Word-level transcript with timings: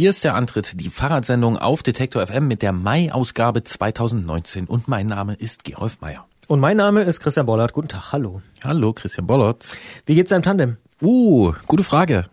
Hier 0.00 0.08
ist 0.08 0.24
der 0.24 0.34
Antritt, 0.34 0.80
die 0.80 0.88
Fahrradsendung 0.88 1.58
auf 1.58 1.82
Detektor 1.82 2.26
FM 2.26 2.48
mit 2.48 2.62
der 2.62 2.72
Mai-Ausgabe 2.72 3.64
2019 3.64 4.64
und 4.64 4.88
mein 4.88 5.06
Name 5.06 5.34
ist 5.34 5.62
Gerolf 5.62 6.00
Meyer. 6.00 6.24
Und 6.48 6.58
mein 6.58 6.78
Name 6.78 7.02
ist 7.02 7.20
Christian 7.20 7.44
Bollert. 7.44 7.74
Guten 7.74 7.88
Tag, 7.88 8.10
hallo. 8.10 8.40
Hallo, 8.64 8.94
Christian 8.94 9.26
Bollert. 9.26 9.76
Wie 10.06 10.14
geht's 10.14 10.30
deinem 10.30 10.40
Tandem? 10.40 10.78
Uh, 11.02 11.52
gute 11.66 11.84
Frage. 11.84 12.30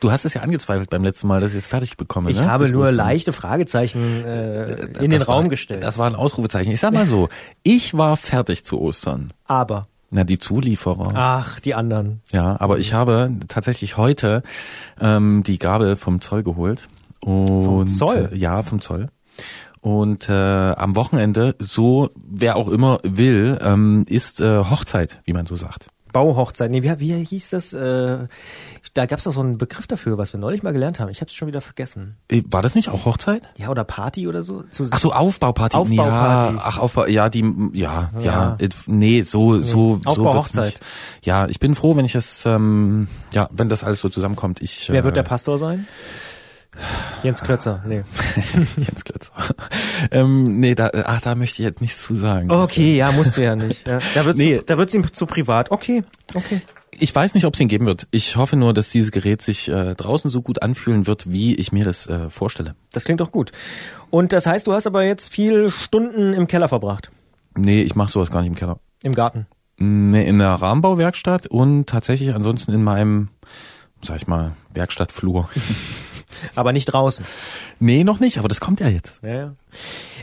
Du 0.00 0.12
hast 0.12 0.26
es 0.26 0.34
ja 0.34 0.42
angezweifelt 0.42 0.90
beim 0.90 1.04
letzten 1.04 1.26
Mal, 1.28 1.40
dass 1.40 1.52
ich 1.52 1.60
es 1.60 1.66
fertig 1.66 1.96
bekomme. 1.96 2.30
Ich 2.30 2.38
ne? 2.38 2.50
habe 2.50 2.64
Bist 2.64 2.74
nur 2.74 2.92
leichte 2.92 3.32
Fragezeichen 3.32 4.22
äh, 4.26 4.72
in 5.00 5.08
den 5.08 5.12
Das 5.12 5.26
war- 5.26 5.36
Raum 5.36 5.48
gestellt. 5.48 5.84
Das 5.84 5.96
war 5.96 6.06
ein 6.06 6.16
Ausrufezeichen. 6.16 6.70
Ich 6.70 6.80
sag 6.80 6.92
mal 6.92 7.06
so, 7.06 7.30
ich 7.62 7.96
war 7.96 8.18
fertig 8.18 8.66
zu 8.66 8.78
Ostern. 8.78 9.32
Aber, 9.46 9.88
Na, 10.10 10.22
die 10.24 10.38
Zulieferer. 10.38 11.12
ach, 11.14 11.60
die 11.60 11.72
anderen. 11.72 12.20
Ja, 12.30 12.60
aber 12.60 12.78
ich 12.78 12.92
habe 12.92 13.30
tatsächlich 13.48 13.96
heute 13.96 14.42
ähm, 15.00 15.44
die 15.46 15.58
Gabel 15.58 15.96
vom 15.96 16.20
Zoll 16.20 16.42
geholt. 16.42 16.86
Und, 17.26 17.64
Vom 17.64 17.86
Zoll? 17.88 18.30
Äh, 18.32 18.36
ja, 18.36 18.62
vom 18.62 18.80
Zoll. 18.80 19.08
Und 19.80 20.28
äh, 20.28 20.32
am 20.32 20.96
Wochenende, 20.96 21.54
so 21.58 22.10
wer 22.16 22.56
auch 22.56 22.68
immer 22.68 22.98
will, 23.02 23.58
ähm, 23.60 24.04
ist 24.08 24.40
äh, 24.40 24.58
Hochzeit, 24.64 25.20
wie 25.24 25.32
man 25.32 25.44
so 25.46 25.56
sagt. 25.56 25.86
Bauhochzeit. 26.12 26.70
Nee, 26.70 26.82
wie, 26.82 26.98
wie 27.00 27.24
hieß 27.24 27.50
das? 27.50 27.72
Äh, 27.74 28.26
da 28.94 29.06
gab's 29.06 29.24
doch 29.24 29.32
so 29.32 29.40
einen 29.40 29.58
Begriff 29.58 29.86
dafür, 29.86 30.16
was 30.16 30.32
wir 30.32 30.40
neulich 30.40 30.62
mal 30.62 30.72
gelernt 30.72 30.98
haben. 30.98 31.10
Ich 31.10 31.20
habe 31.20 31.28
es 31.28 31.34
schon 31.34 31.46
wieder 31.46 31.60
vergessen. 31.60 32.16
Äh, 32.28 32.42
War 32.48 32.62
das 32.62 32.74
nicht 32.74 32.88
auch 32.88 33.04
Hochzeit? 33.04 33.42
Ja, 33.58 33.68
oder 33.68 33.84
Party 33.84 34.26
oder 34.26 34.42
so? 34.42 34.62
Zu, 34.70 34.86
Ach 34.92 34.98
so, 34.98 35.12
Aufbauparty. 35.12 35.76
Aufbauparty. 35.76 36.56
Ja, 36.56 36.62
ach, 36.64 36.78
Aufbau, 36.78 37.06
ja, 37.06 37.28
die, 37.28 37.44
ja, 37.74 38.10
ja, 38.18 38.22
Ja. 38.24 38.56
äh, 38.58 38.68
nee, 38.86 39.22
so, 39.22 39.60
so, 39.60 40.00
so 40.02 40.10
Aufbauhochzeit. 40.10 40.80
Ja, 41.22 41.48
ich 41.48 41.60
bin 41.60 41.74
froh, 41.74 41.96
wenn 41.96 42.04
ich 42.06 42.14
es, 42.14 42.46
ähm, 42.46 43.08
ja, 43.32 43.48
wenn 43.52 43.68
das 43.68 43.84
alles 43.84 44.00
so 44.00 44.08
zusammenkommt. 44.08 44.62
Ich, 44.62 44.88
Wer 44.90 45.04
wird 45.04 45.16
der 45.16 45.24
äh, 45.24 45.28
Pastor 45.28 45.58
sein? 45.58 45.86
Jens 47.22 47.42
Klötzer. 47.42 47.82
Nee. 47.86 48.02
Jens 48.76 49.04
Klötzer. 49.04 49.32
ähm, 50.10 50.44
nee, 50.44 50.74
da, 50.74 50.90
ach, 51.04 51.20
da 51.20 51.34
möchte 51.34 51.62
ich 51.62 51.66
jetzt 51.66 51.80
nichts 51.80 52.02
zu 52.02 52.14
sagen. 52.14 52.50
Okay, 52.50 52.96
ja, 52.96 53.12
musst 53.12 53.36
du 53.36 53.42
ja 53.42 53.56
nicht. 53.56 53.86
Ja. 53.86 53.98
Da 54.14 54.24
wird's, 54.24 54.38
Nee. 54.38 54.58
zu, 54.58 54.64
da 54.64 54.78
wird's 54.78 54.94
ihm 54.94 55.12
zu 55.12 55.26
privat. 55.26 55.70
Okay, 55.70 56.02
okay. 56.34 56.60
Ich 56.98 57.14
weiß 57.14 57.34
nicht, 57.34 57.44
ob 57.44 57.52
es 57.54 57.60
ihn 57.60 57.68
geben 57.68 57.84
wird. 57.84 58.06
Ich 58.10 58.36
hoffe 58.36 58.56
nur, 58.56 58.72
dass 58.72 58.88
dieses 58.88 59.10
Gerät 59.10 59.42
sich 59.42 59.68
äh, 59.68 59.94
draußen 59.94 60.30
so 60.30 60.40
gut 60.40 60.62
anfühlen 60.62 61.06
wird, 61.06 61.30
wie 61.30 61.54
ich 61.54 61.70
mir 61.70 61.84
das 61.84 62.06
äh, 62.06 62.30
vorstelle. 62.30 62.74
Das 62.92 63.04
klingt 63.04 63.20
doch 63.20 63.30
gut. 63.32 63.52
Und 64.08 64.32
das 64.32 64.46
heißt, 64.46 64.66
du 64.66 64.72
hast 64.72 64.86
aber 64.86 65.02
jetzt 65.04 65.28
viel 65.28 65.70
Stunden 65.70 66.32
im 66.32 66.46
Keller 66.46 66.68
verbracht. 66.68 67.10
Nee, 67.54 67.82
ich 67.82 67.94
mache 67.96 68.10
sowas 68.10 68.30
gar 68.30 68.40
nicht 68.40 68.48
im 68.48 68.54
Keller. 68.54 68.78
Im 69.02 69.14
Garten. 69.14 69.46
Nee, 69.78 70.26
in 70.26 70.38
der 70.38 70.48
Rahmenbauwerkstatt 70.52 71.48
und 71.48 71.86
tatsächlich 71.86 72.34
ansonsten 72.34 72.72
in 72.72 72.82
meinem, 72.82 73.28
sag 74.00 74.16
ich 74.16 74.26
mal, 74.26 74.52
Werkstattflur. 74.72 75.50
Aber 76.54 76.72
nicht 76.72 76.86
draußen. 76.86 77.24
Nee, 77.78 78.04
noch 78.04 78.20
nicht, 78.20 78.38
aber 78.38 78.48
das 78.48 78.60
kommt 78.60 78.80
ja 78.80 78.88
jetzt. 78.88 79.20
Ja, 79.22 79.34
ja. 79.34 79.54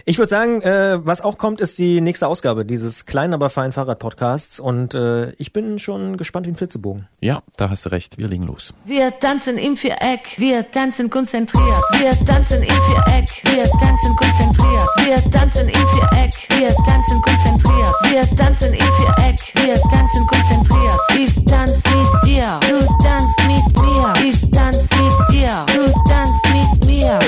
Ich 0.06 0.18
würde 0.18 0.30
sagen, 0.30 0.62
äh, 0.62 1.00
was 1.06 1.22
auch 1.22 1.38
kommt, 1.38 1.62
ist 1.62 1.78
die 1.80 2.02
nächste 2.02 2.28
Ausgabe 2.28 2.66
dieses 2.66 3.06
kleinen, 3.06 3.34
aber 3.34 3.50
feinen 3.50 3.72
Fahrrad-Podcasts. 3.72 4.59
Und 4.59 4.96
äh, 4.96 5.32
ich 5.34 5.54
bin 5.54 5.80
schon 5.80 6.18
gespannt 6.18 6.46
wie 6.46 6.52
ein 6.52 6.56
Flitzebogen. 6.56 7.08
Ja, 7.22 7.42
da 7.56 7.70
hast 7.70 7.86
du 7.86 7.90
recht. 7.90 8.18
Wir 8.18 8.28
legen 8.28 8.44
los. 8.44 8.74
Wir 8.86 9.18
tanzen 9.20 9.58
im 9.58 9.78
Viereck, 9.78 10.36
wir 10.38 10.70
tanzen 10.72 11.09
konzentriert. 11.09 11.84
Wir 12.00 12.12
tanzen 12.26 12.62
im 12.62 12.68
Viereck, 12.68 13.30
wir 13.44 13.70
tanzen 13.80 14.16
konzentriert. 14.18 14.90
Wir 15.06 15.31
tanzen 15.31 15.70
im 15.70 15.88
Viereck, 15.88 16.34
wir 16.50 16.76
tanzen 16.84 17.22
konzentriert. 17.22 17.96
Wir 18.12 18.36
tanzen 18.36 18.74
im 18.74 18.80
Viereck, 18.80 19.40
wir 19.56 19.81
tanzen 19.90 20.28
konzentriert. 20.28 21.00
Ich 21.18 21.46
tanz 21.46 21.84
mit 21.86 22.30
dir, 22.30 22.59
du 22.62 22.86
tanzt 23.03 23.40
mit 23.47 23.81
mir. 23.81 24.13
Ich 24.25 24.52
tanz 24.52 24.90
mit 24.92 25.36
dir, 25.36 25.66
du 25.68 25.92
tanzt 26.09 26.46
mit 26.52 26.86
mir. 26.86 27.19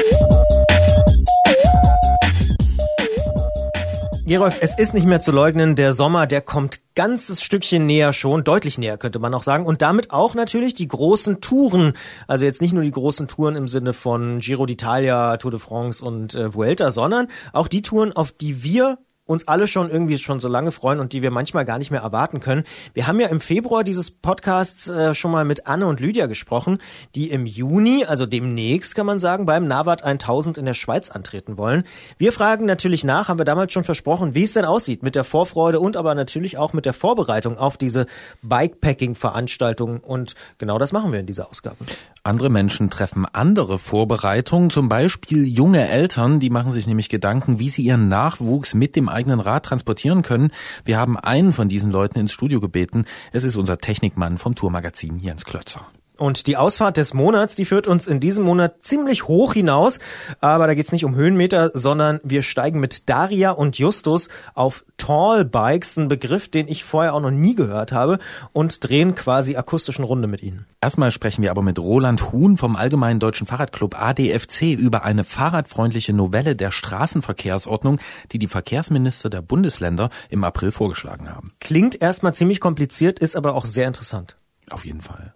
Gerolf, 4.27 4.57
es 4.59 4.75
ist 4.75 4.95
nicht 4.95 5.05
mehr 5.05 5.21
zu 5.21 5.31
leugnen, 5.31 5.75
der 5.75 5.93
Sommer, 5.93 6.25
der 6.25 6.41
kommt 6.41 6.79
ganzes 6.95 7.43
Stückchen 7.43 7.85
näher 7.85 8.11
schon, 8.11 8.43
deutlich 8.43 8.79
näher 8.79 8.97
könnte 8.97 9.19
man 9.19 9.33
auch 9.35 9.43
sagen. 9.43 9.67
Und 9.67 9.83
damit 9.83 10.09
auch 10.09 10.33
natürlich 10.33 10.73
die 10.73 10.87
großen 10.87 11.41
Touren. 11.41 11.93
Also 12.27 12.43
jetzt 12.43 12.59
nicht 12.59 12.73
nur 12.73 12.81
die 12.81 12.91
großen 12.91 13.27
Touren 13.27 13.55
im 13.55 13.67
Sinne 13.67 13.93
von 13.93 14.39
Giro 14.39 14.63
d'Italia, 14.63 15.37
Tour 15.37 15.51
de 15.51 15.59
France 15.59 16.03
und 16.03 16.33
äh, 16.33 16.53
Vuelta, 16.53 16.89
sondern 16.89 17.27
auch 17.53 17.67
die 17.67 17.83
Touren, 17.83 18.13
auf 18.13 18.31
die 18.31 18.63
wir 18.63 18.97
uns 19.25 19.47
alle 19.47 19.67
schon 19.67 19.89
irgendwie 19.89 20.19
schon 20.19 20.39
so 20.39 20.47
lange 20.47 20.71
freuen 20.71 20.99
und 20.99 21.11
die 21.11 21.23
wir 21.23 21.31
manchmal 21.31 21.65
gar 21.65 21.79
nicht 21.79 21.89
mehr 21.89 22.01
erwarten 22.01 22.39
können. 22.39 22.63
Wir 22.93 23.07
haben 23.07 23.19
ja 23.19 23.27
im 23.27 23.39
Februar 23.39 23.83
dieses 23.83 24.11
Podcasts 24.11 24.87
äh, 24.87 25.15
schon 25.15 25.31
mal 25.31 25.45
mit 25.45 25.65
Anne 25.65 25.87
und 25.87 25.99
Lydia 25.99 26.27
gesprochen, 26.27 26.77
die 27.15 27.31
im 27.31 27.47
Juni, 27.47 28.05
also 28.05 28.27
demnächst 28.27 28.93
kann 28.93 29.07
man 29.07 29.17
sagen, 29.17 29.47
beim 29.47 29.67
Navat 29.67 30.03
1000 30.03 30.59
in 30.59 30.65
der 30.65 30.75
Schweiz 30.75 31.09
antreten 31.09 31.57
wollen. 31.57 31.85
Wir 32.19 32.31
fragen 32.31 32.65
natürlich 32.65 33.03
nach, 33.03 33.27
haben 33.27 33.39
wir 33.39 33.45
damals 33.45 33.73
schon 33.73 33.83
versprochen, 33.83 34.35
wie 34.35 34.43
es 34.43 34.53
denn 34.53 34.65
aussieht 34.65 35.01
mit 35.01 35.15
der 35.15 35.23
Vorfreude 35.23 35.79
und 35.79 35.97
aber 35.97 36.13
natürlich 36.13 36.59
auch 36.59 36.73
mit 36.73 36.85
der 36.85 36.93
Vorbereitung 36.93 37.57
auf 37.57 37.77
diese 37.77 38.05
Bikepacking-Veranstaltung 38.43 40.01
und 40.01 40.35
genau 40.59 40.77
das 40.77 40.91
machen 40.91 41.11
wir 41.11 41.19
in 41.19 41.25
dieser 41.25 41.49
Ausgabe. 41.49 41.77
Andere 42.23 42.51
Menschen 42.51 42.91
treffen 42.91 43.25
andere 43.25 43.79
Vorbereitungen, 43.79 44.69
zum 44.69 44.87
Beispiel 44.87 45.45
junge 45.47 45.87
Eltern, 45.87 46.39
die 46.39 46.51
machen 46.51 46.71
sich 46.71 46.85
nämlich 46.85 47.09
Gedanken, 47.09 47.57
wie 47.57 47.69
sie 47.69 47.81
ihren 47.81 48.07
Nachwuchs 48.07 48.75
mit 48.75 48.95
dem 48.95 49.09
eigenen 49.15 49.39
Rad 49.39 49.65
transportieren 49.65 50.21
können. 50.21 50.51
Wir 50.83 50.97
haben 50.97 51.17
einen 51.17 51.53
von 51.53 51.69
diesen 51.69 51.91
Leuten 51.91 52.19
ins 52.19 52.31
Studio 52.31 52.59
gebeten. 52.59 53.05
Es 53.31 53.43
ist 53.43 53.55
unser 53.55 53.79
Technikmann 53.79 54.37
vom 54.37 54.55
Tourmagazin 54.55 55.19
Jens 55.19 55.45
Klötzer. 55.45 55.87
Und 56.17 56.47
die 56.47 56.57
Ausfahrt 56.57 56.97
des 56.97 57.13
Monats, 57.13 57.55
die 57.55 57.65
führt 57.65 57.87
uns 57.87 58.07
in 58.07 58.19
diesem 58.19 58.45
Monat 58.45 58.81
ziemlich 58.81 59.27
hoch 59.27 59.53
hinaus. 59.53 59.99
Aber 60.39 60.67
da 60.67 60.73
geht's 60.73 60.91
nicht 60.91 61.05
um 61.05 61.15
Höhenmeter, 61.15 61.71
sondern 61.73 62.19
wir 62.23 62.41
steigen 62.41 62.79
mit 62.79 63.09
Daria 63.09 63.51
und 63.51 63.77
Justus 63.77 64.29
auf 64.53 64.85
Tall 64.97 65.45
Bikes, 65.45 65.97
ein 65.97 66.07
Begriff, 66.07 66.49
den 66.49 66.67
ich 66.67 66.83
vorher 66.83 67.13
auch 67.13 67.19
noch 67.21 67.31
nie 67.31 67.55
gehört 67.55 67.91
habe, 67.91 68.19
und 68.53 68.87
drehen 68.87 69.15
quasi 69.15 69.55
akustischen 69.55 70.05
Runde 70.05 70.27
mit 70.27 70.41
ihnen. 70.41 70.65
Erstmal 70.81 71.11
sprechen 71.11 71.41
wir 71.41 71.51
aber 71.51 71.61
mit 71.61 71.79
Roland 71.79 72.31
Huhn 72.31 72.57
vom 72.57 72.75
Allgemeinen 72.75 73.19
Deutschen 73.19 73.47
Fahrradclub 73.47 73.99
ADFC 73.99 74.73
über 74.73 75.03
eine 75.03 75.23
fahrradfreundliche 75.23 76.13
Novelle 76.13 76.55
der 76.55 76.71
Straßenverkehrsordnung, 76.71 77.99
die 78.31 78.39
die 78.39 78.47
Verkehrsminister 78.47 79.29
der 79.29 79.41
Bundesländer 79.41 80.09
im 80.29 80.43
April 80.43 80.71
vorgeschlagen 80.71 81.29
haben. 81.29 81.53
Klingt 81.59 82.01
erstmal 82.01 82.33
ziemlich 82.33 82.59
kompliziert, 82.59 83.19
ist 83.19 83.35
aber 83.35 83.55
auch 83.55 83.65
sehr 83.65 83.87
interessant. 83.87 84.37
Auf 84.69 84.85
jeden 84.85 85.01
Fall. 85.01 85.33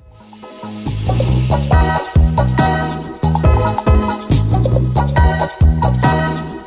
Thank 0.61 0.89
you. 6.53 6.58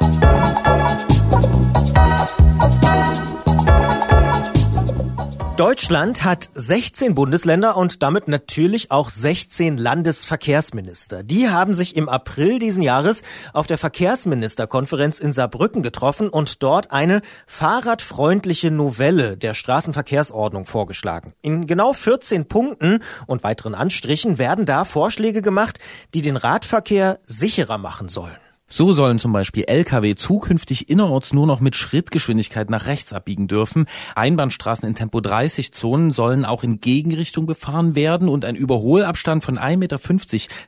Deutschland 5.62 6.25
hat 6.25 6.50
16 6.55 7.15
Bundesländer 7.15 7.77
und 7.77 8.03
damit 8.03 8.27
natürlich 8.27 8.91
auch 8.91 9.11
16 9.11 9.78
Landesverkehrsminister. 9.78 11.23
Die 11.23 11.50
haben 11.50 11.73
sich 11.73 11.95
im 11.95 12.09
April 12.09 12.59
diesen 12.59 12.83
Jahres 12.83 13.23
auf 13.53 13.69
der 13.69 13.78
Verkehrsministerkonferenz 13.78 15.21
in 15.21 15.33
Saarbrücken 15.33 15.84
getroffen 15.84 16.31
und 16.31 16.65
dort 16.65 16.91
eine 16.91 17.23
fahrradfreundliche 17.47 18.73
Novelle 18.73 19.37
der 19.37 19.55
Straßenverkehrsordnung 19.55 20.67
vorgeschlagen. 20.67 21.33
In 21.43 21.69
genau 21.69 21.93
14 21.93 22.49
Punkten 22.49 22.99
und 23.29 23.44
weiteren 23.44 23.77
Anstrichen 23.77 24.39
werden 24.39 24.67
da 24.67 24.84
Vorschläge 24.84 25.43
gemacht, 25.43 25.79
die 26.12 26.23
den 26.23 26.37
Radverkehr 26.37 27.20
sicherer 27.29 27.79
machen 27.79 28.08
sollen. 28.08 28.42
So 28.74 28.92
sollen 28.92 29.19
zum 29.19 29.34
Beispiel 29.34 29.64
Lkw 29.66 30.14
zukünftig 30.14 30.88
innerorts 30.88 31.34
nur 31.34 31.46
noch 31.46 31.60
mit 31.60 31.76
Schrittgeschwindigkeit 31.76 32.70
nach 32.70 32.86
rechts 32.86 33.12
abbiegen 33.12 33.46
dürfen. 33.46 33.84
Einbahnstraßen 34.16 34.88
in 34.88 34.94
Tempo 34.94 35.20
30 35.20 35.74
Zonen 35.74 36.10
sollen 36.10 36.46
auch 36.46 36.62
in 36.64 36.80
Gegenrichtung 36.80 37.44
befahren 37.44 37.94
werden 37.94 38.30
und 38.30 38.46
ein 38.46 38.56
Überholabstand 38.56 39.44
von 39.44 39.58
1,50 39.58 39.76
Meter 39.76 39.98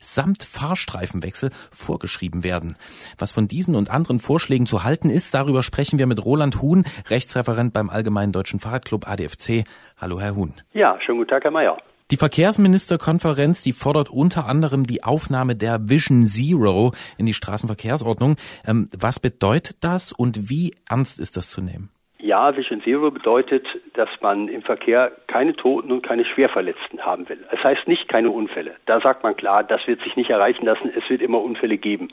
samt 0.01 0.45
Fahrstreifenwechsel 0.45 1.49
vorgeschrieben 1.71 2.45
werden. 2.45 2.77
Was 3.17 3.33
von 3.33 3.49
diesen 3.49 3.75
und 3.75 3.91
anderen 3.91 4.19
Vorschlägen 4.19 4.67
zu 4.67 4.85
halten 4.85 5.09
ist, 5.09 5.33
darüber 5.33 5.63
sprechen 5.63 5.99
wir 5.99 6.07
mit 6.07 6.23
Roland 6.23 6.61
Huhn, 6.61 6.85
Rechtsreferent 7.09 7.73
beim 7.73 7.89
Allgemeinen 7.89 8.33
Deutschen 8.33 8.61
Fahrradclub 8.61 9.09
ADFC. 9.09 9.65
Hallo, 9.97 10.21
Herr 10.21 10.37
Huhn. 10.37 10.53
Ja, 10.75 11.01
schönen 11.01 11.21
guten 11.21 11.31
Tag, 11.31 11.45
Herr 11.45 11.53
Mayer. 11.53 11.79
Die 12.15 12.19
Verkehrsministerkonferenz, 12.19 13.65
die 13.65 13.73
fordert 13.73 14.09
unter 14.09 14.47
anderem 14.47 14.87
die 14.87 15.03
Aufnahme 15.03 15.57
der 15.57 15.81
Vision 15.91 16.27
Zero 16.27 16.93
in 17.19 17.27
die 17.27 17.35
Straßenverkehrsordnung. 17.35 18.37
Ähm, 18.65 18.89
was 18.97 19.19
bedeutet 19.19 19.79
das 19.81 20.13
und 20.13 20.49
wie 20.49 20.77
ernst 20.89 21.19
ist 21.19 21.37
das 21.37 21.51
zu 21.51 21.61
nehmen? 21.61 21.91
Ja, 22.21 22.57
Vision 22.57 22.81
Zero 22.83 23.11
bedeutet, 23.11 23.67
dass 23.95 24.09
man 24.21 24.47
im 24.47 24.63
Verkehr 24.63 25.11
keine 25.27 25.57
Toten 25.57 25.91
und 25.91 26.07
keine 26.07 26.25
Schwerverletzten 26.25 27.05
haben 27.05 27.29
will. 27.29 27.45
Es 27.51 27.65
heißt 27.65 27.89
nicht 27.89 28.09
keine 28.09 28.31
Unfälle. 28.31 28.77
Da 28.87 29.01
sagt 29.01 29.25
man 29.25 29.35
klar, 29.35 29.65
das 29.65 29.85
wird 29.89 30.01
sich 30.03 30.15
nicht 30.15 30.31
erreichen 30.31 30.67
lassen. 30.67 30.93
Es 30.97 31.11
wird 31.11 31.21
immer 31.21 31.43
Unfälle 31.43 31.79
geben. 31.79 32.11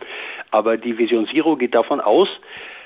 Aber 0.50 0.77
die 0.77 0.98
Vision 0.98 1.27
Zero 1.27 1.57
geht 1.57 1.75
davon 1.75 2.01
aus, 2.01 2.27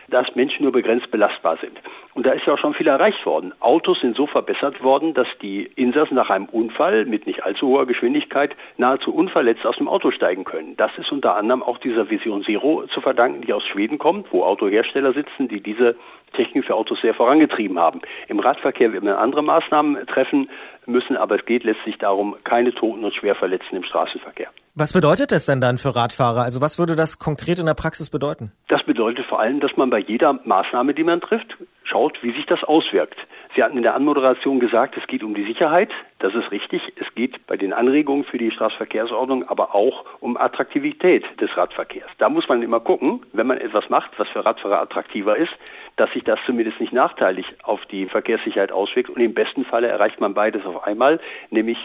dass 0.08 0.36
Menschen 0.36 0.64
nur 0.64 0.72
begrenzt 0.72 1.12
belastbar 1.12 1.58
sind. 1.62 1.80
Und 2.14 2.26
da 2.26 2.32
ist 2.32 2.46
ja 2.46 2.54
auch 2.54 2.58
schon 2.58 2.74
viel 2.74 2.88
erreicht 2.88 3.26
worden. 3.26 3.54
Autos 3.60 4.00
sind 4.00 4.16
so 4.16 4.28
verbessert 4.28 4.82
worden, 4.84 5.14
dass 5.14 5.28
die 5.42 5.64
Insassen 5.76 6.16
nach 6.16 6.30
einem 6.30 6.46
Unfall 6.46 7.06
mit 7.06 7.28
nicht 7.28 7.44
allzu 7.44 7.68
hoher 7.68 7.86
Geschwindigkeit 7.86 8.56
nahezu 8.78 9.14
unverletzt 9.14 9.66
aus 9.66 9.78
dem 9.78 9.88
Auto 9.88 10.12
steigen 10.12 10.44
können. 10.44 10.78
Das 10.78 10.92
ist 10.98 11.12
unter 11.12 11.36
anderem 11.36 11.62
auch 11.62 11.78
dieser 11.78 12.10
Vision 12.10 12.44
Zero 12.44 12.86
zu 12.94 13.02
verdanken, 13.02 13.42
die 13.42 13.54
aus 13.54 13.66
Schweden 13.66 13.98
kommt, 13.98 14.32
wo 14.32 14.44
Autohersteller 14.44 15.14
sitzen, 15.14 15.48
die 15.48 15.62
diese 15.62 15.96
Technik 16.34 16.66
für 16.66 16.76
Autos 16.76 17.02
sehr 17.02 17.14
vorangetrieben 17.14 17.80
haben. 17.80 18.02
Im 18.28 18.40
Radverkehr 18.40 18.94
wird 18.94 19.04
man 19.04 19.16
andere 19.16 19.44
Maßnahmen 19.44 20.06
treffen 20.08 20.50
müssen, 20.86 21.18
aber 21.18 21.36
es 21.36 21.46
geht 21.46 21.64
letztlich 21.64 21.98
darum, 21.98 22.36
keine 22.44 22.74
Toten 22.74 23.04
und 23.04 23.14
Schwerverletzten 23.14 23.78
im 23.78 23.84
Straßenverkehr. 23.84 24.50
Was 24.78 24.92
bedeutet 24.92 25.32
das 25.32 25.46
denn 25.46 25.62
dann 25.62 25.78
für 25.78 25.96
Radfahrer? 25.96 26.42
Also 26.42 26.60
was 26.60 26.78
würde 26.78 26.98
das 26.98 27.18
konkret 27.18 27.60
in 27.60 27.66
der 27.66 27.76
Praxis 27.76 28.10
bedeuten? 28.10 28.52
Das 28.68 28.84
bedeutet 28.84 29.26
vor 29.26 29.40
allem, 29.40 29.62
dass 29.62 29.78
man 29.78 29.90
bei 29.90 30.00
jeder 30.00 30.34
Maßnahme, 30.44 30.94
die 30.94 31.06
man 31.06 31.22
trifft, 31.22 31.56
schaut, 31.86 32.22
wie 32.22 32.34
sich 32.34 32.46
das 32.46 32.62
auswirkt. 32.66 33.16
Sie 33.56 33.64
hatten 33.64 33.78
in 33.78 33.84
der 33.84 33.96
Anmoderation 33.96 34.60
gesagt, 34.60 34.98
es 34.98 35.08
geht 35.08 35.24
um 35.24 35.34
die 35.34 35.46
Sicherheit. 35.46 35.92
Das 36.20 36.34
ist 36.34 36.52
richtig. 36.52 36.82
Es 36.98 37.08
geht 37.16 37.48
bei 37.48 37.56
den 37.56 37.72
Anregungen 37.72 38.26
für 38.26 38.38
die 38.38 38.52
Straßenverkehrsordnung 38.52 39.48
aber 39.48 39.74
auch 39.74 40.04
um 40.20 40.36
Attraktivität 40.36 41.24
des 41.40 41.56
Radverkehrs. 41.56 42.12
Da 42.18 42.28
muss 42.28 42.50
man 42.50 42.62
immer 42.62 42.82
gucken, 42.82 43.22
wenn 43.32 43.48
man 43.48 43.60
etwas 43.60 43.88
macht, 43.88 44.12
was 44.18 44.28
für 44.28 44.44
Radfahrer 44.44 44.82
attraktiver 44.82 45.38
ist, 45.38 45.54
dass 45.96 46.12
sich 46.12 46.26
das 46.26 46.40
zumindest 46.46 46.82
nicht 46.82 46.92
nachteilig 46.92 47.46
auf 47.64 47.80
die 47.86 48.08
Verkehrssicherheit 48.08 48.74
auswirkt. 48.74 49.10
Und 49.10 49.22
im 49.22 49.34
besten 49.34 49.64
Falle 49.64 49.88
erreicht 49.88 50.20
man 50.20 50.34
beides 50.34 50.66
auf 50.66 50.84
einmal, 50.84 51.22
nämlich 51.50 51.78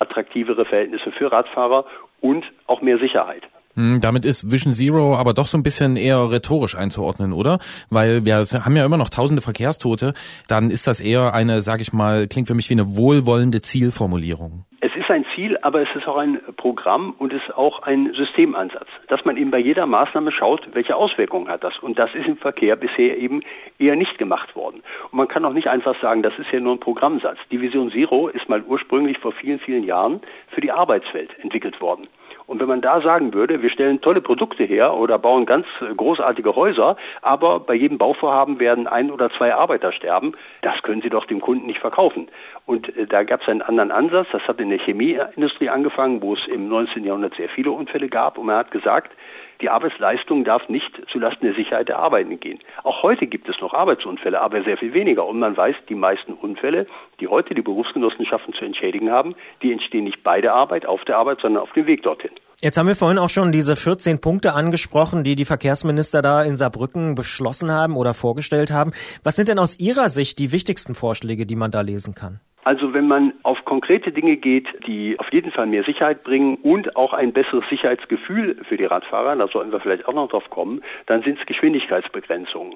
attraktivere 0.00 0.64
Verhältnisse 0.64 1.12
für 1.12 1.30
Radfahrer 1.30 1.84
und 2.20 2.44
auch 2.66 2.82
mehr 2.82 2.98
Sicherheit. 2.98 3.42
Hm, 3.74 4.00
damit 4.00 4.24
ist 4.24 4.50
Vision 4.50 4.72
Zero 4.72 5.16
aber 5.16 5.32
doch 5.32 5.46
so 5.46 5.56
ein 5.56 5.62
bisschen 5.62 5.96
eher 5.96 6.30
rhetorisch 6.30 6.74
einzuordnen, 6.76 7.32
oder? 7.32 7.60
Weil 7.88 8.24
wir 8.24 8.36
haben 8.36 8.76
ja 8.76 8.84
immer 8.84 8.98
noch 8.98 9.10
tausende 9.10 9.42
Verkehrstote. 9.42 10.12
Dann 10.48 10.70
ist 10.70 10.86
das 10.86 11.00
eher 11.00 11.34
eine, 11.34 11.62
sag 11.62 11.80
ich 11.80 11.92
mal, 11.92 12.26
klingt 12.26 12.48
für 12.48 12.54
mich 12.54 12.68
wie 12.68 12.74
eine 12.74 12.96
wohlwollende 12.96 13.62
Zielformulierung. 13.62 14.64
Ist 15.10 15.16
ein 15.16 15.26
Ziel, 15.34 15.58
aber 15.62 15.82
es 15.82 15.88
ist 15.96 16.06
auch 16.06 16.18
ein 16.18 16.38
Programm 16.56 17.16
und 17.18 17.32
es 17.32 17.42
ist 17.42 17.56
auch 17.56 17.82
ein 17.82 18.12
Systemansatz, 18.14 18.86
dass 19.08 19.24
man 19.24 19.36
eben 19.36 19.50
bei 19.50 19.58
jeder 19.58 19.84
Maßnahme 19.84 20.30
schaut, 20.30 20.68
welche 20.72 20.94
Auswirkungen 20.94 21.48
hat 21.48 21.64
das. 21.64 21.76
Und 21.80 21.98
das 21.98 22.14
ist 22.14 22.28
im 22.28 22.36
Verkehr 22.36 22.76
bisher 22.76 23.18
eben 23.18 23.42
eher 23.80 23.96
nicht 23.96 24.18
gemacht 24.18 24.54
worden. 24.54 24.84
Und 25.10 25.16
man 25.16 25.26
kann 25.26 25.44
auch 25.44 25.52
nicht 25.52 25.66
einfach 25.66 26.00
sagen, 26.00 26.22
das 26.22 26.38
ist 26.38 26.52
ja 26.52 26.60
nur 26.60 26.76
ein 26.76 26.78
Programmsatz. 26.78 27.38
Die 27.50 27.60
Vision 27.60 27.90
Zero 27.90 28.28
ist 28.28 28.48
mal 28.48 28.62
ursprünglich 28.62 29.18
vor 29.18 29.32
vielen, 29.32 29.58
vielen 29.58 29.82
Jahren 29.82 30.20
für 30.50 30.60
die 30.60 30.70
Arbeitswelt 30.70 31.36
entwickelt 31.40 31.80
worden. 31.80 32.06
Und 32.50 32.58
wenn 32.58 32.66
man 32.66 32.80
da 32.80 33.00
sagen 33.00 33.32
würde, 33.32 33.62
wir 33.62 33.70
stellen 33.70 34.00
tolle 34.00 34.20
Produkte 34.20 34.64
her 34.64 34.94
oder 34.94 35.20
bauen 35.20 35.46
ganz 35.46 35.66
großartige 35.96 36.56
Häuser, 36.56 36.96
aber 37.22 37.60
bei 37.60 37.74
jedem 37.74 37.96
Bauvorhaben 37.96 38.58
werden 38.58 38.88
ein 38.88 39.12
oder 39.12 39.30
zwei 39.30 39.54
Arbeiter 39.54 39.92
sterben, 39.92 40.32
das 40.60 40.82
können 40.82 41.00
Sie 41.00 41.10
doch 41.10 41.26
dem 41.26 41.40
Kunden 41.40 41.68
nicht 41.68 41.78
verkaufen. 41.78 42.26
Und 42.66 42.96
äh, 42.96 43.06
da 43.06 43.22
gab 43.22 43.42
es 43.42 43.48
einen 43.48 43.62
anderen 43.62 43.92
Ansatz, 43.92 44.26
das 44.32 44.42
hat 44.48 44.58
in 44.58 44.70
der 44.70 44.80
Chemieindustrie 44.80 45.68
angefangen, 45.68 46.22
wo 46.22 46.34
es 46.34 46.40
im 46.48 46.68
19. 46.68 47.04
Jahrhundert 47.04 47.36
sehr 47.36 47.48
viele 47.50 47.70
Unfälle 47.70 48.08
gab 48.08 48.36
und 48.36 48.46
man 48.46 48.56
hat 48.56 48.72
gesagt, 48.72 49.12
die 49.60 49.68
Arbeitsleistung 49.68 50.44
darf 50.44 50.68
nicht 50.68 50.90
zulasten 51.12 51.46
der 51.46 51.54
Sicherheit 51.54 51.88
der 51.88 51.98
Arbeitenden 51.98 52.40
gehen. 52.40 52.58
Auch 52.82 53.02
heute 53.02 53.26
gibt 53.26 53.48
es 53.48 53.60
noch 53.60 53.74
Arbeitsunfälle, 53.74 54.40
aber 54.40 54.62
sehr 54.62 54.76
viel 54.76 54.94
weniger. 54.94 55.26
Und 55.26 55.38
man 55.38 55.56
weiß, 55.56 55.76
die 55.88 55.94
meisten 55.94 56.32
Unfälle, 56.32 56.86
die 57.20 57.28
heute 57.28 57.54
die 57.54 57.62
Berufsgenossenschaften 57.62 58.54
zu 58.54 58.64
entschädigen 58.64 59.10
haben, 59.10 59.34
die 59.62 59.72
entstehen 59.72 60.04
nicht 60.04 60.22
bei 60.22 60.40
der 60.40 60.54
Arbeit, 60.54 60.86
auf 60.86 61.04
der 61.04 61.18
Arbeit, 61.18 61.40
sondern 61.40 61.62
auf 61.62 61.72
dem 61.72 61.86
Weg 61.86 62.02
dorthin. 62.02 62.30
Jetzt 62.62 62.76
haben 62.76 62.88
wir 62.88 62.94
vorhin 62.94 63.18
auch 63.18 63.30
schon 63.30 63.52
diese 63.52 63.74
14 63.74 64.20
Punkte 64.20 64.52
angesprochen, 64.52 65.24
die 65.24 65.34
die 65.34 65.46
Verkehrsminister 65.46 66.20
da 66.20 66.42
in 66.42 66.56
Saarbrücken 66.56 67.14
beschlossen 67.14 67.72
haben 67.72 67.96
oder 67.96 68.12
vorgestellt 68.12 68.70
haben. 68.70 68.92
Was 69.24 69.36
sind 69.36 69.48
denn 69.48 69.58
aus 69.58 69.78
Ihrer 69.78 70.10
Sicht 70.10 70.38
die 70.38 70.52
wichtigsten 70.52 70.94
Vorschläge, 70.94 71.46
die 71.46 71.56
man 71.56 71.70
da 71.70 71.80
lesen 71.80 72.14
kann? 72.14 72.40
Also 72.64 72.92
wenn 72.92 73.08
man 73.08 73.32
auf 73.42 73.59
konkrete 73.70 74.10
Dinge 74.10 74.36
geht, 74.36 74.66
die 74.88 75.16
auf 75.20 75.32
jeden 75.32 75.52
Fall 75.52 75.66
mehr 75.68 75.84
Sicherheit 75.84 76.24
bringen 76.24 76.56
und 76.56 76.96
auch 76.96 77.12
ein 77.12 77.32
besseres 77.32 77.62
Sicherheitsgefühl 77.68 78.56
für 78.68 78.76
die 78.76 78.84
Radfahrer, 78.84 79.36
da 79.36 79.46
sollten 79.46 79.70
wir 79.70 79.78
vielleicht 79.78 80.08
auch 80.08 80.12
noch 80.12 80.28
drauf 80.28 80.50
kommen, 80.50 80.82
dann 81.06 81.22
sind 81.22 81.38
es 81.38 81.46
Geschwindigkeitsbegrenzungen. 81.46 82.74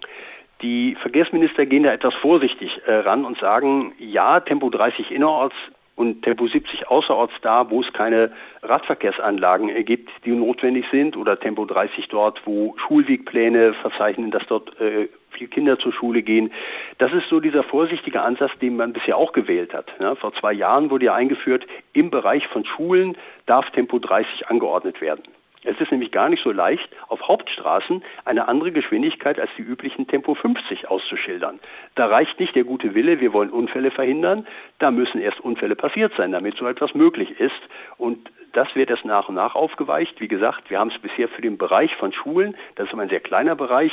Die 0.62 0.94
Verkehrsminister 1.02 1.66
gehen 1.66 1.82
da 1.82 1.92
etwas 1.92 2.14
vorsichtig 2.14 2.80
äh, 2.86 2.92
ran 2.94 3.24
und 3.24 3.38
sagen, 3.40 3.92
ja, 3.98 4.38
Tempo 4.38 4.70
30 4.70 5.10
innerorts 5.10 5.56
und 5.96 6.22
Tempo 6.22 6.48
70 6.48 6.88
außerorts 6.88 7.34
da, 7.42 7.70
wo 7.70 7.80
es 7.80 7.92
keine 7.92 8.32
Radverkehrsanlagen 8.62 9.84
gibt, 9.84 10.10
die 10.24 10.32
notwendig 10.32 10.86
sind, 10.90 11.16
oder 11.16 11.38
Tempo 11.38 11.64
30 11.64 12.08
dort, 12.08 12.42
wo 12.44 12.74
Schulwegpläne 12.78 13.74
verzeichnen, 13.74 14.30
dass 14.30 14.46
dort 14.46 14.80
äh, 14.80 15.08
viele 15.30 15.50
Kinder 15.50 15.78
zur 15.78 15.92
Schule 15.92 16.22
gehen. 16.22 16.52
Das 16.98 17.12
ist 17.12 17.28
so 17.28 17.40
dieser 17.40 17.62
vorsichtige 17.62 18.22
Ansatz, 18.22 18.52
den 18.60 18.76
man 18.76 18.92
bisher 18.92 19.16
auch 19.16 19.32
gewählt 19.32 19.74
hat. 19.74 19.92
Ja, 20.00 20.14
vor 20.14 20.32
zwei 20.34 20.52
Jahren 20.52 20.90
wurde 20.90 21.06
ja 21.06 21.14
eingeführt, 21.14 21.66
im 21.92 22.10
Bereich 22.10 22.48
von 22.48 22.64
Schulen 22.64 23.16
darf 23.46 23.70
Tempo 23.70 23.98
30 23.98 24.48
angeordnet 24.48 25.00
werden. 25.00 25.22
Es 25.64 25.80
ist 25.80 25.90
nämlich 25.90 26.12
gar 26.12 26.28
nicht 26.28 26.42
so 26.42 26.52
leicht, 26.52 26.88
auf 27.08 27.26
Hauptstraßen 27.26 28.04
eine 28.24 28.48
andere 28.48 28.70
Geschwindigkeit 28.70 29.40
als 29.40 29.50
die 29.56 29.62
üblichen 29.62 30.06
Tempo 30.06 30.34
50 30.34 30.88
auszuschildern. 30.88 31.58
Da 31.94 32.06
reicht 32.06 32.38
nicht 32.38 32.54
der 32.54 32.64
gute 32.64 32.94
Wille, 32.94 33.20
wir 33.20 33.32
wollen 33.32 33.50
Unfälle 33.50 33.90
verhindern, 33.90 34.46
da 34.78 34.90
müssen 34.90 35.20
erst 35.20 35.40
Unfälle 35.40 35.74
passiert 35.74 36.12
sein, 36.16 36.32
damit 36.32 36.56
so 36.56 36.66
etwas 36.66 36.94
möglich 36.94 37.40
ist. 37.40 37.60
Und 37.96 38.30
das 38.52 38.74
wird 38.76 38.90
erst 38.90 39.04
nach 39.04 39.28
und 39.28 39.34
nach 39.36 39.54
aufgeweicht. 39.54 40.20
Wie 40.20 40.28
gesagt, 40.28 40.70
wir 40.70 40.78
haben 40.78 40.90
es 40.94 41.00
bisher 41.00 41.28
für 41.28 41.42
den 41.42 41.56
Bereich 41.58 41.96
von 41.96 42.12
Schulen, 42.12 42.56
das 42.76 42.88
ist 42.88 42.94
ein 42.98 43.08
sehr 43.08 43.20
kleiner 43.20 43.56
Bereich, 43.56 43.92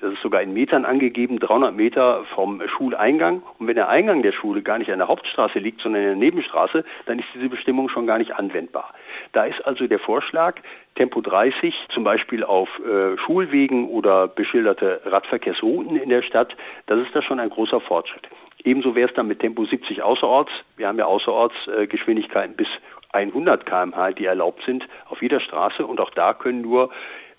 das 0.00 0.12
ist 0.12 0.22
sogar 0.22 0.42
in 0.42 0.52
Metern 0.52 0.84
angegeben, 0.84 1.38
300 1.38 1.74
Meter 1.74 2.24
vom 2.34 2.60
Schuleingang. 2.68 3.42
Und 3.58 3.68
wenn 3.68 3.76
der 3.76 3.88
Eingang 3.88 4.22
der 4.22 4.32
Schule 4.32 4.60
gar 4.60 4.76
nicht 4.76 4.90
an 4.92 4.98
der 4.98 5.08
Hauptstraße 5.08 5.58
liegt, 5.58 5.80
sondern 5.80 6.02
in 6.02 6.08
der 6.08 6.16
Nebenstraße, 6.16 6.84
dann 7.06 7.20
ist 7.20 7.28
diese 7.34 7.48
Bestimmung 7.48 7.88
schon 7.88 8.06
gar 8.06 8.18
nicht 8.18 8.34
anwendbar. 8.34 8.92
Da 9.34 9.44
ist 9.44 9.66
also 9.66 9.86
der 9.86 9.98
Vorschlag, 9.98 10.54
Tempo 10.94 11.20
30 11.20 11.74
zum 11.92 12.04
Beispiel 12.04 12.44
auf 12.44 12.68
äh, 12.78 13.18
Schulwegen 13.18 13.88
oder 13.88 14.28
beschilderte 14.28 15.00
Radverkehrsrouten 15.04 15.96
in 15.96 16.08
der 16.08 16.22
Stadt, 16.22 16.56
das 16.86 17.00
ist 17.00 17.14
da 17.14 17.20
schon 17.20 17.40
ein 17.40 17.50
großer 17.50 17.80
Fortschritt. 17.80 18.28
Ebenso 18.62 18.94
wäre 18.94 19.08
es 19.08 19.14
dann 19.14 19.26
mit 19.26 19.40
Tempo 19.40 19.64
70 19.64 20.02
außerorts. 20.02 20.52
Wir 20.76 20.86
haben 20.86 20.98
ja 20.98 21.06
außerorts 21.06 21.54
äh, 21.66 21.86
Geschwindigkeiten 21.88 22.54
bis 22.54 22.68
100 23.12 23.66
km/h, 23.66 24.12
die 24.12 24.24
erlaubt 24.24 24.62
sind 24.64 24.86
auf 25.08 25.20
jeder 25.20 25.40
Straße 25.40 25.84
und 25.84 26.00
auch 26.00 26.10
da 26.10 26.32
können 26.32 26.62
nur 26.62 26.90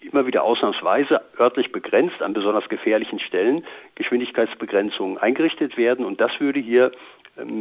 immer 0.02 0.28
wieder 0.28 0.44
ausnahmsweise 0.44 1.22
örtlich 1.40 1.72
begrenzt 1.72 2.22
an 2.22 2.34
besonders 2.34 2.68
gefährlichen 2.70 3.20
Stellen 3.20 3.66
Geschwindigkeitsbegrenzungen 3.96 5.18
eingerichtet 5.18 5.78
werden. 5.78 6.06
Und 6.06 6.22
das 6.22 6.40
würde 6.40 6.60
hier 6.60 6.92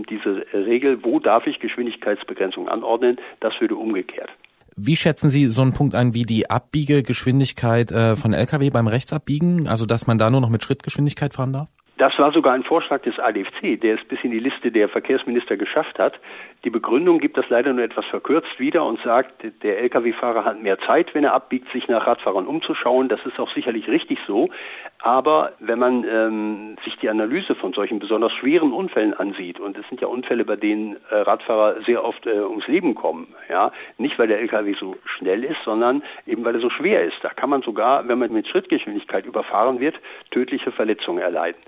diese 0.08 0.46
Regel, 0.52 1.04
wo 1.04 1.18
darf 1.18 1.46
ich 1.46 1.60
Geschwindigkeitsbegrenzung 1.60 2.68
anordnen, 2.68 3.18
das 3.40 3.54
würde 3.60 3.76
umgekehrt. 3.76 4.30
Wie 4.76 4.96
schätzen 4.96 5.30
Sie 5.30 5.46
so 5.46 5.62
einen 5.62 5.72
Punkt 5.72 5.94
ein 5.94 6.14
wie 6.14 6.24
die 6.24 6.50
Abbiegegeschwindigkeit 6.50 7.92
äh, 7.92 8.16
von 8.16 8.32
Lkw 8.32 8.70
beim 8.70 8.88
Rechtsabbiegen? 8.88 9.68
Also 9.68 9.86
dass 9.86 10.06
man 10.06 10.18
da 10.18 10.30
nur 10.30 10.40
noch 10.40 10.50
mit 10.50 10.64
Schrittgeschwindigkeit 10.64 11.34
fahren 11.34 11.52
darf? 11.52 11.68
Das 11.96 12.18
war 12.18 12.32
sogar 12.32 12.54
ein 12.54 12.64
Vorschlag 12.64 13.02
des 13.02 13.20
ADFC, 13.20 13.80
der 13.80 13.94
es 13.94 14.04
bis 14.04 14.18
in 14.24 14.32
die 14.32 14.40
Liste 14.40 14.72
der 14.72 14.88
Verkehrsminister 14.88 15.56
geschafft 15.56 16.00
hat. 16.00 16.18
Die 16.64 16.70
Begründung 16.70 17.20
gibt 17.20 17.36
das 17.36 17.48
leider 17.50 17.72
nur 17.72 17.84
etwas 17.84 18.06
verkürzt 18.06 18.58
wieder 18.58 18.84
und 18.84 19.00
sagt, 19.02 19.44
der 19.62 19.80
Lkw-Fahrer 19.80 20.44
hat 20.44 20.60
mehr 20.60 20.78
Zeit, 20.80 21.14
wenn 21.14 21.22
er 21.22 21.34
abbiegt, 21.34 21.70
sich 21.72 21.86
nach 21.86 22.06
Radfahrern 22.06 22.46
umzuschauen. 22.46 23.08
Das 23.08 23.20
ist 23.26 23.38
auch 23.38 23.52
sicherlich 23.54 23.86
richtig 23.86 24.18
so. 24.26 24.48
Aber 24.98 25.52
wenn 25.60 25.78
man 25.78 26.04
ähm, 26.04 26.76
sich 26.82 26.96
die 26.96 27.10
Analyse 27.10 27.54
von 27.54 27.74
solchen 27.74 27.98
besonders 27.98 28.32
schweren 28.32 28.72
Unfällen 28.72 29.12
ansieht, 29.12 29.60
und 29.60 29.76
es 29.76 29.86
sind 29.88 30.00
ja 30.00 30.08
Unfälle, 30.08 30.46
bei 30.46 30.56
denen 30.56 30.96
äh, 31.10 31.16
Radfahrer 31.16 31.82
sehr 31.82 32.02
oft 32.02 32.26
äh, 32.26 32.40
ums 32.40 32.66
Leben 32.66 32.94
kommen, 32.94 33.34
ja, 33.50 33.70
nicht 33.98 34.18
weil 34.18 34.28
der 34.28 34.40
LKW 34.40 34.74
so 34.80 34.96
schnell 35.04 35.44
ist, 35.44 35.62
sondern 35.64 36.02
eben 36.26 36.44
weil 36.44 36.54
er 36.54 36.60
so 36.62 36.70
schwer 36.70 37.04
ist. 37.04 37.18
Da 37.20 37.28
kann 37.28 37.50
man 37.50 37.60
sogar, 37.60 38.08
wenn 38.08 38.18
man 38.18 38.32
mit 38.32 38.48
Schrittgeschwindigkeit 38.48 39.26
überfahren 39.26 39.78
wird, 39.78 40.00
tödliche 40.30 40.72
Verletzungen 40.72 41.18
erleiden. 41.22 41.60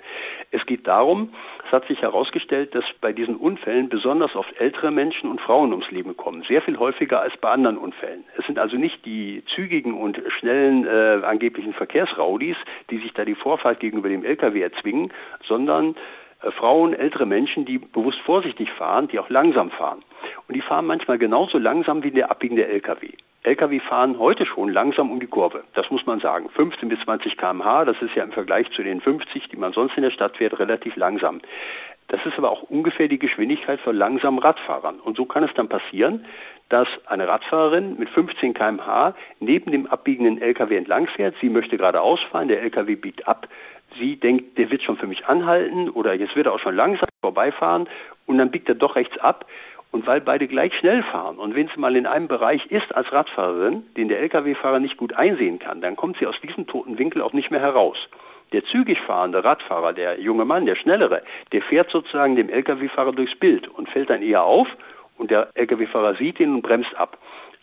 Es 0.51 0.65
geht 0.67 0.87
darum, 0.87 1.33
es 1.67 1.73
hat 1.73 1.87
sich 1.87 2.03
herausgestellt, 2.03 2.75
dass 2.75 2.85
bei 3.01 3.13
diesen 3.13 3.37
Unfällen 3.37 3.89
besonders 3.89 4.35
oft 4.37 4.53
ältere 4.61 4.91
Menschen 4.91 5.31
und 5.31 5.41
Frauen 5.41 5.73
ums 5.73 5.91
Leben 5.91 6.17
kommen, 6.17 6.45
sehr 6.49 6.63
viel 6.63 6.79
häufiger 6.79 7.21
als 7.21 7.37
bei 7.37 7.51
anderen 7.51 7.77
Unfällen. 7.77 8.25
Es 8.39 8.47
sind 8.47 8.59
also 8.59 8.77
nicht 8.77 9.05
die 9.05 9.43
zügigen 9.55 9.95
und 9.95 10.23
schnellen 10.29 10.87
äh, 10.87 11.25
angeblichen 11.25 11.73
Verkehrsraudis, 11.73 12.57
die 12.91 12.99
sich 12.99 13.13
da 13.13 13.25
die 13.25 13.35
Vorfahrt 13.35 13.81
gegenüber 13.81 14.09
dem 14.09 14.25
Lkw 14.25 14.61
erzwingen, 14.61 15.13
sondern 15.47 15.97
Frauen, 16.41 16.95
ältere 16.95 17.27
Menschen, 17.27 17.65
die 17.65 17.79
bewusst 17.79 18.19
vorsichtig 18.21 18.71
fahren, 18.73 19.09
die 19.09 19.19
auch 19.19 19.31
langsam 19.31 19.71
fahren. 19.71 20.03
Und 20.49 20.55
die 20.55 20.63
fahren 20.63 20.87
manchmal 20.87 21.19
genauso 21.19 21.59
langsam 21.59 22.03
wie 22.03 22.11
der 22.11 22.31
abbiegende 22.31 22.67
Lkw. 22.67 23.13
Lkw 23.43 23.81
fahren 23.81 24.19
heute 24.19 24.45
schon 24.45 24.73
langsam 24.73 25.11
um 25.11 25.21
die 25.21 25.29
Kurve. 25.29 25.63
Das 25.75 25.89
muss 25.91 26.05
man 26.05 26.19
sagen. 26.21 26.49
15 26.51 26.89
bis 26.89 26.99
20 27.05 27.37
km/h, 27.37 27.85
das 27.85 28.01
ist 28.03 28.15
ja 28.17 28.25
im 28.25 28.33
Vergleich 28.33 28.69
zu 28.73 28.83
den 28.83 29.01
50, 29.01 29.49
die 29.49 29.57
man 29.57 29.73
sonst 29.73 29.97
in 29.97 30.03
der 30.03 30.11
Stadt 30.11 30.37
fährt, 30.37 30.59
relativ 30.59 30.97
langsam. 30.97 31.41
Das 32.09 32.25
ist 32.25 32.39
aber 32.39 32.51
auch 32.51 32.63
ungefähr 32.63 33.09
die 33.09 33.19
Geschwindigkeit 33.19 33.81
von 33.81 33.97
langsamen 33.97 34.39
Radfahrern. 34.39 35.01
Und 35.01 35.17
so 35.17 35.25
kann 35.25 35.45
es 35.45 35.55
dann 35.55 35.69
passieren, 35.69 36.25
dass 36.69 36.89
eine 37.07 37.29
Radfahrerin 37.29 37.97
mit 37.99 38.09
15 38.11 38.55
km/h 38.55 39.15
neben 39.41 39.71
dem 39.71 39.87
abbiegenden 39.87 40.41
LKW 40.41 40.77
entlang 40.77 41.07
fährt. 41.07 41.37
Sie 41.41 41.49
möchte 41.49 41.77
gerade 41.77 42.01
ausfahren, 42.01 42.49
der 42.49 42.63
LKW 42.63 42.97
biegt 42.97 43.29
ab. 43.29 43.49
Sie 43.99 44.17
denkt, 44.17 44.59
der 44.59 44.71
wird 44.71 44.83
schon 44.83 44.97
für 44.97 45.07
mich 45.07 45.27
anhalten 45.27 45.89
oder 45.89 46.15
jetzt 46.15 46.35
wird 46.35 46.47
er 46.47 46.53
auch 46.53 46.59
schon 46.59 46.75
langsam 46.75 47.09
vorbeifahren 47.21 47.89
und 48.27 48.39
dann 48.39 48.51
biegt 48.51 48.69
er 48.69 48.75
doch 48.75 48.97
rechts 48.97 49.17
ab. 49.19 49.47
Und 49.93 50.07
weil 50.07 50.21
beide 50.21 50.49
gleich 50.49 50.75
schnell 50.75 51.03
fahren 51.05 51.39
und 51.39 51.55
wenn 51.55 51.69
sie 51.69 51.81
mal 51.81 51.97
in 51.97 52.07
einem 52.07 52.29
Bereich 52.29 52.67
ist 52.67 52.95
als 52.95 53.11
Radfahrerin, 53.13 53.87
den 53.97 54.09
der 54.09 54.21
Lkw-Fahrer 54.21 54.81
nicht 54.81 54.97
gut 54.97 55.15
einsehen 55.15 55.59
kann, 55.59 55.81
dann 55.81 55.97
kommt 55.97 56.19
sie 56.19 56.27
aus 56.27 56.39
diesem 56.43 56.67
toten 56.67 56.99
Winkel 56.99 57.23
auch 57.23 57.33
nicht 57.33 57.51
mehr 57.51 57.61
heraus. 57.61 57.97
Der 58.53 58.65
zügig 58.65 59.01
fahrende 59.01 59.43
Radfahrer, 59.43 59.93
der 59.93 60.21
junge 60.21 60.45
Mann, 60.45 60.67
der 60.67 60.77
schnellere, 60.77 61.23
der 61.53 61.63
fährt 61.63 61.91
sozusagen 61.91 62.37
dem 62.37 62.51
Lkw-Fahrer 62.51 63.13
durchs 63.13 63.37
Bild 63.37 63.69
und 63.69 63.89
fällt 63.89 64.11
dann 64.11 64.23
eher 64.23 64.45
auf 64.45 64.69
und 65.19 65.31
der 65.31 65.49
Lkw-Fahrer 65.55 66.17
sieht 66.17 66.41
ihn 66.41 66.55
und 66.55 66.63
bremst 66.63 66.95
ab. 66.97 67.19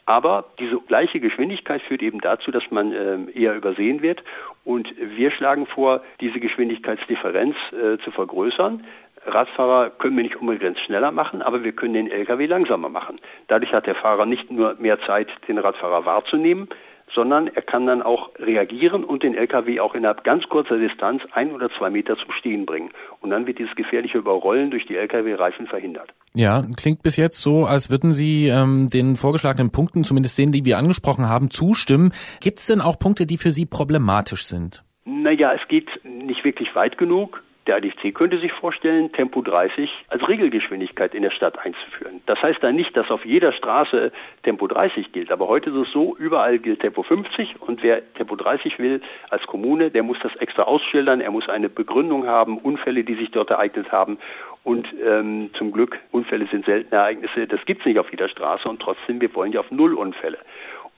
Aber 0.06 0.46
diese 0.60 0.80
gleiche 0.82 1.20
Geschwindigkeit 1.20 1.82
führt 1.82 2.02
eben 2.02 2.20
dazu, 2.20 2.52
dass 2.52 2.64
man 2.72 2.92
äh, 2.92 3.32
eher 3.34 3.56
übersehen 3.56 4.02
wird. 4.02 4.24
Und 4.66 4.94
wir 4.98 5.32
schlagen 5.32 5.66
vor, 5.66 6.02
diese 6.20 6.40
Geschwindigkeitsdifferenz 6.40 7.56
äh, 7.72 7.98
zu 8.04 8.12
vergrößern. 8.12 8.84
Radfahrer 9.26 9.90
können 9.92 10.18
wir 10.18 10.24
nicht 10.24 10.36
unbegrenzt 10.36 10.82
schneller 10.82 11.12
machen, 11.12 11.42
aber 11.42 11.64
wir 11.64 11.72
können 11.72 11.94
den 11.94 12.12
Lkw 12.12 12.46
langsamer 12.46 12.90
machen. 12.90 13.22
Dadurch 13.48 13.74
hat 13.74 13.88
der 13.88 13.96
Fahrer 13.96 14.26
nicht 14.26 14.52
nur 14.52 14.76
mehr 14.80 15.00
Zeit, 15.00 15.30
den 15.48 15.58
Radfahrer 15.58 16.06
wahrzunehmen, 16.06 16.68
sondern 17.14 17.48
er 17.48 17.62
kann 17.62 17.86
dann 17.86 18.02
auch 18.02 18.32
reagieren 18.38 19.04
und 19.04 19.24
den 19.24 19.36
LKW 19.36 19.80
auch 19.80 19.96
innerhalb 19.96 20.24
ganz 20.24 20.48
kurzer 20.50 20.78
Distanz 20.78 21.22
ein 21.32 21.52
oder 21.52 21.70
zwei 21.78 21.90
Meter 21.90 22.18
zum 22.18 22.32
Stehen 22.32 22.66
bringen. 22.66 22.92
Und 23.22 23.30
dann 23.30 23.48
wird 23.48 23.60
dieses 23.60 23.76
gefährliche 23.76 24.18
Überrollen 24.18 24.72
durch 24.72 24.86
die 24.86 24.96
LKW-Reifen 24.96 25.68
verhindert. 25.68 26.14
Ja, 26.34 26.64
klingt 26.76 27.04
bis 27.04 27.16
jetzt 27.16 27.40
so, 27.40 27.66
als 27.66 27.90
würden 27.90 28.12
Sie 28.12 28.48
ähm, 28.48 28.90
den 28.90 29.16
vorgeschlagenen 29.16 29.72
Punkten, 29.72 30.04
zumindest 30.04 30.38
denen, 30.38 30.52
die 30.52 30.66
wir 30.66 30.78
angesprochen 30.78 31.30
haben, 31.30 31.52
zustimmen. 31.52 32.12
Gibt 32.42 32.60
es 32.60 32.66
denn 32.66 32.82
auch 32.82 32.98
Punkte, 32.98 33.26
die 33.26 33.38
für 33.38 33.52
Sie 33.52 33.66
problematisch 33.66 34.46
sind? 34.46 34.84
Naja, 35.06 35.54
es 35.54 35.68
geht 35.68 35.90
nicht 36.04 36.44
wirklich 36.44 36.74
weit 36.76 36.98
genug. 36.98 37.44
Der 37.66 37.78
ADFC 37.78 38.14
könnte 38.14 38.40
sich 38.40 38.52
vorstellen, 38.52 39.12
Tempo 39.14 39.42
30 39.42 39.90
als 40.10 40.28
Regelgeschwindigkeit 40.28 41.16
in 41.16 41.24
der 41.24 41.32
Stadt 41.32 41.58
einzuführen. 41.60 42.22
Das 42.26 42.42
heißt 42.42 42.62
dann 42.62 42.76
nicht, 42.76 42.96
dass 42.98 43.10
auf 43.10 43.26
jeder 43.26 43.54
Straße 43.54 44.12
Tempo 44.44 44.68
30 44.68 45.14
gilt, 45.14 45.32
aber 45.32 45.48
heute 45.48 45.70
ist 45.70 45.88
es 45.88 45.92
so, 45.94 46.16
überall 46.18 46.60
gilt 46.60 46.82
Tempo 46.82 47.04
50 47.04 47.62
und 47.62 47.82
wer 47.82 48.02
Tempo 48.16 48.36
30 48.36 48.80
will 48.80 49.02
als 49.30 49.44
Kommune, 49.44 49.92
der 49.92 50.04
muss 50.04 50.18
das 50.22 50.36
extra 50.36 50.64
ausschildern, 50.64 51.22
er 51.22 51.32
muss 51.32 51.48
eine 51.48 51.70
Begründung 51.70 52.28
haben, 52.28 52.58
Unfälle, 52.58 53.06
die 53.06 53.16
sich 53.16 53.32
dort 53.32 53.50
ereignet 53.50 53.94
haben 53.94 54.18
und 54.66 54.88
ähm, 55.02 55.50
zum 55.58 55.72
Glück, 55.72 56.00
Unfälle 56.12 56.48
sind 56.48 56.66
seltene 56.66 57.00
Ereignisse, 57.00 57.48
das 57.48 57.64
gibt 57.66 57.82
es 57.82 57.86
nicht 57.86 58.00
auf 58.00 58.12
jeder 58.12 58.28
Straße 58.28 58.68
und 58.68 58.82
trotzdem, 58.82 59.22
wir 59.22 59.34
wollen 59.36 59.54
ja 59.54 59.62
auf 59.62 59.72
Null 59.72 59.94
Unfälle. 59.94 60.40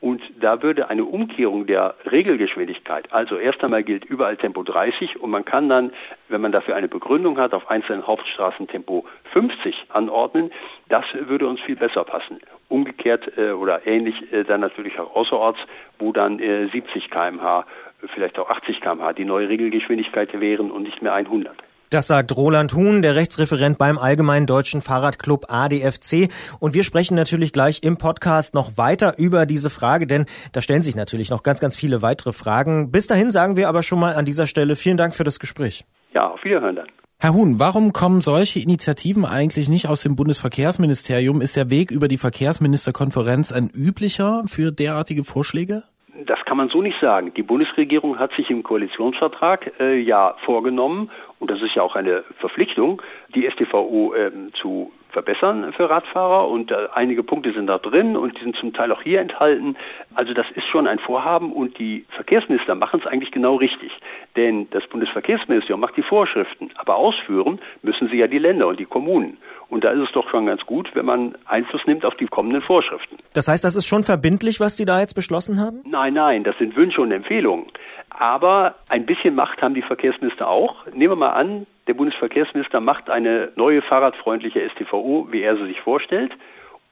Und 0.01 0.21
da 0.39 0.61
würde 0.61 0.89
eine 0.89 1.05
Umkehrung 1.05 1.65
der 1.65 1.95
Regelgeschwindigkeit, 2.11 3.11
also 3.11 3.37
erst 3.37 3.63
einmal 3.63 3.83
gilt 3.83 4.05
überall 4.05 4.37
Tempo 4.37 4.61
30 4.61 5.19
und 5.21 5.31
man 5.31 5.45
kann 5.45 5.69
dann, 5.69 5.93
wenn 6.27 6.41
man 6.41 6.51
dafür 6.51 6.75
eine 6.75 6.87
Begründung 6.87 7.37
hat, 7.39 7.53
auf 7.53 7.69
einzelnen 7.69 8.05
Hauptstraßen 8.05 8.67
Tempo 8.67 9.05
50 9.31 9.85
anordnen, 9.89 10.51
das 10.89 11.05
würde 11.13 11.47
uns 11.47 11.61
viel 11.61 11.75
besser 11.75 12.03
passen. 12.03 12.39
Umgekehrt 12.67 13.37
äh, 13.37 13.51
oder 13.51 13.87
ähnlich 13.87 14.31
äh, 14.31 14.43
dann 14.43 14.61
natürlich 14.61 14.99
auch 14.99 15.15
außerorts, 15.15 15.59
wo 15.97 16.11
dann 16.11 16.39
äh, 16.39 16.67
70 16.67 17.09
kmh, 17.09 17.65
vielleicht 18.13 18.37
auch 18.37 18.49
80 18.49 18.81
kmh 18.81 19.13
die 19.13 19.25
neue 19.25 19.49
Regelgeschwindigkeit 19.49 20.39
wären 20.39 20.71
und 20.71 20.83
nicht 20.83 21.01
mehr 21.01 21.13
100. 21.13 21.55
Das 21.91 22.07
sagt 22.07 22.35
Roland 22.35 22.73
Huhn, 22.73 23.03
der 23.03 23.15
Rechtsreferent 23.15 23.77
beim 23.77 23.99
Allgemeinen 23.99 24.47
Deutschen 24.47 24.81
Fahrradclub 24.81 25.45
ADFC. 25.49 26.29
Und 26.59 26.73
wir 26.73 26.83
sprechen 26.83 27.15
natürlich 27.15 27.53
gleich 27.53 27.83
im 27.83 27.97
Podcast 27.97 28.55
noch 28.55 28.77
weiter 28.77 29.19
über 29.19 29.45
diese 29.45 29.69
Frage, 29.69 30.07
denn 30.07 30.25
da 30.51 30.61
stellen 30.61 30.81
sich 30.81 30.95
natürlich 30.95 31.29
noch 31.29 31.43
ganz, 31.43 31.59
ganz 31.59 31.75
viele 31.75 32.01
weitere 32.01 32.33
Fragen. 32.33 32.91
Bis 32.91 33.05
dahin 33.05 33.29
sagen 33.29 33.55
wir 33.55 33.69
aber 33.69 33.83
schon 33.83 33.99
mal 33.99 34.15
an 34.15 34.25
dieser 34.25 34.47
Stelle 34.47 34.75
vielen 34.75 34.97
Dank 34.97 35.13
für 35.13 35.23
das 35.23 35.39
Gespräch. 35.39 35.85
Ja, 36.13 36.27
auf 36.27 36.43
Wiederhören 36.43 36.75
dann. 36.75 36.87
Herr 37.19 37.33
Huhn, 37.33 37.59
warum 37.59 37.93
kommen 37.93 38.21
solche 38.21 38.59
Initiativen 38.59 39.23
eigentlich 39.23 39.69
nicht 39.69 39.87
aus 39.87 40.01
dem 40.01 40.15
Bundesverkehrsministerium? 40.15 41.39
Ist 41.39 41.55
der 41.55 41.69
Weg 41.69 41.91
über 41.91 42.07
die 42.07 42.17
Verkehrsministerkonferenz 42.17 43.51
ein 43.51 43.69
üblicher 43.69 44.43
für 44.47 44.71
derartige 44.71 45.23
Vorschläge? 45.23 45.83
Das 46.25 46.39
kann 46.45 46.57
man 46.57 46.69
so 46.69 46.81
nicht 46.81 46.99
sagen. 47.01 47.33
Die 47.35 47.43
Bundesregierung 47.43 48.19
hat 48.19 48.31
sich 48.33 48.49
im 48.49 48.63
Koalitionsvertrag 48.63 49.73
äh, 49.79 49.97
ja 49.97 50.35
vorgenommen, 50.45 51.09
und 51.45 51.51
das 51.51 51.61
ist 51.61 51.75
ja 51.75 51.83
auch 51.83 51.95
eine 51.95 52.23
Verpflichtung, 52.39 53.03
die 53.35 53.47
STVO 53.47 54.15
ähm, 54.15 54.51
zu 54.59 54.91
verbessern 55.09 55.73
für 55.73 55.91
Radfahrer 55.91 56.49
und 56.49 56.71
äh, 56.71 56.87
einige 56.91 57.21
Punkte 57.21 57.53
sind 57.53 57.67
da 57.67 57.77
drin 57.77 58.17
und 58.17 58.35
die 58.35 58.41
sind 58.41 58.55
zum 58.55 58.73
Teil 58.73 58.91
auch 58.91 59.03
hier 59.03 59.21
enthalten. 59.21 59.77
Also 60.15 60.33
das 60.33 60.47
ist 60.55 60.65
schon 60.65 60.87
ein 60.87 60.97
Vorhaben 60.97 61.53
und 61.53 61.77
die 61.77 62.03
Verkehrsminister 62.09 62.73
machen 62.73 62.99
es 62.99 63.05
eigentlich 63.05 63.29
genau 63.29 63.57
richtig. 63.57 63.91
Denn 64.35 64.67
das 64.71 64.87
Bundesverkehrsministerium 64.87 65.79
macht 65.79 65.97
die 65.97 66.01
Vorschriften, 66.01 66.71
aber 66.77 66.95
ausführen 66.95 67.59
müssen 67.83 68.09
sie 68.09 68.17
ja 68.17 68.25
die 68.25 68.39
Länder 68.39 68.65
und 68.65 68.79
die 68.79 68.85
Kommunen. 68.85 69.37
Und 69.69 69.83
da 69.83 69.91
ist 69.91 69.99
es 69.99 70.11
doch 70.13 70.27
schon 70.31 70.47
ganz 70.47 70.65
gut, 70.65 70.89
wenn 70.95 71.05
man 71.05 71.35
Einfluss 71.45 71.81
nimmt 71.85 72.05
auf 72.05 72.15
die 72.15 72.25
kommenden 72.25 72.63
Vorschriften. 72.63 73.17
Das 73.33 73.47
heißt, 73.47 73.63
das 73.63 73.75
ist 73.75 73.85
schon 73.85 74.03
verbindlich, 74.03 74.59
was 74.59 74.77
Sie 74.77 74.85
da 74.85 74.99
jetzt 74.99 75.13
beschlossen 75.13 75.59
haben? 75.59 75.83
Nein, 75.85 76.15
nein, 76.15 76.43
das 76.43 76.57
sind 76.57 76.75
Wünsche 76.75 77.01
und 77.01 77.11
Empfehlungen. 77.11 77.67
Aber 78.17 78.75
ein 78.87 79.05
bisschen 79.05 79.35
Macht 79.35 79.61
haben 79.61 79.73
die 79.73 79.81
Verkehrsminister 79.81 80.47
auch. 80.47 80.85
Nehmen 80.93 81.11
wir 81.11 81.17
mal 81.17 81.33
an, 81.33 81.67
der 81.87 81.95
Bundesverkehrsminister 81.95 82.79
macht 82.79 83.09
eine 83.09 83.51
neue 83.55 83.81
fahrradfreundliche 83.81 84.69
STVO, 84.69 85.27
wie 85.31 85.41
er 85.41 85.57
sie 85.57 85.65
sich 85.65 85.81
vorstellt. 85.81 86.31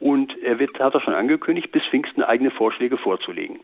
Und 0.00 0.36
er 0.42 0.58
wird, 0.58 0.78
hat 0.78 0.94
er 0.94 1.00
schon 1.00 1.14
angekündigt, 1.14 1.72
bis 1.72 1.82
Pfingsten 1.84 2.22
eigene 2.22 2.50
Vorschläge 2.50 2.98
vorzulegen. 2.98 3.60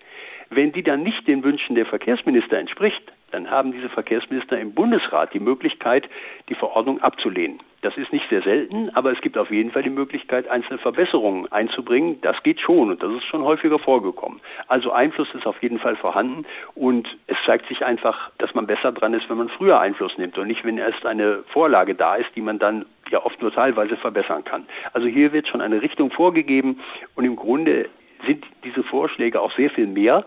Wenn 0.53 0.73
die 0.73 0.83
dann 0.83 1.05
nicht 1.05 1.29
den 1.29 1.45
Wünschen 1.45 1.77
der 1.77 1.87
Verkehrsminister 1.87 2.59
entspricht, 2.59 3.13
dann 3.31 3.53
haben 3.53 3.71
diese 3.71 3.89
Verkehrsminister 3.89 4.59
im 4.59 4.75
Bundesrat 4.75 5.33
die 5.33 5.39
Möglichkeit, 5.39 6.11
die 6.49 6.57
Verordnung 6.57 7.01
abzulehnen. 7.01 7.61
Das 7.83 7.97
ist 7.97 8.13
nicht 8.13 8.29
sehr 8.29 8.43
selten, 8.43 8.91
aber 8.91 9.13
es 9.13 9.21
gibt 9.21 9.39
auf 9.39 9.53
jeden 9.53 9.71
Fall 9.71 9.85
die 9.85 9.91
Möglichkeit, 9.91 10.49
einzelne 10.49 10.79
Verbesserungen 10.79 11.51
einzubringen. 11.53 12.21
Das 12.21 12.43
geht 12.43 12.61
schon 12.61 12.91
und 12.91 13.01
das 13.01 13.13
ist 13.13 13.25
schon 13.27 13.45
häufiger 13.45 13.79
vorgekommen. 13.79 14.41
Also 14.67 14.91
Einfluss 14.91 15.29
ist 15.35 15.47
auf 15.47 15.63
jeden 15.63 15.79
Fall 15.79 15.95
vorhanden 15.95 16.45
und 16.75 17.07
es 17.29 17.37
zeigt 17.47 17.69
sich 17.69 17.87
einfach, 17.87 18.33
dass 18.39 18.53
man 18.53 18.67
besser 18.67 18.91
dran 18.91 19.15
ist, 19.15 19.31
wenn 19.31 19.39
man 19.39 19.51
früher 19.51 19.79
Einfluss 19.79 20.19
nimmt 20.19 20.37
und 20.37 20.49
nicht, 20.49 20.65
wenn 20.65 20.79
erst 20.79 21.07
eine 21.07 21.45
Vorlage 21.47 21.95
da 21.95 22.17
ist, 22.17 22.31
die 22.35 22.43
man 22.43 22.59
dann 22.59 22.87
ja 23.09 23.25
oft 23.25 23.41
nur 23.41 23.53
teilweise 23.53 23.97
verbessern 23.97 24.43
kann. 24.45 24.67
Also 24.93 25.07
hier 25.07 25.33
wird 25.33 25.47
schon 25.47 25.61
eine 25.61 25.81
Richtung 25.81 26.11
vorgegeben 26.11 26.81
und 27.15 27.25
im 27.25 27.37
Grunde 27.37 27.89
sind 28.27 28.45
diese 28.65 28.83
Vorschläge 28.83 29.41
auch 29.41 29.55
sehr 29.57 29.71
viel 29.71 29.87
mehr, 29.87 30.25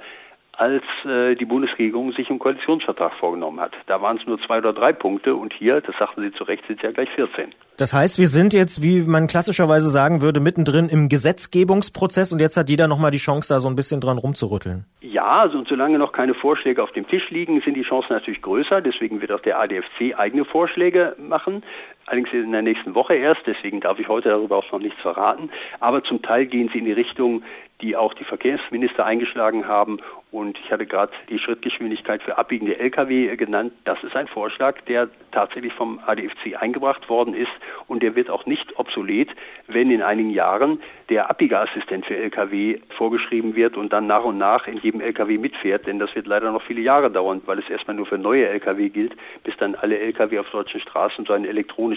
als 0.56 0.84
äh, 1.06 1.36
die 1.36 1.46
Bundesregierung 1.46 2.14
sich 2.14 2.30
im 2.30 2.38
Koalitionsvertrag 2.38 3.14
vorgenommen 3.14 3.60
hat. 3.60 3.74
Da 3.88 4.02
waren 4.02 4.18
es 4.18 4.28
nur 4.28 4.40
zwei 4.40 4.60
oder 4.60 4.72
drei 4.72 4.94
Punkte 4.94 5.36
und 5.36 5.52
hier, 5.54 5.82
das 5.82 5.96
sagten 5.98 6.22
Sie 6.22 6.32
zu 6.32 6.44
Recht, 6.44 6.64
sind 6.68 6.78
es 6.78 6.84
ja 6.84 6.92
gleich 6.92 7.10
14. 7.16 7.54
Das 7.78 7.92
heißt, 7.92 8.20
wir 8.20 8.28
sind 8.28 8.54
jetzt, 8.54 8.84
wie 8.84 9.02
man 9.02 9.26
klassischerweise 9.26 9.90
sagen 9.90 10.22
würde, 10.22 10.40
mittendrin 10.40 10.90
im 10.90 11.10
Gesetzgebungsprozess 11.10 12.32
und 12.32 12.40
jetzt 12.40 12.56
hat 12.56 12.70
jeder 12.70 12.88
nochmal 12.88 13.10
die 13.10 13.18
Chance, 13.18 13.52
da 13.52 13.60
so 13.60 13.68
ein 13.68 13.76
bisschen 13.76 14.00
dran 14.00 14.20
rumzurütteln. 14.20 14.86
Ja, 15.02 15.42
also 15.42 15.58
und 15.58 15.68
solange 15.68 15.98
noch 15.98 16.12
keine 16.12 16.36
Vorschläge 16.36 16.84
auf 16.84 16.92
dem 16.92 17.08
Tisch 17.08 17.32
liegen, 17.32 17.60
sind 17.62 17.74
die 17.74 17.82
Chancen 17.82 18.14
natürlich 18.14 18.44
größer. 18.44 18.82
Deswegen 18.82 19.22
wird 19.22 19.32
auch 19.32 19.40
der 19.40 19.60
ADFC 19.60 20.16
eigene 20.16 20.46
Vorschläge 20.46 21.16
machen. 21.18 21.64
Allerdings 22.06 22.34
in 22.34 22.52
der 22.52 22.62
nächsten 22.62 22.96
Woche 22.96 23.16
erst, 23.16 23.42
deswegen 23.46 23.80
darf 23.80 23.98
ich 23.98 24.08
heute 24.08 24.30
darüber 24.30 24.58
auch 24.58 24.72
noch 24.72 24.80
nichts 24.80 25.00
verraten. 25.02 25.50
Aber 25.80 26.04
zum 26.04 26.22
Teil 26.22 26.46
gehen 26.46 26.70
sie 26.72 26.80
in 26.80 26.86
die 26.86 26.92
Richtung, 26.92 27.44
die 27.84 27.96
auch 27.96 28.14
die 28.14 28.24
Verkehrsminister 28.24 29.06
eingeschlagen 29.06 29.68
haben. 29.68 30.00
Und 30.32 30.58
ich 30.58 30.72
hatte 30.72 30.88
gerade 30.88 31.12
die 31.30 31.38
Schrittgeschwindigkeit 31.38 32.24
für 32.24 32.40
abbiegende 32.40 32.80
Lkw 32.80 33.36
genannt. 33.36 33.74
Das 33.84 34.04
ist 34.04 34.16
ein 34.16 34.28
Vorschlag, 34.28 34.82
der 34.88 35.10
tatsächlich 35.32 35.74
vom 35.74 36.00
ADFC 36.08 36.60
eingebracht 36.60 37.08
worden 37.08 37.36
ist. 37.36 37.52
Und 37.88 38.02
der 38.02 38.16
wird 38.16 38.32
auch 38.32 38.48
nicht 38.48 38.80
obsolet, 38.80 39.30
wenn 39.68 39.92
in 39.92 40.02
einigen 40.02 40.32
Jahren 40.32 40.82
der 41.10 41.30
Abbiegeassistent 41.30 42.08
für 42.08 42.18
Lkw 42.18 42.80
vorgeschrieben 42.98 43.56
wird 43.56 43.78
und 43.78 43.94
dann 43.94 44.08
nach 44.08 44.24
und 44.24 44.40
nach 44.40 44.66
in 44.68 44.78
jedem 44.78 45.02
Lkw 45.02 45.38
mitfährt. 45.38 45.86
Denn 45.86 46.00
das 46.00 46.16
wird 46.16 46.26
leider 46.26 46.52
noch 46.52 46.64
viele 46.64 46.82
Jahre 46.82 47.12
dauern, 47.12 47.44
weil 47.46 47.60
es 47.60 47.70
erstmal 47.70 47.96
nur 47.96 48.08
für 48.08 48.18
neue 48.18 48.48
Lkw 48.50 48.90
gilt, 48.90 49.16
bis 49.44 49.56
dann 49.58 49.76
alle 49.76 50.00
Lkw 50.00 50.40
auf 50.40 50.50
deutschen 50.50 50.80
Straßen 50.80 51.26
so 51.26 51.34
einen 51.34 51.46
elektronischen 51.46 51.93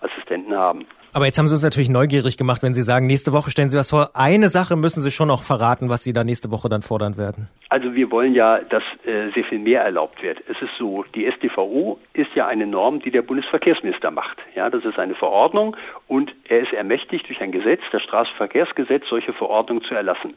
Assistenten 0.00 0.54
haben. 0.54 0.86
Aber 1.16 1.24
jetzt 1.24 1.38
haben 1.38 1.48
Sie 1.48 1.54
uns 1.54 1.62
natürlich 1.62 1.88
neugierig 1.88 2.36
gemacht, 2.36 2.62
wenn 2.62 2.74
Sie 2.74 2.82
sagen, 2.82 3.06
nächste 3.06 3.32
Woche 3.32 3.50
stellen 3.50 3.70
Sie 3.70 3.78
was 3.78 3.88
vor. 3.88 4.10
Eine 4.12 4.50
Sache 4.50 4.76
müssen 4.76 5.02
Sie 5.02 5.10
schon 5.10 5.28
noch 5.28 5.44
verraten, 5.44 5.88
was 5.88 6.04
Sie 6.04 6.12
da 6.12 6.24
nächste 6.24 6.50
Woche 6.50 6.68
dann 6.68 6.82
fordern 6.82 7.16
werden. 7.16 7.48
Also 7.70 7.94
wir 7.94 8.10
wollen 8.10 8.34
ja, 8.34 8.58
dass 8.58 8.82
äh, 9.06 9.30
sehr 9.34 9.44
viel 9.44 9.58
mehr 9.58 9.82
erlaubt 9.82 10.22
wird. 10.22 10.42
Es 10.46 10.60
ist 10.60 10.72
so, 10.78 11.04
die 11.14 11.26
StVO 11.32 11.98
ist 12.12 12.34
ja 12.34 12.46
eine 12.46 12.66
Norm, 12.66 13.00
die 13.00 13.10
der 13.10 13.22
Bundesverkehrsminister 13.22 14.10
macht. 14.10 14.36
Ja, 14.54 14.68
das 14.68 14.84
ist 14.84 14.98
eine 14.98 15.14
Verordnung 15.14 15.74
und 16.06 16.34
er 16.50 16.60
ist 16.60 16.74
ermächtigt 16.74 17.26
durch 17.28 17.40
ein 17.40 17.50
Gesetz, 17.50 17.80
das 17.92 18.02
Straßenverkehrsgesetz, 18.02 19.04
solche 19.08 19.32
Verordnungen 19.32 19.82
zu 19.84 19.94
erlassen. 19.94 20.34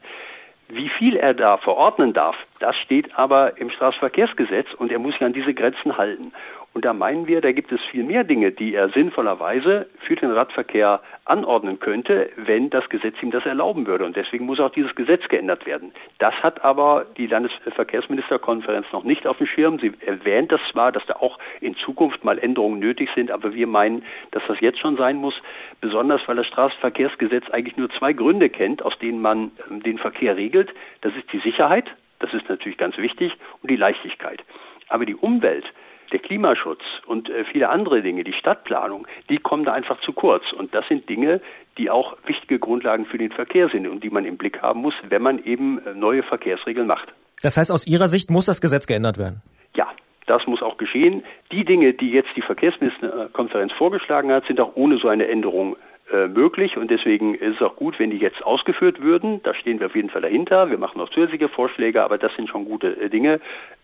Wie 0.70 0.88
viel 0.88 1.18
er 1.18 1.34
da 1.34 1.58
verordnen 1.58 2.14
darf, 2.14 2.36
das 2.60 2.78
steht 2.78 3.18
aber 3.18 3.58
im 3.58 3.72
Straßenverkehrsgesetz 3.72 4.68
und 4.78 4.92
er 4.92 5.00
muss 5.00 5.14
sich 5.14 5.24
an 5.24 5.34
diese 5.34 5.54
Grenzen 5.54 5.98
halten. 5.98 6.32
Und 6.74 6.86
da 6.86 6.94
meinen 6.94 7.28
wir, 7.28 7.42
da 7.42 7.52
gibt 7.52 7.72
es 7.72 7.82
viel 7.82 8.04
mehr 8.04 8.24
Dinge, 8.24 8.52
die 8.52 8.76
er 8.76 8.90
sinnvollerweise 8.90 9.88
für 10.00 10.16
den 10.16 10.32
Radverkehr 10.32 11.02
anordnen 11.26 11.80
könnte, 11.80 12.30
wenn 12.38 12.70
das 12.70 12.88
Gesetz 12.90 13.16
ihm 13.22 13.32
das 13.32 13.46
erlauben 13.46 13.88
würde. 13.88 14.06
Und 14.06 14.16
deswegen 14.16 14.46
muss 14.46 14.60
auch 14.60 14.70
dieses 14.70 14.94
Gesetz 14.94 15.28
geändert 15.30 15.66
werden. 15.66 15.92
Das 16.20 16.34
hat 16.36 16.64
aber 16.64 17.06
die 17.18 17.26
Landesverkehrsministerkonferenz 17.26 18.86
noch 18.94 19.04
nicht 19.04 19.26
auf 19.26 19.38
dem 19.38 19.48
Schirm. 19.48 19.80
Sie 19.80 19.94
erwähnt 20.06 20.52
das 20.52 20.62
zwar, 20.72 20.92
dass 20.92 21.06
da 21.08 21.16
auch 21.16 21.40
in 21.60 21.76
Zukunft 21.76 22.24
mal 22.24 22.38
Änderungen 22.38 22.80
nötig 22.80 23.10
sind, 23.16 23.32
aber 23.32 23.54
wir 23.54 23.68
meinen, 23.68 24.04
dass 24.32 24.44
das 24.48 24.60
jetzt 24.60 24.80
schon 24.80 24.96
sein 24.96 25.18
muss, 25.18 25.36
besonders 25.82 26.22
weil 26.28 26.36
das 26.36 26.48
Straßenverkehrsgesetz 26.48 27.50
eigentlich 27.50 27.78
nur 27.78 27.90
zwei 27.90 28.14
Gründe 28.14 28.50
kennt, 28.50 28.84
aus 28.84 28.98
denen 29.00 29.22
man 29.22 29.52
ähm, 29.70 29.82
den 29.82 29.98
Verkehr 29.98 30.38
regelt. 30.38 30.74
Das 31.02 31.16
ist 31.16 31.32
die 31.34 31.40
Sicherheit, 31.40 31.86
das 32.20 32.34
ist 32.34 32.48
natürlich 32.48 32.78
ganz 32.78 32.98
wichtig, 32.98 33.34
und 33.64 33.72
die 33.72 33.76
Leichtigkeit. 33.76 34.44
Aber 34.88 35.06
die 35.06 35.16
Umwelt, 35.16 35.66
der 36.10 36.20
Klimaschutz 36.20 36.82
und 37.06 37.30
äh, 37.30 37.46
viele 37.46 37.70
andere 37.70 38.02
Dinge, 38.02 38.24
die 38.24 38.34
Stadtplanung, 38.34 39.08
die 39.30 39.38
kommen 39.38 39.66
da 39.66 39.74
einfach 39.74 40.00
zu 40.02 40.14
kurz. 40.14 40.52
Und 40.52 40.74
das 40.74 40.88
sind 40.88 41.10
Dinge, 41.10 41.42
die 41.78 41.90
auch 41.90 42.18
wichtige 42.26 42.60
Grundlagen 42.60 43.06
für 43.06 43.18
den 43.18 43.32
Verkehr 43.32 43.70
sind 43.70 43.88
und 43.88 44.04
die 44.04 44.10
man 44.10 44.26
im 44.26 44.38
Blick 44.38 44.62
haben 44.62 44.82
muss, 44.82 44.94
wenn 45.08 45.22
man 45.22 45.44
eben 45.44 45.80
äh, 45.86 45.94
neue 45.94 46.24
Verkehrsregeln 46.24 46.88
macht. 46.88 47.14
Das 47.42 47.58
heißt, 47.58 47.72
aus 47.72 47.88
Ihrer 47.88 48.08
Sicht 48.08 48.30
muss 48.30 48.46
das 48.46 48.62
Gesetz 48.62 48.86
geändert 48.86 49.18
werden? 49.18 49.42
Ja, 49.76 49.88
das 50.26 50.46
muss 50.46 50.62
auch 50.62 50.78
geschehen. 50.78 51.24
Die 51.52 51.64
Dinge, 51.64 51.94
die 51.94 52.12
jetzt 52.12 52.30
die 52.36 52.42
Verkehrsministerkonferenz 52.42 53.72
vorgeschlagen 53.74 54.32
hat, 54.32 54.46
sind 54.46 54.60
auch 54.60 54.74
ohne 54.76 54.98
so 54.98 55.08
eine 55.08 55.28
Änderung 55.28 55.78
äh, 56.12 56.28
möglich 56.28 56.78
und 56.78 56.90
deswegen 56.92 57.36
ist 57.36 57.56
es 57.56 57.62
auch 57.62 57.76
gut, 57.76 58.00
wenn 58.00 58.10
die 58.10 58.18
jetzt 58.18 58.44
ausgeführt 58.44 59.02
würden. 59.02 59.42
Da 59.44 59.54
stehen 59.54 59.80
wir 59.80 59.88
auf 59.88 59.96
jeden 59.96 60.10
Fall 60.10 60.22
dahinter. 60.22 60.70
Wir 60.70 60.78
machen 60.78 61.00
auch 61.02 61.10
zusätzliche 61.10 61.50
Vorschläge, 61.50 62.04
aber 62.04 62.18
das 62.18 62.34
sind 62.36 62.50
schon 62.50 62.66
gute 62.66 63.00
äh, 63.00 63.10
Dinge. 63.10 63.40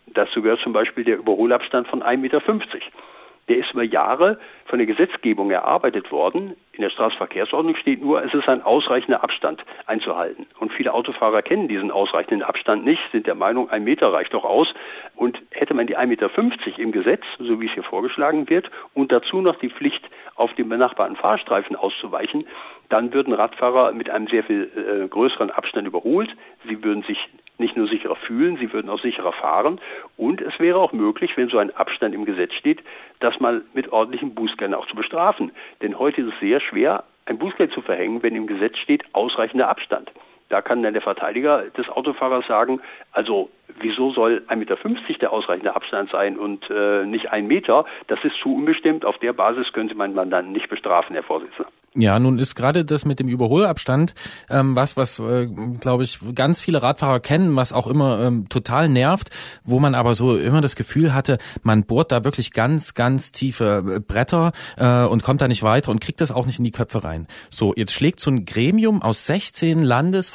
Dazu 0.07 0.41
gehört 0.41 0.59
zum 0.61 0.73
Beispiel 0.73 1.03
der 1.03 1.17
Überholabstand 1.17 1.87
von 1.87 2.01
1,50 2.01 2.17
Meter. 2.17 2.41
Der 3.47 3.57
ist 3.57 3.71
über 3.71 3.83
Jahre 3.83 4.39
von 4.65 4.79
der 4.79 4.87
Gesetzgebung 4.87 5.51
erarbeitet 5.51 6.11
worden. 6.11 6.55
In 6.71 6.81
der 6.81 6.89
Straßenverkehrsordnung 6.89 7.75
steht 7.75 8.01
nur, 8.01 8.23
es 8.23 8.33
ist 8.33 8.49
ein 8.49 8.63
ausreichender 8.63 9.23
Abstand 9.23 9.63
einzuhalten. 9.85 10.47
Und 10.59 10.73
viele 10.73 10.93
Autofahrer 10.93 11.43
kennen 11.43 11.67
diesen 11.67 11.91
ausreichenden 11.91 12.41
Abstand 12.41 12.85
nicht, 12.85 13.01
sind 13.11 13.27
der 13.27 13.35
Meinung, 13.35 13.69
ein 13.69 13.83
Meter 13.83 14.11
reicht 14.11 14.33
doch 14.33 14.45
aus. 14.45 14.73
Und 15.15 15.41
hätte 15.51 15.75
man 15.75 15.85
die 15.85 15.97
1,50 15.97 16.07
Meter 16.07 16.79
im 16.79 16.91
Gesetz, 16.91 17.23
so 17.37 17.61
wie 17.61 17.67
es 17.67 17.73
hier 17.73 17.83
vorgeschlagen 17.83 18.49
wird, 18.49 18.71
und 18.93 19.11
dazu 19.11 19.41
noch 19.41 19.57
die 19.57 19.69
Pflicht, 19.69 20.09
auf 20.35 20.53
den 20.53 20.67
benachbarten 20.67 21.15
Fahrstreifen 21.15 21.75
auszuweichen, 21.75 22.45
dann 22.89 23.13
würden 23.13 23.33
Radfahrer 23.33 23.93
mit 23.93 24.09
einem 24.09 24.27
sehr 24.27 24.43
viel 24.43 24.69
äh, 24.75 25.07
größeren 25.07 25.49
Abstand 25.49 25.87
überholt. 25.87 26.29
Sie 26.67 26.83
würden 26.83 27.03
sich 27.03 27.17
nicht 27.57 27.77
nur 27.77 27.87
sicherer 27.87 28.15
fühlen, 28.15 28.57
sie 28.57 28.71
würden 28.73 28.89
auch 28.89 29.01
sicherer 29.01 29.33
fahren. 29.33 29.79
Und 30.17 30.41
es 30.41 30.59
wäre 30.59 30.79
auch 30.79 30.93
möglich, 30.93 31.37
wenn 31.37 31.49
so 31.49 31.57
ein 31.57 31.75
Abstand 31.75 32.13
im 32.15 32.25
Gesetz 32.25 32.53
steht, 32.53 32.83
das 33.19 33.39
mal 33.39 33.61
mit 33.73 33.91
ordentlichen 33.91 34.35
Bußgeldern 34.35 34.79
auch 34.79 34.87
zu 34.87 34.95
bestrafen. 34.95 35.51
Denn 35.81 35.97
heute 35.99 36.21
ist 36.21 36.33
es 36.33 36.39
sehr 36.39 36.59
schwer, 36.59 37.03
ein 37.25 37.37
Bußgeld 37.37 37.71
zu 37.71 37.81
verhängen, 37.81 38.21
wenn 38.23 38.35
im 38.35 38.47
Gesetz 38.47 38.77
steht 38.77 39.03
ausreichender 39.13 39.69
Abstand. 39.69 40.11
Da 40.49 40.61
kann 40.61 40.83
dann 40.83 40.93
der 40.93 41.01
Verteidiger 41.01 41.63
des 41.77 41.89
Autofahrers 41.89 42.45
sagen, 42.47 42.81
also 43.11 43.49
wieso 43.79 44.11
soll 44.11 44.43
1,50 44.47 44.55
Meter 44.57 44.77
der 45.21 45.33
ausreichende 45.33 45.75
Abstand 45.75 46.11
sein 46.11 46.37
und 46.37 46.69
äh, 46.69 47.05
nicht 47.05 47.31
ein 47.31 47.47
Meter? 47.47 47.85
Das 48.07 48.23
ist 48.23 48.37
zu 48.41 48.55
unbestimmt. 48.55 49.05
Auf 49.05 49.17
der 49.17 49.33
Basis 49.33 49.73
könnte 49.73 49.95
man 49.95 50.29
dann 50.29 50.51
nicht 50.51 50.69
bestrafen, 50.69 51.13
Herr 51.13 51.23
Vorsitzender. 51.23 51.71
Ja, 51.97 52.19
nun 52.19 52.39
ist 52.39 52.55
gerade 52.55 52.83
das 52.83 53.05
mit 53.05 53.19
dem 53.19 53.29
Überholabstand 53.29 54.15
ähm, 54.49 54.75
was, 54.75 54.97
was 54.97 55.17
äh, 55.19 55.47
glaube 55.79 56.03
ich 56.03 56.19
ganz 56.35 56.59
viele 56.59 56.81
Radfahrer 56.81 57.21
kennen, 57.21 57.55
was 57.55 57.71
auch 57.71 57.87
immer 57.87 58.19
ähm, 58.19 58.49
total 58.49 58.89
nervt, 58.89 59.29
wo 59.63 59.79
man 59.79 59.95
aber 59.95 60.13
so 60.13 60.37
immer 60.37 60.59
das 60.59 60.75
Gefühl 60.75 61.13
hatte, 61.13 61.37
man 61.63 61.85
bohrt 61.85 62.11
da 62.11 62.25
wirklich 62.25 62.51
ganz, 62.51 62.95
ganz 62.95 63.31
tiefe 63.31 63.85
äh, 63.95 63.99
Bretter 64.01 64.51
äh, 64.75 65.05
und 65.05 65.23
kommt 65.23 65.39
da 65.39 65.47
nicht 65.47 65.63
weiter 65.63 65.89
und 65.89 66.01
kriegt 66.01 66.19
das 66.19 66.31
auch 66.31 66.45
nicht 66.45 66.59
in 66.59 66.65
die 66.65 66.71
Köpfe 66.71 67.05
rein. 67.05 67.27
So, 67.49 67.73
jetzt 67.77 67.93
schlägt 67.93 68.19
so 68.19 68.29
ein 68.29 68.43
Gremium 68.43 69.01
aus 69.01 69.25
16 69.25 69.81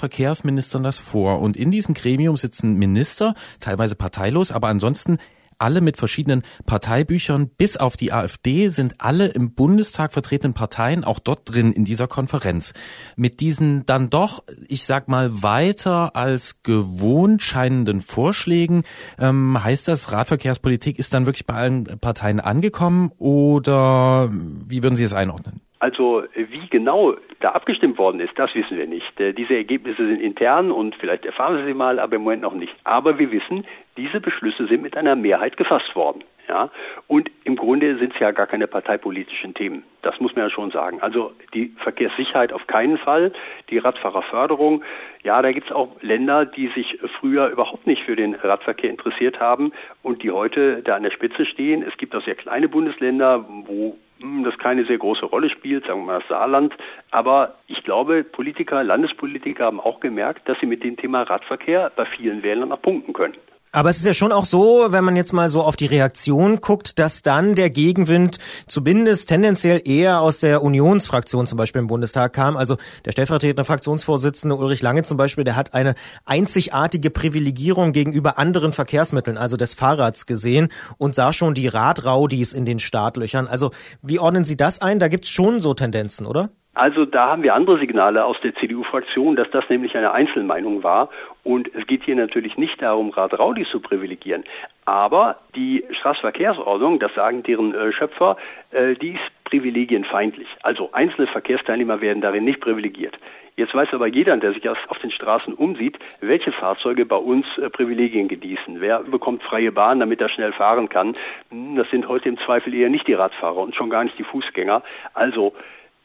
Landesverkehrsministern 0.00 0.83
das 0.83 0.99
vor 0.99 1.40
und 1.40 1.57
in 1.57 1.71
diesem 1.71 1.95
Gremium 1.95 2.37
sitzen 2.37 2.75
Minister, 2.75 3.35
teilweise 3.59 3.95
parteilos, 3.95 4.50
aber 4.50 4.69
ansonsten 4.69 5.19
alle 5.59 5.83
mit 5.83 5.99
verschiedenen 5.99 6.42
Parteibüchern, 6.64 7.51
bis 7.51 7.77
auf 7.77 7.98
die 7.98 8.14
AfD 8.14 8.68
sind 8.68 8.94
alle 8.98 9.27
im 9.27 9.53
Bundestag 9.53 10.14
vertretenen 10.14 10.55
Parteien 10.55 11.05
auch 11.05 11.18
dort 11.18 11.53
drin 11.53 11.72
in 11.72 11.85
dieser 11.85 12.09
Konferenz. 12.09 12.72
Mit 13.14 13.40
diesen 13.40 13.85
dann 13.85 14.09
doch, 14.09 14.42
ich 14.68 14.87
sag 14.87 15.09
mal, 15.09 15.42
weiter 15.42 16.16
als 16.16 16.62
gewohnt 16.62 17.42
scheinenden 17.42 18.01
Vorschlägen, 18.01 18.85
ähm, 19.18 19.62
heißt 19.62 19.87
das, 19.87 20.12
Radverkehrspolitik 20.12 20.98
ist 20.98 21.12
dann 21.12 21.27
wirklich 21.27 21.44
bei 21.44 21.55
allen 21.55 21.85
Parteien 21.85 22.40
angekommen 22.40 23.12
oder 23.18 24.31
wie 24.33 24.83
würden 24.83 24.96
Sie 24.96 25.05
es 25.05 25.12
einordnen? 25.12 25.61
Also 25.81 26.25
wie 26.35 26.69
genau 26.69 27.14
da 27.40 27.53
abgestimmt 27.53 27.97
worden 27.97 28.21
ist, 28.21 28.38
das 28.38 28.55
wissen 28.55 28.77
wir 28.77 28.87
nicht. 28.87 29.19
Äh, 29.19 29.33
diese 29.33 29.55
Ergebnisse 29.55 30.07
sind 30.07 30.21
intern 30.21 30.71
und 30.71 30.95
vielleicht 30.95 31.25
erfahren 31.25 31.57
Sie 31.57 31.64
sie 31.64 31.75
mal, 31.75 31.99
aber 31.99 32.16
im 32.16 32.23
Moment 32.23 32.43
noch 32.43 32.53
nicht. 32.53 32.75
Aber 32.85 33.19
wir 33.19 33.33
wissen, 33.33 33.66
diese 33.97 34.21
Beschlüsse 34.21 34.66
sind 34.66 34.83
mit 34.83 34.95
einer 34.95 35.16
Mehrheit 35.16 35.57
gefasst 35.57 35.97
worden. 35.97 36.23
Ja? 36.51 36.69
Und 37.07 37.31
im 37.45 37.57
Grunde 37.57 37.97
sind 37.97 38.12
es 38.12 38.21
ja 38.21 38.31
gar 38.33 38.47
keine 38.47 38.66
parteipolitischen 38.66 39.55
Themen. 39.55 39.85
Das 40.03 40.21
muss 40.21 40.37
man 40.37 40.45
ja 40.45 40.51
schon 40.51 40.71
sagen. 40.71 41.01
Also 41.01 41.33
die 41.55 41.75
Verkehrssicherheit 41.79 42.53
auf 42.53 42.66
keinen 42.66 42.99
Fall, 42.99 43.33
die 43.71 43.79
Radfahrerförderung. 43.79 44.83
Ja, 45.23 45.40
da 45.40 45.51
gibt 45.53 45.71
es 45.71 45.73
auch 45.73 45.97
Länder, 46.03 46.45
die 46.45 46.69
sich 46.69 46.99
früher 47.19 47.49
überhaupt 47.49 47.87
nicht 47.87 48.03
für 48.03 48.16
den 48.16 48.35
Radverkehr 48.35 48.90
interessiert 48.90 49.40
haben 49.40 49.73
und 50.03 50.23
die 50.23 50.31
heute 50.31 50.83
da 50.83 50.97
an 50.97 51.05
der 51.05 51.11
Spitze 51.11 51.47
stehen. 51.47 51.83
Es 51.83 51.97
gibt 51.97 52.14
auch 52.14 52.25
sehr 52.25 52.35
kleine 52.35 52.69
Bundesländer, 52.69 53.47
wo 53.66 53.97
das 54.44 54.59
keine 54.59 54.85
sehr 54.85 54.98
große 54.98 55.26
Rolle 55.26 55.50
spielt, 55.50 55.87
sagen 55.87 56.00
wir 56.00 56.06
mal 56.06 56.18
das 56.20 56.28
Saarland. 56.28 56.74
Aber 57.11 57.56
ich 57.66 57.83
glaube, 57.85 58.24
Politiker, 58.24 58.85
Landespolitiker 58.85 59.64
haben 59.64 59.80
auch 59.80 60.00
gemerkt, 60.00 60.48
dass 60.48 60.59
sie 60.61 60.66
mit 60.66 60.85
dem 60.85 60.96
Thema 60.96 61.22
Radverkehr 61.22 61.90
bei 61.94 62.04
vielen 62.04 62.42
Wählern 62.42 62.72
auch 62.72 62.83
punkten 62.83 63.12
können. 63.12 63.37
Aber 63.72 63.88
es 63.90 63.98
ist 63.98 64.06
ja 64.06 64.14
schon 64.14 64.33
auch 64.33 64.46
so, 64.46 64.88
wenn 64.90 65.04
man 65.04 65.14
jetzt 65.14 65.33
mal 65.33 65.48
so 65.48 65.62
auf 65.62 65.76
die 65.76 65.87
Reaktion 65.87 66.61
guckt, 66.61 66.98
dass 66.98 67.22
dann 67.22 67.54
der 67.54 67.70
Gegenwind 67.70 68.40
zumindest 68.66 69.28
tendenziell 69.28 69.80
eher 69.85 70.20
aus 70.20 70.40
der 70.40 70.64
Unionsfraktion 70.64 71.46
zum 71.46 71.56
Beispiel 71.56 71.78
im 71.80 71.87
Bundestag 71.87 72.33
kam. 72.33 72.56
Also 72.56 72.78
der 73.04 73.12
stellvertretende 73.12 73.64
Fraktionsvorsitzende 73.64 74.56
Ulrich 74.56 74.83
Lange 74.83 75.04
zum 75.04 75.16
Beispiel, 75.16 75.44
der 75.44 75.54
hat 75.54 75.72
eine 75.72 75.94
einzigartige 76.24 77.11
Privilegierung 77.11 77.92
gegenüber 77.92 78.38
anderen 78.38 78.72
Verkehrsmitteln, 78.72 79.38
also 79.38 79.56
des 79.56 79.74
Fahrrads 79.74 80.26
gesehen 80.26 80.72
und 80.98 81.14
sah 81.14 81.33
schon 81.33 81.54
die 81.54 81.68
Radraudis 81.68 82.52
in 82.52 82.64
den 82.64 82.80
Startlöchern. 82.80 83.46
Also 83.46 83.70
wie 84.02 84.18
ordnen 84.18 84.42
Sie 84.42 84.56
das 84.56 84.83
ein? 84.83 84.98
Da 84.98 85.06
gibt's 85.06 85.28
schon 85.28 85.61
so 85.61 85.74
Tendenzen, 85.74 86.26
oder? 86.26 86.50
Also 86.81 87.05
da 87.05 87.29
haben 87.29 87.43
wir 87.43 87.55
andere 87.55 87.79
Signale 87.79 88.25
aus 88.25 88.38
der 88.43 88.55
CDU-Fraktion, 88.55 89.37
dass 89.37 89.51
das 89.51 89.69
nämlich 89.69 89.95
eine 89.99 90.12
Einzelmeinung 90.12 90.83
war. 90.83 91.11
Und 91.45 91.69
es 91.75 91.87
geht 91.87 92.05
hier 92.05 92.16
natürlich 92.16 92.57
nicht 92.57 92.81
darum, 92.81 93.11
Radraudis 93.11 93.69
zu 93.69 93.81
privilegieren. 93.81 94.45
Aber 94.87 95.37
die 95.55 95.85
Straßenverkehrsordnung, 95.90 96.99
das 96.99 97.12
sagen 97.12 97.43
deren 97.43 97.75
äh, 97.75 97.93
Schöpfer, 97.93 98.38
äh, 98.71 98.95
die 98.95 99.11
ist 99.11 99.45
privilegienfeindlich. 99.45 100.49
Also 100.62 100.88
einzelne 100.93 101.27
Verkehrsteilnehmer 101.27 102.01
werden 102.01 102.23
darin 102.23 102.45
nicht 102.45 102.62
privilegiert. 102.62 103.19
Jetzt 103.57 103.75
weiß 103.75 103.88
aber 103.93 104.07
jeder, 104.07 104.35
der 104.38 104.55
sich 104.55 104.66
auf 104.66 104.99
den 105.03 105.11
Straßen 105.11 105.53
umsieht, 105.53 105.99
welche 106.23 106.51
Fahrzeuge 106.51 107.05
bei 107.05 107.16
uns 107.16 107.45
äh, 107.59 107.69
Privilegien 107.69 108.27
genießen. 108.27 108.81
Wer 108.81 109.01
bekommt 109.01 109.43
freie 109.43 109.71
Bahn, 109.71 110.01
damit 110.01 110.23
er 110.23 110.31
schnell 110.31 110.55
fahren 110.55 110.88
kann? 110.88 111.14
Hm, 111.51 111.77
das 111.77 111.90
sind 111.90 112.09
heute 112.09 112.31
im 112.31 112.38
Zweifel 112.38 112.73
eher 112.73 112.88
nicht 112.88 113.07
die 113.07 113.12
Radfahrer 113.12 113.59
und 113.59 113.75
schon 113.77 113.90
gar 113.90 114.03
nicht 114.03 114.19
die 114.19 114.25
Fußgänger. 114.25 114.83
Also 115.12 115.53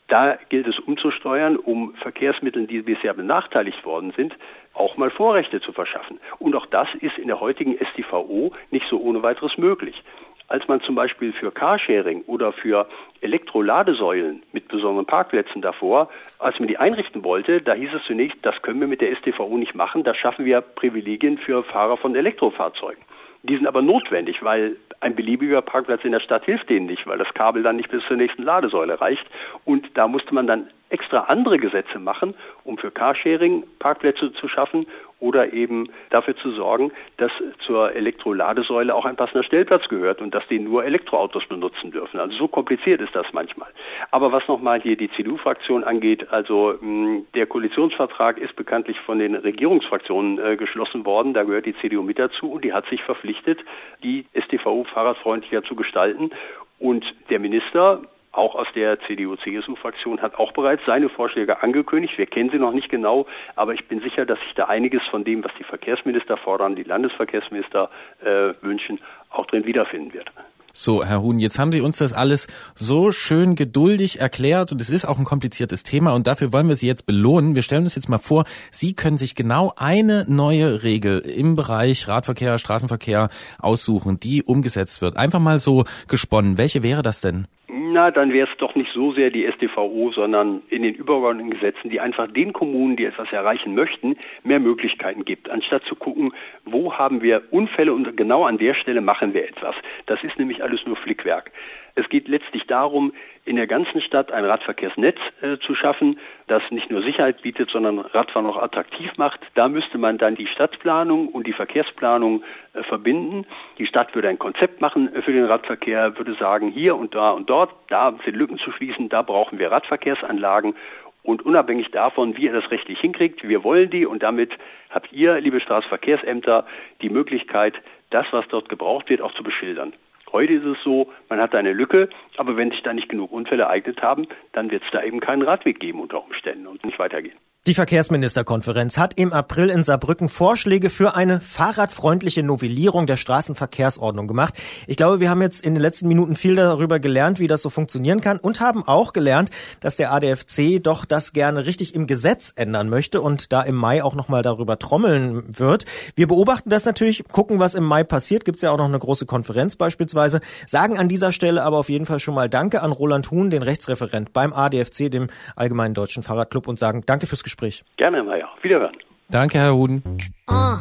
da 0.08 0.38
gilt 0.50 0.68
es 0.68 0.80
umzusteuern, 0.80 1.58
um 1.58 1.96
Verkehrsmitteln, 1.96 2.68
die 2.68 2.82
bisher 2.82 3.13
benachteiligt 3.13 3.86
worden 3.86 4.13
sind, 4.15 4.36
auch 4.74 4.98
mal 4.98 5.10
Vorrechte 5.10 5.62
zu 5.62 5.72
verschaffen. 5.72 6.20
Und 6.38 6.56
auch 6.56 6.65
das 6.65 6.88
ist 7.00 7.18
in 7.18 7.28
der 7.28 7.39
heutigen 7.39 7.76
STVO 7.78 8.52
nicht 8.72 8.88
so 8.89 9.00
ohne 9.00 9.24
weiteres 9.24 9.58
möglich. 9.58 10.04
Als 10.48 10.68
man 10.68 10.80
zum 10.82 10.94
Beispiel 10.94 11.34
für 11.34 11.52
Carsharing 11.52 12.22
oder 12.28 12.54
für 12.54 12.88
Elektroladesäulen 13.22 14.44
mit 14.52 14.68
besonderen 14.68 15.08
Parkplätzen 15.08 15.63
davor, 15.63 16.10
als 16.38 16.60
man 16.60 16.68
die 16.68 16.78
einrichten 16.78 17.24
wollte, 17.24 17.62
da 17.62 17.74
hieß 17.74 17.89
es 17.96 18.04
zunächst, 18.04 18.38
das 18.44 18.62
können 18.62 18.80
wir 18.80 18.88
mit 18.88 19.02
der 19.02 19.15
STVO 19.15 19.58
nicht 19.58 19.74
machen, 19.74 20.04
da 20.04 20.13
schaffen 20.13 20.46
wir 20.46 20.62
Privilegien 20.62 21.39
für 21.39 21.63
Fahrer 21.63 21.98
von 21.98 22.15
Elektrofahrzeugen. 22.15 23.04
Die 23.47 23.55
sind 23.55 23.67
aber 23.67 23.81
notwendig, 23.81 24.43
weil 24.43 24.77
ein 25.01 25.15
beliebiger 25.15 25.62
Parkplatz 25.62 26.03
in 26.03 26.12
der 26.12 26.19
Stadt 26.19 26.45
hilft 26.45 26.69
denen 26.69 26.88
nicht, 26.88 27.05
weil 27.05 27.19
das 27.19 27.31
Kabel 27.36 27.62
dann 27.62 27.75
nicht 27.75 27.89
bis 27.89 28.03
zur 28.08 28.17
nächsten 28.17 28.41
Ladesäule 28.41 28.99
reicht. 28.99 29.25
Und 29.65 29.86
da 29.93 30.08
musste 30.08 30.34
man 30.34 30.47
dann 30.47 30.67
extra 30.89 31.21
andere 31.21 31.58
Gesetze 31.58 32.00
machen, 32.00 32.36
um 32.63 32.78
für 32.78 32.91
Carsharing 32.91 33.63
Parkplätze 33.80 34.34
zu 34.34 34.48
schaffen 34.48 34.86
oder 35.19 35.54
eben 35.54 35.89
dafür 36.10 36.36
zu 36.36 36.52
sorgen, 36.52 36.91
dass 37.17 37.32
zur 37.65 37.95
Elektroladesäule 37.95 38.93
auch 38.93 39.06
ein 39.06 39.15
passender 39.15 39.43
Stellplatz 39.43 39.88
gehört 39.88 40.21
und 40.21 40.36
dass 40.36 40.48
die 40.48 40.60
nur 40.60 40.84
Elektroautos 40.84 41.45
benutzen 41.48 41.91
dürfen. 41.91 42.19
Also 42.19 42.38
so 42.38 42.48
kompliziert 42.48 43.02
ist 43.02 43.15
das 43.15 43.26
manchmal. 43.32 43.69
Aber 44.12 44.32
was 44.32 44.48
nochmal 44.48 44.82
hier 44.82 44.98
die 44.98 45.10
CDU-Fraktion 45.10 45.84
angeht, 45.84 46.32
also 46.32 46.76
mh, 46.80 47.24
der 47.34 47.48
Koalitionsvertrag 47.48 48.38
ist 48.38 48.56
bekanntlich 48.56 49.00
von 49.00 49.17
den 49.19 49.36
Regierungsfraktionen 49.36 50.38
äh, 50.38 50.58
geschlossen 50.58 51.06
worden. 51.06 51.34
Da 51.34 51.43
gehört 51.43 51.65
die 51.65 51.76
CDU 51.78 52.04
mit 52.04 52.19
dazu 52.19 52.52
und 52.52 52.65
die 52.65 52.74
hat 52.74 52.88
sich 52.88 53.02
verpflichtet, 53.02 53.60
die 54.04 54.26
STVO 54.39 54.84
fahrradfreundlicher 54.84 55.63
zu 55.63 55.76
gestalten. 55.76 56.32
Und 56.78 57.06
der 57.30 57.39
Minister 57.39 58.02
auch 58.38 58.56
aus 58.56 58.67
der 58.76 59.00
CDU-CSU-Fraktion 59.02 60.21
hat 60.21 60.36
auch 60.36 60.52
bereits 60.52 60.84
seine 60.86 61.10
Vorschläge 61.10 61.62
angekündigt. 61.62 62.17
Wir 62.17 62.26
kennen 62.26 62.50
sie 62.50 62.60
noch 62.60 62.74
nicht 62.74 62.89
genau, 62.89 63.26
aber 63.56 63.74
ich 63.74 63.88
bin 63.88 64.02
sicher, 64.02 64.26
dass 64.26 64.39
sich 64.39 64.54
da 64.56 64.65
einiges 64.65 65.02
von 65.10 65.24
dem, 65.24 65.43
was 65.43 65.52
die 65.58 65.63
Verkehrsminister 65.63 66.38
fordern, 66.38 66.76
die 66.76 66.84
Landesverkehrsminister 66.84 67.89
äh, 68.24 68.54
wünschen, 68.62 69.00
auch 69.30 69.45
drin 69.45 69.65
wiederfinden 69.65 70.13
wird. 70.13 70.32
So, 70.78 71.06
Herr 71.06 71.21
Huhn, 71.21 71.39
jetzt 71.39 71.58
haben 71.58 71.71
Sie 71.71 71.80
uns 71.80 72.00
das 72.00 72.12
alles 72.12 72.48
so 72.76 73.12
schön 73.12 73.56
geduldig 73.56 74.19
erklärt 74.19 74.74
und 74.74 74.82
es 74.82 74.89
ist 74.89 75.06
auch 75.06 75.17
ein 75.17 75.24
kompliziertes 75.24 75.84
Thema 75.84 76.12
und 76.12 76.28
dafür 76.28 76.52
wollen 76.52 76.67
wir 76.67 76.76
Sie 76.76 76.86
jetzt 76.86 77.06
belohnen. 77.06 77.56
Wir 77.56 77.62
stellen 77.62 77.84
uns 77.84 77.95
jetzt 77.95 78.10
mal 78.10 78.17
vor, 78.17 78.43
Sie 78.71 78.93
können 78.93 79.17
sich 79.17 79.36
genau 79.36 79.71
eine 79.78 80.26
neue 80.28 80.84
Regel 80.84 81.19
im 81.19 81.56
Bereich 81.56 82.10
Radverkehr, 82.10 82.58
Straßenverkehr 82.58 83.30
aussuchen, 83.58 84.19
die 84.19 84.43
umgesetzt 84.43 85.02
wird. 85.02 85.15
Einfach 85.15 85.39
mal 85.39 85.62
so 85.62 85.86
gesponnen. 86.10 86.58
Welche 86.58 86.84
wäre 86.84 87.04
das 87.04 87.21
denn? 87.21 87.48
Na, 87.67 88.12
dann 88.12 88.32
wäre 88.32 88.47
es 88.47 88.58
doch 88.58 88.75
nicht 88.75 88.91
so 88.93 89.12
sehr 89.13 89.32
die 89.32 89.47
StVO, 89.51 90.12
sondern 90.12 90.62
in 90.69 90.84
den 90.84 90.93
übergeordneten 90.93 91.51
Gesetzen, 91.51 91.89
die 91.89 91.99
einfach 91.99 92.28
den 92.28 92.54
Kommunen, 92.54 92.95
die 92.95 93.06
etwas 93.06 93.32
erreichen 93.32 93.73
möchten, 93.73 94.17
mehr 94.43 94.60
Möglichkeiten 94.60 95.25
gibt, 95.25 95.49
anstatt 95.49 95.84
zu 95.86 95.95
gucken, 95.95 96.34
wo 96.63 96.93
haben 96.93 97.23
wir 97.23 97.41
Unfälle 97.49 97.93
und 97.93 98.15
genau 98.15 98.45
an 98.45 98.60
der 98.60 98.75
Stelle 98.75 99.01
machen 99.01 99.34
wir 99.34 99.47
etwas. 99.47 99.75
Das 100.06 100.23
ist 100.23 100.38
nämlich 100.38 100.63
alles 100.63 100.86
nur 100.86 100.95
Flickwerk. 100.95 101.51
Es 101.95 102.08
geht 102.10 102.28
letztlich 102.28 102.67
darum, 102.67 103.13
in 103.45 103.55
der 103.55 103.67
ganzen 103.67 104.01
Stadt 104.01 104.31
ein 104.31 104.43
Radverkehrsnetz 104.43 105.17
äh, 105.41 105.58
zu 105.60 105.75
schaffen, 105.75 106.19
das 106.47 106.63
nicht 106.71 106.89
nur 106.89 107.03
Sicherheit 107.03 107.43
bietet, 107.43 107.69
sondern 107.69 107.99
Radfahren 107.99 108.47
auch 108.47 108.58
attraktiv 108.58 109.12
macht. 109.17 109.39
Da 109.53 109.69
müsste 109.69 109.99
man 109.99 110.17
dann 110.17 110.36
die 110.36 110.47
Stadtplanung 110.47 111.27
und 111.29 111.45
die 111.45 111.53
Verkehrsplanung 111.53 112.43
äh, 112.73 112.81
verbinden. 112.84 113.45
Die 113.77 113.86
Stadt 113.86 114.15
würde 114.15 114.29
ein 114.29 114.39
Konzept 114.39 114.81
machen 114.81 115.13
äh, 115.13 115.21
für 115.21 115.31
den 115.31 115.45
Radverkehr, 115.45 116.17
würde 116.17 116.34
sagen, 116.34 116.69
hier 116.71 116.95
und 116.95 117.13
da 117.13 117.29
und 117.31 117.49
dort, 117.49 117.71
da 117.88 118.15
sind 118.25 118.36
Lücken 118.36 118.58
zu 118.58 118.71
schließen, 118.71 119.10
da 119.10 119.21
brauchen 119.21 119.60
wir 119.60 119.71
Radverkehrsanlagen. 119.71 120.75
Und 121.21 121.43
unabhängig 121.43 121.89
davon, 121.91 122.38
wie 122.38 122.45
ihr 122.45 122.53
das 122.53 122.69
rechtlich 122.69 122.99
hinkriegt, 122.99 123.47
wir 123.47 123.63
wollen 123.63 123.89
die 123.89 124.05
und 124.05 124.21
damit 124.21 124.53
habt 124.89 125.12
ihr, 125.12 125.39
liebe 125.39 125.60
Straßenverkehrsämter, 125.60 126.65
die 127.01 127.10
Möglichkeit, 127.10 127.75
das, 128.12 128.25
was 128.31 128.47
dort 128.47 128.69
gebraucht 128.69 129.10
wird, 129.10 129.21
auch 129.21 129.34
zu 129.34 129.43
beschildern. 129.43 129.93
Heute 130.36 130.52
ist 130.52 130.65
es 130.65 130.78
so, 130.84 131.13
man 131.30 131.39
hat 131.39 131.56
eine 131.56 131.71
Lücke, 131.71 132.10
aber 132.36 132.58
wenn 132.58 132.69
sich 132.69 132.84
da 132.84 132.93
nicht 132.93 133.08
genug 133.08 133.32
Unfälle 133.32 133.63
ereignet 133.63 134.02
haben, 134.02 134.28
dann 134.52 134.69
wird 134.69 134.84
es 134.84 134.91
da 134.91 135.02
eben 135.02 135.21
keinen 135.21 135.43
Radweg 135.43 135.80
geben 135.80 136.02
unter 136.02 136.21
Umständen 136.21 136.67
und 136.67 136.84
nicht 136.84 137.00
weitergehen. 137.00 137.38
Die 137.67 137.73
Verkehrsministerkonferenz 137.73 138.99
hat 138.99 139.17
im 139.17 139.34
April 139.34 139.71
in 139.71 139.82
Saarbrücken 139.82 140.30
Vorschläge 140.30 140.91
für 140.91 141.15
eine 141.15 141.41
fahrradfreundliche 141.41 142.43
Novellierung 142.43 143.08
der 143.08 143.17
Straßenverkehrsordnung 143.17 144.28
gemacht. 144.28 144.54
Ich 144.86 144.97
glaube, 144.97 145.19
wir 145.19 145.32
haben 145.32 145.41
jetzt 145.41 145.65
in 145.65 145.73
den 145.73 145.82
letzten 145.82 146.08
Minuten 146.08 146.36
viel 146.36 146.56
darüber 146.56 146.99
gelernt, 146.99 147.39
wie 147.39 147.47
das 147.47 147.63
so 147.63 147.71
funktionieren 147.71 148.21
kann 148.21 148.38
und 148.38 148.60
haben 148.60 148.88
auch 148.88 149.13
gelernt, 149.13 149.49
dass 149.80 149.95
der 149.95 150.13
ADFC 150.13 150.80
doch 150.80 151.06
das 151.06 151.34
gerne 151.34 151.65
richtig 151.65 151.95
im 151.95 152.06
Gesetz 152.06 152.54
ändern 152.56 152.88
möchte 152.88 153.19
und 153.19 153.51
da 153.51 153.63
im 153.63 153.73
Mai 153.73 154.04
auch 154.04 154.13
nochmal 154.13 154.43
darüber 154.43 154.78
trommeln 154.78 155.41
wird. 155.47 155.86
Wir 156.13 156.28
beobachten 156.28 156.69
das 156.69 156.86
natürlich, 156.86 157.23
gucken, 157.32 157.58
was 157.58 157.73
im 157.73 157.84
Mai 157.84 158.04
passiert. 158.04 158.45
Gibt 158.45 158.58
es 158.58 158.62
ja 158.62 158.69
auch 158.69 158.78
noch 158.78 158.86
eine 158.86 158.99
große 158.99 159.25
Konferenz 159.25 159.75
beispielsweise. 159.75 160.39
Sagen 160.67 160.99
an 160.99 161.10
dieser 161.10 161.32
Stelle 161.32 161.63
aber 161.63 161.80
auf 161.80 161.89
jeden 161.89 162.06
Fall 162.06 162.19
schon 162.19 162.36
mal 162.36 162.47
Danke 162.47 162.84
an 162.84 162.91
Roland 162.91 163.32
Huhn, 163.32 163.49
den 163.49 163.63
Rechtsreferent 163.63 164.34
beim 164.34 164.54
ADFC, 164.54 165.10
dem 165.10 165.30
Allgemeinen 165.56 165.95
Deutschen 165.95 166.21
Fahrradclub 166.21 166.67
und 166.67 166.78
sagen 166.78 167.01
Danke 167.08 167.25
fürs 167.25 167.43
Gespräch. 167.43 167.55
Gespräch. 167.56 167.84
Gerne, 167.98 168.24
Maja. 168.24 168.48
Wiederhören. 168.62 168.98
Danke, 169.30 169.58
Herr 169.60 169.74
Huden. 169.74 170.04
Uh, 170.48 170.78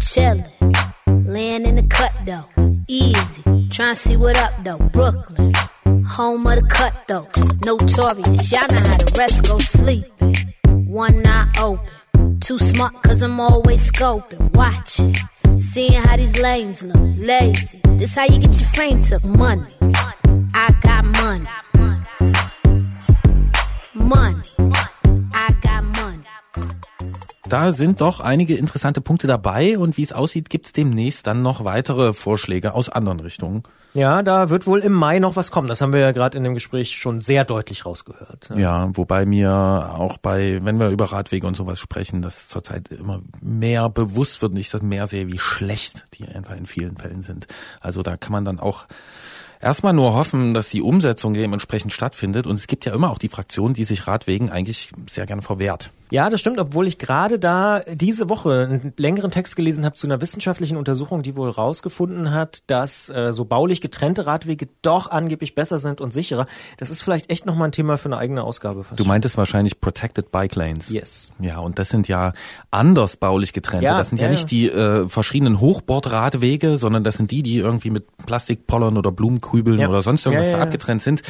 chillin', 0.00 0.44
laying 1.26 1.64
in 1.64 1.76
the 1.76 1.86
cut 1.88 2.12
though, 2.26 2.44
easy. 2.88 3.42
Trying 3.70 3.94
to 3.94 4.00
see 4.00 4.16
what 4.16 4.36
up 4.36 4.52
though, 4.64 4.78
Brooklyn, 4.92 5.52
home 6.06 6.46
of 6.46 6.56
the 6.56 6.66
cut 6.68 6.92
though, 7.08 7.26
notorious. 7.64 8.50
Y'all 8.52 8.68
know 8.70 8.82
how 8.88 8.96
the 8.98 9.14
rest 9.16 9.48
go 9.48 9.58
sleeping. 9.58 10.34
One 10.86 11.24
eye 11.26 11.48
open, 11.58 12.40
too 12.40 12.58
smart 12.58 13.02
cause 13.02 13.22
I'm 13.22 13.40
always 13.40 13.90
scoping, 13.90 14.52
watching. 14.54 15.14
Seeing 15.58 15.94
how 16.02 16.16
these 16.16 16.38
lames 16.40 16.82
look, 16.82 17.00
lazy. 17.16 17.80
This 17.96 18.14
how 18.16 18.24
you 18.24 18.38
get 18.38 18.52
your 18.60 18.68
frame 18.68 19.00
took, 19.00 19.24
money. 19.24 19.72
I 20.52 20.74
got 20.82 21.04
money. 21.22 21.48
Money. 23.94 24.42
Da 27.50 27.72
sind 27.72 28.00
doch 28.00 28.20
einige 28.20 28.56
interessante 28.56 29.00
Punkte 29.00 29.26
dabei 29.26 29.76
und 29.76 29.96
wie 29.96 30.02
es 30.02 30.12
aussieht, 30.12 30.50
gibt 30.50 30.66
es 30.66 30.72
demnächst 30.72 31.26
dann 31.26 31.42
noch 31.42 31.64
weitere 31.64 32.14
Vorschläge 32.14 32.74
aus 32.74 32.88
anderen 32.88 33.20
Richtungen. 33.20 33.62
Ja, 33.92 34.22
da 34.22 34.50
wird 34.50 34.68
wohl 34.68 34.78
im 34.80 34.92
Mai 34.92 35.18
noch 35.18 35.34
was 35.34 35.50
kommen. 35.50 35.66
Das 35.66 35.80
haben 35.80 35.92
wir 35.92 36.00
ja 36.00 36.12
gerade 36.12 36.38
in 36.38 36.44
dem 36.44 36.54
Gespräch 36.54 36.96
schon 36.96 37.20
sehr 37.20 37.44
deutlich 37.44 37.84
rausgehört. 37.84 38.50
Ja. 38.50 38.56
ja, 38.56 38.90
wobei 38.96 39.26
mir 39.26 39.52
auch 39.52 40.16
bei, 40.16 40.60
wenn 40.62 40.78
wir 40.78 40.90
über 40.90 41.06
Radwege 41.06 41.46
und 41.46 41.56
sowas 41.56 41.80
sprechen, 41.80 42.22
dass 42.22 42.48
zurzeit 42.48 42.88
immer 42.88 43.20
mehr 43.40 43.88
bewusst 43.88 44.42
wird 44.42 44.52
und 44.52 44.58
ich 44.58 44.70
das 44.70 44.82
mehr 44.82 45.08
sehe, 45.08 45.26
wie 45.26 45.38
schlecht 45.38 46.04
die 46.14 46.26
einfach 46.28 46.56
in 46.56 46.66
vielen 46.66 46.96
Fällen 46.98 47.22
sind. 47.22 47.48
Also 47.80 48.02
da 48.02 48.16
kann 48.16 48.32
man 48.32 48.44
dann 48.44 48.60
auch 48.60 48.86
erstmal 49.60 49.92
nur 49.92 50.14
hoffen, 50.14 50.54
dass 50.54 50.70
die 50.70 50.82
Umsetzung 50.82 51.34
dementsprechend 51.34 51.92
stattfindet. 51.92 52.46
Und 52.46 52.60
es 52.60 52.68
gibt 52.68 52.84
ja 52.84 52.94
immer 52.94 53.10
auch 53.10 53.18
die 53.18 53.28
Fraktion, 53.28 53.74
die 53.74 53.84
sich 53.84 54.06
Radwegen 54.06 54.50
eigentlich 54.50 54.92
sehr 55.08 55.26
gerne 55.26 55.42
verwehrt. 55.42 55.90
Ja, 56.10 56.28
das 56.28 56.40
stimmt, 56.40 56.58
obwohl 56.58 56.86
ich 56.86 56.98
gerade 56.98 57.38
da 57.38 57.80
diese 57.80 58.28
Woche 58.28 58.68
einen 58.68 58.92
längeren 58.96 59.30
Text 59.30 59.56
gelesen 59.56 59.84
habe 59.84 59.94
zu 59.94 60.06
einer 60.06 60.20
wissenschaftlichen 60.20 60.76
Untersuchung, 60.76 61.22
die 61.22 61.36
wohl 61.36 61.50
rausgefunden 61.50 62.32
hat, 62.32 62.62
dass 62.66 63.08
äh, 63.08 63.32
so 63.32 63.44
baulich 63.44 63.80
getrennte 63.80 64.26
Radwege 64.26 64.68
doch 64.82 65.10
angeblich 65.10 65.54
besser 65.54 65.78
sind 65.78 66.00
und 66.00 66.12
sicherer. 66.12 66.46
Das 66.78 66.90
ist 66.90 67.02
vielleicht 67.02 67.30
echt 67.30 67.46
nochmal 67.46 67.68
ein 67.68 67.72
Thema 67.72 67.96
für 67.96 68.06
eine 68.06 68.18
eigene 68.18 68.42
Ausgabe. 68.42 68.84
Fast. 68.84 68.98
Du 68.98 69.04
meintest 69.04 69.36
wahrscheinlich 69.36 69.80
Protected 69.80 70.30
Bike 70.32 70.54
Lanes. 70.56 70.90
Yes. 70.90 71.32
Ja, 71.38 71.58
und 71.58 71.78
das 71.78 71.90
sind 71.90 72.08
ja 72.08 72.32
anders 72.70 73.16
baulich 73.16 73.52
getrennte. 73.52 73.86
Ja, 73.86 73.98
das 73.98 74.08
sind 74.08 74.18
ja, 74.18 74.26
ja 74.26 74.30
nicht 74.30 74.50
die 74.50 74.68
äh, 74.68 75.08
verschiedenen 75.08 75.60
Hochbordradwege, 75.60 76.76
sondern 76.76 77.04
das 77.04 77.16
sind 77.16 77.30
die, 77.30 77.42
die 77.42 77.56
irgendwie 77.56 77.90
mit 77.90 78.04
Plastikpollern 78.26 78.96
oder 78.96 79.12
Blumenkübeln 79.12 79.80
ja. 79.80 79.88
oder 79.88 80.02
sonst 80.02 80.26
irgendwas 80.26 80.50
da 80.50 80.60
abgetrennt 80.60 81.02
sind. 81.02 81.22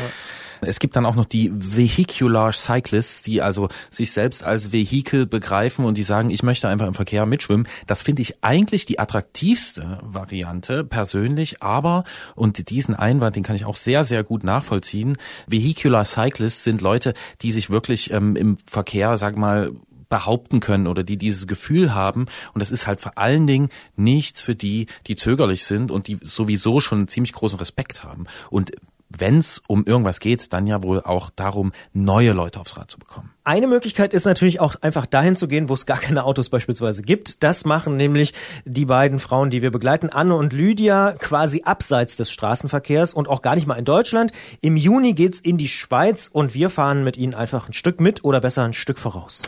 Es 0.62 0.78
gibt 0.78 0.96
dann 0.96 1.06
auch 1.06 1.14
noch 1.14 1.24
die 1.24 1.50
Vehicular 1.52 2.52
Cyclists, 2.52 3.22
die 3.22 3.42
also 3.42 3.68
sich 3.90 4.12
selbst 4.12 4.42
als 4.42 4.72
Vehikel 4.72 5.26
begreifen 5.26 5.84
und 5.84 5.96
die 5.96 6.02
sagen, 6.02 6.30
ich 6.30 6.42
möchte 6.42 6.68
einfach 6.68 6.86
im 6.86 6.94
Verkehr 6.94 7.26
mitschwimmen. 7.26 7.66
Das 7.86 8.02
finde 8.02 8.22
ich 8.22 8.42
eigentlich 8.42 8.86
die 8.86 8.98
attraktivste 8.98 9.98
Variante 10.02 10.84
persönlich, 10.84 11.62
aber, 11.62 12.04
und 12.34 12.70
diesen 12.70 12.94
Einwand, 12.94 13.36
den 13.36 13.42
kann 13.42 13.56
ich 13.56 13.64
auch 13.64 13.76
sehr, 13.76 14.04
sehr 14.04 14.24
gut 14.24 14.44
nachvollziehen, 14.44 15.16
Vehicular 15.46 16.04
Cyclists 16.04 16.64
sind 16.64 16.80
Leute, 16.80 17.14
die 17.42 17.52
sich 17.52 17.70
wirklich 17.70 18.10
ähm, 18.12 18.36
im 18.36 18.58
Verkehr, 18.66 19.16
sag 19.16 19.36
mal, 19.36 19.72
behaupten 20.10 20.60
können 20.60 20.86
oder 20.86 21.04
die 21.04 21.16
dieses 21.16 21.46
Gefühl 21.46 21.94
haben. 21.94 22.26
Und 22.52 22.60
das 22.60 22.70
ist 22.70 22.86
halt 22.86 23.00
vor 23.00 23.16
allen 23.16 23.46
Dingen 23.46 23.70
nichts 23.96 24.42
für 24.42 24.54
die, 24.54 24.86
die 25.06 25.16
zögerlich 25.16 25.64
sind 25.64 25.90
und 25.90 26.08
die 26.08 26.18
sowieso 26.20 26.80
schon 26.80 26.98
einen 26.98 27.08
ziemlich 27.08 27.32
großen 27.32 27.58
Respekt 27.58 28.04
haben. 28.04 28.26
Und 28.50 28.72
wenn 29.16 29.38
es 29.38 29.60
um 29.66 29.84
irgendwas 29.84 30.20
geht, 30.20 30.52
dann 30.52 30.66
ja 30.66 30.82
wohl 30.82 31.00
auch 31.00 31.30
darum, 31.30 31.72
neue 31.92 32.32
Leute 32.32 32.60
aufs 32.60 32.76
Rad 32.76 32.90
zu 32.90 32.98
bekommen. 32.98 33.30
Eine 33.42 33.66
Möglichkeit 33.66 34.14
ist 34.14 34.26
natürlich 34.26 34.60
auch 34.60 34.76
einfach 34.80 35.06
dahin 35.06 35.34
zu 35.34 35.48
gehen, 35.48 35.68
wo 35.68 35.74
es 35.74 35.84
gar 35.84 35.98
keine 35.98 36.24
Autos 36.24 36.48
beispielsweise 36.48 37.02
gibt. 37.02 37.42
Das 37.42 37.64
machen 37.64 37.96
nämlich 37.96 38.32
die 38.64 38.84
beiden 38.84 39.18
Frauen, 39.18 39.50
die 39.50 39.62
wir 39.62 39.70
begleiten, 39.70 40.10
Anne 40.10 40.36
und 40.36 40.52
Lydia, 40.52 41.14
quasi 41.18 41.62
abseits 41.64 42.16
des 42.16 42.30
Straßenverkehrs 42.30 43.12
und 43.12 43.28
auch 43.28 43.42
gar 43.42 43.56
nicht 43.56 43.66
mal 43.66 43.74
in 43.74 43.84
Deutschland. 43.84 44.32
Im 44.60 44.76
Juni 44.76 45.14
geht's 45.14 45.40
in 45.40 45.58
die 45.58 45.68
Schweiz 45.68 46.28
und 46.32 46.54
wir 46.54 46.70
fahren 46.70 47.02
mit 47.02 47.16
ihnen 47.16 47.34
einfach 47.34 47.68
ein 47.68 47.72
Stück 47.72 48.00
mit 48.00 48.24
oder 48.24 48.40
besser 48.40 48.62
ein 48.62 48.72
Stück 48.72 48.98
voraus. 48.98 49.42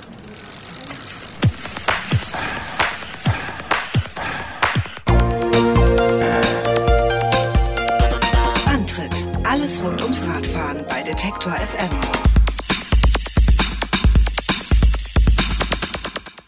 Detektor 11.42 11.66
FM. 11.66 12.01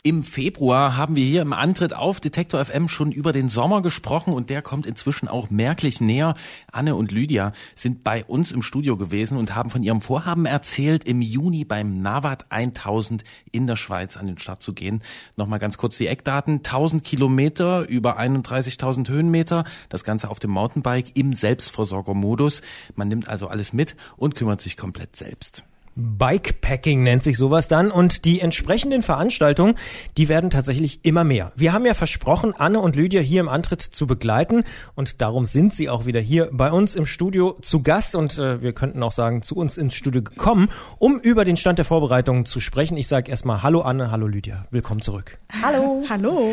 Im 0.07 0.23
Februar 0.23 0.99
haben 0.99 1.17
wir 1.17 1.25
hier 1.25 1.41
im 1.41 1.55
Antritt 1.55 1.95
auf 1.95 2.21
Detektor 2.21 2.63
FM 2.63 2.91
schon 2.91 3.11
über 3.11 3.33
den 3.33 3.49
Sommer 3.49 3.81
gesprochen 3.81 4.35
und 4.35 4.51
der 4.51 4.61
kommt 4.61 4.85
inzwischen 4.85 5.29
auch 5.29 5.49
merklich 5.49 5.99
näher. 6.03 6.35
Anne 6.71 6.95
und 6.95 7.11
Lydia 7.11 7.53
sind 7.75 8.05
bei 8.05 8.23
uns 8.23 8.53
im 8.53 8.61
Studio 8.61 8.99
gewesen 8.99 9.39
und 9.39 9.55
haben 9.55 9.71
von 9.71 9.83
ihrem 9.83 10.03
Vorhaben 10.03 10.45
erzählt, 10.45 11.05
im 11.05 11.23
Juni 11.23 11.65
beim 11.65 12.03
Navat 12.03 12.53
1000 12.53 13.25
in 13.51 13.67
der 13.67 13.77
Schweiz 13.77 14.19
an 14.19 14.27
den 14.27 14.37
Start 14.37 14.63
zu 14.63 14.75
gehen. 14.75 15.03
Nochmal 15.39 15.59
ganz 15.59 15.79
kurz 15.79 15.97
die 15.97 16.07
Eckdaten. 16.07 16.57
1000 16.57 17.03
Kilometer 17.03 17.89
über 17.89 18.21
31.000 18.21 19.09
Höhenmeter. 19.09 19.65
Das 19.89 20.05
Ganze 20.05 20.29
auf 20.29 20.39
dem 20.39 20.51
Mountainbike 20.51 21.17
im 21.17 21.33
Selbstversorgermodus. 21.33 22.61
Man 22.95 23.09
nimmt 23.09 23.27
also 23.27 23.49
alles 23.49 23.73
mit 23.73 23.97
und 24.19 24.35
kümmert 24.35 24.61
sich 24.61 24.77
komplett 24.77 25.17
selbst. 25.17 25.65
Bikepacking 25.97 27.03
nennt 27.03 27.23
sich 27.23 27.37
sowas 27.37 27.69
dann 27.69 27.91
und 27.91 28.25
die 28.25 28.41
entsprechenden 28.41 29.03
Veranstaltungen, 29.03 29.77
die 30.17 30.29
werden 30.29 30.51
tatsächlich 30.51 31.05
immer 31.05 31.25
mehr. 31.25 31.53
Wir 31.57 31.73
haben 31.73 31.87
ja 31.87 31.95
versprochen, 31.95 32.55
Anne 32.57 32.81
und 32.81 32.97
Lydia 32.97 33.21
hier 33.21 33.41
im 33.41 33.49
Antritt 33.49 33.83
zu 33.83 34.07
begleiten 34.07 34.65
und 34.95 35.21
darum 35.21 35.45
sind 35.45 35.75
sie 35.75 35.89
auch 35.89 36.07
wieder 36.07 36.21
hier 36.21 36.49
bei 36.53 36.71
uns 36.71 36.97
im 36.97 37.07
Studio 37.07 37.57
zu 37.61 37.83
Gast 37.83 38.17
und 38.17 38.39
äh, 38.39 38.61
wir 38.61 38.73
könnten 38.73 39.03
auch 39.03 39.13
sagen, 39.13 39.43
zu 39.43 39.57
uns 39.57 39.79
ins 39.79 39.95
Studio 39.95 40.23
gekommen, 40.23 40.69
um 40.99 41.19
über 41.19 41.45
den 41.45 41.57
Stand 41.57 41.79
der 41.79 41.85
Vorbereitungen 41.85 42.45
zu 42.45 42.61
sprechen. 42.61 42.97
Ich 42.97 43.07
sage 43.07 43.31
erstmal 43.31 43.63
Hallo 43.63 43.83
Anne, 43.83 44.11
hallo 44.11 44.27
Lydia, 44.27 44.67
willkommen 44.71 45.01
zurück. 45.01 45.39
Hallo. 45.63 46.05
Hallo. 46.09 46.53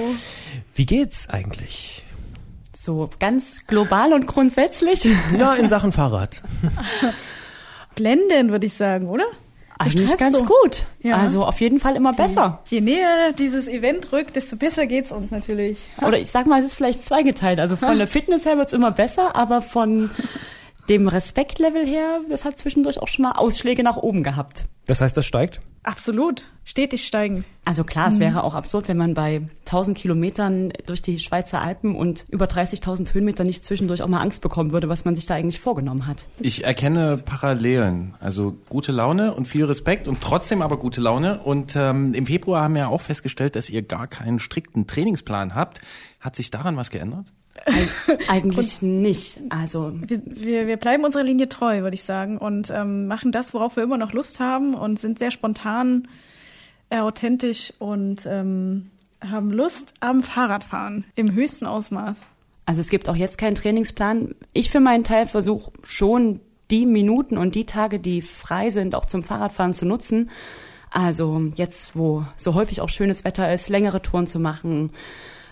Wie 0.75 0.85
geht's 0.85 1.29
eigentlich? 1.29 2.05
So 2.73 3.09
ganz 3.19 3.67
global 3.67 4.13
und 4.13 4.27
grundsätzlich? 4.27 5.07
Na, 5.37 5.55
in 5.55 5.67
Sachen 5.67 5.91
Fahrrad. 5.91 6.41
Blendend, 7.95 8.51
würde 8.51 8.65
ich 8.65 8.73
sagen, 8.73 9.09
oder? 9.09 9.25
Eigentlich 9.77 10.15
ganz 10.17 10.39
so. 10.39 10.45
gut. 10.45 10.85
Ja. 11.01 11.17
Also 11.17 11.43
auf 11.43 11.59
jeden 11.59 11.79
Fall 11.79 11.95
immer 11.95 12.13
besser. 12.13 12.59
Je 12.69 12.81
näher 12.81 13.33
dieses 13.37 13.67
Event 13.67 14.11
rückt, 14.11 14.35
desto 14.35 14.55
besser 14.55 14.85
geht's 14.85 15.11
uns 15.11 15.31
natürlich. 15.31 15.89
Oder 16.05 16.19
ich 16.19 16.29
sag 16.29 16.45
mal, 16.45 16.59
es 16.59 16.67
ist 16.67 16.73
vielleicht 16.75 17.03
zweigeteilt. 17.03 17.59
Also 17.59 17.75
von 17.75 17.97
der 17.97 18.05
Fitness 18.05 18.45
her 18.45 18.57
wird's 18.57 18.73
immer 18.73 18.91
besser, 18.91 19.35
aber 19.35 19.61
von 19.61 20.11
dem 20.91 21.07
Respektlevel 21.07 21.85
her, 21.85 22.19
das 22.29 22.43
hat 22.43 22.59
zwischendurch 22.59 22.99
auch 22.99 23.07
schon 23.07 23.23
mal 23.23 23.31
Ausschläge 23.31 23.81
nach 23.81 23.95
oben 23.95 24.23
gehabt. 24.23 24.65
Das 24.87 24.99
heißt, 24.99 25.15
das 25.15 25.25
steigt? 25.25 25.61
Absolut. 25.83 26.43
Stetig 26.65 27.07
steigen. 27.07 27.45
Also 27.63 27.85
klar, 27.85 28.09
es 28.09 28.19
wäre 28.19 28.43
auch 28.43 28.53
absurd, 28.55 28.89
wenn 28.89 28.97
man 28.97 29.13
bei 29.13 29.41
1000 29.61 29.97
Kilometern 29.97 30.73
durch 30.85 31.01
die 31.01 31.17
Schweizer 31.19 31.61
Alpen 31.61 31.95
und 31.95 32.25
über 32.29 32.45
30.000 32.45 33.13
Höhenmeter 33.13 33.45
nicht 33.45 33.63
zwischendurch 33.63 34.01
auch 34.01 34.09
mal 34.09 34.19
Angst 34.19 34.41
bekommen 34.41 34.73
würde, 34.73 34.89
was 34.89 35.05
man 35.05 35.15
sich 35.15 35.25
da 35.25 35.35
eigentlich 35.35 35.61
vorgenommen 35.61 36.07
hat. 36.07 36.27
Ich 36.39 36.65
erkenne 36.65 37.19
Parallelen, 37.23 38.15
also 38.19 38.57
gute 38.67 38.91
Laune 38.91 39.33
und 39.33 39.47
viel 39.47 39.63
Respekt 39.63 40.09
und 40.09 40.19
trotzdem 40.19 40.61
aber 40.61 40.77
gute 40.77 40.99
Laune. 40.99 41.39
Und 41.41 41.75
ähm, 41.77 42.13
im 42.13 42.25
Februar 42.25 42.63
haben 42.63 42.75
wir 42.75 42.89
auch 42.89 43.01
festgestellt, 43.01 43.55
dass 43.55 43.69
ihr 43.69 43.81
gar 43.81 44.07
keinen 44.07 44.39
strikten 44.39 44.87
Trainingsplan 44.87 45.55
habt. 45.55 45.79
Hat 46.19 46.35
sich 46.35 46.51
daran 46.51 46.75
was 46.75 46.89
geändert? 46.89 47.31
Eig 47.65 48.29
eigentlich 48.29 48.81
nicht. 48.81 49.39
Also 49.49 49.93
Wir, 50.07 50.21
wir, 50.25 50.67
wir 50.67 50.77
bleiben 50.77 51.03
unserer 51.03 51.23
Linie 51.23 51.49
treu, 51.49 51.81
würde 51.81 51.95
ich 51.95 52.03
sagen, 52.03 52.37
und 52.37 52.69
ähm, 52.69 53.07
machen 53.07 53.31
das, 53.31 53.53
worauf 53.53 53.75
wir 53.75 53.83
immer 53.83 53.97
noch 53.97 54.13
Lust 54.13 54.39
haben 54.39 54.73
und 54.73 54.99
sind 54.99 55.19
sehr 55.19 55.31
spontan, 55.31 56.07
äh, 56.89 56.99
authentisch 56.99 57.73
und 57.79 58.25
ähm, 58.25 58.89
haben 59.21 59.51
Lust 59.51 59.93
am 59.99 60.23
Fahrradfahren 60.23 61.05
im 61.15 61.33
höchsten 61.33 61.65
Ausmaß. 61.65 62.17
Also 62.65 62.81
es 62.81 62.89
gibt 62.89 63.09
auch 63.09 63.15
jetzt 63.15 63.37
keinen 63.37 63.55
Trainingsplan. 63.55 64.35
Ich 64.53 64.69
für 64.69 64.79
meinen 64.79 65.03
Teil 65.03 65.27
versuche 65.27 65.71
schon 65.85 66.39
die 66.69 66.85
Minuten 66.85 67.37
und 67.37 67.55
die 67.55 67.65
Tage, 67.65 67.99
die 67.99 68.21
frei 68.21 68.69
sind, 68.69 68.95
auch 68.95 69.05
zum 69.05 69.23
Fahrradfahren 69.23 69.73
zu 69.73 69.85
nutzen. 69.85 70.29
Also 70.89 71.41
jetzt, 71.55 71.95
wo 71.95 72.25
so 72.37 72.53
häufig 72.53 72.81
auch 72.81 72.89
schönes 72.89 73.23
Wetter 73.23 73.51
ist, 73.53 73.69
längere 73.69 74.01
Touren 74.01 74.27
zu 74.27 74.39
machen, 74.39 74.91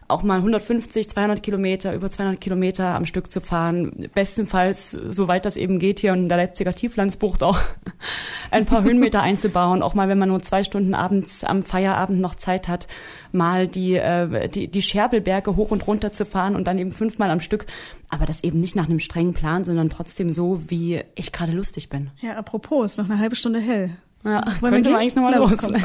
auch 0.10 0.24
mal 0.24 0.38
150, 0.38 1.10
200 1.10 1.43
Kilometer, 1.43 1.93
über 1.93 2.10
200 2.10 2.41
Kilometer 2.41 2.95
am 2.95 3.06
Stück 3.06 3.32
zu 3.32 3.41
fahren. 3.41 4.10
Bestenfalls, 4.13 4.91
soweit 4.91 5.45
das 5.45 5.56
eben 5.56 5.80
geht, 5.80 6.00
hier 6.00 6.13
in 6.13 6.28
der 6.28 6.38
Leipziger 6.38 6.74
Tieflandsbucht 6.74 7.43
auch 7.43 7.60
ein 8.52 8.65
paar 8.65 8.84
Höhenmeter 8.84 9.22
einzubauen. 9.22 9.82
Auch 9.84 9.93
mal, 9.93 10.10
wenn 10.10 10.17
man 10.17 10.30
nur 10.30 10.41
zwei 10.41 10.63
Stunden 10.63 10.93
abends 10.93 11.43
am 11.43 11.63
Feierabend 11.63 12.19
noch 12.19 12.36
Zeit 12.36 12.67
hat, 12.67 12.88
mal 13.32 13.67
die, 13.67 13.95
äh, 13.95 14.50
die, 14.50 14.67
die 14.67 14.82
Scherbelberge 14.82 15.56
hoch 15.56 15.72
und 15.72 15.86
runter 15.88 16.12
zu 16.12 16.26
fahren 16.26 16.56
und 16.56 16.65
dann 16.65 16.80
eben 16.80 16.91
fünfmal 16.91 17.30
am 17.30 17.39
Stück. 17.39 17.67
Aber 18.10 18.26
das 18.26 18.43
eben 18.43 18.60
nicht 18.60 18.76
nach 18.76 18.89
einem 18.89 19.00
strengen 19.00 19.34
Plan, 19.34 19.63
sondern 19.63 19.89
trotzdem 19.89 20.32
so, 20.32 20.69
wie 20.69 21.04
ich 21.15 21.32
gerade 21.32 21.52
lustig 21.52 21.89
bin. 21.89 22.10
Ja, 22.22 22.36
apropos, 22.36 22.91
ist 22.91 22.98
noch 22.98 23.10
eine 23.10 23.19
halbe 23.19 23.36
Stunde 23.36 23.60
hell. 23.60 23.91
Ja, 24.24 24.43
Wollen 24.60 24.74
könnte 24.74 24.82
gehen? 24.82 24.91
man 24.91 25.02
eigentlich 25.02 25.15
nochmal 25.15 25.36
los. 25.36 25.58
Komm, 25.58 25.76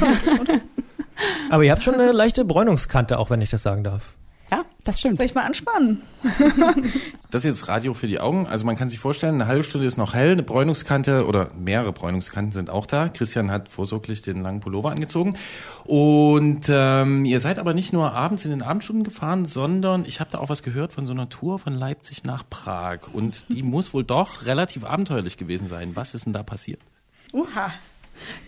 komm? 0.47 0.61
Aber 1.50 1.62
ihr 1.62 1.72
habt 1.72 1.83
schon 1.83 1.94
eine 1.94 2.12
leichte 2.12 2.44
Bräunungskante, 2.44 3.18
auch 3.18 3.31
wenn 3.31 3.40
ich 3.40 3.50
das 3.50 3.62
sagen 3.62 3.85
darf. 3.85 4.16
Ja, 4.50 4.64
das 4.85 5.00
stimmt. 5.00 5.16
Soll 5.16 5.27
ich 5.27 5.35
mal 5.35 5.44
anspannen? 5.44 6.03
Das 7.31 7.44
ist 7.44 7.50
jetzt 7.50 7.68
Radio 7.68 7.94
für 7.94 8.07
die 8.07 8.20
Augen. 8.20 8.46
Also 8.46 8.64
man 8.64 8.77
kann 8.77 8.88
sich 8.88 9.00
vorstellen, 9.00 9.35
eine 9.35 9.48
halbe 9.48 9.64
Stunde 9.64 9.88
ist 9.88 9.96
noch 9.96 10.14
hell, 10.14 10.31
eine 10.31 10.44
Bräunungskante 10.44 11.27
oder 11.27 11.50
mehrere 11.53 11.92
Bräunungskanten 11.92 12.53
sind 12.53 12.70
auch 12.70 12.87
da. 12.87 13.09
Christian 13.09 13.50
hat 13.50 13.68
vorsorglich 13.68 14.22
den 14.22 14.40
langen 14.40 14.61
Pullover 14.61 14.92
angezogen. 14.92 15.37
Und 15.83 16.68
ähm, 16.68 17.24
ihr 17.24 17.40
seid 17.40 17.59
aber 17.59 17.74
nicht 17.74 17.92
nur 17.92 18.12
abends 18.12 18.44
in 18.44 18.53
den 18.53 18.62
Abendstunden 18.62 19.03
gefahren, 19.03 19.46
sondern 19.46 20.05
ich 20.07 20.20
habe 20.20 20.31
da 20.31 20.38
auch 20.38 20.48
was 20.48 20.62
gehört 20.62 20.92
von 20.92 21.09
so 21.09 21.12
einer 21.12 21.29
Tour 21.29 21.59
von 21.59 21.74
Leipzig 21.74 22.22
nach 22.22 22.48
Prag. 22.48 23.09
Und 23.12 23.48
die 23.48 23.62
muss 23.64 23.92
wohl 23.94 24.05
doch 24.05 24.46
relativ 24.46 24.85
abenteuerlich 24.85 25.37
gewesen 25.37 25.66
sein. 25.66 25.96
Was 25.96 26.14
ist 26.14 26.27
denn 26.27 26.33
da 26.33 26.44
passiert? 26.44 26.81
Uha. 27.33 27.72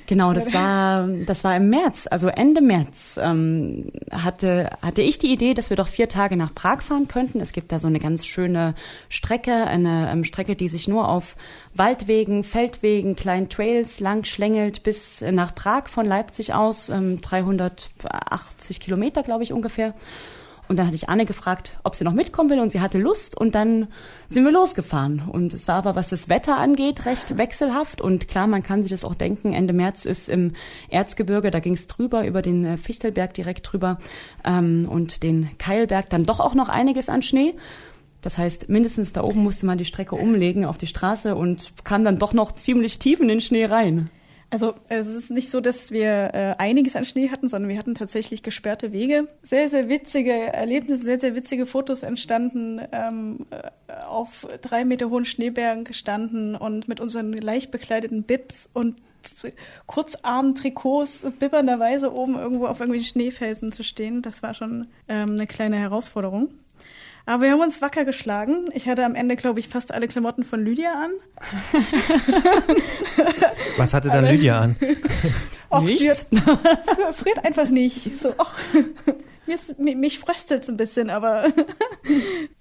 Genau, 0.07 0.33
das 0.33 0.55
war, 0.55 1.09
das 1.27 1.43
war 1.43 1.57
im 1.57 1.69
März, 1.69 2.07
also 2.09 2.29
Ende 2.29 2.61
März, 2.61 3.19
ähm, 3.21 3.91
hatte, 4.13 4.71
hatte 4.81 5.03
ich 5.03 5.19
die 5.19 5.33
Idee, 5.33 5.53
dass 5.53 5.69
wir 5.69 5.77
doch 5.77 5.89
vier 5.89 6.09
Tage 6.09 6.37
nach 6.37 6.55
Prag 6.55 6.81
fahren 6.81 7.09
könnten. 7.09 7.41
Es 7.41 7.53
gibt 7.53 7.73
da 7.73 7.81
so 7.81 7.89
eine 7.89 7.99
ganz 7.99 8.25
schöne 8.25 8.77
Strecke, 9.09 9.67
eine 9.67 10.11
ähm, 10.13 10.23
Strecke, 10.23 10.55
die 10.55 10.69
sich 10.69 10.87
nur 10.87 11.09
auf 11.09 11.37
Waldwegen, 11.75 12.45
Feldwegen, 12.45 13.17
kleinen 13.17 13.49
Trails 13.49 13.99
lang 13.99 14.25
schlängelt 14.25 14.85
bis 14.85 15.23
nach 15.23 15.55
Prag 15.55 15.89
von 15.89 16.07
Leipzig 16.07 16.55
aus, 16.55 16.89
ähm, 16.89 17.21
380 17.21 18.79
Kilometer, 18.79 19.25
glaube 19.25 19.43
ich, 19.43 19.53
ungefähr. 19.53 19.95
Und 20.69 20.79
dann 20.79 20.87
hatte 20.87 20.97
ich 20.97 21.09
Anne 21.09 21.27
gefragt, 21.27 21.73
ob 21.85 21.95
sie 21.95 22.05
noch 22.05 22.13
mitkommen 22.13 22.51
will 22.51 22.61
und 22.61 22.73
sie 22.73 22.81
hatte 22.81 22.99
Lust 22.99 23.37
und 23.37 23.55
dann 23.55 23.89
sind 24.27 24.45
wir 24.45 24.53
losgefahren. 24.53 25.23
Und 25.29 25.55
es 25.55 25.69
war 25.69 25.77
aber, 25.77 25.95
was 25.95 26.09
das 26.09 26.29
Wetter 26.29 26.57
angeht, 26.57 27.07
recht 27.07 27.39
wechselhaft 27.39 28.01
und 28.01 28.29
klar, 28.29 28.47
man 28.47 28.63
kann 28.63 28.83
sich 28.83 28.91
das 28.91 29.05
auch 29.05 29.15
denken, 29.15 29.53
Ende 29.53 29.73
März 29.73 30.05
ist 30.05 30.29
im 30.29 30.55
Erzgebirge, 30.89 31.51
da 31.51 31.61
ging 31.61 31.75
es 31.75 31.87
drüber, 31.87 32.27
über 32.27 32.43
den 32.43 32.65
äh, 32.65 32.77
Fichtelberg 32.77 33.35
direkt 33.35 33.71
drüber 33.71 33.99
ähm, 34.45 34.89
und 34.91 35.23
den 35.23 35.51
Keilberg 35.59 36.11
dann 36.11 36.25
doch 36.25 36.41
auch 36.41 36.55
noch 36.55 36.69
einiges 36.69 37.09
an 37.09 37.23
Schnee. 37.23 37.55
Das 38.23 38.39
heißt, 38.39 38.69
mindestens 38.69 39.13
da 39.13 39.23
oben 39.23 39.45
musste 39.45 39.67
man 39.67 39.79
die 39.79 39.85
Strecke 39.85 40.17
umlegen 40.17 40.65
auf 40.65 40.79
die 40.79 40.89
Straße 40.89 41.37
und 41.37 41.73
kam 41.85 42.03
dann 42.03 42.19
doch 42.19 42.33
noch 42.33 42.51
ziemlich 42.53 42.99
tief 42.99 43.21
in 43.21 43.29
den 43.29 43.41
Schnee 43.41 43.67
rein. 43.67 44.11
Also 44.49 44.75
es 44.89 45.07
ist 45.09 45.31
nicht 45.31 45.51
so, 45.51 45.61
dass 45.61 45.91
wir 45.91 46.31
äh, 46.33 46.55
einiges 46.59 46.95
an 46.95 47.05
Schnee 47.05 47.31
hatten, 47.31 47.49
sondern 47.49 47.69
wir 47.69 47.79
hatten 47.79 47.97
tatsächlich 47.97 48.43
gesperrte 48.43 48.93
Wege. 48.93 49.27
Sehr, 49.43 49.69
sehr 49.69 49.89
witzige 49.89 50.33
Erlebnisse, 50.33 51.03
sehr, 51.03 51.19
sehr 51.19 51.35
witzige 51.35 51.67
Fotos 51.67 52.05
entstanden, 52.05 52.81
ähm, 52.93 53.47
äh, 53.51 53.93
auf 54.05 54.47
drei 54.63 54.85
Meter 54.85 55.11
hohen 55.11 55.25
Schneebergen 55.25 55.85
gestanden 55.85 56.55
und 56.55 56.87
mit 56.87 57.01
unseren 57.01 57.33
leicht 57.33 57.73
bekleideten 57.73 58.23
Bibs 58.23 58.69
und 58.73 58.97
Kurzarm-Trikots 59.87 61.27
bibbernderweise 61.41 62.15
oben 62.15 62.37
irgendwo 62.37 62.67
auf 62.67 62.79
irgendwelchen 62.79 63.09
Schneefelsen 63.09 63.73
zu 63.73 63.83
stehen. 63.83 64.23
Das 64.23 64.45
war 64.45 64.55
schon 64.55 64.87
ähm, 65.09 65.31
eine 65.31 65.49
kleine 65.49 65.77
Herausforderung. 65.79 66.51
Aber 67.27 67.43
wir 67.43 67.51
haben 67.51 67.61
uns 67.61 67.83
wacker 67.83 68.05
geschlagen. 68.05 68.67
Ich 68.73 68.89
hatte 68.89 69.05
am 69.05 69.15
Ende, 69.17 69.35
glaube 69.37 69.59
ich, 69.61 69.69
fast 69.69 69.93
alle 69.93 70.07
Klamotten 70.07 70.45
von 70.45 70.65
Lydia 70.65 70.93
an. 70.93 71.11
Was 73.77 73.93
hatte 73.95 74.09
dann 74.09 74.25
Lydia 74.25 74.61
an? 74.61 74.77
Och, 75.69 75.83
Nichts? 75.83 76.29
die 76.31 76.37
fr- 76.39 77.13
friert 77.13 77.45
einfach 77.45 77.69
nicht. 77.69 78.21
So, 78.21 78.29
och, 78.31 78.53
mir 79.47 79.55
ist, 79.57 79.79
mi- 79.81 79.97
mich 79.97 80.21
fröstelt's 80.21 80.69
ein 80.69 80.77
bisschen, 80.77 81.11
aber 81.11 81.53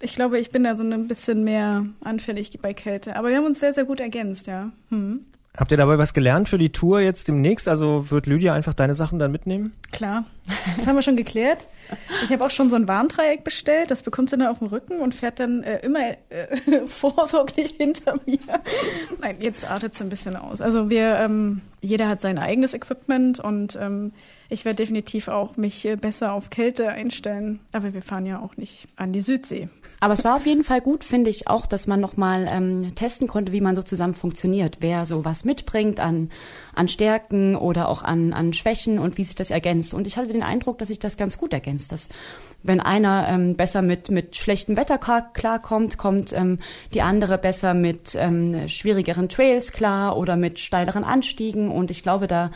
ich 0.00 0.16
glaube, 0.16 0.40
ich 0.40 0.50
bin 0.50 0.64
da 0.64 0.76
so 0.76 0.82
ein 0.82 1.06
bisschen 1.06 1.44
mehr 1.44 1.86
anfällig 2.00 2.50
bei 2.60 2.74
Kälte. 2.74 3.14
Aber 3.14 3.28
wir 3.28 3.36
haben 3.36 3.46
uns 3.46 3.60
sehr, 3.60 3.72
sehr 3.74 3.84
gut 3.84 4.00
ergänzt, 4.00 4.48
ja. 4.48 4.72
Hm. 4.90 5.24
Habt 5.56 5.70
ihr 5.70 5.76
dabei 5.76 5.96
was 5.98 6.12
gelernt 6.12 6.48
für 6.48 6.58
die 6.58 6.70
Tour 6.70 7.00
jetzt 7.00 7.28
demnächst? 7.28 7.66
Also 7.68 8.10
wird 8.10 8.26
Lydia 8.26 8.52
einfach 8.52 8.74
deine 8.74 8.94
Sachen 8.94 9.18
dann 9.18 9.32
mitnehmen? 9.32 9.72
Klar, 9.90 10.24
das 10.76 10.86
haben 10.86 10.96
wir 10.96 11.02
schon 11.02 11.16
geklärt. 11.16 11.66
Ich 12.24 12.32
habe 12.32 12.44
auch 12.44 12.50
schon 12.50 12.68
so 12.68 12.76
ein 12.76 12.88
Warndreieck 12.88 13.44
bestellt, 13.44 13.90
das 13.90 14.02
bekommt 14.02 14.28
sie 14.28 14.36
dann 14.36 14.48
auf 14.48 14.58
dem 14.58 14.68
Rücken 14.68 15.00
und 15.00 15.14
fährt 15.14 15.40
dann 15.40 15.62
äh, 15.62 15.78
immer 15.78 16.00
äh, 16.28 16.86
vorsorglich 16.86 17.74
hinter 17.78 18.16
mir. 18.26 18.38
Nein, 19.20 19.36
jetzt 19.40 19.68
artet 19.68 19.94
es 19.94 20.02
ein 20.02 20.08
bisschen 20.08 20.36
aus. 20.36 20.60
Also 20.60 20.90
wir, 20.90 21.16
ähm, 21.16 21.62
jeder 21.80 22.08
hat 22.08 22.20
sein 22.20 22.38
eigenes 22.38 22.74
Equipment 22.74 23.38
und 23.38 23.78
ähm, 23.80 24.12
ich 24.48 24.64
werde 24.64 24.76
definitiv 24.76 25.28
auch 25.28 25.56
mich 25.56 25.84
äh, 25.84 25.96
besser 25.96 26.32
auf 26.32 26.50
Kälte 26.50 26.88
einstellen. 26.88 27.60
Aber 27.72 27.94
wir 27.94 28.02
fahren 28.02 28.26
ja 28.26 28.40
auch 28.40 28.56
nicht 28.56 28.86
an 28.96 29.12
die 29.12 29.20
Südsee. 29.20 29.68
Aber 30.00 30.12
es 30.12 30.24
war 30.24 30.36
auf 30.36 30.46
jeden 30.46 30.62
Fall 30.62 30.80
gut, 30.80 31.04
finde 31.04 31.30
ich 31.30 31.48
auch, 31.48 31.66
dass 31.66 31.86
man 31.86 32.00
nochmal 32.00 32.48
ähm, 32.50 32.94
testen 32.94 33.28
konnte, 33.28 33.52
wie 33.52 33.60
man 33.60 33.74
so 33.74 33.82
zusammen 33.82 34.14
funktioniert. 34.14 34.78
Wer 34.80 35.06
so 35.06 35.24
was 35.24 35.44
mitbringt 35.44 36.00
an, 36.00 36.30
an 36.74 36.88
Stärken 36.88 37.56
oder 37.56 37.88
auch 37.88 38.02
an, 38.02 38.32
an 38.32 38.52
Schwächen 38.52 38.98
und 38.98 39.18
wie 39.18 39.24
sich 39.24 39.34
das 39.34 39.50
ergänzt. 39.50 39.94
Und 39.94 40.06
ich 40.06 40.16
hatte 40.16 40.32
den 40.32 40.42
Eindruck, 40.42 40.78
dass 40.78 40.88
sich 40.88 40.98
das 40.98 41.16
ganz 41.16 41.38
gut 41.38 41.52
ergänzt. 41.52 41.92
Dass 41.92 42.08
wenn 42.62 42.80
einer 42.80 43.28
ähm, 43.28 43.56
besser 43.56 43.82
mit, 43.82 44.10
mit 44.10 44.36
schlechtem 44.36 44.76
Wetter 44.76 44.98
klar, 44.98 45.32
klarkommt, 45.32 45.98
kommt 45.98 46.32
ähm, 46.32 46.58
die 46.94 47.02
andere 47.02 47.38
besser 47.38 47.74
mit 47.74 48.14
ähm, 48.14 48.68
schwierigeren 48.68 49.28
Trails 49.28 49.72
klar 49.72 50.16
oder 50.16 50.36
mit 50.36 50.58
steileren 50.58 51.04
Anstiegen. 51.04 51.70
Und 51.70 51.90
ich 51.90 52.02
glaube, 52.02 52.26
da 52.26 52.50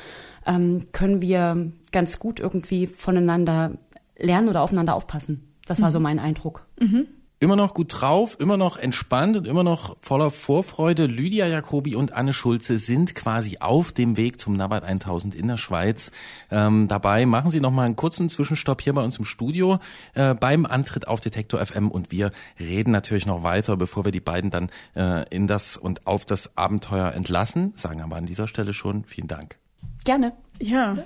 ähm, 0.46 0.86
können 0.92 1.22
wir 1.22 1.72
ganz 1.92 2.18
gut 2.18 2.40
irgendwie 2.40 2.86
voneinander 2.86 3.72
lernen 4.16 4.48
oder 4.48 4.62
aufeinander 4.62 4.94
aufpassen. 4.94 5.54
Das 5.66 5.80
war 5.80 5.88
mhm. 5.88 5.92
so 5.92 6.00
mein 6.00 6.18
Eindruck. 6.18 6.66
Mhm. 6.78 7.06
Immer 7.42 7.56
noch 7.56 7.72
gut 7.72 8.02
drauf, 8.02 8.36
immer 8.38 8.58
noch 8.58 8.76
entspannt 8.76 9.34
und 9.34 9.46
immer 9.46 9.62
noch 9.62 9.96
voller 10.02 10.30
Vorfreude. 10.30 11.06
Lydia 11.06 11.46
Jacobi 11.46 11.96
und 11.96 12.12
Anne 12.12 12.34
Schulze 12.34 12.76
sind 12.76 13.14
quasi 13.14 13.56
auf 13.60 13.92
dem 13.92 14.18
Weg 14.18 14.38
zum 14.38 14.52
Nabat 14.52 14.84
1000 14.84 15.34
in 15.34 15.48
der 15.48 15.56
Schweiz. 15.56 16.12
Ähm, 16.50 16.86
dabei 16.86 17.24
machen 17.24 17.50
sie 17.50 17.60
noch 17.60 17.70
mal 17.70 17.86
einen 17.86 17.96
kurzen 17.96 18.28
Zwischenstopp 18.28 18.82
hier 18.82 18.92
bei 18.92 19.02
uns 19.02 19.16
im 19.16 19.24
Studio 19.24 19.78
äh, 20.12 20.34
beim 20.34 20.66
Antritt 20.66 21.08
auf 21.08 21.20
Detektor 21.20 21.64
FM 21.64 21.90
und 21.90 22.12
wir 22.12 22.30
reden 22.58 22.90
natürlich 22.90 23.24
noch 23.24 23.42
weiter, 23.42 23.78
bevor 23.78 24.04
wir 24.04 24.12
die 24.12 24.20
beiden 24.20 24.50
dann 24.50 24.68
äh, 24.94 25.26
in 25.34 25.46
das 25.46 25.78
und 25.78 26.06
auf 26.06 26.26
das 26.26 26.58
Abenteuer 26.58 27.12
entlassen. 27.12 27.72
Sagen 27.74 28.02
aber 28.02 28.16
an 28.16 28.26
dieser 28.26 28.48
Stelle 28.48 28.74
schon 28.74 29.04
vielen 29.04 29.28
Dank. 29.28 29.58
Gerne. 30.04 30.32
Ja, 30.60 30.98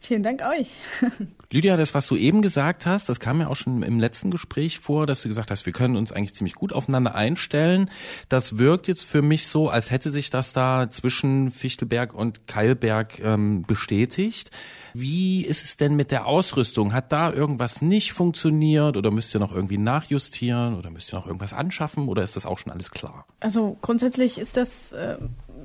vielen 0.00 0.22
Dank 0.22 0.42
euch. 0.42 0.76
Lydia, 1.52 1.76
das, 1.76 1.92
was 1.92 2.06
du 2.06 2.16
eben 2.16 2.40
gesagt 2.40 2.86
hast, 2.86 3.10
das 3.10 3.20
kam 3.20 3.40
ja 3.40 3.48
auch 3.48 3.56
schon 3.56 3.82
im 3.82 4.00
letzten 4.00 4.30
Gespräch 4.30 4.78
vor, 4.78 5.06
dass 5.06 5.20
du 5.20 5.28
gesagt 5.28 5.50
hast, 5.50 5.66
wir 5.66 5.74
können 5.74 5.96
uns 5.96 6.10
eigentlich 6.10 6.34
ziemlich 6.34 6.54
gut 6.54 6.72
aufeinander 6.72 7.14
einstellen. 7.14 7.90
Das 8.30 8.56
wirkt 8.56 8.88
jetzt 8.88 9.04
für 9.04 9.20
mich 9.20 9.46
so, 9.46 9.68
als 9.68 9.90
hätte 9.90 10.10
sich 10.10 10.30
das 10.30 10.54
da 10.54 10.90
zwischen 10.90 11.50
Fichtelberg 11.50 12.14
und 12.14 12.46
Keilberg 12.46 13.20
ähm, 13.20 13.64
bestätigt. 13.64 14.50
Wie 14.94 15.44
ist 15.44 15.64
es 15.64 15.76
denn 15.76 15.94
mit 15.94 16.10
der 16.10 16.26
Ausrüstung? 16.26 16.94
Hat 16.94 17.12
da 17.12 17.30
irgendwas 17.30 17.82
nicht 17.82 18.14
funktioniert 18.14 18.96
oder 18.96 19.10
müsst 19.10 19.34
ihr 19.34 19.40
noch 19.40 19.52
irgendwie 19.52 19.78
nachjustieren 19.78 20.74
oder 20.74 20.90
müsst 20.90 21.12
ihr 21.12 21.18
noch 21.18 21.26
irgendwas 21.26 21.52
anschaffen 21.52 22.08
oder 22.08 22.22
ist 22.22 22.34
das 22.34 22.46
auch 22.46 22.58
schon 22.58 22.72
alles 22.72 22.90
klar? 22.90 23.26
Also 23.40 23.76
grundsätzlich 23.82 24.38
ist 24.38 24.56
das 24.56 24.92
äh, 24.92 25.16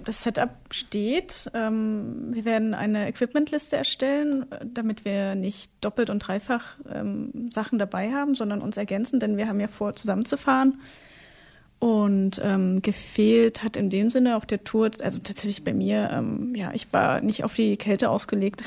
das 0.07 0.23
Setup 0.23 0.49
steht. 0.71 1.49
Ähm, 1.53 2.27
wir 2.31 2.45
werden 2.45 2.73
eine 2.73 3.07
Equipmentliste 3.07 3.75
erstellen, 3.75 4.45
damit 4.63 5.05
wir 5.05 5.35
nicht 5.35 5.71
doppelt 5.81 6.09
und 6.09 6.19
dreifach 6.19 6.77
ähm, 6.91 7.49
Sachen 7.53 7.77
dabei 7.77 8.11
haben, 8.11 8.35
sondern 8.35 8.61
uns 8.61 8.77
ergänzen, 8.77 9.19
denn 9.19 9.37
wir 9.37 9.47
haben 9.47 9.59
ja 9.59 9.67
vor, 9.67 9.93
zusammenzufahren. 9.93 10.79
Und 11.79 12.41
ähm, 12.43 12.81
gefehlt 12.81 13.63
hat 13.63 13.77
in 13.77 13.91
dem 13.91 14.09
Sinne 14.09 14.35
auf 14.35 14.47
der 14.47 14.63
Tour, 14.63 14.89
also 15.01 15.19
tatsächlich 15.19 15.63
bei 15.63 15.73
mir, 15.73 16.09
ähm, 16.11 16.55
ja, 16.55 16.71
ich 16.73 16.91
war 16.91 17.21
nicht 17.21 17.43
auf 17.43 17.53
die 17.53 17.77
Kälte 17.77 18.09
ausgelegt, 18.09 18.63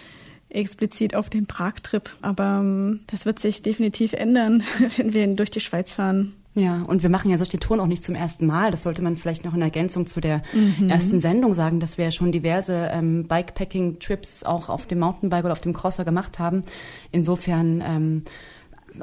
explizit 0.48 1.14
auf 1.14 1.30
den 1.30 1.46
Prag-Trip, 1.46 2.10
aber 2.20 2.58
ähm, 2.60 3.00
das 3.06 3.26
wird 3.26 3.38
sich 3.38 3.62
definitiv 3.62 4.12
ändern, 4.12 4.64
wenn 4.96 5.12
wir 5.12 5.26
durch 5.34 5.50
die 5.50 5.60
Schweiz 5.60 5.94
fahren. 5.94 6.34
Ja, 6.58 6.82
und 6.82 7.04
wir 7.04 7.10
machen 7.10 7.30
ja 7.30 7.38
solche 7.38 7.60
Touren 7.60 7.78
auch 7.78 7.86
nicht 7.86 8.02
zum 8.02 8.16
ersten 8.16 8.44
Mal. 8.46 8.72
Das 8.72 8.82
sollte 8.82 9.00
man 9.00 9.14
vielleicht 9.14 9.44
noch 9.44 9.54
in 9.54 9.62
Ergänzung 9.62 10.08
zu 10.08 10.20
der 10.20 10.42
mhm. 10.52 10.90
ersten 10.90 11.20
Sendung 11.20 11.54
sagen, 11.54 11.78
dass 11.78 11.98
wir 11.98 12.06
ja 12.06 12.10
schon 12.10 12.32
diverse 12.32 12.88
ähm, 12.90 13.28
Bikepacking-Trips 13.28 14.42
auch 14.42 14.68
auf 14.68 14.86
dem 14.86 14.98
Mountainbike 14.98 15.44
oder 15.44 15.52
auf 15.52 15.60
dem 15.60 15.72
Crosser 15.72 16.04
gemacht 16.04 16.40
haben. 16.40 16.64
Insofern 17.12 17.80
ähm, 17.86 18.22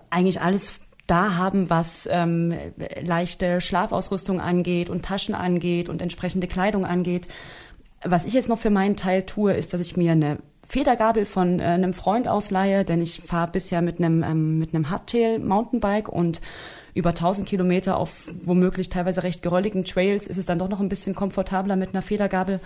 eigentlich 0.09 0.41
alles 0.41 0.81
da 1.07 1.35
haben, 1.35 1.69
was 1.69 2.09
ähm, 2.11 2.53
leichte 3.01 3.61
Schlafausrüstung 3.61 4.41
angeht 4.41 4.89
und 4.89 5.05
Taschen 5.05 5.33
angeht 5.35 5.87
und 5.87 6.01
entsprechende 6.01 6.47
Kleidung 6.47 6.85
angeht. 6.85 7.29
Was 8.03 8.25
ich 8.25 8.33
jetzt 8.33 8.49
noch 8.49 8.59
für 8.59 8.69
meinen 8.69 8.97
Teil 8.97 9.23
tue, 9.23 9.53
ist, 9.53 9.73
dass 9.73 9.79
ich 9.79 9.95
mir 9.95 10.11
eine 10.11 10.39
Federgabel 10.67 11.25
von 11.25 11.59
äh, 11.59 11.63
einem 11.63 11.93
Freund 11.93 12.27
ausleihe, 12.27 12.83
denn 12.83 13.01
ich 13.01 13.21
fahre 13.21 13.51
bisher 13.51 13.81
mit 13.81 13.99
einem 13.99 14.23
ähm, 14.23 14.59
mit 14.59 14.73
einem 14.73 14.89
Hardtail 14.89 15.39
Mountainbike 15.39 16.09
und 16.09 16.41
über 16.95 17.09
1000 17.09 17.47
Kilometer 17.47 17.97
auf 17.97 18.23
womöglich 18.43 18.89
teilweise 18.89 19.21
recht 19.21 19.43
gerolligen 19.43 19.83
Trails 19.85 20.25
ist 20.25 20.37
es 20.37 20.47
dann 20.47 20.57
doch 20.57 20.69
noch 20.69 20.79
ein 20.79 20.89
bisschen 20.89 21.13
komfortabler 21.13 21.75
mit 21.75 21.89
einer 21.89 22.01
Federgabel. 22.01 22.59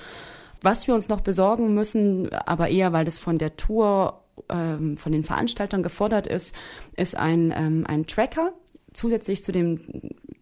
Was 0.62 0.88
wir 0.88 0.94
uns 0.94 1.10
noch 1.10 1.22
besorgen 1.22 1.74
müssen, 1.74 2.32
aber 2.32 2.70
eher, 2.70 2.94
weil 2.94 3.06
das 3.06 3.18
von 3.18 3.38
der 3.38 3.58
Tour, 3.58 4.22
ähm, 4.50 4.98
von 4.98 5.12
den 5.12 5.24
Veranstaltern 5.24 5.84
gefordert 5.84 6.28
ist, 6.28 6.54
ist 6.96 7.18
ein, 7.18 7.52
ähm, 7.56 7.86
ein 7.88 8.06
Tracker, 8.06 8.54
zusätzlich 8.94 9.44
zu 9.44 9.52
dem 9.52 9.82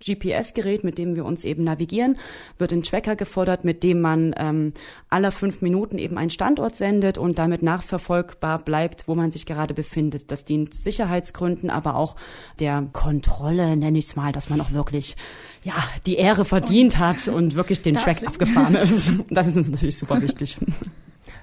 GPS-Gerät, 0.05 0.83
mit 0.83 0.97
dem 0.97 1.15
wir 1.15 1.25
uns 1.25 1.43
eben 1.43 1.63
navigieren, 1.63 2.17
wird 2.57 2.71
ein 2.71 2.83
Tracker 2.83 3.15
gefordert, 3.15 3.63
mit 3.63 3.83
dem 3.83 4.01
man 4.01 4.33
ähm, 4.37 4.73
aller 5.09 5.31
fünf 5.31 5.61
Minuten 5.61 5.97
eben 5.97 6.17
einen 6.17 6.29
Standort 6.29 6.75
sendet 6.75 7.17
und 7.17 7.39
damit 7.39 7.63
nachverfolgbar 7.63 8.59
bleibt, 8.59 9.07
wo 9.07 9.15
man 9.15 9.31
sich 9.31 9.45
gerade 9.45 9.73
befindet. 9.73 10.31
Das 10.31 10.45
dient 10.45 10.73
Sicherheitsgründen, 10.73 11.69
aber 11.69 11.95
auch 11.95 12.15
der 12.59 12.87
Kontrolle, 12.93 13.75
nenne 13.75 13.97
ich 13.97 14.05
es 14.05 14.15
mal, 14.15 14.31
dass 14.31 14.49
man 14.49 14.61
auch 14.61 14.71
wirklich 14.71 15.15
ja 15.63 15.73
die 16.05 16.15
Ehre 16.15 16.45
verdient 16.45 16.99
hat 16.99 17.27
und 17.27 17.55
wirklich 17.55 17.81
den 17.81 17.95
Track 17.95 18.25
abgefahren 18.25 18.75
ist. 18.75 19.13
Das 19.29 19.45
ist 19.45 19.57
uns 19.57 19.69
natürlich 19.69 19.97
super 19.97 20.21
wichtig. 20.21 20.57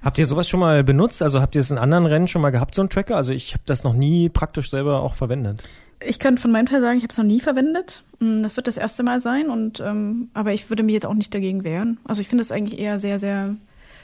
Habt 0.03 0.19
ihr 0.19 0.27
sowas 0.27 0.49
schon 0.49 0.61
mal 0.61 0.85
benutzt? 0.85 1.23
Also 1.23 1.41
habt 1.41 1.55
ihr 1.55 1.61
es 1.61 1.71
in 1.71 1.79
anderen 1.79 2.07
Rennen 2.07 2.29
schon 2.29 2.43
mal 2.43 2.51
gehabt, 2.51 2.75
so 2.75 2.83
ein 2.83 2.91
Tracker? 2.91 3.17
Also 3.17 3.33
ich 3.33 3.55
habe 3.55 3.63
das 3.67 3.85
noch 3.85 3.95
nie 3.95 4.29
praktisch 4.29 4.71
selber 4.71 5.01
auch 5.01 5.15
verwendet. 5.15 5.63
Ich 6.07 6.19
kann 6.19 6.39
von 6.39 6.51
meinem 6.51 6.67
Teil 6.67 6.81
sagen, 6.81 6.99
ich 6.99 7.05
habe 7.05 7.13
es 7.13 7.19
noch 7.19 7.25
nie 7.25 7.41
verwendet. 7.41 8.05
Mm, 8.21 8.43
das 8.43 8.57
wird 8.57 8.67
das 8.67 8.77
erste 8.77 9.03
Mal 9.03 9.21
sein, 9.21 9.51
und 9.51 9.81
ähm, 9.81 10.29
aber 10.35 10.53
ich 10.53 10.71
würde 10.71 10.83
mich 10.83 10.95
jetzt 10.95 11.07
auch 11.07 11.15
nicht 11.15 11.35
dagegen 11.35 11.65
wehren. 11.65 11.99
Also 12.05 12.21
ich 12.21 12.29
finde 12.29 12.43
es 12.43 12.53
eigentlich 12.53 12.79
eher 12.79 12.99
sehr, 12.99 13.19
sehr, 13.19 13.57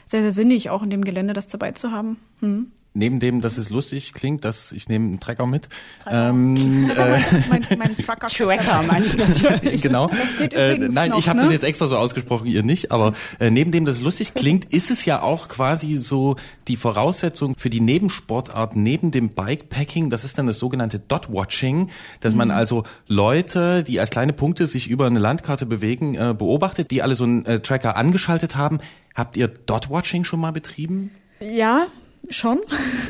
sehr, 0.07 0.23
sehr 0.23 0.33
sinnig, 0.33 0.71
auch 0.71 0.83
in 0.83 0.91
dem 0.91 1.05
Gelände 1.05 1.35
das 1.35 1.47
dabei 1.47 1.73
zu 1.73 1.93
haben. 1.93 2.19
Hm 2.41 2.71
neben 2.93 3.21
dem, 3.21 3.41
dass 3.41 3.57
es 3.57 3.71
lustig 3.71 4.13
klingt, 4.15 4.45
dass 4.45 4.73
ich 4.73 4.89
nehme 4.89 5.07
einen 5.07 5.21
Trecker 5.21 5.47
mit. 5.47 5.69
Ähm, 6.09 6.91
äh, 6.97 7.19
mein, 7.49 7.67
mein 7.79 7.97
Trucker. 7.97 8.27
Tracker 8.27 8.83
meine 8.87 9.07
ich 9.07 9.17
natürlich. 9.17 9.83
genau. 9.83 10.11
Äh, 10.51 10.77
nein, 10.77 11.11
noch, 11.11 11.19
ich 11.19 11.29
habe 11.29 11.39
ne? 11.39 11.45
das 11.45 11.53
jetzt 11.53 11.65
extra 11.65 11.87
so 11.87 11.97
ausgesprochen, 11.97 12.47
ihr 12.47 12.63
nicht. 12.63 12.91
Aber 12.91 13.15
äh, 13.39 13.51
neben 13.51 13.71
dem, 13.71 13.85
dass 13.85 13.97
es 13.97 14.03
lustig 14.03 14.35
klingt, 14.35 14.73
ist 14.73 14.91
es 14.91 15.05
ja 15.05 15.23
auch 15.23 15.49
quasi 15.49 15.97
so 15.97 16.37
die 16.69 16.77
Voraussetzung 16.77 17.55
für 17.57 17.71
die 17.71 17.81
Nebensportart 17.81 18.75
neben 18.75 19.11
dem 19.11 19.31
Bikepacking. 19.31 20.11
Das 20.11 20.25
ist 20.25 20.39
dann 20.39 20.47
das 20.47 20.59
sogenannte 20.59 20.99
Dot-Watching, 20.99 21.91
dass 22.21 22.35
mhm. 22.35 22.39
man 22.39 22.51
also 22.51 22.85
Leute, 23.07 23.85
die 23.85 24.01
als 24.01 24.11
kleine 24.11 24.33
Punkte 24.33 24.67
sich 24.67 24.89
über 24.89 25.07
eine 25.07 25.21
Landkarte 25.21 25.67
bewegen, 25.67 26.15
äh, 26.15 26.35
beobachtet, 26.37 26.91
die 26.91 27.03
alle 27.03 27.15
so 27.15 27.25
einen 27.25 27.45
äh, 27.47 27.61
Tracker 27.61 27.97
angeschaltet 27.97 28.57
haben. 28.57 28.79
Habt 29.15 29.37
ihr 29.37 29.49
Dot-Watching 29.49 30.25
schon 30.25 30.41
mal 30.41 30.53
betrieben? 30.53 31.11
Ja, 31.41 31.87
Schon? 32.29 32.61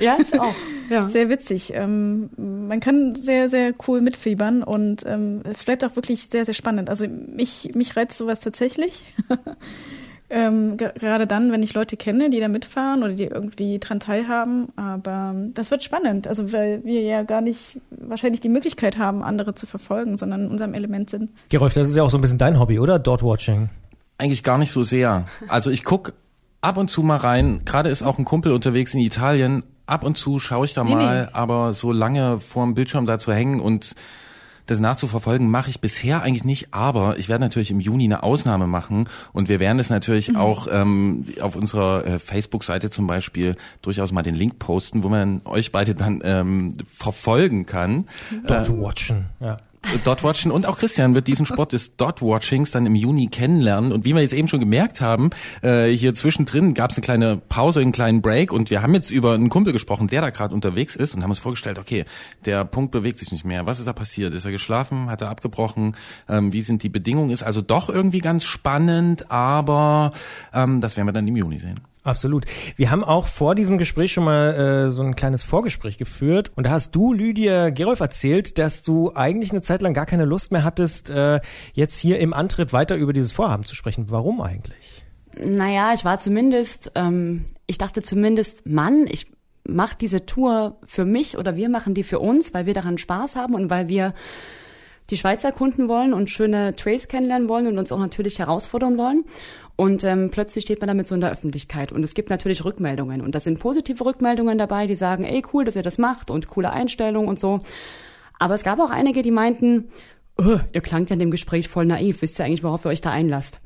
Ja, 0.01 0.17
ich 0.21 0.39
auch. 0.39 0.55
Ja. 0.91 1.07
Sehr 1.07 1.29
witzig. 1.29 1.73
Ähm, 1.73 2.31
man 2.37 2.81
kann 2.81 3.15
sehr, 3.15 3.49
sehr 3.49 3.73
cool 3.87 4.01
mitfiebern 4.01 4.65
und 4.65 5.05
ähm, 5.07 5.41
es 5.45 5.63
bleibt 5.63 5.85
auch 5.85 5.95
wirklich 5.95 6.29
sehr, 6.31 6.45
sehr 6.45 6.53
spannend. 6.53 6.91
Also 6.91 7.07
mich, 7.07 7.71
mich 7.77 7.97
reizt 7.97 8.19
sowas 8.19 8.41
tatsächlich. 8.41 9.05
ähm, 10.31 10.77
gerade 10.77 11.29
dann, 11.29 11.53
wenn 11.53 11.63
ich 11.63 11.75
Leute 11.75 11.97
kenne, 11.97 12.29
die 12.29 12.41
da 12.41 12.49
mitfahren 12.49 13.05
oder 13.05 13.13
die 13.13 13.23
irgendwie 13.23 13.79
dran 13.79 14.01
teilhaben. 14.01 14.71
Aber 14.75 15.37
das 15.55 15.71
wird 15.71 15.85
spannend, 15.85 16.27
also 16.27 16.53
weil 16.53 16.85
wir 16.85 17.03
ja 17.03 17.23
gar 17.23 17.41
nicht 17.41 17.79
wahrscheinlich 17.91 18.41
die 18.41 18.49
Möglichkeit 18.49 18.99
haben, 18.99 19.23
andere 19.23 19.55
zu 19.55 19.67
verfolgen, 19.67 20.19
sondern 20.19 20.47
in 20.47 20.51
unserem 20.51 20.75
Element 20.75 21.09
sind. 21.09 21.31
Gerolf, 21.51 21.73
das 21.73 21.89
ist 21.89 21.95
ja 21.95 22.03
auch 22.03 22.11
so 22.11 22.19
ein 22.19 22.21
bisschen 22.21 22.39
dein 22.39 22.59
Hobby, 22.59 22.81
oder? 22.81 22.99
Dot 22.99 23.23
Watching. 23.23 23.69
Eigentlich 24.19 24.43
gar 24.43 24.59
nicht 24.59 24.73
so 24.73 24.83
sehr. 24.83 25.27
Also 25.47 25.71
ich 25.71 25.85
guck 25.85 26.15
ab 26.61 26.77
und 26.77 26.89
zu 26.89 27.03
mal 27.03 27.17
rein. 27.17 27.63
Gerade 27.65 27.89
ist 27.89 28.03
auch 28.03 28.19
ein 28.19 28.25
Kumpel 28.25 28.53
unterwegs 28.53 28.95
in 28.95 29.01
Italien. 29.01 29.65
Ab 29.87 30.05
und 30.05 30.17
zu 30.17 30.39
schaue 30.39 30.67
ich 30.67 30.75
da 30.75 30.85
nee, 30.85 30.95
mal, 30.95 31.25
nee. 31.25 31.29
aber 31.33 31.73
so 31.73 31.93
lange 31.93 32.39
vor 32.39 32.65
dem 32.65 32.75
Bildschirm 32.75 33.07
da 33.07 33.19
zu 33.19 33.33
hängen 33.33 33.61
und 33.61 33.95
das 34.67 34.79
nachzuverfolgen, 34.79 35.51
mache 35.51 35.69
ich 35.69 35.81
bisher 35.81 36.23
eigentlich 36.23 36.45
nicht. 36.45 36.73
Aber 36.73 37.19
ich 37.19 37.29
werde 37.29 37.43
natürlich 37.43 37.73
im 37.73 37.81
Juni 37.81 38.05
eine 38.05 38.23
Ausnahme 38.23 38.69
machen 38.69 39.09
und 39.33 39.49
wir 39.49 39.59
werden 39.59 39.81
es 39.81 39.91
natürlich 39.91 40.31
mhm. 40.31 40.37
auch 40.37 40.69
ähm, 40.71 41.25
auf 41.41 41.57
unserer 41.57 42.07
äh, 42.07 42.19
Facebook-Seite 42.21 42.89
zum 42.89 43.09
Beispiel 43.09 43.57
durchaus 43.83 44.13
mal 44.13 44.23
den 44.23 44.37
Link 44.37 44.61
posten, 44.61 45.03
wo 45.03 45.09
man 45.09 45.43
euch 45.45 45.73
beide 45.73 45.97
dann 45.97 46.21
ähm, 46.23 46.77
verfolgen 46.95 47.67
kann. 47.67 48.07
Dort 48.47 48.69
äh, 48.69 48.81
watchen, 48.81 49.27
ja. 49.41 49.59
Dot-Watchen 50.05 50.51
und 50.51 50.67
auch 50.67 50.79
Christian 50.79 51.15
wird 51.15 51.27
diesen 51.27 51.47
Sport 51.47 51.73
des 51.73 51.97
Dot-Watchings 51.97 52.71
dann 52.71 52.87
im 52.87 52.95
Juni 52.95 53.29
kennenlernen. 53.29 53.93
Und 53.93 54.05
wie 54.05 54.15
wir 54.15 54.23
jetzt 54.23 54.35
eben 54.35 54.49
schon 54.49 54.61
gemerkt 54.61 55.01
haben, 55.01 55.31
äh, 55.63 55.89
hier 55.89 56.15
zwischendrin 56.15 56.75
gab 56.75 56.91
es 56.91 56.99
eine 56.99 57.05
kleine 57.05 57.37
Pause, 57.37 57.81
einen 57.81 57.93
kleinen 57.93 58.23
Break 58.23 58.53
und 58.53 58.71
wir 58.71 58.83
haben 58.83 58.95
jetzt 58.95 59.11
über 59.11 59.35
einen 59.35 59.49
Kumpel 59.49 59.73
gesprochen, 59.73 60.07
der 60.07 60.21
da 60.21 60.31
gerade 60.31 60.55
unterwegs 60.55 60.97
ist 60.97 61.15
und 61.15 61.23
haben 61.23 61.31
uns 61.31 61.39
vorgestellt, 61.39 61.79
okay, 61.79 62.05
der 62.45 62.65
Punkt 62.65 62.93
bewegt 62.93 63.19
sich 63.19 63.33
nicht 63.33 63.45
mehr. 63.45 63.67
Was 63.67 63.79
ist 63.79 63.87
da 63.87 63.93
passiert? 63.93 64.35
Ist 64.35 64.45
er 64.45 64.53
geschlafen? 64.53 65.11
Hat 65.11 65.23
er 65.23 65.31
abgebrochen? 65.31 65.97
Ähm, 66.29 66.53
wie 66.53 66.63
sind 66.63 66.83
die 66.83 66.89
Bedingungen? 66.89 67.31
Ist 67.31 67.43
also 67.43 67.61
doch 67.61 67.89
irgendwie 67.89 68.21
ganz 68.21 68.45
spannend, 68.45 69.31
aber 69.31 70.13
ähm, 70.53 70.81
das 70.81 70.97
werden 70.97 71.09
wir 71.09 71.13
dann 71.13 71.27
im 71.27 71.37
Juni 71.37 71.59
sehen. 71.59 71.81
Absolut. 72.03 72.47
Wir 72.77 72.91
haben 72.91 73.05
auch 73.05 73.27
vor 73.27 73.55
diesem 73.55 73.77
Gespräch 73.77 74.13
schon 74.13 74.25
mal 74.25 74.55
äh, 74.55 74.91
so 74.91 75.03
ein 75.03 75.17
kleines 75.17 75.43
Vorgespräch 75.43 75.99
geführt 75.99 76.51
und 76.57 76.65
da 76.65 76.71
hast 76.71 76.97
du, 76.97 77.13
Lydia 77.13 77.69
Gerolf, 77.71 78.01
erzählt, 78.01 78.59
dass 78.59 78.83
du 78.83 79.13
eigentlich 79.15 79.51
eine 79.51 79.61
Zeit 79.61 79.83
lang 79.83 79.93
gar 79.93 80.07
keine 80.07 80.25
Lust 80.25 80.51
mehr 80.51 80.65
hattest, 80.65 81.11
äh, 81.11 81.41
jetzt 81.75 81.99
hier 82.01 82.19
im 82.19 82.33
Antritt 82.33 82.73
weiter 82.73 82.97
über 82.97 83.13
dieses 83.13 83.33
Vorhaben 83.33 83.65
zu 83.65 83.75
sprechen. 83.75 84.07
Warum 84.09 84.41
eigentlich? 84.41 85.03
Naja, 85.37 85.93
ich 85.93 86.05
war 86.05 86.19
zumindest, 86.19 86.93
ähm, 86.95 87.45
ich 87.67 87.77
dachte 87.77 88.03
zumindest, 88.03 88.67
Mann, 88.67 89.07
ich 89.07 89.31
mache 89.69 89.97
diese 90.01 90.25
Tour 90.25 90.79
für 90.85 91.05
mich 91.05 91.37
oder 91.37 91.57
wir 91.57 91.69
machen 91.69 91.95
die 91.95 92.03
für 92.03 92.19
uns, 92.19 92.55
weil 92.55 92.65
wir 92.65 92.75
daran 92.75 92.97
Spaß 92.97 93.37
haben 93.37 93.55
und 93.55 93.69
weil 93.69 93.89
wir 93.89 94.15
die 95.11 95.17
Schweiz 95.17 95.45
erkunden 95.45 95.89
wollen 95.89 96.15
und 96.15 96.31
schöne 96.31 96.75
Trails 96.77 97.09
kennenlernen 97.09 97.49
wollen 97.49 97.67
und 97.67 97.79
uns 97.79 97.93
auch 97.93 97.99
natürlich 97.99 98.39
herausfordern 98.39 98.97
wollen. 98.97 99.25
Und 99.81 100.05
ähm, 100.05 100.29
plötzlich 100.31 100.65
steht 100.65 100.83
man 100.83 100.89
damit 100.89 101.07
so 101.07 101.15
in 101.15 101.23
der 101.23 101.33
Öffentlichkeit. 101.33 101.91
Und 101.91 102.03
es 102.03 102.13
gibt 102.13 102.29
natürlich 102.29 102.67
Rückmeldungen. 102.67 103.23
Und 103.23 103.35
das 103.35 103.45
sind 103.45 103.61
positive 103.61 104.05
Rückmeldungen 104.05 104.59
dabei, 104.59 104.87
die 104.87 104.95
sagen, 104.95 105.25
ey, 105.25 105.43
cool, 105.55 105.65
dass 105.65 105.75
ihr 105.75 105.83
das 105.83 105.97
macht 105.97 106.31
und 106.31 106.49
coole 106.49 106.71
Einstellung 106.71 107.29
und 107.29 107.41
so. 107.41 107.61
Aber 108.39 108.53
es 108.53 108.63
gab 108.63 108.79
auch 108.79 108.91
einige, 108.91 109.23
die 109.23 109.31
meinten, 109.31 109.89
oh, 110.37 110.59
ihr 110.75 110.83
klangt 110.83 111.09
ja 111.09 111.15
in 111.15 111.21
dem 111.21 111.31
Gespräch 111.31 111.71
voll 111.71 111.87
naiv, 111.87 112.21
wisst 112.21 112.39
ihr 112.39 112.45
eigentlich, 112.45 112.63
worauf 112.63 112.85
ihr 112.85 112.91
euch 112.91 113.01
da 113.01 113.11
einlasst. 113.11 113.61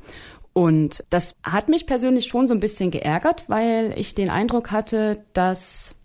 Und 0.52 1.02
das 1.10 1.34
hat 1.42 1.68
mich 1.68 1.84
persönlich 1.84 2.26
schon 2.26 2.46
so 2.46 2.54
ein 2.54 2.60
bisschen 2.60 2.92
geärgert, 2.92 3.46
weil 3.48 3.92
ich 3.96 4.14
den 4.14 4.30
Eindruck 4.30 4.70
hatte, 4.70 5.24
dass 5.32 5.96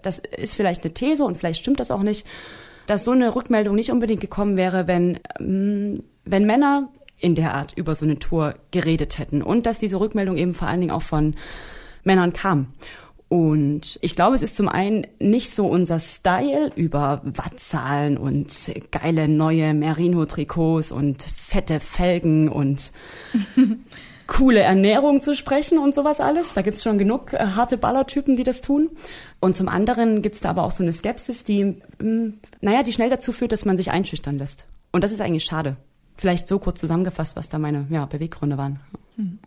das 0.00 0.20
ist 0.20 0.54
vielleicht 0.54 0.84
eine 0.84 0.94
These 0.94 1.22
und 1.22 1.36
vielleicht 1.36 1.60
stimmt 1.60 1.80
das 1.80 1.90
auch 1.90 2.02
nicht, 2.02 2.26
dass 2.86 3.04
so 3.04 3.10
eine 3.10 3.36
Rückmeldung 3.36 3.76
nicht 3.76 3.90
unbedingt 3.90 4.22
gekommen 4.22 4.56
wäre, 4.56 4.86
wenn, 4.86 5.20
ähm, 5.38 6.02
wenn 6.24 6.46
Männer 6.46 6.88
in 7.20 7.34
der 7.34 7.54
Art 7.54 7.74
über 7.76 7.94
so 7.94 8.04
eine 8.04 8.18
Tour 8.18 8.54
geredet 8.70 9.18
hätten 9.18 9.42
und 9.42 9.66
dass 9.66 9.78
diese 9.78 10.00
Rückmeldung 10.00 10.36
eben 10.36 10.54
vor 10.54 10.68
allen 10.68 10.80
Dingen 10.80 10.92
auch 10.92 11.02
von 11.02 11.34
Männern 12.02 12.32
kam. 12.32 12.68
Und 13.28 14.00
ich 14.02 14.16
glaube, 14.16 14.34
es 14.34 14.42
ist 14.42 14.56
zum 14.56 14.68
einen 14.68 15.06
nicht 15.20 15.52
so 15.52 15.68
unser 15.68 16.00
Style 16.00 16.72
über 16.74 17.20
Wattzahlen 17.22 18.18
und 18.18 18.52
geile 18.90 19.28
neue 19.28 19.72
Merino-Trikots 19.72 20.90
und 20.90 21.22
fette 21.22 21.78
Felgen 21.78 22.48
und 22.48 22.90
coole 24.26 24.60
Ernährung 24.60 25.20
zu 25.20 25.36
sprechen 25.36 25.78
und 25.78 25.94
sowas 25.94 26.18
alles. 26.18 26.54
Da 26.54 26.62
gibt's 26.62 26.82
schon 26.82 26.98
genug 26.98 27.32
äh, 27.32 27.38
harte 27.38 27.78
Ballertypen, 27.78 28.34
die 28.34 28.42
das 28.42 28.62
tun. 28.62 28.90
Und 29.38 29.54
zum 29.54 29.68
anderen 29.68 30.22
gibt's 30.22 30.40
da 30.40 30.50
aber 30.50 30.64
auch 30.64 30.72
so 30.72 30.82
eine 30.82 30.92
Skepsis, 30.92 31.44
die, 31.44 31.64
mh, 31.64 31.76
mm, 32.00 32.34
naja, 32.62 32.82
die 32.82 32.92
schnell 32.92 33.10
dazu 33.10 33.30
führt, 33.30 33.52
dass 33.52 33.64
man 33.64 33.76
sich 33.76 33.92
einschüchtern 33.92 34.38
lässt. 34.38 34.66
Und 34.90 35.04
das 35.04 35.12
ist 35.12 35.20
eigentlich 35.20 35.44
schade 35.44 35.76
vielleicht 36.20 36.48
so 36.48 36.58
kurz 36.58 36.80
zusammengefasst, 36.80 37.36
was 37.36 37.48
da 37.48 37.58
meine 37.58 37.86
ja, 37.90 38.04
Beweggründe 38.04 38.58
waren. 38.58 38.80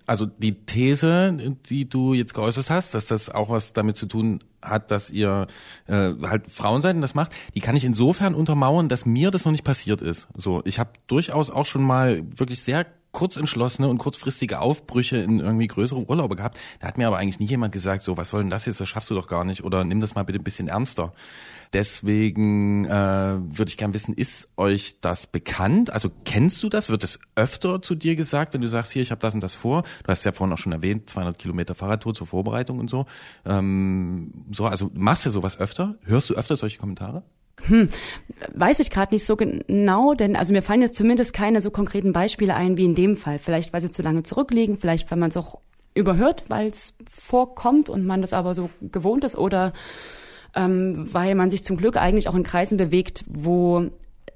Also 0.06 0.26
die 0.26 0.66
These, 0.66 1.56
die 1.70 1.90
du 1.90 2.14
jetzt 2.14 2.34
geäußert 2.34 2.70
hast, 2.70 2.94
dass 2.94 3.08
das 3.08 3.30
auch 3.30 3.50
was 3.50 3.74
damit 3.74 3.98
zu 3.98 4.06
tun 4.06 4.44
hat, 4.62 4.92
dass 4.92 5.10
ihr 5.10 5.48
äh, 5.88 6.14
halt 6.24 6.50
Frauenseiten 6.50 7.02
das 7.02 7.16
macht, 7.16 7.34
die 7.56 7.60
kann 7.60 7.76
ich 7.76 7.86
insofern 7.86 8.36
untermauern, 8.36 8.90
dass 8.90 9.06
mir 9.06 9.32
das 9.32 9.46
noch 9.46 9.52
nicht 9.52 9.64
passiert 9.64 10.02
ist. 10.02 10.28
So, 10.36 10.62
ich 10.66 10.80
habe 10.80 10.92
durchaus 11.08 11.50
auch 11.50 11.66
schon 11.66 11.84
mal 11.84 12.24
wirklich 12.38 12.62
sehr 12.62 12.86
kurzentschlossene 13.12 13.88
und 13.88 14.00
kurzfristige 14.00 14.60
Aufbrüche 14.60 15.18
in 15.18 15.40
irgendwie 15.40 15.68
größere 15.68 16.10
Urlaube 16.10 16.36
gehabt. 16.36 16.60
Da 16.80 16.88
hat 16.88 16.98
mir 16.98 17.08
aber 17.08 17.18
eigentlich 17.18 17.40
nie 17.40 17.46
jemand 17.46 17.72
gesagt, 17.72 18.02
so, 18.02 18.18
was 18.18 18.32
soll 18.32 18.42
denn 18.42 18.50
das 18.50 18.66
jetzt, 18.66 18.82
das 18.82 18.90
schaffst 18.90 19.12
du 19.12 19.16
doch 19.16 19.28
gar 19.28 19.44
nicht 19.46 19.64
oder 19.64 19.84
nimm 19.84 20.02
das 20.02 20.16
mal 20.16 20.24
bitte 20.24 20.40
ein 20.40 20.44
bisschen 20.44 20.68
ernster. 20.68 21.14
Deswegen 21.74 22.86
äh, 22.86 22.90
würde 22.90 23.70
ich 23.70 23.78
gern 23.78 23.94
wissen, 23.96 24.14
ist 24.14 24.48
euch 24.58 25.00
das 25.02 25.26
bekannt? 25.26 25.92
Also 25.92 26.12
kennst 26.24 26.62
du 26.62 26.70
das? 26.70 26.90
Wird 26.90 27.04
es 27.04 27.20
öfter 27.36 27.82
zu 27.82 27.96
dir 27.96 28.16
gesagt, 28.16 28.54
wenn 28.54 28.62
du 28.62 28.68
sagst, 28.68 28.92
hier, 28.92 29.02
ich 29.02 29.10
habe 29.10 29.22
das 29.22 29.34
und 29.34 29.42
das 29.42 29.56
vor? 29.56 29.84
Du 30.04 30.08
hast 30.08 30.24
ja 30.24 30.32
vorhin 30.32 30.54
auch 30.54 30.60
schon 30.60 30.72
erwähnt, 30.72 31.10
200 31.10 31.40
Kilometer 31.40 31.74
Fahrradtour 31.74 32.14
zur 32.14 32.28
Vorbereitung 32.28 32.80
und 32.80 32.92
so. 32.92 33.08
Ähm, 33.46 34.46
so, 34.52 34.66
also 34.66 34.92
machst 34.94 35.26
du 35.26 35.32
sowas 35.32 35.60
öfter? 35.60 35.96
Hörst 36.04 36.30
du 36.30 36.36
öfter 36.36 36.56
solche 36.58 36.78
Kommentare? 36.78 37.24
Hm, 37.66 37.90
weiß 38.54 38.80
ich 38.80 38.90
gerade 38.90 39.14
nicht 39.14 39.26
so 39.26 39.36
genau, 39.36 40.14
denn 40.14 40.36
also 40.36 40.54
mir 40.54 40.62
fallen 40.62 40.82
jetzt 40.82 40.96
zumindest 40.96 41.34
keine 41.34 41.62
so 41.62 41.72
konkreten 41.72 42.12
Beispiele 42.12 42.56
ein 42.56 42.78
wie 42.78 42.86
in 42.86 42.96
dem 42.96 43.16
Fall. 43.16 43.40
Vielleicht, 43.40 43.74
weil 43.74 43.82
sie 43.82 43.92
zu 43.92 44.02
lange 44.02 44.24
zurückliegen, 44.24 44.78
vielleicht, 44.78 45.10
weil 45.10 45.18
man 45.18 45.30
es 45.30 45.38
auch 45.38 45.60
überhört, 45.96 46.50
weil 46.50 46.68
es 46.68 46.94
vorkommt 47.08 47.90
und 47.90 48.06
man 48.06 48.22
das 48.22 48.34
aber 48.34 48.54
so 48.54 48.70
gewohnt 48.82 49.24
ist 49.24 49.38
oder 49.38 49.74
ähm, 50.56 51.14
weil 51.14 51.36
man 51.36 51.50
sich 51.50 51.64
zum 51.64 51.78
Glück 51.78 51.98
eigentlich 51.98 52.28
auch 52.28 52.36
in 52.36 52.44
Kreisen 52.44 52.78
bewegt, 52.78 53.24
wo 53.28 53.90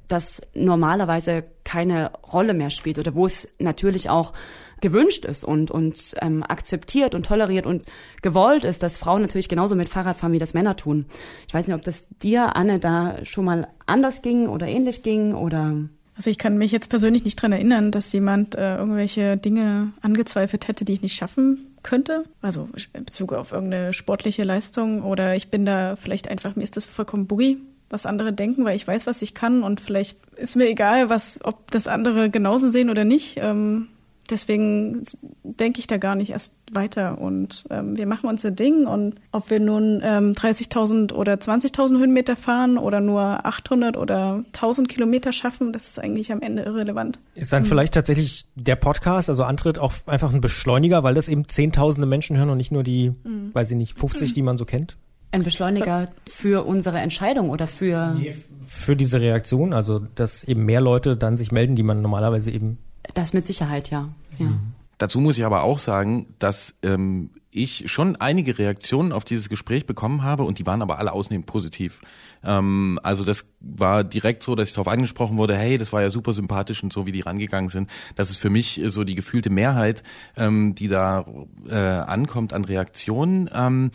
das 0.07 0.41
normalerweise 0.53 1.43
keine 1.63 2.11
Rolle 2.33 2.53
mehr 2.53 2.69
spielt 2.69 2.99
oder 2.99 3.13
wo 3.13 3.25
es 3.25 3.49
natürlich 3.59 4.09
auch 4.09 4.33
gewünscht 4.79 5.25
ist 5.25 5.43
und, 5.43 5.71
und 5.71 6.15
ähm, 6.21 6.43
akzeptiert 6.43 7.15
und 7.15 7.25
toleriert 7.25 7.65
und 7.65 7.83
gewollt 8.21 8.63
ist, 8.63 8.83
dass 8.83 8.95
Frauen 8.95 9.21
natürlich 9.21 9.49
genauso 9.49 9.75
mit 9.75 9.89
Fahrrad 9.89 10.17
fahren, 10.17 10.33
wie 10.33 10.37
das 10.37 10.53
Männer 10.53 10.75
tun. 10.75 11.05
Ich 11.47 11.53
weiß 11.53 11.67
nicht, 11.67 11.75
ob 11.75 11.81
das 11.81 12.07
dir, 12.21 12.55
Anne, 12.55 12.79
da 12.79 13.25
schon 13.25 13.45
mal 13.45 13.67
anders 13.85 14.21
ging 14.21 14.47
oder 14.47 14.67
ähnlich 14.67 15.03
ging 15.03 15.33
oder 15.33 15.73
also 16.15 16.31
ich 16.31 16.39
kann 16.39 16.57
mich 16.57 16.71
jetzt 16.71 16.89
persönlich 16.89 17.25
nicht 17.25 17.39
dran 17.39 17.51
erinnern, 17.51 17.91
dass 17.91 18.11
jemand 18.11 18.55
äh, 18.55 18.77
irgendwelche 18.77 19.37
Dinge 19.37 19.93
angezweifelt 20.01 20.67
hätte, 20.67 20.83
die 20.83 20.93
ich 20.93 21.03
nicht 21.03 21.15
schaffen 21.15 21.76
könnte. 21.87 22.25
Also 22.41 22.67
in 22.93 23.05
Bezug 23.05 23.31
auf 23.31 23.53
irgendeine 23.53 23.93
sportliche 23.93 24.43
Leistung 24.43 25.03
oder 25.03 25.35
ich 25.35 25.49
bin 25.49 25.65
da 25.65 25.95
vielleicht 25.95 26.27
einfach, 26.27 26.55
mir 26.55 26.63
ist 26.63 26.75
das 26.75 26.83
vollkommen 26.83 27.27
boogie, 27.27 27.59
was 27.89 28.05
andere 28.05 28.33
denken, 28.33 28.65
weil 28.65 28.75
ich 28.75 28.85
weiß, 28.85 29.07
was 29.07 29.21
ich 29.21 29.33
kann 29.33 29.63
und 29.63 29.79
vielleicht 29.79 30.19
ist 30.35 30.57
mir 30.57 30.67
egal, 30.67 31.09
was, 31.09 31.39
ob 31.43 31.71
das 31.71 31.87
andere 31.87 32.29
genauso 32.29 32.69
sehen 32.69 32.89
oder 32.89 33.05
nicht. 33.05 33.37
Ähm, 33.37 33.87
deswegen 34.29 35.03
denke 35.43 35.79
ich 35.79 35.87
da 35.87 35.95
gar 35.97 36.15
nicht 36.15 36.31
erst 36.31 36.53
weiter 36.71 37.19
und 37.19 37.65
ähm, 37.69 37.97
wir 37.97 38.05
machen 38.05 38.29
unser 38.29 38.51
Ding 38.51 38.85
und 38.85 39.15
ob 39.31 39.49
wir 39.49 39.59
nun 39.59 40.01
ähm, 40.03 40.33
30.000 40.33 41.13
oder 41.13 41.33
20.000 41.33 41.99
Höhenmeter 41.99 42.35
fahren 42.35 42.77
oder 42.77 42.99
nur 42.99 43.45
800 43.45 43.97
oder 43.97 44.43
1.000 44.53 44.87
Kilometer 44.87 45.31
schaffen, 45.31 45.71
das 45.71 45.87
ist 45.89 45.99
eigentlich 45.99 46.31
am 46.31 46.41
Ende 46.41 46.63
irrelevant. 46.63 47.19
Ist 47.35 47.53
dann 47.53 47.63
mhm. 47.63 47.67
vielleicht 47.67 47.93
tatsächlich 47.93 48.45
der 48.55 48.75
Podcast, 48.75 49.29
also 49.29 49.43
Antritt, 49.43 49.79
auch 49.79 49.93
einfach 50.05 50.33
ein 50.33 50.41
Beschleuniger, 50.41 51.03
weil 51.03 51.13
das 51.13 51.27
eben 51.27 51.47
Zehntausende 51.47 52.05
Menschen 52.05 52.37
hören 52.37 52.49
und 52.49 52.57
nicht 52.57 52.71
nur 52.71 52.83
die, 52.83 53.13
mhm. 53.23 53.53
weiß 53.53 53.71
ich 53.71 53.77
nicht, 53.77 53.97
50, 53.97 54.29
mhm. 54.29 54.33
die 54.33 54.41
man 54.41 54.57
so 54.57 54.65
kennt? 54.65 54.97
Ein 55.31 55.43
Beschleuniger 55.43 56.09
für 56.27 56.65
unsere 56.65 56.99
Entscheidung 56.99 57.49
oder 57.49 57.67
für... 57.67 58.15
Nee, 58.17 58.35
für 58.65 58.95
diese 58.95 59.21
Reaktion, 59.21 59.73
also 59.73 59.99
dass 59.99 60.43
eben 60.43 60.65
mehr 60.65 60.81
Leute 60.81 61.15
dann 61.15 61.37
sich 61.37 61.51
melden, 61.51 61.75
die 61.75 61.83
man 61.83 62.01
normalerweise 62.01 62.51
eben 62.51 62.77
das 63.13 63.33
mit 63.33 63.45
Sicherheit, 63.45 63.89
ja. 63.89 64.09
ja. 64.37 64.45
Mhm. 64.47 64.73
Dazu 64.97 65.19
muss 65.19 65.37
ich 65.37 65.45
aber 65.45 65.63
auch 65.63 65.79
sagen, 65.79 66.33
dass 66.39 66.75
ähm, 66.81 67.31
ich 67.51 67.89
schon 67.91 68.15
einige 68.15 68.57
Reaktionen 68.57 69.11
auf 69.11 69.23
dieses 69.23 69.49
Gespräch 69.49 69.85
bekommen 69.85 70.23
habe 70.23 70.43
und 70.43 70.59
die 70.59 70.65
waren 70.65 70.81
aber 70.81 70.99
alle 70.99 71.11
ausnehmend 71.11 71.47
positiv. 71.47 72.01
Ähm, 72.43 72.99
also 73.03 73.23
das 73.23 73.49
war 73.59 74.03
direkt 74.03 74.43
so, 74.43 74.55
dass 74.55 74.69
ich 74.69 74.75
darauf 74.75 74.87
angesprochen 74.87 75.37
wurde, 75.37 75.55
hey, 75.55 75.77
das 75.77 75.91
war 75.93 76.01
ja 76.01 76.09
super 76.09 76.33
sympathisch 76.33 76.83
und 76.83 76.93
so, 76.93 77.05
wie 77.05 77.11
die 77.11 77.21
rangegangen 77.21 77.69
sind. 77.69 77.89
Das 78.15 78.29
ist 78.29 78.37
für 78.37 78.49
mich 78.49 78.81
so 78.87 79.03
die 79.03 79.15
gefühlte 79.15 79.49
Mehrheit, 79.49 80.03
ähm, 80.35 80.75
die 80.75 80.87
da 80.87 81.25
äh, 81.69 81.75
ankommt 81.75 82.53
an 82.53 82.65
Reaktionen. 82.65 83.49
Ähm, 83.53 83.91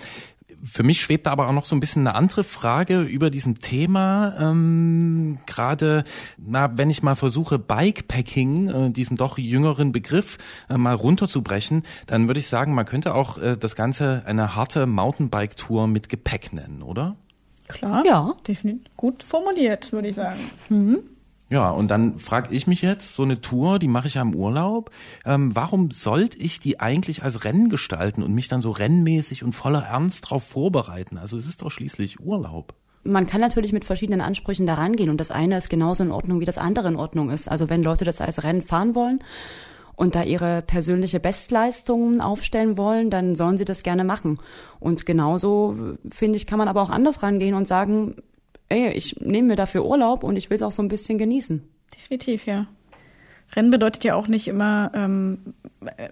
für 0.63 0.83
mich 0.83 1.01
schwebt 1.01 1.27
aber 1.27 1.49
auch 1.49 1.53
noch 1.53 1.65
so 1.65 1.75
ein 1.75 1.81
bisschen 1.81 2.07
eine 2.07 2.17
andere 2.17 2.45
Frage 2.45 3.03
über 3.03 3.31
diesem 3.31 3.61
Thema. 3.61 4.37
Ähm, 4.39 5.39
Gerade, 5.47 6.05
na, 6.39 6.77
wenn 6.79 6.91
ich 6.91 7.03
mal 7.03 7.17
versuche, 7.17 7.59
Bikepacking, 7.59 8.69
äh, 8.69 8.91
diesen 8.91 9.17
doch 9.17 9.39
jüngeren 9.39 9.93
Begriff, 9.93 10.39
äh, 10.69 10.77
mal 10.77 10.95
runterzubrechen, 10.95 11.83
dann 12.07 12.29
würde 12.29 12.41
ich 12.41 12.49
sagen, 12.49 12.75
man 12.75 12.87
könnte 12.87 13.15
auch 13.15 13.39
äh, 13.39 13.57
das 13.57 13.75
Ganze 13.75 14.23
eine 14.27 14.55
harte 14.55 14.87
Mountainbike-Tour 14.87 15.89
mit 15.89 16.09
Gepäck 16.09 16.53
nennen, 16.53 16.83
oder? 16.83 17.17
Klar, 17.69 18.05
ja, 18.05 18.33
definitiv 18.47 18.95
gut 18.97 19.23
formuliert, 19.23 19.93
würde 19.93 20.09
ich 20.09 20.15
sagen. 20.15 20.39
Mhm. 20.69 21.01
Ja, 21.53 21.71
und 21.71 21.91
dann 21.91 22.19
frage 22.19 22.55
ich 22.55 22.67
mich 22.67 22.81
jetzt, 22.81 23.15
so 23.15 23.25
eine 23.25 23.43
Tour, 23.43 23.79
die 23.79 23.87
mache 23.87 24.07
ich 24.07 24.15
ja 24.15 24.23
im 24.23 24.35
Urlaub, 24.35 24.91
ähm, 25.27 25.55
warum 25.55 25.91
sollte 25.91 26.39
ich 26.39 26.61
die 26.61 26.81
eigentlich 26.81 27.25
als 27.25 27.45
Rennen 27.45 27.69
gestalten 27.69 28.23
und 28.23 28.33
mich 28.33 28.49
dann 28.49 28.63
so 28.63 28.71
rennmäßig 28.71 29.45
und 29.45 29.53
voller 29.53 29.83
Ernst 29.83 30.25
darauf 30.25 30.45
vorbereiten? 30.45 31.19
Also 31.19 31.37
es 31.37 31.47
ist 31.47 31.61
doch 31.61 31.71
schließlich 31.71 32.21
Urlaub. 32.21 32.73
Man 33.05 33.27
kann 33.27 33.43
natürlich 33.43 33.75
mit 33.75 33.85
verschiedenen 33.85 34.23
Ansprüchen 34.23 34.67
daran 34.67 34.97
gehen 34.97 35.11
und 35.11 35.21
das 35.21 35.31
eine 35.31 35.59
ist 35.59 35.69
genauso 35.69 36.03
in 36.03 36.11
Ordnung, 36.11 36.41
wie 36.41 36.47
das 36.47 36.57
andere 36.57 36.89
in 36.89 36.97
Ordnung 36.97 37.29
ist. 37.29 37.51
Also 37.51 37.69
wenn 37.69 37.83
Leute 37.83 38.07
das 38.07 38.23
als 38.23 38.45
Rennen 38.45 38.63
fahren 38.63 38.95
wollen 38.95 39.23
und 39.95 40.15
da 40.15 40.23
ihre 40.23 40.63
persönliche 40.63 41.21
Bestleistungen 41.21 42.23
aufstellen 42.23 42.79
wollen, 42.79 43.11
dann 43.11 43.35
sollen 43.35 43.59
sie 43.59 43.67
das 43.67 43.83
gerne 43.83 44.05
machen. 44.05 44.39
Und 44.81 45.05
genauso, 45.05 45.99
finde 46.11 46.37
ich, 46.37 46.47
kann 46.47 46.57
man 46.57 46.69
aber 46.69 46.81
auch 46.81 46.89
anders 46.89 47.23
rangehen 47.23 47.55
und 47.55 47.69
sagen, 47.69 48.17
ey, 48.73 48.93
ich 48.93 49.17
nehme 49.21 49.49
mir 49.49 49.57
dafür 49.57 49.85
Urlaub 49.85 50.25
und 50.25 50.37
ich 50.37 50.51
will 50.51 50.55
es 50.55 50.63
auch 50.63 50.73
so 50.73 50.83
ein 50.83 50.89
bisschen 50.89 51.19
genießen. 51.19 51.63
Definitiv, 51.95 52.47
ja. 52.47 52.67
Rennen 53.55 53.71
bedeutet 53.71 54.03
ja 54.05 54.15
auch 54.15 54.29
nicht 54.29 54.49
immer 54.49 54.91
ähm, 54.95 55.55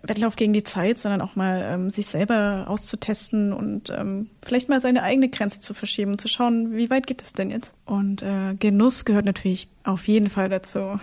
Wettlauf 0.03 0.37
gegen 0.37 0.53
die 0.53 0.63
Zeit, 0.63 0.99
sondern 0.99 1.23
auch 1.23 1.37
mal 1.37 1.63
ähm, 1.65 1.91
sich 1.91 2.07
selber 2.07 2.67
auszutesten 2.69 3.55
und 3.55 3.89
ähm, 3.91 4.29
vielleicht 4.43 4.69
mal 4.69 4.81
seine 4.81 5.03
eigene 5.03 5.31
Grenze 5.31 5.61
zu 5.61 5.73
verschieben, 5.73 6.19
zu 6.19 6.29
schauen, 6.29 6.77
wie 6.77 6.91
weit 6.91 7.07
geht 7.07 7.23
es 7.23 7.33
denn 7.33 7.51
jetzt. 7.51 7.73
Und 7.87 8.23
äh, 8.23 8.55
Genuss 8.59 9.07
gehört 9.07 9.25
natürlich 9.25 9.69
auf 9.85 10.07
jeden 10.07 10.29
Fall 10.29 10.51
dazu. 10.51 11.01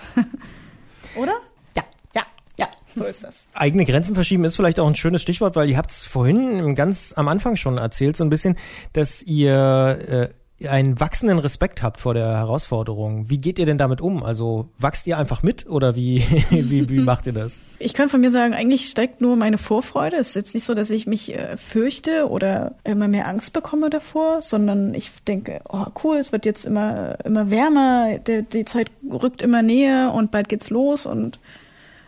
Oder? 1.16 1.34
Ja, 1.76 1.84
ja, 2.14 2.24
ja. 2.58 2.68
So 2.96 3.06
ist 3.06 3.24
das. 3.24 3.44
Eigene 3.54 3.86
Grenzen 3.86 4.14
verschieben 4.14 4.44
ist 4.44 4.58
vielleicht 4.58 4.80
auch 4.80 4.88
ein 4.88 4.96
schönes 4.96 5.24
Stichwort, 5.24 5.56
weil 5.56 5.70
ihr 5.70 5.78
habt 5.78 5.90
es 5.90 6.04
vorhin 6.04 6.76
ganz 6.76 7.14
am 7.16 7.28
Anfang 7.30 7.56
schon 7.56 7.80
erzählt, 7.80 8.16
so 8.16 8.24
ein 8.24 8.30
bisschen, 8.30 8.58
dass 8.94 9.24
ihr 9.24 10.00
äh, 10.08 10.30
einen 10.66 11.00
wachsenden 11.00 11.38
Respekt 11.38 11.84
habt 11.84 12.00
vor 12.00 12.16
der 12.16 12.26
Herausforderung. 12.26 13.30
Wie 13.30 13.38
geht 13.38 13.60
ihr 13.60 13.68
denn 13.68 13.78
damit 13.78 14.02
um? 14.02 14.24
Also 14.24 14.70
wachst 14.80 15.06
ihr 15.06 15.18
einfach 15.18 15.44
mit 15.44 15.68
oder 15.68 15.96
wie, 15.96 16.24
wie, 16.50 16.90
wie 16.90 17.00
macht 17.00 17.28
ihr 17.28 17.34
das? 17.34 17.60
Ich 17.78 17.94
kann 17.94 18.10
von 18.10 18.22
mir 18.22 18.32
sagen, 18.32 18.56
eigentlich 18.56 18.90
steigt 18.90 19.22
nur 19.22 19.36
meine 19.36 19.60
Vorfreude. 19.60 20.18
Es 20.18 20.30
ist 20.30 20.36
jetzt 20.36 20.56
nicht 20.56 20.64
so, 20.64 20.74
dass 20.74 20.90
ich 20.90 21.06
mich 21.06 21.36
äh, 21.36 21.58
fürchte 21.58 22.28
oder 22.28 22.74
immer 22.84 23.08
mehr 23.08 23.28
Angst 23.28 23.54
bekomme 23.54 23.92
davor, 23.92 24.42
sondern 24.42 24.96
ich 24.96 25.12
denke, 25.28 25.62
oh 25.70 25.86
cool, 26.04 26.18
es 26.18 26.32
wird 26.32 26.46
jetzt 26.46 26.66
immer, 26.66 27.24
immer 27.24 27.52
wärmer, 27.52 28.18
der, 28.18 28.42
die 28.42 28.66
Zeit 28.66 28.90
rückt 29.12 29.44
immer 29.44 29.62
näher 29.62 30.12
und 30.16 30.32
bald 30.32 30.50
geht's 30.50 30.72
los 30.72 31.06
und 31.06 31.40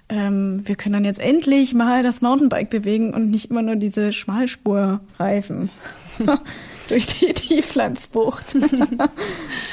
ähm, 0.09 0.63
wir 0.65 0.75
können 0.75 0.93
dann 0.93 1.05
jetzt 1.05 1.19
endlich 1.19 1.75
mal 1.75 2.01
das 2.01 2.21
Mountainbike 2.21 2.71
bewegen 2.71 3.13
und 3.13 3.29
nicht 3.29 3.51
immer 3.51 3.61
nur 3.61 3.75
diese 3.75 4.11
Schmalspurreifen 4.11 5.69
durch 6.89 7.05
die 7.07 7.33
Tieflandsbucht. 7.33 8.55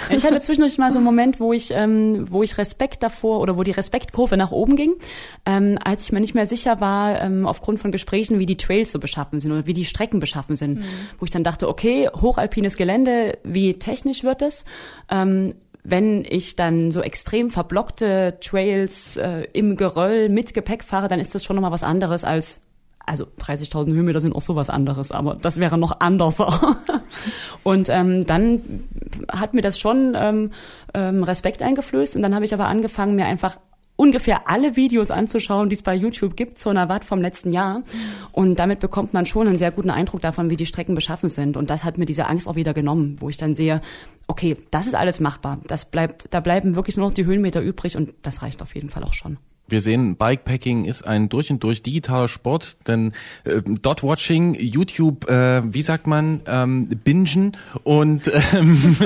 Ich 0.09 0.25
hatte 0.25 0.41
zwischendurch 0.41 0.79
mal 0.79 0.93
so 0.93 0.99
einen 0.99 1.05
Moment, 1.05 1.41
wo 1.41 1.53
ich, 1.53 1.73
ähm, 1.73 2.31
wo 2.31 2.45
ich 2.45 2.59
Respekt 2.59 3.03
davor 3.03 3.41
oder 3.41 3.57
wo 3.57 3.65
die 3.65 3.73
Respektkurve 3.73 4.37
nach 4.37 4.53
oben 4.53 4.77
ging, 4.77 4.95
ähm, 5.45 5.79
als 5.83 6.05
ich 6.05 6.13
mir 6.13 6.21
nicht 6.21 6.35
mehr 6.35 6.47
sicher 6.47 6.81
war, 6.81 7.21
ähm, 7.21 7.45
aufgrund 7.45 7.81
von 7.81 7.91
Gesprächen, 7.91 8.39
wie 8.39 8.47
die 8.47 8.57
Trails 8.57 8.93
so 8.93 9.01
beschaffen 9.01 9.41
sind 9.41 9.51
oder 9.51 9.67
wie 9.67 9.73
die 9.73 9.85
Strecken 9.85 10.21
beschaffen 10.21 10.55
sind, 10.55 10.85
wo 11.19 11.25
ich 11.25 11.33
dann 11.33 11.43
dachte, 11.43 11.69
okay, 11.69 12.09
hochalpines 12.15 12.77
Gelände, 12.77 13.39
wie 13.43 13.79
technisch 13.81 14.23
wird 14.23 14.43
es? 14.43 14.65
Ähm, 15.11 15.55
wenn 15.83 16.25
ich 16.25 16.57
dann 16.57 16.91
so 16.91 17.01
extrem 17.01 17.51
verblockte 17.51 18.39
Trails 18.41 19.17
äh, 19.17 19.47
im 19.53 19.77
Geröll 19.77 20.29
mit 20.29 20.53
Gepäck 20.53 20.83
fahre, 20.83 21.09
dann 21.09 21.21
ist 21.21 21.35
das 21.35 21.45
schon 21.45 21.57
nochmal 21.57 21.71
was 21.71 21.85
anderes 21.85 22.25
als 22.25 22.61
also 23.07 23.25
30.000 23.41 23.93
Höhenmeter 23.93 24.21
sind 24.21 24.35
auch 24.35 24.41
sowas 24.41 24.69
anderes, 24.69 25.13
aber 25.13 25.37
das 25.37 25.59
wäre 25.59 25.79
noch 25.79 26.01
anderser. 26.01 26.77
Und 27.63 27.89
ähm, 27.89 28.27
dann 28.27 28.85
hat 29.31 29.55
mir 29.55 29.63
das 29.63 29.79
schon 29.79 30.15
ähm, 30.17 30.51
ähm, 30.93 31.23
Respekt 31.23 31.63
eingeflößt 31.63 32.17
und 32.17 32.23
dann 32.23 32.35
habe 32.35 32.45
ich 32.45 32.55
aber 32.55 32.67
angefangen, 32.67 33.17
mir 33.17 33.27
einfach 33.27 33.59
ungefähr 33.97 34.49
alle 34.49 34.77
Videos 34.77 35.11
anzuschauen, 35.11 35.69
die 35.69 35.75
es 35.75 35.83
bei 35.83 35.95
YouTube 35.95 36.37
gibt 36.37 36.59
zur 36.59 36.75
Navat 36.75 37.05
vom 37.05 37.21
letzten 37.21 37.53
Jahr. 37.53 37.83
Und 38.31 38.59
damit 38.59 38.79
bekommt 38.79 39.15
man 39.15 39.25
schon 39.27 39.49
einen 39.49 39.59
sehr 39.59 39.71
guten 39.71 39.91
Eindruck 39.91 40.21
davon, 40.21 40.51
wie 40.51 40.57
die 40.57 40.67
Strecken 40.67 40.95
beschaffen 40.95 41.29
sind. 41.29 41.57
Und 41.57 41.71
das 41.71 41.83
hat 41.83 41.97
mir 41.97 42.07
diese 42.07 42.27
Angst 42.27 42.47
auch 42.47 42.57
wieder 42.57 42.75
genommen, 42.75 43.17
wo 43.21 43.31
ich 43.31 43.39
dann 43.39 43.55
sehe, 43.55 43.81
okay, 44.27 44.57
das 44.71 44.87
ist 44.87 44.95
alles 44.95 45.19
machbar. 45.21 45.59
Das 45.67 45.87
bleibt, 45.87 46.29
da 46.33 46.41
bleiben 46.41 46.75
wirklich 46.75 46.97
nur 46.97 47.09
noch 47.09 47.15
die 47.15 47.25
Höhenmeter 47.25 47.63
übrig 47.63 47.97
und 47.97 48.13
das 48.23 48.43
reicht 48.43 48.61
auf 48.63 48.75
jeden 48.75 48.91
Fall 48.91 49.03
auch 49.03 49.15
schon. 49.15 49.39
Wir 49.69 49.81
sehen, 49.81 50.17
Bikepacking 50.17 50.85
ist 50.85 51.07
ein 51.07 51.29
durch 51.29 51.51
und 51.51 51.63
durch 51.65 51.83
digitaler 51.83 52.29
Sport, 52.29 52.77
denn 52.87 53.13
äh, 53.45 53.63
Dot-Watching, 53.63 54.55
YouTube, 54.55 55.29
äh, 55.29 55.63
wie 55.73 55.83
sagt 55.83 56.07
man, 56.07 56.43
ähm, 56.47 56.89
bingen 56.89 57.57
und 57.83 58.31
ähm, 58.53 58.97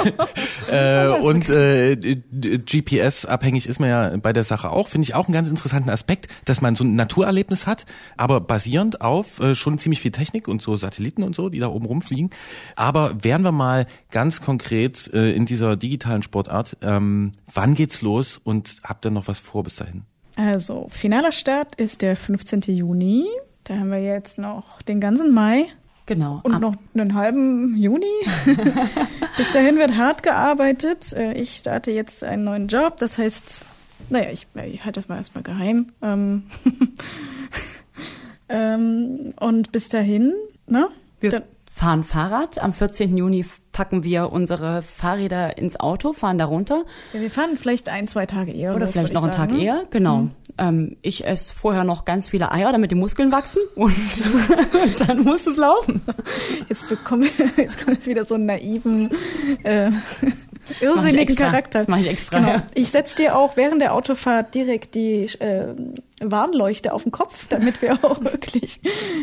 äh, 0.70 1.08
und 1.08 1.48
äh, 1.48 1.96
GPS 1.96 3.24
abhängig 3.24 3.66
ist 3.66 3.80
man 3.80 3.88
ja 3.88 4.16
bei 4.18 4.32
der 4.32 4.44
Sache 4.44 4.70
auch. 4.70 4.88
Finde 4.88 5.04
ich 5.04 5.14
auch 5.14 5.26
einen 5.26 5.34
ganz 5.34 5.48
interessanten 5.48 5.90
Aspekt, 5.90 6.28
dass 6.44 6.60
man 6.60 6.76
so 6.76 6.84
ein 6.84 6.94
Naturerlebnis 6.94 7.66
hat, 7.66 7.86
aber 8.16 8.40
basierend 8.40 9.00
auf 9.00 9.40
äh, 9.40 9.54
schon 9.54 9.78
ziemlich 9.78 10.00
viel 10.00 10.12
Technik 10.12 10.46
und 10.46 10.60
so 10.60 10.76
Satelliten 10.76 11.22
und 11.22 11.34
so, 11.34 11.48
die 11.48 11.58
da 11.58 11.68
oben 11.68 11.86
rumfliegen. 11.86 12.30
Aber 12.76 13.16
wären 13.22 13.42
wir 13.42 13.52
mal 13.52 13.86
ganz 14.10 14.42
konkret 14.42 15.12
äh, 15.14 15.32
in 15.32 15.46
dieser 15.46 15.76
digitalen 15.76 16.22
Sportart, 16.22 16.76
ähm, 16.82 17.32
wann 17.52 17.74
geht's 17.74 18.02
los 18.02 18.40
und 18.42 18.76
habt 18.84 19.06
ihr 19.06 19.10
noch 19.10 19.28
was 19.28 19.38
vor 19.38 19.64
bis 19.64 19.76
dahin? 19.76 20.01
Also, 20.36 20.86
finaler 20.90 21.32
Start 21.32 21.74
ist 21.76 22.02
der 22.02 22.16
15. 22.16 22.62
Juni. 22.68 23.26
Da 23.64 23.74
haben 23.78 23.90
wir 23.90 24.02
jetzt 24.02 24.38
noch 24.38 24.82
den 24.82 25.00
ganzen 25.00 25.32
Mai 25.32 25.66
Genau. 26.06 26.40
und 26.42 26.54
Ab- 26.54 26.60
noch 26.60 26.74
einen 26.94 27.14
halben 27.14 27.76
Juni. 27.76 28.06
Bis 29.36 29.52
dahin 29.52 29.76
wird 29.76 29.96
hart 29.96 30.22
gearbeitet. 30.22 31.12
Äh, 31.12 31.34
Ich 31.34 31.56
starte 31.56 31.90
jetzt 31.92 32.24
einen 32.24 32.44
neuen 32.44 32.66
Job. 32.68 32.96
Das 32.98 33.18
heißt, 33.18 33.62
naja, 34.10 34.30
ich, 34.32 34.46
ich 34.66 34.84
halte 34.84 34.98
das 35.00 35.08
mal 35.08 35.16
erstmal 35.18 35.44
geheim. 35.44 35.92
Ähm, 36.02 36.44
ähm, 38.48 39.30
und 39.38 39.72
bis 39.72 39.88
dahin, 39.88 40.34
ne? 40.66 40.88
Wir 41.20 41.30
Dann- 41.30 41.42
fahren 41.72 42.04
Fahrrad. 42.04 42.58
Am 42.58 42.72
14. 42.72 43.16
Juni 43.16 43.46
packen 43.72 44.04
wir 44.04 44.30
unsere 44.30 44.82
Fahrräder 44.82 45.56
ins 45.56 45.80
Auto, 45.80 46.12
fahren 46.12 46.36
da 46.36 46.44
runter. 46.44 46.84
Ja, 47.14 47.20
wir 47.20 47.30
fahren 47.30 47.56
vielleicht 47.56 47.88
ein, 47.88 48.06
zwei 48.08 48.26
Tage 48.26 48.52
eher. 48.52 48.76
Oder 48.76 48.86
so, 48.86 48.92
vielleicht 48.92 49.14
würd 49.14 49.22
noch 49.22 49.30
ich 49.30 49.38
einen 49.38 49.48
Tag 49.48 49.50
sagen. 49.50 49.56
ne? 49.56 49.64
eher, 49.64 49.84
genau. 49.90 50.28
Ähm, 50.58 50.96
ich 51.00 51.24
esse 51.24 51.54
vorher 51.54 51.84
noch 51.84 52.04
ganz 52.04 52.28
viele 52.28 52.52
Eier, 52.52 52.72
damit 52.72 52.90
die 52.90 52.94
Muskeln 52.94 53.32
wachsen 53.32 53.62
und 53.74 53.94
dann 55.08 55.22
muss 55.22 55.46
es 55.46 55.56
laufen. 55.56 56.02
Jetzt 56.68 56.88
bekomme 56.88 57.26
jetzt 57.56 57.82
kommt 57.82 58.06
wieder 58.06 58.24
so 58.24 58.34
einen 58.34 58.46
naiven, 58.46 59.10
äh, 59.62 59.88
ich 59.88 60.51
irrsinnigen. 60.80 61.36
Charakter. 61.36 61.80
Das 61.80 61.88
mach 61.88 61.98
ich 61.98 62.08
extra, 62.08 62.38
Genau. 62.38 62.50
ja. 62.52 62.62
Ich 62.74 62.88
setze 62.88 63.16
dir 63.16 63.36
auch 63.36 63.56
während 63.56 63.80
der 63.82 63.94
Autofahrt 63.94 64.54
direkt 64.54 64.94
die 64.94 65.24
äh, 65.40 65.74
Warnleuchte 66.20 66.92
auf 66.92 67.02
den 67.02 67.12
Kopf, 67.12 67.46
damit 67.48 67.82
wir 67.82 67.94
auch 68.04 68.20
wirklich 68.24 68.80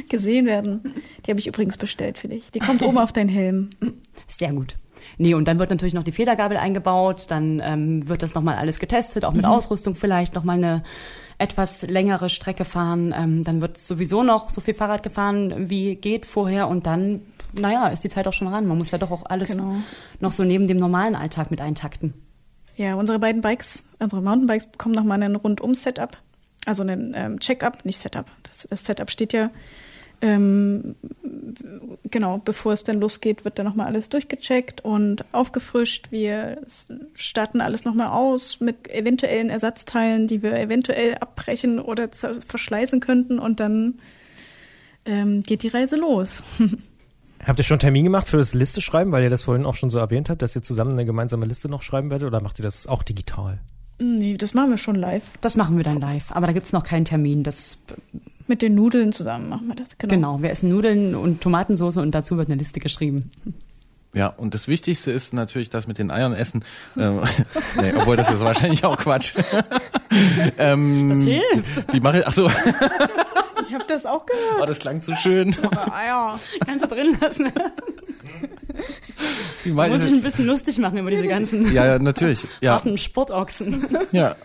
gesehen 0.10 0.46
werden. 0.46 0.94
Die 1.26 1.32
habe 1.32 1.40
ich 1.40 1.48
übrigens 1.48 1.78
bestellt 1.78 2.18
für 2.18 2.28
dich. 2.28 2.52
Die 2.52 2.60
kommt 2.60 2.82
oben 2.82 2.98
auf 2.98 3.12
deinen 3.14 3.30
Helm. 3.30 3.70
Sehr 4.28 4.52
gut. 4.54 4.76
Nee, 5.18 5.34
und 5.34 5.48
dann 5.48 5.60
wird 5.60 5.70
natürlich 5.70 5.94
noch 5.94 6.04
die 6.04 6.12
Federgabel 6.12 6.58
eingebaut, 6.58 7.26
dann 7.30 7.62
ähm, 7.64 8.08
wird 8.08 8.22
das 8.22 8.36
nochmal 8.36 8.56
alles 8.56 8.80
getestet, 8.80 9.26
auch 9.26 9.34
mit 9.34 9.46
Ausrüstung 9.46 9.96
vielleicht 9.96 10.36
nochmal 10.36 10.58
eine 10.58 10.84
etwas 11.38 11.84
längere 11.84 12.30
Strecke 12.30 12.66
fahren. 12.66 13.14
Ähm, 13.18 13.44
dann 13.44 13.62
wird 13.62 13.78
sowieso 13.78 14.24
noch 14.24 14.50
so 14.50 14.60
viel 14.62 14.74
Fahrrad 14.74 15.04
gefahren, 15.04 15.70
wie 15.70 15.96
geht 15.96 16.26
vorher 16.26 16.68
und 16.68 16.86
dann, 16.86 17.22
naja, 17.54 17.88
ist 17.88 18.04
die 18.04 18.10
Zeit 18.10 18.28
auch 18.28 18.34
schon 18.34 18.48
ran. 18.48 18.66
Man 18.66 18.78
muss 18.78 18.92
ja 18.92 18.98
doch 18.98 19.12
auch 19.12 19.26
alles 19.26 19.50
Genau. 19.50 19.76
noch 20.20 20.32
so 20.32 20.44
neben 20.44 20.68
dem 20.68 20.78
normalen 20.78 21.16
Alltag 21.16 21.52
mit 21.52 21.62
eintakten. 21.62 22.14
Ja, 22.76 22.96
unsere 22.96 23.20
beiden 23.20 23.42
Bikes, 23.42 23.86
unsere 24.00 24.22
Mountainbikes 24.22 24.68
bekommen 24.68 24.96
nochmal 24.96 25.22
einen 25.22 25.36
Rundum-Setup. 25.36 26.18
Also 26.66 26.84
einen 26.84 27.14
ähm, 27.16 27.40
Check-up, 27.40 27.84
nicht 27.86 28.00
Setup. 28.00 28.26
Das, 28.44 28.68
das 28.70 28.86
Setup 28.86 29.10
steht 29.10 29.34
ja, 29.34 29.50
ähm, 30.22 30.96
genau, 32.12 32.40
bevor 32.40 32.74
es 32.74 32.84
dann 32.84 33.00
losgeht, 33.00 33.46
wird 33.46 33.58
dann 33.58 33.66
nochmal 33.66 33.88
alles 33.88 34.10
durchgecheckt 34.10 34.82
und 34.82 35.24
aufgefrischt. 35.32 36.12
Wir 36.12 36.62
starten 37.14 37.62
alles 37.62 37.86
nochmal 37.86 38.10
aus 38.10 38.60
mit 38.60 38.90
eventuellen 38.90 39.50
Ersatzteilen, 39.50 40.28
die 40.28 40.42
wir 40.44 40.58
eventuell 40.60 41.16
abbrechen 41.16 41.80
oder 41.80 42.10
verschleißen 42.10 43.00
könnten 43.00 43.40
und 43.40 43.60
dann 43.62 44.00
ähm, 45.06 45.42
geht 45.42 45.64
die 45.64 45.70
Reise 45.70 45.96
los. 45.96 46.44
Habt 47.46 47.60
ihr 47.60 47.64
schon 47.64 47.76
einen 47.76 47.80
Termin 47.80 48.04
gemacht 48.04 48.28
für 48.28 48.38
das 48.38 48.54
Liste 48.54 48.82
schreiben, 48.82 49.12
weil 49.12 49.24
ihr 49.24 49.30
das 49.30 49.44
vorhin 49.44 49.66
auch 49.66 49.76
schon 49.76 49.90
so 49.90 49.98
erwähnt 49.98 50.30
habt, 50.30 50.42
dass 50.42 50.56
ihr 50.56 50.62
zusammen 50.62 50.92
eine 50.92 51.06
gemeinsame 51.06 51.46
Liste 51.46 51.70
noch 51.70 51.82
schreiben 51.82 52.10
werdet 52.10 52.28
oder 52.28 52.42
macht 52.42 52.60
ihr 52.60 52.64
das 52.64 52.88
auch 52.88 53.04
digital? 53.04 53.60
nee, 54.00 54.38
das 54.38 54.54
machen 54.54 54.72
wir 54.72 54.78
schon 54.78 54.96
live. 54.96 55.26
Das 55.42 55.56
machen 55.56 55.78
wir 55.78 55.84
dann 55.84 56.00
live, 56.00 56.32
aber 56.32 56.48
da 56.48 56.54
gibt's 56.54 56.74
noch 56.74 56.84
keinen 56.84 57.06
Termin. 57.06 57.44
Das 57.44 57.78
Mit 58.48 58.62
den 58.62 58.76
Nudeln 58.76 59.12
zusammen 59.12 59.50
machen 59.50 59.68
wir 59.68 59.76
das. 59.76 59.98
Genau. 59.98 60.14
genau, 60.14 60.42
wir 60.42 60.50
essen 60.50 60.70
Nudeln 60.70 61.16
und 61.16 61.42
Tomatensauce 61.42 61.98
und 61.98 62.12
dazu 62.12 62.38
wird 62.38 62.48
eine 62.48 62.56
Liste 62.56 62.80
geschrieben. 62.80 63.32
Ja, 64.14 64.28
und 64.28 64.56
das 64.56 64.68
Wichtigste 64.68 65.12
ist 65.12 65.34
natürlich 65.34 65.70
das 65.70 65.86
mit 65.86 66.00
den 66.00 66.10
Eiern 66.10 66.34
essen. 66.34 66.64
Ähm, 66.98 67.20
nee, 67.80 67.94
obwohl 67.96 68.16
das 68.16 68.32
ist 68.32 68.40
wahrscheinlich 68.40 68.84
auch 68.84 68.98
Quatsch. 68.98 69.36
ähm, 70.58 71.10
Das 71.10 71.20
hilft. 71.20 71.94
Wie 71.94 72.00
mache 72.00 72.20
ich? 72.20 72.28
Ach 72.28 72.34
so, 72.34 72.50
Ich 73.70 73.76
habe 73.76 73.86
das 73.88 74.06
auch 74.06 74.26
gehört. 74.26 74.62
oh, 74.62 74.66
das 74.66 74.80
klang 74.80 75.02
zu 75.02 75.16
schön. 75.16 75.56
Ah 75.92 76.06
ja. 76.06 76.40
Kannst 76.66 76.84
du 76.86 76.90
drin 76.90 77.16
lassen. 77.22 77.52
Wie 79.64 79.72
mache 79.72 79.90
Muss 79.90 80.02
ich 80.04 80.08
ich? 80.08 80.14
ein 80.18 80.24
bisschen 80.24 80.46
lustig 80.46 80.78
machen 80.80 80.98
über 80.98 81.12
diese 81.12 81.28
ganzen 81.28 81.72
Ja, 81.74 81.86
ja, 81.86 82.00
natürlich. 82.00 82.44
Ja, 82.62 82.74
harten 82.74 82.98
Sportochsen. 82.98 83.88
ja. 84.12 84.36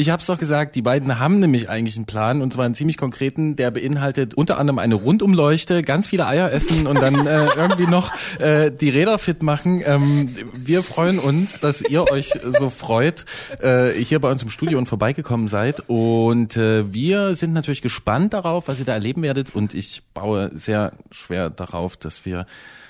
Ich 0.00 0.10
hab's 0.10 0.26
doch 0.26 0.38
gesagt, 0.38 0.76
die 0.76 0.82
beiden 0.82 1.18
haben 1.18 1.40
nämlich 1.40 1.68
eigentlich 1.68 1.96
einen 1.96 2.06
Plan 2.06 2.40
und 2.40 2.52
zwar 2.52 2.64
einen 2.64 2.76
ziemlich 2.76 2.96
konkreten, 2.96 3.56
der 3.56 3.72
beinhaltet 3.72 4.32
unter 4.32 4.56
anderem 4.56 4.78
eine 4.78 4.94
Rundumleuchte, 4.94 5.82
ganz 5.82 6.06
viele 6.06 6.24
Eier 6.24 6.52
essen 6.52 6.86
und 6.86 7.02
dann 7.02 7.26
äh, 7.26 7.46
irgendwie 7.56 7.88
noch 7.88 8.12
äh, 8.38 8.70
die 8.70 8.90
Räder 8.90 9.18
fit 9.18 9.42
machen. 9.42 9.82
Ähm, 9.84 10.32
wir 10.54 10.84
freuen 10.84 11.18
uns, 11.18 11.58
dass 11.58 11.82
ihr 11.82 12.12
euch 12.12 12.38
so 12.60 12.70
freut, 12.70 13.24
äh, 13.60 13.90
hier 13.90 14.20
bei 14.20 14.30
uns 14.30 14.40
im 14.44 14.50
Studio 14.50 14.78
und 14.78 14.86
vorbeigekommen 14.86 15.48
seid 15.48 15.82
und 15.88 16.56
äh, 16.56 16.92
wir 16.92 17.34
sind 17.34 17.52
natürlich 17.52 17.82
gespannt 17.82 18.34
darauf, 18.34 18.68
was 18.68 18.78
ihr 18.78 18.84
da 18.84 18.92
erleben 18.92 19.22
werdet 19.22 19.52
und 19.52 19.74
ich 19.74 20.04
baue 20.14 20.52
sehr 20.54 20.92
schwer 21.10 21.50
darauf, 21.50 21.96
dass 21.96 22.24
wir 22.24 22.46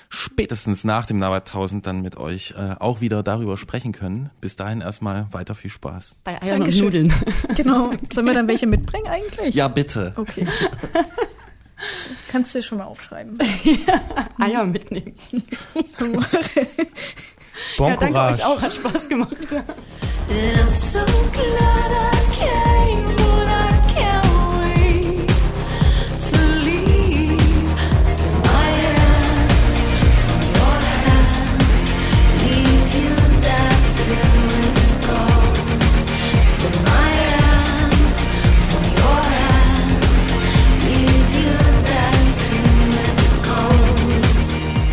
spätestens 0.09 0.83
nach 0.83 1.05
dem 1.05 1.19
Nabat 1.19 1.47
1000 1.47 1.85
dann 1.85 2.01
mit 2.01 2.17
euch 2.17 2.55
äh, 2.57 2.75
auch 2.79 2.99
wieder 3.01 3.23
darüber 3.23 3.57
sprechen 3.57 3.91
können. 3.91 4.31
Bis 4.41 4.55
dahin 4.55 4.81
erstmal 4.81 5.27
weiter 5.31 5.55
viel 5.55 5.69
Spaß. 5.69 6.15
Bei 6.23 6.41
Eiern 6.41 6.59
Dankeschön. 6.61 6.85
und 6.85 6.93
Nudeln. 6.93 7.13
Genau. 7.55 7.91
Sollen 8.11 8.27
wir 8.27 8.33
dann 8.33 8.47
welche 8.47 8.67
mitbringen 8.67 9.07
eigentlich? 9.07 9.55
Ja, 9.55 9.67
bitte. 9.67 10.13
Okay. 10.15 10.47
Kannst 12.29 12.53
du 12.53 12.59
dir 12.59 12.63
schon 12.63 12.79
mal 12.79 12.85
aufschreiben. 12.85 13.37
Eier 14.39 14.65
mitnehmen. 14.65 15.13
Bon 17.77 17.87
ja, 17.89 17.95
danke 17.95 18.07
Courage. 18.07 18.39
euch 18.39 18.45
auch, 18.45 18.61
hat 18.61 18.73
Spaß 18.73 19.07
gemacht. 19.09 19.37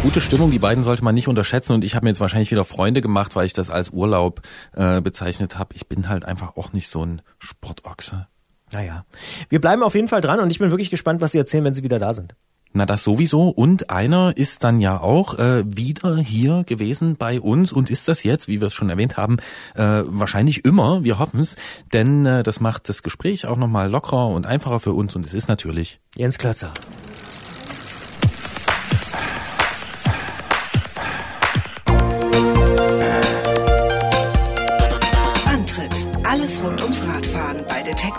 Gute 0.07 0.21
Stimmung, 0.21 0.53
die 0.53 0.61
beiden 0.61 0.85
sollte 0.85 1.03
man 1.03 1.17
nicht 1.17 1.27
unterschätzen 1.27 1.73
und 1.73 1.83
ich 1.83 1.97
habe 1.97 2.05
mir 2.05 2.11
jetzt 2.11 2.21
wahrscheinlich 2.21 2.53
wieder 2.53 2.65
Freunde 2.65 3.01
gemacht, 3.01 3.35
weil 3.35 3.45
ich 3.45 3.55
das 3.55 3.71
als 3.71 3.91
Urlaub 3.91 4.41
äh, 4.77 5.01
bezeichnet 5.01 5.59
habe. 5.59 5.75
Ich 5.75 5.89
bin 5.89 6.09
halt 6.09 6.25
einfach 6.25 6.57
auch 6.57 6.73
nicht 6.73 6.89
so 6.89 7.05
ein 7.05 7.23
Sportochse. 7.41 8.29
Naja. 8.71 9.05
Wir 9.49 9.61
bleiben 9.61 9.83
auf 9.83 9.97
jeden 9.97 10.07
Fall 10.07 10.21
dran 10.21 10.39
und 10.39 10.49
ich 10.53 10.61
bin 10.61 10.71
wirklich 10.71 10.91
gespannt, 10.91 11.21
was 11.21 11.33
Sie 11.33 11.39
erzählen, 11.39 11.65
wenn 11.65 11.75
Sie 11.75 11.83
wieder 11.83 11.99
da 11.99 12.15
sind. 12.15 12.37
Na, 12.73 12.87
das 12.87 13.03
sowieso. 13.03 13.49
Und 13.49 13.91
einer 13.91 14.37
ist 14.37 14.63
dann 14.63 14.79
ja 14.79 15.01
auch 15.01 15.41
äh, 15.41 15.65
wieder 15.67 16.19
hier 16.19 16.63
gewesen 16.65 17.17
bei 17.17 17.41
uns 17.41 17.73
und 17.73 17.91
ist 17.91 18.07
das 18.07 18.23
jetzt, 18.23 18.47
wie 18.47 18.61
wir 18.61 18.69
es 18.69 18.75
schon 18.75 18.91
erwähnt 18.91 19.17
haben, 19.17 19.39
äh, 19.75 20.03
wahrscheinlich 20.05 20.65
immer. 20.65 21.03
Wir 21.03 21.19
hoffen 21.19 21.41
es, 21.41 21.57
denn 21.93 22.25
äh, 22.27 22.45
das 22.45 22.61
macht 22.61 22.89
das 22.89 23.03
Gespräch 23.03 23.49
auch 23.49 23.57
nochmal 23.57 23.91
lockerer 23.91 24.29
und 24.29 24.47
einfacher 24.47 24.79
für 24.79 24.93
uns 24.93 25.17
und 25.17 25.27
es 25.27 25.35
ist 25.35 25.49
natürlich 25.49 25.99
Jens 26.15 26.39
Klötzer. 26.39 26.73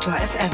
Detektor 0.07 0.27
FM. 0.27 0.51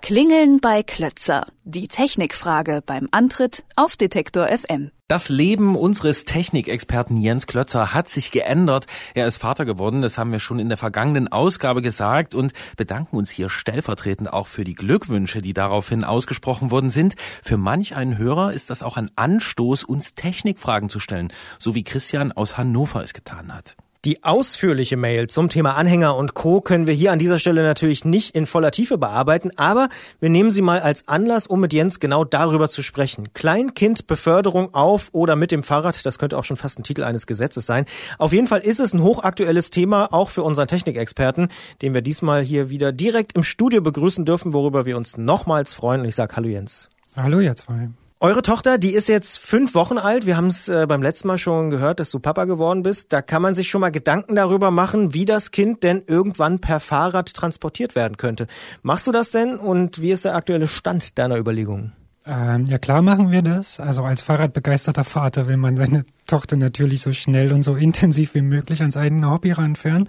Klingeln 0.00 0.60
bei 0.60 0.84
Klötzer. 0.84 1.46
Die 1.64 1.88
Technikfrage 1.88 2.80
beim 2.86 3.08
Antritt 3.10 3.64
auf 3.74 3.96
Detektor 3.96 4.46
FM. 4.46 4.92
Das 5.08 5.28
Leben 5.28 5.74
unseres 5.74 6.24
Technikexperten 6.24 7.16
Jens 7.16 7.48
Klötzer 7.48 7.94
hat 7.94 8.08
sich 8.08 8.30
geändert. 8.30 8.86
Er 9.14 9.26
ist 9.26 9.38
Vater 9.38 9.64
geworden, 9.64 10.02
das 10.02 10.18
haben 10.18 10.30
wir 10.30 10.38
schon 10.38 10.60
in 10.60 10.68
der 10.68 10.78
vergangenen 10.78 11.26
Ausgabe 11.26 11.82
gesagt 11.82 12.36
und 12.36 12.52
bedanken 12.76 13.16
uns 13.16 13.30
hier 13.30 13.48
stellvertretend 13.48 14.32
auch 14.32 14.46
für 14.46 14.62
die 14.62 14.76
Glückwünsche, 14.76 15.42
die 15.42 15.52
daraufhin 15.52 16.04
ausgesprochen 16.04 16.70
worden 16.70 16.90
sind. 16.90 17.16
Für 17.42 17.56
manch 17.56 17.96
einen 17.96 18.18
Hörer 18.18 18.52
ist 18.52 18.70
das 18.70 18.84
auch 18.84 18.96
ein 18.96 19.10
Anstoß, 19.16 19.82
uns 19.82 20.14
Technikfragen 20.14 20.88
zu 20.90 21.00
stellen, 21.00 21.32
so 21.58 21.74
wie 21.74 21.82
Christian 21.82 22.30
aus 22.30 22.56
Hannover 22.56 23.02
es 23.02 23.14
getan 23.14 23.52
hat. 23.52 23.76
Die 24.04 24.22
ausführliche 24.22 24.96
Mail 24.96 25.26
zum 25.26 25.48
Thema 25.48 25.74
Anhänger 25.74 26.14
und 26.14 26.34
Co. 26.34 26.60
können 26.60 26.86
wir 26.86 26.94
hier 26.94 27.10
an 27.10 27.18
dieser 27.18 27.40
Stelle 27.40 27.64
natürlich 27.64 28.04
nicht 28.04 28.32
in 28.36 28.46
voller 28.46 28.70
Tiefe 28.70 28.96
bearbeiten, 28.96 29.50
aber 29.56 29.88
wir 30.20 30.28
nehmen 30.28 30.52
sie 30.52 30.62
mal 30.62 30.78
als 30.78 31.08
Anlass, 31.08 31.48
um 31.48 31.58
mit 31.58 31.72
Jens 31.72 31.98
genau 31.98 32.24
darüber 32.24 32.70
zu 32.70 32.84
sprechen. 32.84 33.32
Kleinkindbeförderung 33.34 34.72
auf 34.72 35.08
oder 35.10 35.34
mit 35.34 35.50
dem 35.50 35.64
Fahrrad, 35.64 36.06
das 36.06 36.20
könnte 36.20 36.38
auch 36.38 36.44
schon 36.44 36.56
fast 36.56 36.78
ein 36.78 36.84
Titel 36.84 37.02
eines 37.02 37.26
Gesetzes 37.26 37.66
sein. 37.66 37.86
Auf 38.18 38.32
jeden 38.32 38.46
Fall 38.46 38.60
ist 38.60 38.78
es 38.78 38.94
ein 38.94 39.02
hochaktuelles 39.02 39.70
Thema, 39.70 40.12
auch 40.12 40.30
für 40.30 40.44
unseren 40.44 40.68
Technikexperten, 40.68 41.48
den 41.82 41.92
wir 41.92 42.00
diesmal 42.00 42.44
hier 42.44 42.70
wieder 42.70 42.92
direkt 42.92 43.32
im 43.32 43.42
Studio 43.42 43.80
begrüßen 43.80 44.24
dürfen, 44.24 44.52
worüber 44.52 44.86
wir 44.86 44.96
uns 44.96 45.16
nochmals 45.16 45.74
freuen. 45.74 46.02
Und 46.02 46.06
ich 46.06 46.14
sage 46.14 46.36
Hallo 46.36 46.48
Jens. 46.48 46.88
Hallo 47.16 47.40
ihr 47.40 47.56
zwei. 47.56 47.88
Eure 48.20 48.42
Tochter, 48.42 48.78
die 48.78 48.94
ist 48.94 49.08
jetzt 49.08 49.38
fünf 49.38 49.76
Wochen 49.76 49.96
alt. 49.96 50.26
Wir 50.26 50.36
haben 50.36 50.48
es 50.48 50.68
äh, 50.68 50.86
beim 50.88 51.02
letzten 51.02 51.28
Mal 51.28 51.38
schon 51.38 51.70
gehört, 51.70 52.00
dass 52.00 52.10
du 52.10 52.18
Papa 52.18 52.46
geworden 52.46 52.82
bist. 52.82 53.12
Da 53.12 53.22
kann 53.22 53.42
man 53.42 53.54
sich 53.54 53.68
schon 53.68 53.80
mal 53.80 53.92
Gedanken 53.92 54.34
darüber 54.34 54.72
machen, 54.72 55.14
wie 55.14 55.24
das 55.24 55.52
Kind 55.52 55.84
denn 55.84 56.02
irgendwann 56.04 56.58
per 56.58 56.80
Fahrrad 56.80 57.32
transportiert 57.32 57.94
werden 57.94 58.16
könnte. 58.16 58.48
Machst 58.82 59.06
du 59.06 59.12
das 59.12 59.30
denn 59.30 59.56
und 59.56 60.02
wie 60.02 60.10
ist 60.10 60.24
der 60.24 60.34
aktuelle 60.34 60.66
Stand 60.66 61.16
deiner 61.16 61.36
Überlegungen? 61.36 61.92
Ähm, 62.26 62.64
ja 62.66 62.78
klar 62.78 63.02
machen 63.02 63.30
wir 63.30 63.42
das. 63.42 63.78
Also 63.78 64.02
als 64.02 64.22
Fahrradbegeisterter 64.22 65.04
Vater 65.04 65.46
will 65.46 65.56
man 65.56 65.76
seine 65.76 66.04
Tochter 66.26 66.56
natürlich 66.56 67.02
so 67.02 67.12
schnell 67.12 67.52
und 67.52 67.62
so 67.62 67.76
intensiv 67.76 68.34
wie 68.34 68.42
möglich 68.42 68.80
ans 68.80 68.96
eigene 68.96 69.30
Hobby 69.30 69.52
ranführen. 69.52 70.08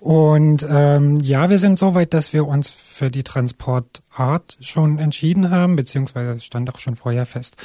Und 0.00 0.66
ähm, 0.68 1.20
ja, 1.20 1.50
wir 1.50 1.58
sind 1.58 1.78
so 1.78 1.94
weit, 1.94 2.14
dass 2.14 2.32
wir 2.32 2.46
uns 2.46 2.70
für 2.70 3.10
die 3.10 3.22
Transportart 3.22 4.56
schon 4.60 4.98
entschieden 4.98 5.50
haben, 5.50 5.76
beziehungsweise 5.76 6.40
stand 6.40 6.72
auch 6.72 6.78
schon 6.78 6.96
vorher 6.96 7.26
fest. 7.26 7.56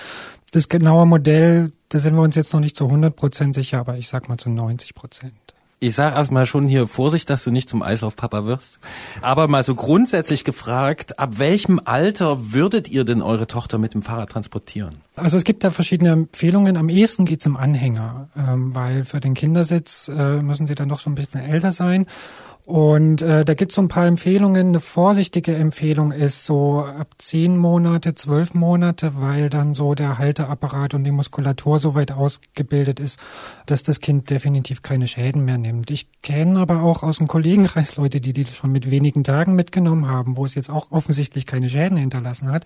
Das 0.52 0.68
genaue 0.68 1.06
Modell, 1.06 1.72
da 1.90 2.00
sind 2.00 2.16
wir 2.16 2.22
uns 2.22 2.36
jetzt 2.36 2.54
noch 2.54 2.60
nicht 2.60 2.76
zu 2.76 2.86
100 2.86 3.16
Prozent 3.16 3.56
sicher, 3.56 3.80
aber 3.80 3.98
ich 3.98 4.10
sag 4.10 4.28
mal 4.28 4.38
zu 4.38 4.50
90 4.50 4.96
Prozent. 4.96 5.45
Ich 5.80 5.94
sage 5.94 6.16
erstmal 6.16 6.46
schon 6.46 6.68
hier 6.68 6.88
Vorsicht, 6.88 7.30
dass 7.30 7.44
du 7.44 7.52
nicht 7.52 7.70
zum 7.70 7.84
Eislaufpapa 7.84 8.46
wirst. 8.46 8.80
Aber 9.22 9.48
mal 9.48 9.64
so 9.64 9.76
grundsätzlich 9.76 10.46
gefragt, 10.46 11.20
ab 11.20 11.38
welchem 11.38 11.82
Alter 11.84 12.54
würdet 12.54 12.90
ihr 12.90 13.04
denn 13.04 13.22
eure 13.22 13.46
Tochter 13.46 13.78
mit 13.78 13.94
dem 13.94 14.02
Fahrrad 14.02 14.30
transportieren? 14.30 14.96
Also 15.18 15.36
es 15.36 15.44
gibt 15.44 15.66
da 15.66 15.72
verschiedene 15.72 16.12
Empfehlungen. 16.12 16.78
Am 16.78 16.88
ehesten 16.88 17.26
geht's 17.26 17.46
im 17.46 17.58
Anhänger, 17.58 18.30
ähm, 18.38 18.74
weil 18.74 19.04
für 19.04 19.20
den 19.20 19.34
Kindersitz 19.34 20.08
äh, 20.08 20.42
müssen 20.42 20.66
sie 20.66 20.76
dann 20.76 20.88
doch 20.88 21.00
schon 21.00 21.12
ein 21.12 21.16
bisschen 21.16 21.42
älter 21.42 21.74
sein. 21.74 22.06
Und 22.66 23.22
äh, 23.22 23.46
da 23.46 23.54
gibt's 23.54 23.76
so 23.76 23.82
ein 23.84 23.90
paar 23.90 24.08
Empfehlungen. 24.08 24.70
Eine 24.70 24.80
vorsichtige 24.80 25.56
Empfehlung 25.56 26.12
ist 26.12 26.46
so 26.46 26.80
ab 26.80 27.10
zehn 27.20 27.58
Monate, 27.58 28.16
zwölf 28.16 28.56
Monate, 28.56 29.14
weil 29.22 29.50
dann 29.50 29.76
so 29.76 29.94
der 29.94 30.18
Halteapparat 30.18 30.96
und 30.96 31.04
die 31.04 31.12
Muskulatur 31.12 31.78
so 31.78 31.94
weit 31.94 32.12
ausgebildet 32.12 33.00
ist, 33.00 33.20
dass 33.68 33.84
das 33.84 34.00
Kind 34.00 34.32
definitiv 34.32 34.82
keine 34.82 35.06
Schäden 35.06 35.46
mehr 35.46 35.60
nimmt. 35.60 35.92
Ich 35.92 36.08
kenne 36.24 36.60
aber 36.60 36.82
auch 36.82 37.04
aus 37.04 37.18
dem 37.18 37.28
Kollegenkreis 37.28 37.98
Leute, 37.98 38.20
die 38.20 38.34
die 38.34 38.46
schon 38.46 38.72
mit 38.72 38.90
wenigen 38.90 39.24
Tagen 39.24 39.54
mitgenommen 39.54 40.08
haben, 40.08 40.36
wo 40.36 40.44
es 40.44 40.56
jetzt 40.56 40.72
auch 40.72 40.92
offensichtlich 40.92 41.46
keine 41.46 41.70
Schäden 41.70 41.98
hinterlassen 41.98 42.52
hat. 42.52 42.66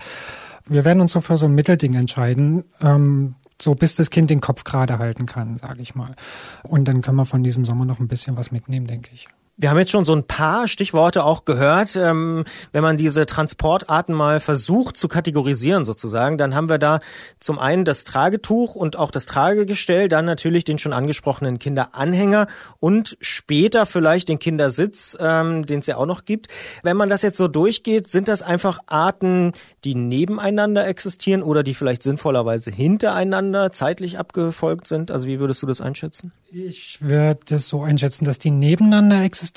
Wir 0.66 0.86
werden 0.86 1.02
uns 1.02 1.12
so 1.12 1.20
für 1.20 1.36
so 1.36 1.46
ein 1.46 1.56
Mittelding 1.56 1.96
entscheiden. 1.96 2.64
Ähm, 2.80 3.36
so 3.62 3.76
bis 3.76 3.96
das 3.96 4.10
Kind 4.10 4.30
den 4.30 4.40
Kopf 4.40 4.64
gerade 4.64 5.00
halten 5.00 5.26
kann, 5.26 5.58
sage 5.58 5.82
ich 5.82 5.94
mal. 5.94 6.16
Und 6.64 6.88
dann 6.88 7.02
können 7.02 7.18
wir 7.18 7.26
von 7.26 7.44
diesem 7.44 7.66
Sommer 7.66 7.84
noch 7.84 8.00
ein 8.00 8.08
bisschen 8.08 8.38
was 8.38 8.52
mitnehmen, 8.52 8.88
denke 8.88 9.10
ich. 9.14 9.28
Wir 9.62 9.70
haben 9.70 9.78
jetzt 9.78 9.92
schon 9.92 10.06
so 10.06 10.16
ein 10.16 10.24
paar 10.24 10.70
Stichworte 10.70 11.26
auch 11.26 11.44
gehört. 11.44 11.98
Ähm, 11.98 12.46
wenn 12.72 12.82
man 12.82 12.96
diese 12.96 13.26
Transportarten 13.26 14.16
mal 14.16 14.40
versucht 14.40 14.96
zu 14.96 15.10
kategorisieren 15.10 15.84
sozusagen, 15.84 16.38
dann 16.38 16.56
haben 16.56 16.70
wir 16.70 16.78
da 16.78 17.02
zum 17.42 17.60
einen 17.60 17.84
das 17.84 18.06
Tragetuch 18.06 18.76
und 18.76 18.96
auch 18.96 19.12
das 19.12 19.26
Tragegestell, 19.26 20.08
dann 20.08 20.24
natürlich 20.24 20.64
den 20.64 20.78
schon 20.78 20.94
angesprochenen 20.94 21.60
Kinderanhänger 21.60 22.48
und 22.80 23.18
später 23.20 23.86
vielleicht 23.86 24.30
den 24.30 24.40
Kindersitz, 24.40 25.18
ähm, 25.20 25.66
den 25.66 25.80
es 25.80 25.88
ja 25.88 25.98
auch 25.98 26.06
noch 26.06 26.24
gibt. 26.24 26.48
Wenn 26.82 26.96
man 26.96 27.10
das 27.10 27.22
jetzt 27.22 27.36
so 27.36 27.50
durchgeht, 27.50 28.10
sind 28.10 28.30
das 28.30 28.42
einfach 28.42 28.80
Arten, 28.86 29.52
die 29.84 29.94
nebeneinander 29.94 30.88
existieren 30.88 31.44
oder 31.44 31.64
die 31.64 31.74
vielleicht 31.74 32.04
sinnvollerweise 32.04 32.72
hintereinander 32.72 33.74
zeitlich 33.74 34.20
abgefolgt 34.20 34.88
sind? 34.88 35.12
Also 35.12 35.28
wie 35.28 35.42
würdest 35.42 35.62
du 35.62 35.68
das 35.68 35.82
einschätzen? 35.82 36.32
Ich 36.50 37.02
würde 37.02 37.56
es 37.56 37.68
so 37.68 37.84
einschätzen, 37.84 38.24
dass 38.24 38.40
die 38.40 38.52
nebeneinander 38.52 39.22
existieren. 39.22 39.49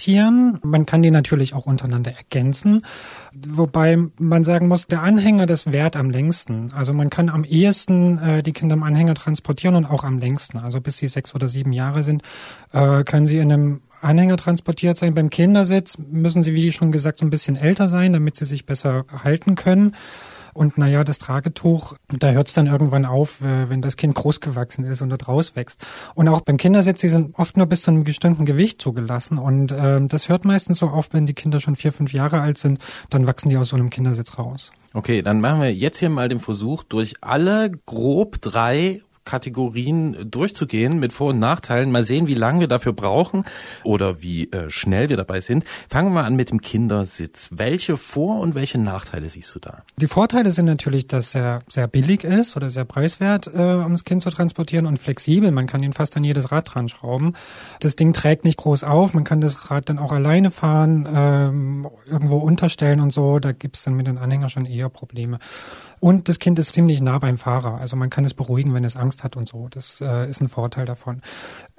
Man 0.62 0.86
kann 0.86 1.02
die 1.02 1.10
natürlich 1.10 1.54
auch 1.54 1.66
untereinander 1.66 2.12
ergänzen. 2.12 2.84
Wobei 3.34 3.98
man 4.18 4.44
sagen 4.44 4.68
muss, 4.68 4.86
der 4.86 5.02
Anhänger, 5.02 5.46
das 5.46 5.70
währt 5.70 5.96
am 5.96 6.10
längsten. 6.10 6.72
Also 6.72 6.92
man 6.92 7.10
kann 7.10 7.28
am 7.28 7.44
ehesten 7.44 8.18
äh, 8.18 8.42
die 8.42 8.52
Kinder 8.52 8.74
im 8.74 8.82
Anhänger 8.82 9.14
transportieren 9.14 9.74
und 9.74 9.86
auch 9.86 10.04
am 10.04 10.18
längsten. 10.18 10.58
Also 10.58 10.80
bis 10.80 10.98
sie 10.98 11.08
sechs 11.08 11.34
oder 11.34 11.48
sieben 11.48 11.72
Jahre 11.72 12.02
sind, 12.02 12.22
äh, 12.72 13.04
können 13.04 13.26
sie 13.26 13.38
in 13.38 13.52
einem 13.52 13.80
Anhänger 14.02 14.36
transportiert 14.36 14.98
sein. 14.98 15.14
Beim 15.14 15.30
Kindersitz 15.30 15.96
müssen 15.98 16.42
sie, 16.42 16.54
wie 16.54 16.72
schon 16.72 16.92
gesagt, 16.92 17.18
so 17.18 17.24
ein 17.24 17.30
bisschen 17.30 17.56
älter 17.56 17.88
sein, 17.88 18.12
damit 18.12 18.36
sie 18.36 18.44
sich 18.44 18.66
besser 18.66 19.04
halten 19.22 19.54
können. 19.54 19.94
Und 20.54 20.78
naja, 20.78 21.04
das 21.04 21.18
Tragetuch, 21.18 21.94
da 22.08 22.30
hört 22.30 22.48
es 22.48 22.52
dann 22.52 22.66
irgendwann 22.66 23.04
auf, 23.04 23.40
äh, 23.40 23.70
wenn 23.70 23.82
das 23.82 23.96
Kind 23.96 24.14
groß 24.14 24.40
gewachsen 24.40 24.84
ist 24.84 25.00
und 25.00 25.10
dort 25.10 25.28
rauswächst. 25.28 25.84
Und 26.14 26.28
auch 26.28 26.42
beim 26.42 26.56
Kindersitz, 26.56 27.00
die 27.00 27.08
sind 27.08 27.38
oft 27.38 27.56
nur 27.56 27.66
bis 27.66 27.82
zu 27.82 27.90
einem 27.90 28.04
bestimmten 28.04 28.44
Gewicht 28.44 28.80
zugelassen. 28.80 29.38
Und 29.38 29.72
ähm, 29.72 30.08
das 30.08 30.28
hört 30.28 30.44
meistens 30.44 30.78
so 30.78 30.88
auf, 30.88 31.08
wenn 31.12 31.26
die 31.26 31.34
Kinder 31.34 31.60
schon 31.60 31.76
vier, 31.76 31.92
fünf 31.92 32.12
Jahre 32.12 32.40
alt 32.40 32.58
sind, 32.58 32.78
dann 33.10 33.26
wachsen 33.26 33.48
die 33.48 33.56
aus 33.56 33.70
so 33.70 33.76
einem 33.76 33.90
Kindersitz 33.90 34.38
raus. 34.38 34.72
Okay, 34.94 35.22
dann 35.22 35.40
machen 35.40 35.62
wir 35.62 35.74
jetzt 35.74 35.98
hier 35.98 36.10
mal 36.10 36.28
den 36.28 36.40
Versuch, 36.40 36.82
durch 36.82 37.14
alle 37.22 37.70
grob 37.86 38.40
drei 38.42 39.00
Kategorien 39.24 40.30
durchzugehen 40.30 40.98
mit 40.98 41.12
Vor- 41.12 41.30
und 41.30 41.38
Nachteilen. 41.38 41.90
Mal 41.90 42.04
sehen, 42.04 42.26
wie 42.26 42.34
lange 42.34 42.60
wir 42.60 42.68
dafür 42.68 42.92
brauchen 42.92 43.44
oder 43.84 44.22
wie 44.22 44.50
äh, 44.50 44.70
schnell 44.70 45.08
wir 45.08 45.16
dabei 45.16 45.40
sind. 45.40 45.64
Fangen 45.88 46.08
wir 46.08 46.22
mal 46.22 46.24
an 46.24 46.36
mit 46.36 46.50
dem 46.50 46.60
Kindersitz. 46.60 47.48
Welche 47.52 47.96
Vor- 47.96 48.40
und 48.40 48.54
welche 48.54 48.78
Nachteile 48.78 49.28
siehst 49.28 49.54
du 49.54 49.58
da? 49.58 49.82
Die 49.96 50.08
Vorteile 50.08 50.50
sind 50.50 50.66
natürlich, 50.66 51.06
dass 51.06 51.34
er 51.34 51.60
sehr 51.68 51.88
billig 51.88 52.24
ist 52.24 52.56
oder 52.56 52.70
sehr 52.70 52.84
preiswert, 52.84 53.46
äh, 53.46 53.74
um 53.74 53.92
das 53.92 54.04
Kind 54.04 54.22
zu 54.22 54.30
transportieren 54.30 54.86
und 54.86 54.98
flexibel. 54.98 55.50
Man 55.50 55.66
kann 55.66 55.82
ihn 55.82 55.92
fast 55.92 56.16
an 56.16 56.24
jedes 56.24 56.50
Rad 56.52 56.74
dran 56.74 56.88
schrauben. 56.88 57.34
Das 57.80 57.96
Ding 57.96 58.12
trägt 58.12 58.44
nicht 58.44 58.58
groß 58.58 58.84
auf. 58.84 59.14
Man 59.14 59.24
kann 59.24 59.40
das 59.40 59.70
Rad 59.70 59.88
dann 59.88 59.98
auch 59.98 60.12
alleine 60.12 60.50
fahren, 60.50 61.08
ähm, 61.12 61.88
irgendwo 62.06 62.38
unterstellen 62.38 63.00
und 63.00 63.12
so. 63.12 63.38
Da 63.38 63.52
gibt's 63.52 63.84
dann 63.84 63.94
mit 63.94 64.06
den 64.06 64.18
Anhängern 64.18 64.50
schon 64.50 64.66
eher 64.66 64.88
Probleme. 64.88 65.38
Und 66.02 66.28
das 66.28 66.40
Kind 66.40 66.58
ist 66.58 66.72
ziemlich 66.72 67.00
nah 67.00 67.20
beim 67.20 67.38
Fahrer. 67.38 67.78
Also 67.78 67.94
man 67.94 68.10
kann 68.10 68.24
es 68.24 68.34
beruhigen, 68.34 68.74
wenn 68.74 68.82
es 68.82 68.96
Angst 68.96 69.22
hat 69.22 69.36
und 69.36 69.48
so. 69.48 69.68
Das 69.70 70.00
äh, 70.00 70.28
ist 70.28 70.40
ein 70.40 70.48
Vorteil 70.48 70.84
davon. 70.84 71.22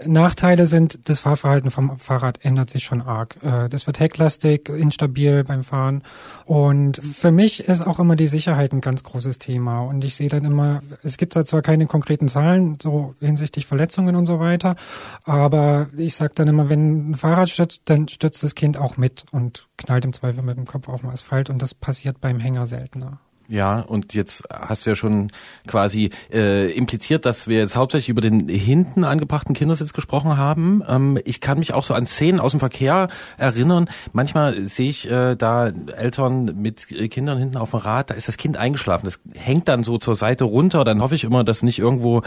Nachteile 0.01 0.65
sind, 0.65 1.09
das 1.09 1.19
Fahrverhalten 1.19 1.71
vom 1.71 1.97
Fahrrad 1.99 2.39
ändert 2.45 2.69
sich 2.69 2.85
schon 2.85 3.01
arg. 3.01 3.35
Äh, 3.43 3.67
das 3.67 3.85
wird 3.85 3.99
hecklastig, 3.99 4.69
instabil 4.69 5.43
beim 5.43 5.65
Fahren. 5.65 6.03
Und 6.45 7.01
für 7.03 7.31
mich 7.31 7.67
ist 7.67 7.85
auch 7.85 7.99
immer 7.99 8.15
die 8.15 8.27
Sicherheit 8.27 8.71
ein 8.71 8.79
ganz 8.79 9.03
großes 9.03 9.39
Thema. 9.39 9.81
Und 9.81 10.05
ich 10.05 10.15
sehe 10.15 10.29
dann 10.29 10.45
immer, 10.45 10.81
es 11.03 11.17
gibt 11.17 11.35
da 11.35 11.43
zwar 11.43 11.61
keine 11.61 11.85
konkreten 11.85 12.29
Zahlen, 12.29 12.77
so 12.81 13.15
hinsichtlich 13.19 13.65
Verletzungen 13.65 14.15
und 14.15 14.25
so 14.25 14.39
weiter, 14.39 14.77
aber 15.25 15.89
ich 15.97 16.15
sage 16.15 16.31
dann 16.35 16.47
immer, 16.47 16.69
wenn 16.69 17.09
ein 17.09 17.15
Fahrrad 17.15 17.49
stürzt, 17.49 17.81
dann 17.85 18.07
stürzt 18.07 18.41
das 18.41 18.55
Kind 18.55 18.77
auch 18.77 18.95
mit 18.95 19.25
und 19.31 19.67
knallt 19.75 20.05
im 20.05 20.13
Zweifel 20.13 20.43
mit 20.43 20.55
dem 20.55 20.65
Kopf 20.65 20.87
auf 20.87 21.01
den 21.01 21.09
Asphalt. 21.09 21.49
Und 21.49 21.61
das 21.61 21.73
passiert 21.73 22.21
beim 22.21 22.39
Hänger 22.39 22.67
seltener. 22.67 23.19
Ja, 23.53 23.81
und 23.81 24.15
jetzt 24.15 24.45
hast 24.51 24.83
du 24.83 24.89
ja 24.89 24.95
schon 24.95 25.31
quasi 25.67 26.09
äh, 26.31 26.71
impliziert, 26.71 27.27
dass 27.27 27.47
wir 27.47 27.59
jetzt 27.59 27.75
hauptsächlich 27.75 28.09
über 28.09 28.21
den 28.21 28.49
hinten 28.49 29.03
angebrachten 29.03 29.53
Kindersitz 29.53 29.93
gesprochen 29.93 30.37
haben. 30.37 30.81
Ähm, 30.87 31.19
ich 31.23 31.39
kann 31.39 31.59
mich 31.59 31.71
auch 31.71 31.83
so 31.83 31.93
an 31.93 32.07
Szenen 32.07 32.39
aus 32.39 32.49
dem 32.49 32.59
Verkehr 32.59 33.09
erinnern. 33.37 33.87
Manchmal 34.11 34.65
sehe 34.65 34.89
ich 34.89 35.07
äh, 35.07 35.35
da 35.35 35.67
Eltern 35.67 36.45
mit 36.63 36.91
äh, 36.91 37.07
Kindern 37.09 37.37
hinten 37.37 37.57
auf 37.57 37.69
dem 37.69 37.81
Rad, 37.81 38.09
da 38.09 38.15
ist 38.15 38.27
das 38.27 38.37
Kind 38.37 38.57
eingeschlafen. 38.57 39.05
Das 39.05 39.19
hängt 39.35 39.67
dann 39.67 39.83
so 39.83 39.99
zur 39.99 40.15
Seite 40.15 40.45
runter. 40.45 40.83
Dann 40.83 41.03
hoffe 41.03 41.13
ich 41.13 41.23
immer, 41.23 41.43
dass 41.43 41.61
nicht 41.61 41.77
irgendwo 41.77 42.23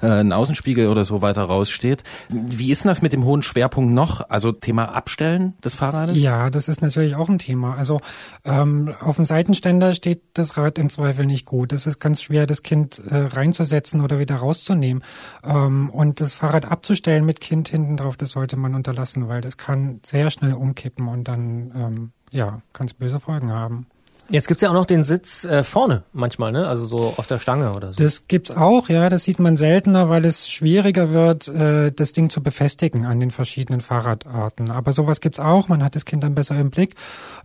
äh, 0.00 0.06
ein 0.06 0.32
Außenspiegel 0.32 0.88
oder 0.88 1.04
so 1.04 1.22
weiter 1.22 1.42
raussteht. 1.42 2.02
Wie 2.28 2.70
ist 2.70 2.84
denn 2.84 2.88
das 2.88 3.02
mit 3.02 3.12
dem 3.12 3.24
hohen 3.24 3.42
Schwerpunkt 3.42 3.92
noch? 3.92 4.28
Also 4.28 4.52
Thema 4.52 4.94
Abstellen 4.94 5.54
des 5.64 5.74
Fahrrades? 5.74 6.16
Ja, 6.18 6.50
das 6.50 6.68
ist 6.68 6.82
natürlich 6.82 7.16
auch 7.16 7.28
ein 7.28 7.38
Thema. 7.38 7.76
Also 7.76 8.00
ähm, 8.44 8.94
auf 9.00 9.16
dem 9.16 9.24
Seitenständer 9.24 9.92
steht 9.94 10.22
das 10.34 10.56
Rad 10.56 10.78
im 10.78 10.90
Zweifel 10.90 11.26
nicht 11.26 11.46
gut. 11.46 11.72
Es 11.72 11.86
ist 11.86 11.98
ganz 12.00 12.22
schwer, 12.22 12.46
das 12.46 12.62
Kind 12.62 12.98
äh, 12.98 13.16
reinzusetzen 13.16 14.00
oder 14.00 14.18
wieder 14.18 14.36
rauszunehmen. 14.36 15.02
Ähm, 15.42 15.90
und 15.90 16.20
das 16.20 16.34
Fahrrad 16.34 16.70
abzustellen 16.70 17.24
mit 17.24 17.40
Kind 17.40 17.68
hinten 17.68 17.96
drauf, 17.96 18.16
das 18.16 18.30
sollte 18.30 18.56
man 18.56 18.74
unterlassen, 18.74 19.28
weil 19.28 19.40
das 19.40 19.56
kann 19.56 20.00
sehr 20.04 20.30
schnell 20.30 20.54
umkippen 20.54 21.08
und 21.08 21.28
dann 21.28 21.72
ähm, 21.74 22.12
ja, 22.34 22.62
es 22.84 22.94
böse 22.94 23.20
Folgen 23.20 23.52
haben. 23.52 23.86
Jetzt 24.30 24.48
gibt's 24.48 24.62
ja 24.62 24.70
auch 24.70 24.74
noch 24.74 24.86
den 24.86 25.02
Sitz 25.02 25.44
äh, 25.44 25.62
vorne 25.62 26.02
manchmal, 26.12 26.50
ne? 26.50 26.66
Also 26.66 26.86
so 26.86 27.14
auf 27.16 27.26
der 27.26 27.38
Stange 27.38 27.72
oder 27.74 27.88
so. 27.88 27.94
Das 27.94 28.26
gibt's 28.26 28.50
auch, 28.50 28.88
ja. 28.88 29.08
Das 29.08 29.24
sieht 29.24 29.38
man 29.38 29.56
seltener, 29.56 30.08
weil 30.08 30.24
es 30.24 30.50
schwieriger 30.50 31.12
wird, 31.12 31.48
äh, 31.48 31.92
das 31.92 32.12
Ding 32.12 32.30
zu 32.30 32.42
befestigen 32.42 33.04
an 33.04 33.20
den 33.20 33.30
verschiedenen 33.30 33.80
Fahrradarten. 33.80 34.70
Aber 34.70 34.92
sowas 34.92 35.20
gibt's 35.20 35.40
auch. 35.40 35.68
Man 35.68 35.82
hat 35.82 35.94
das 35.94 36.04
Kind 36.04 36.24
dann 36.24 36.34
besser 36.34 36.58
im 36.58 36.70
Blick. 36.70 36.94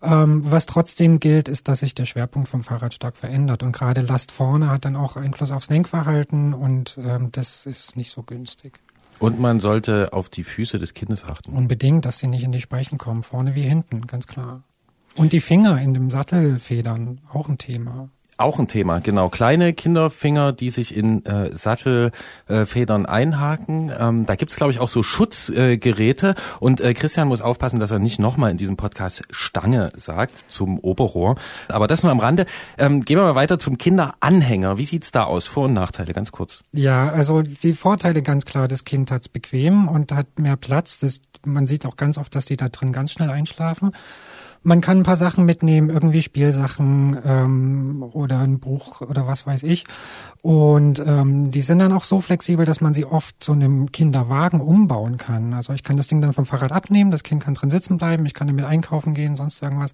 Ähm, 0.02 0.44
was 0.46 0.66
trotzdem 0.66 1.20
gilt, 1.20 1.50
ist, 1.50 1.68
dass 1.68 1.80
sich 1.82 1.96
der 1.96 2.06
Schwerpunkt 2.06 2.48
vom 2.48 2.64
Fahrrad 2.64 2.94
stark 2.94 3.18
verändert. 3.18 3.62
Und 3.62 3.74
gerade 3.74 4.02
Last 4.02 4.32
vorne 4.32 4.70
hat 4.70 4.86
dann 4.86 4.96
auch 4.96 5.18
Einfluss 5.18 5.52
aufs 5.52 5.70
Lenkverhalten 5.70 6.54
und 6.54 6.98
ähm, 7.02 7.30
das 7.32 7.66
ist 7.66 7.98
nicht 7.98 8.12
so 8.12 8.24
günstig. 8.24 8.80
Und 9.20 9.38
man 9.38 9.60
sollte 9.60 10.14
auf 10.14 10.30
die 10.30 10.46
Füße 10.46 10.80
des 10.80 10.94
Kindes 10.94 11.26
achten. 11.26 11.52
Unbedingt, 11.52 12.06
dass 12.06 12.20
sie 12.20 12.28
nicht 12.28 12.44
in 12.44 12.54
die 12.54 12.62
Speichen 12.62 12.98
kommen, 12.98 13.22
vorne 13.22 13.56
wie 13.56 13.64
hinten, 13.64 14.08
ganz 14.08 14.28
klar. 14.28 14.64
Und 15.20 15.34
die 15.34 15.42
Finger 15.42 15.82
in 15.82 15.94
dem 15.94 16.10
Sattelfedern, 16.10 17.20
auch 17.30 17.50
ein 17.50 17.58
Thema. 17.58 18.10
Auch 18.38 18.58
ein 18.58 18.70
Thema, 18.70 19.00
genau. 19.00 19.28
Kleine 19.28 19.74
Kinderfinger, 19.74 20.54
die 20.54 20.70
sich 20.70 20.96
in 20.96 21.26
äh, 21.26 21.54
Sattelfedern 21.54 23.06
einhaken. 23.06 23.92
Ähm, 24.00 24.26
da 24.26 24.36
gibt's, 24.36 24.56
glaube 24.56 24.72
ich, 24.72 24.80
auch 24.80 24.88
so 24.88 25.04
Schutzgeräte. 25.04 26.30
Äh, 26.30 26.34
und 26.62 26.80
äh, 26.80 26.94
Christian 26.94 27.28
muss 27.28 27.42
aufpassen, 27.42 27.82
dass 27.82 27.92
er 27.92 28.00
nicht 28.00 28.18
nochmal 28.18 28.52
in 28.52 28.56
diesem 28.56 28.78
Podcast 28.78 29.24
Stange 29.30 29.92
sagt 29.94 30.46
zum 30.48 30.80
Oberrohr. 30.80 31.36
Aber 31.68 31.88
das 31.88 32.02
nur 32.02 32.14
am 32.14 32.20
Rande. 32.20 32.46
Ähm, 32.78 33.02
gehen 33.02 33.18
wir 33.18 33.26
mal 33.26 33.36
weiter 33.36 33.60
zum 33.60 33.78
Kinderanhänger. 33.78 34.78
Wie 34.78 34.86
sieht's 34.86 35.12
da 35.12 35.26
aus? 35.26 35.48
Vor- 35.48 35.66
und 35.66 35.74
Nachteile, 35.74 36.14
ganz 36.14 36.32
kurz. 36.32 36.64
Ja, 36.72 37.10
also 37.10 37.42
die 37.42 37.74
Vorteile 37.74 38.22
ganz 38.22 38.46
klar, 38.46 38.70
das 38.70 38.86
Kind 38.86 39.12
hat's 39.12 39.28
bequem 39.28 39.90
und 39.90 40.14
hat 40.14 40.40
mehr 40.40 40.56
Platz. 40.56 40.98
Das, 40.98 41.20
man 41.46 41.68
sieht 41.68 41.86
auch 41.86 41.98
ganz 41.98 42.18
oft, 42.18 42.34
dass 42.36 42.46
die 42.46 42.56
da 42.56 42.70
drin 42.70 42.94
ganz 42.94 43.12
schnell 43.12 43.32
einschlafen. 43.32 43.92
Man 44.62 44.82
kann 44.82 45.00
ein 45.00 45.04
paar 45.04 45.16
Sachen 45.16 45.46
mitnehmen, 45.46 45.90
irgendwie 45.90 46.22
Spielsachen 46.22 47.18
ähm, 47.24 48.04
oder 48.12 48.40
ein 48.40 48.60
Buch 48.60 49.02
oder 49.02 49.26
was 49.26 49.48
weiß 49.48 49.64
ich. 49.64 49.86
Und 50.42 51.00
ähm, 51.00 51.52
die 51.52 51.62
sind 51.62 51.80
dann 51.80 51.94
auch 51.94 52.04
so 52.04 52.20
flexibel, 52.20 52.66
dass 52.66 52.82
man 52.82 52.94
sie 52.94 53.06
oft 53.06 53.42
zu 53.42 53.54
einem 53.54 53.92
Kinderwagen 53.92 54.60
umbauen 54.60 55.18
kann. 55.18 55.54
Also 55.54 55.74
ich 55.74 55.84
kann 55.84 55.96
das 55.96 56.08
Ding 56.08 56.22
dann 56.22 56.34
vom 56.34 56.46
Fahrrad 56.46 56.74
abnehmen, 56.74 57.10
das 57.10 57.24
Kind 57.24 57.44
kann 57.44 57.54
drin 57.54 57.70
sitzen 57.70 57.98
bleiben, 57.98 58.26
ich 58.26 58.34
kann 58.34 58.48
damit 58.48 58.66
einkaufen 58.66 59.14
gehen, 59.14 59.38
sonst 59.38 59.62
irgendwas. 59.62 59.94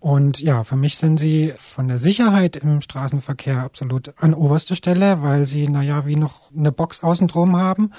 Und 0.00 0.40
ja, 0.40 0.64
für 0.64 0.76
mich 0.76 0.96
sind 0.96 1.18
sie 1.18 1.52
von 1.56 1.88
der 1.88 1.98
Sicherheit 1.98 2.56
im 2.56 2.80
Straßenverkehr 2.80 3.62
absolut 3.62 4.14
an 4.18 4.32
oberster 4.32 4.74
Stelle, 4.74 5.22
weil 5.22 5.44
sie, 5.44 5.68
naja, 5.68 6.06
wie 6.06 6.16
noch 6.16 6.50
eine 6.56 6.72
Box 6.72 7.02
außen 7.02 7.28
drum 7.28 7.56
haben. 7.56 7.92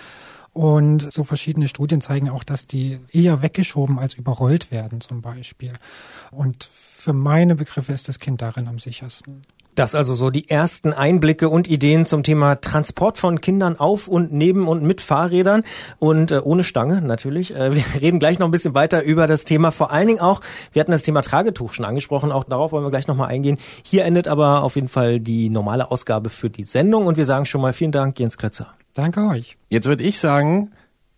Und 0.54 1.14
so 1.14 1.24
verschiedene 1.24 1.68
Studien 1.68 2.02
zeigen 2.02 2.30
auch, 2.30 2.44
dass 2.44 2.68
die 2.68 3.00
eher 3.12 3.42
weggeschoben 3.42 4.00
als 4.00 4.14
überrollt 4.16 4.72
werden 4.72 5.02
zum 5.02 5.22
Beispiel. 5.22 5.74
Und 6.32 6.70
für 6.74 7.14
meine 7.14 7.56
Begriffe 7.56 7.94
ist 7.94 8.08
das 8.08 8.20
Kind 8.20 8.42
darin 8.42 8.68
am 8.68 8.80
sichersten. 8.80 9.44
Das 9.80 9.96
also 9.96 10.14
so 10.14 10.30
die 10.30 10.50
ersten 10.50 10.92
Einblicke 10.92 11.48
und 11.48 11.70
Ideen 11.70 12.06
zum 12.06 12.24
Thema 12.24 12.56
Transport 12.56 13.18
von 13.18 13.40
Kindern 13.40 13.80
auf 13.80 14.10
und 14.10 14.34
neben 14.34 14.68
und 14.68 14.84
mit 14.84 15.00
Fahrrädern 15.00 15.64
und 16.00 16.34
äh, 16.34 16.42
ohne 16.44 16.66
Stange 16.66 17.02
natürlich. 17.02 17.56
Äh, 17.56 17.74
wir 17.76 17.84
reden 18.02 18.20
gleich 18.20 18.40
noch 18.40 18.50
ein 18.50 18.52
bisschen 18.52 18.74
weiter 18.74 19.04
über 19.04 19.26
das 19.26 19.46
Thema. 19.46 19.72
Vor 19.72 19.92
allen 19.92 20.08
Dingen 20.08 20.20
auch, 20.20 20.42
wir 20.74 20.82
hatten 20.82 20.92
das 20.92 21.04
Thema 21.04 21.22
Tragetuch 21.22 21.74
schon 21.74 21.86
angesprochen, 21.86 22.34
auch 22.34 22.44
darauf 22.44 22.74
wollen 22.74 22.84
wir 22.84 22.90
gleich 22.90 23.08
nochmal 23.08 23.30
eingehen. 23.30 23.58
Hier 23.82 24.04
endet 24.04 24.28
aber 24.28 24.64
auf 24.64 24.76
jeden 24.76 24.90
Fall 24.90 25.22
die 25.22 25.50
normale 25.50 25.90
Ausgabe 25.90 26.30
für 26.30 26.50
die 26.50 26.66
Sendung 26.66 27.06
und 27.08 27.16
wir 27.16 27.26
sagen 27.26 27.46
schon 27.46 27.62
mal 27.62 27.72
vielen 27.72 27.94
Dank, 27.94 28.20
Jens 28.20 28.38
Klötzer. 28.38 28.74
Danke 29.00 29.26
euch. 29.28 29.56
Jetzt 29.70 29.88
würde 29.88 30.04
ich 30.04 30.20
sagen, 30.20 30.72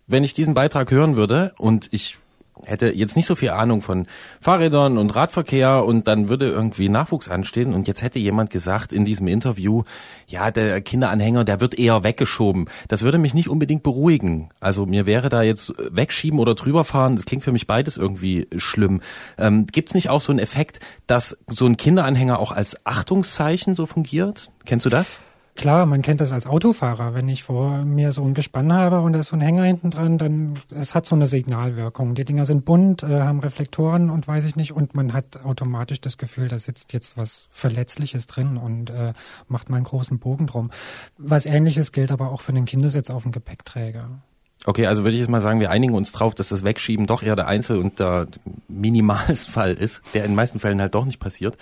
wenn 0.06 0.22
ich 0.22 0.34
diesen 0.34 0.54
Beitrag 0.54 0.92
hören 0.92 1.16
würde 1.16 1.52
und 1.58 1.88
ich 1.90 2.18
hätte 2.64 2.94
jetzt 2.94 3.16
nicht 3.16 3.26
so 3.26 3.34
viel 3.34 3.50
Ahnung 3.50 3.82
von 3.82 4.06
Fahrrädern 4.40 4.98
und 4.98 5.16
Radverkehr 5.16 5.84
und 5.84 6.06
dann 6.06 6.28
würde 6.28 6.48
irgendwie 6.48 6.88
Nachwuchs 6.88 7.28
anstehen 7.28 7.74
und 7.74 7.88
jetzt 7.88 8.02
hätte 8.02 8.20
jemand 8.20 8.50
gesagt 8.50 8.92
in 8.92 9.04
diesem 9.04 9.26
Interview, 9.26 9.82
ja, 10.28 10.52
der 10.52 10.80
Kinderanhänger, 10.80 11.42
der 11.42 11.60
wird 11.60 11.76
eher 11.76 12.04
weggeschoben. 12.04 12.66
Das 12.86 13.02
würde 13.02 13.18
mich 13.18 13.34
nicht 13.34 13.48
unbedingt 13.48 13.82
beruhigen. 13.82 14.50
Also 14.60 14.86
mir 14.86 15.04
wäre 15.04 15.28
da 15.28 15.42
jetzt 15.42 15.74
wegschieben 15.90 16.38
oder 16.38 16.54
drüberfahren, 16.54 17.16
das 17.16 17.24
klingt 17.24 17.42
für 17.42 17.50
mich 17.50 17.66
beides 17.66 17.96
irgendwie 17.96 18.46
schlimm. 18.58 19.00
Ähm, 19.38 19.66
Gibt 19.66 19.88
es 19.88 19.94
nicht 19.94 20.08
auch 20.08 20.20
so 20.20 20.30
einen 20.30 20.38
Effekt, 20.38 20.78
dass 21.08 21.36
so 21.48 21.66
ein 21.66 21.76
Kinderanhänger 21.76 22.38
auch 22.38 22.52
als 22.52 22.86
Achtungszeichen 22.86 23.74
so 23.74 23.86
fungiert? 23.86 24.52
Kennst 24.66 24.86
du 24.86 24.90
das? 24.90 25.20
Klar, 25.54 25.84
man 25.84 26.00
kennt 26.00 26.20
das 26.22 26.32
als 26.32 26.46
Autofahrer. 26.46 27.14
Wenn 27.14 27.28
ich 27.28 27.42
vor 27.42 27.84
mir 27.84 28.12
so 28.12 28.24
ein 28.24 28.32
Gespann 28.32 28.72
habe 28.72 29.00
und 29.00 29.12
da 29.12 29.18
ist 29.18 29.28
so 29.28 29.36
ein 29.36 29.42
Hänger 29.42 29.64
hinten 29.64 29.90
dran, 29.90 30.16
dann 30.16 30.58
es 30.74 30.94
hat 30.94 31.04
so 31.04 31.14
eine 31.14 31.26
Signalwirkung. 31.26 32.14
Die 32.14 32.24
Dinger 32.24 32.46
sind 32.46 32.64
bunt, 32.64 33.02
äh, 33.02 33.20
haben 33.20 33.40
Reflektoren 33.40 34.08
und 34.08 34.26
weiß 34.26 34.44
ich 34.44 34.56
nicht, 34.56 34.72
und 34.72 34.94
man 34.94 35.12
hat 35.12 35.44
automatisch 35.44 36.00
das 36.00 36.16
Gefühl, 36.16 36.48
da 36.48 36.58
sitzt 36.58 36.94
jetzt 36.94 37.18
was 37.18 37.48
Verletzliches 37.50 38.26
drin 38.26 38.56
und 38.56 38.90
äh, 38.90 39.12
macht 39.46 39.68
mal 39.68 39.76
einen 39.76 39.84
großen 39.84 40.18
Bogen 40.18 40.46
drum. 40.46 40.70
Was 41.18 41.44
ähnliches 41.44 41.92
gilt 41.92 42.12
aber 42.12 42.32
auch 42.32 42.40
für 42.40 42.52
den 42.52 42.64
Kindersitz 42.64 43.10
auf 43.10 43.24
dem 43.24 43.32
Gepäckträger. 43.32 44.08
Okay, 44.64 44.86
also 44.86 45.02
würde 45.02 45.14
ich 45.14 45.20
jetzt 45.20 45.30
mal 45.30 45.42
sagen, 45.42 45.58
wir 45.58 45.70
einigen 45.70 45.94
uns 45.94 46.12
drauf, 46.12 46.36
dass 46.36 46.48
das 46.48 46.62
Wegschieben 46.62 47.06
doch 47.06 47.22
eher 47.22 47.34
der 47.34 47.48
Einzel- 47.48 47.78
und 47.78 47.98
der 47.98 48.28
Minimalfall 48.68 49.74
ist, 49.74 50.02
der 50.14 50.24
in 50.24 50.30
den 50.30 50.36
meisten 50.36 50.60
Fällen 50.60 50.80
halt 50.80 50.94
doch 50.94 51.04
nicht 51.04 51.18
passiert. 51.18 51.56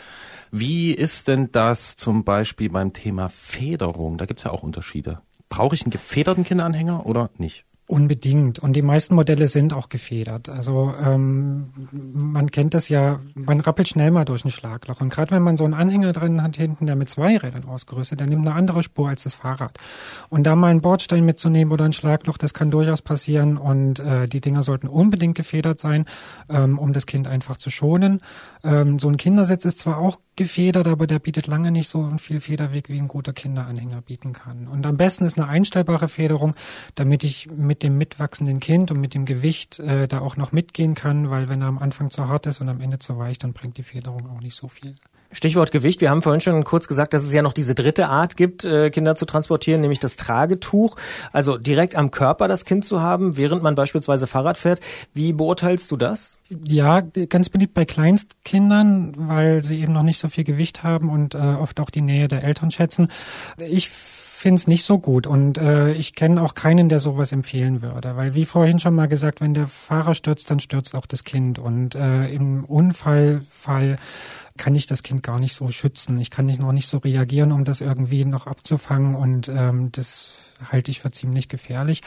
Wie 0.51 0.93
ist 0.93 1.29
denn 1.29 1.51
das 1.53 1.97
zum 1.97 2.25
Beispiel 2.25 2.71
beim 2.71 2.93
Thema 2.93 3.29
Federung? 3.29 4.19
Da 4.19 4.27
gibt's 4.27 4.45
ja 4.45 4.51
auch 4.51 4.63
Unterschiede. 4.63 5.21
Brauche 5.49 5.75
ich 5.75 5.83
einen 5.83 5.91
gefederten 5.91 6.45
Kinderanhänger 6.45 7.07
oder 7.07 7.31
nicht? 7.39 7.65
Unbedingt. 7.91 8.61
Und 8.61 8.75
die 8.75 8.83
meisten 8.83 9.17
Modelle 9.17 9.49
sind 9.49 9.75
auch 9.75 9.89
gefedert. 9.89 10.49
Also 10.49 10.95
ähm, 11.03 11.73
man 11.91 12.49
kennt 12.53 12.73
das 12.73 12.89
ja, 12.89 13.19
man 13.35 13.59
rappelt 13.59 13.89
schnell 13.89 14.13
mal 14.13 14.25
durch 14.25 14.45
ein 14.45 14.53
Schlagloch. 14.53 15.01
Und 15.01 15.09
gerade 15.09 15.33
wenn 15.33 15.43
man 15.43 15.57
so 15.57 15.65
einen 15.65 15.75
Anhänger 15.75 16.13
drin 16.13 16.41
hat 16.41 16.57
hinten, 16.57 16.87
der 16.87 16.95
mit 16.95 17.11
zwei 17.11 17.37
Rädern 17.37 17.65
ausgerüstet, 17.65 18.21
der 18.21 18.29
nimmt 18.29 18.47
eine 18.47 18.55
andere 18.55 18.85
Spur 18.85 19.09
als 19.09 19.25
das 19.25 19.35
Fahrrad. 19.35 19.77
Und 20.29 20.45
da 20.45 20.55
mal 20.55 20.69
einen 20.69 20.83
Bordstein 20.83 21.25
mitzunehmen 21.25 21.73
oder 21.73 21.85
ein 21.85 21.93
Schlagloch, 21.93 22.39
das 22.39 22.55
kann 22.55 22.71
durchaus 22.71 23.03
passieren. 23.03 23.57
Und 23.57 23.99
äh, 23.99 24.29
die 24.29 24.41
Dinger 24.41 24.63
sollten 24.63 24.87
unbedingt 24.87 25.35
gefedert 25.35 25.81
sein, 25.81 26.05
ähm, 26.49 26.79
um 26.79 26.93
das 26.93 27.07
Kind 27.07 27.27
einfach 27.27 27.57
zu 27.57 27.71
schonen. 27.71 28.21
Ähm, 28.63 28.99
so 28.99 29.09
ein 29.09 29.17
Kindersitz 29.17 29.65
ist 29.65 29.79
zwar 29.79 29.99
auch 29.99 30.21
gefedert, 30.37 30.87
aber 30.87 31.07
der 31.07 31.19
bietet 31.19 31.47
lange 31.47 31.71
nicht 31.71 31.89
so 31.89 32.11
viel 32.19 32.41
Federweg, 32.41 32.89
wie 32.89 32.99
ein 32.99 33.09
guter 33.09 33.33
Kinderanhänger 33.33 34.03
bieten 34.03 34.33
kann. 34.33 34.69
Und 34.69 34.87
am 34.87 34.97
besten 34.97 35.25
ist 35.25 35.39
eine 35.39 35.49
einstellbare 35.49 36.09
Federung, 36.09 36.55
damit 36.95 37.25
ich 37.25 37.51
mit 37.51 37.83
dem 37.83 37.97
mitwachsenden 37.99 38.61
Kind 38.61 38.91
und 38.91 39.01
mit 39.01 39.15
dem 39.15 39.25
Gewicht 39.25 39.79
äh, 39.79 40.09
da 40.09 40.21
auch 40.21 40.37
noch 40.37 40.53
mitgehen 40.53 40.95
kann, 40.95 41.31
weil 41.31 41.49
wenn 41.49 41.63
er 41.63 41.69
am 41.69 41.79
Anfang 41.79 42.11
zu 42.11 42.29
hart 42.29 42.47
ist 42.47 42.61
und 42.61 42.69
am 42.69 42.81
Ende 42.81 42.99
zu 42.99 43.19
weich, 43.19 43.39
dann 43.39 43.53
bringt 43.53 43.79
die 43.79 43.83
Federung 43.83 44.29
auch 44.29 44.41
nicht 44.41 44.57
so 44.57 44.69
viel. 44.69 44.97
Stichwort 45.33 45.71
Gewicht. 45.71 46.01
Wir 46.01 46.11
haben 46.11 46.23
vorhin 46.23 46.41
schon 46.41 46.65
kurz 46.65 46.89
gesagt, 46.89 47.15
dass 47.15 47.23
es 47.23 47.33
ja 47.33 47.43
noch 47.43 47.53
diese 47.53 47.75
dritte 47.75 48.09
Art 48.09 48.37
gibt, 48.37 48.65
äh, 48.65 48.91
Kinder 48.91 49.15
zu 49.17 49.27
transportieren, 49.27 49.81
nämlich 49.81 50.01
das 50.01 50.17
Tragetuch. 50.17 50.97
Also 51.33 51.57
direkt 51.57 51.95
am 51.95 52.11
Körper 52.11 52.49
das 52.49 52.65
Kind 52.65 52.85
zu 52.85 53.01
haben, 53.01 53.37
während 53.37 53.63
man 53.63 53.75
beispielsweise 53.75 54.27
Fahrrad 54.27 54.59
fährt. 54.59 54.81
Wie 55.15 55.33
beurteilst 55.33 55.91
du 55.91 55.97
das? 55.97 56.37
Ja, 56.49 57.01
ganz 57.01 57.49
beliebt 57.49 57.75
bei 57.75 57.85
Kleinstkindern, 57.85 59.15
weil 59.17 59.63
sie 59.63 59.81
eben 59.81 59.93
noch 59.93 60.03
nicht 60.03 60.19
so 60.19 60.29
viel 60.29 60.45
Gewicht 60.45 60.83
haben 60.83 61.11
und 61.11 61.35
äh, 61.35 61.39
oft 61.39 61.79
auch 61.79 61.91
die 61.91 62.03
Nähe 62.03 62.27
der 62.27 62.43
Eltern 62.43 62.71
schätzen. 62.71 63.09
Ich 63.59 63.91
finde 64.41 64.57
es 64.57 64.67
nicht 64.67 64.85
so 64.85 64.99
gut 64.99 65.27
und 65.27 65.59
äh, 65.59 65.93
ich 65.93 66.15
kenne 66.15 66.43
auch 66.43 66.55
keinen, 66.55 66.89
der 66.89 66.99
sowas 66.99 67.31
empfehlen 67.31 67.83
würde, 67.83 68.17
weil 68.17 68.33
wie 68.33 68.47
vorhin 68.47 68.79
schon 68.79 68.95
mal 68.95 69.07
gesagt, 69.07 69.43
wenn 69.43 69.53
der 69.53 69.67
Fahrer 69.67 70.15
stürzt, 70.15 70.51
dann 70.51 70.61
stürzt 70.61 70.95
auch 70.95 71.05
das 71.05 71.25
Kind 71.25 71.59
und 71.59 71.95
äh, 71.95 72.27
im 72.33 72.65
Unfallfall 72.65 73.97
kann 74.61 74.75
ich 74.75 74.85
das 74.85 75.03
Kind 75.03 75.23
gar 75.23 75.41
nicht 75.41 75.55
so 75.55 75.71
schützen. 75.71 76.19
Ich 76.19 76.31
kann 76.31 76.45
nicht 76.45 76.61
noch 76.61 76.73
nicht 76.73 76.87
so 76.87 76.99
reagieren, 76.99 77.51
um 77.51 77.65
das 77.65 77.81
irgendwie 77.81 78.27
noch 78.27 78.47
abzufangen 78.47 79.15
und 79.15 79.49
ähm, 79.49 79.91
das 79.91 80.35
halte 80.71 80.91
ich 80.91 81.01
für 81.01 81.11
ziemlich 81.11 81.49
gefährlich. 81.49 82.03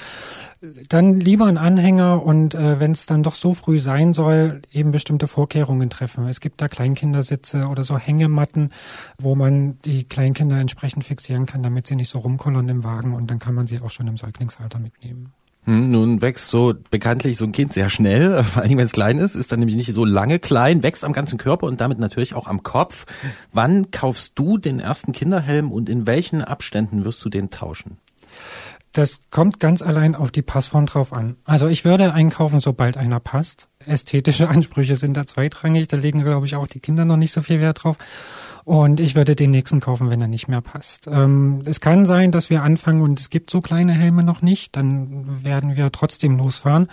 Dann 0.88 1.16
lieber 1.20 1.48
ein 1.48 1.58
Anhänger 1.58 2.24
und 2.24 2.54
äh, 2.54 2.80
wenn 2.80 2.92
es 2.92 3.08
dann 3.08 3.24
doch 3.24 3.34
so 3.34 3.56
früh 3.56 3.80
sein 3.80 4.14
soll, 4.14 4.62
eben 4.72 4.92
bestimmte 4.92 5.28
Vorkehrungen 5.28 5.90
treffen. 5.90 6.28
Es 6.28 6.42
gibt 6.42 6.62
da 6.62 6.68
Kleinkindersitze 6.68 7.66
oder 7.66 7.84
so 7.84 7.98
Hängematten, 7.98 8.70
wo 9.18 9.34
man 9.34 9.80
die 9.80 10.04
Kleinkinder 10.04 10.60
entsprechend 10.60 11.06
fixieren 11.06 11.48
kann, 11.48 11.64
damit 11.64 11.88
sie 11.88 11.96
nicht 11.96 12.10
so 12.10 12.20
rumkollern 12.20 12.70
im 12.70 12.84
Wagen 12.84 13.16
und 13.16 13.32
dann 13.32 13.40
kann 13.40 13.56
man 13.56 13.66
sie 13.66 13.82
auch 13.82 13.90
schon 13.90 14.08
im 14.08 14.18
Säuglingsalter 14.18 14.78
mitnehmen. 14.78 15.34
Hm, 15.66 15.92
nun 15.92 16.22
wächst 16.22 16.50
so 16.50 16.74
bekanntlich 16.90 17.38
so 17.38 17.46
ein 17.46 17.52
Kind 17.52 17.74
sehr 17.74 17.90
schnell, 17.90 18.44
vor 18.44 18.64
allem 18.64 18.78
wenn 18.78 18.86
es 18.86 18.92
klein 18.92 19.18
ist, 19.18 19.36
ist 19.36 19.52
dann 19.52 19.60
nämlich 19.60 19.78
nicht 19.78 19.94
so 19.94 20.06
lange 20.06 20.40
klein, 20.40 20.84
wächst 20.84 21.06
am 21.06 21.14
ganzen 21.14 21.38
Körper 21.38 21.68
und 21.68 21.80
damit 21.80 22.00
natürlich 22.00 22.34
auch 22.34 22.48
am 22.48 22.64
Kopf. 22.64 23.06
Wann 23.52 23.92
kaufst 23.92 24.34
du 24.36 24.58
den 24.58 24.80
ersten 24.80 25.12
Kinderhelm 25.12 25.72
und 25.72 25.90
in 25.90 26.06
welchen 26.06 26.42
Abständen 26.42 27.06
wirst 27.06 27.24
du 27.24 27.30
den 27.30 27.50
tauschen? 27.50 27.98
Das 28.94 29.22
kommt 29.32 29.60
ganz 29.60 29.82
allein 29.82 30.14
auf 30.14 30.30
die 30.30 30.44
Passform 30.44 30.86
drauf 30.86 31.14
an. 31.14 31.38
Also 31.46 31.68
ich 31.68 31.84
würde 31.84 32.14
einkaufen, 32.14 32.60
sobald 32.60 32.96
einer 32.96 33.20
passt. 33.20 33.68
Ästhetische 33.86 34.50
Ansprüche 34.50 34.96
sind 34.96 35.18
da 35.18 35.26
zweitrangig, 35.26 35.88
da 35.88 35.98
legen, 35.98 36.24
glaube 36.24 36.46
ich, 36.46 36.56
auch 36.56 36.68
die 36.68 36.80
Kinder 36.80 37.04
noch 37.04 37.18
nicht 37.18 37.32
so 37.32 37.42
viel 37.42 37.60
Wert 37.60 37.84
drauf. 37.84 37.98
Und 38.66 39.00
ich 39.00 39.16
würde 39.16 39.36
den 39.36 39.52
nächsten 39.52 39.80
kaufen, 39.80 40.10
wenn 40.10 40.22
er 40.22 40.28
nicht 40.28 40.48
mehr 40.48 40.62
passt. 40.62 41.08
Ähm, 41.08 41.62
es 41.66 41.82
kann 41.82 42.06
sein, 42.06 42.32
dass 42.32 42.50
wir 42.50 42.64
anfangen 42.64 43.02
und 43.02 43.20
es 43.20 43.30
gibt 43.30 43.50
so 43.50 43.62
kleine 43.62 43.94
Helme 43.94 44.24
noch 44.24 44.42
nicht, 44.42 44.76
dann 44.76 45.44
werden 45.44 45.76
wir 45.76 45.92
trotzdem 45.92 46.38
losfahren, 46.38 46.88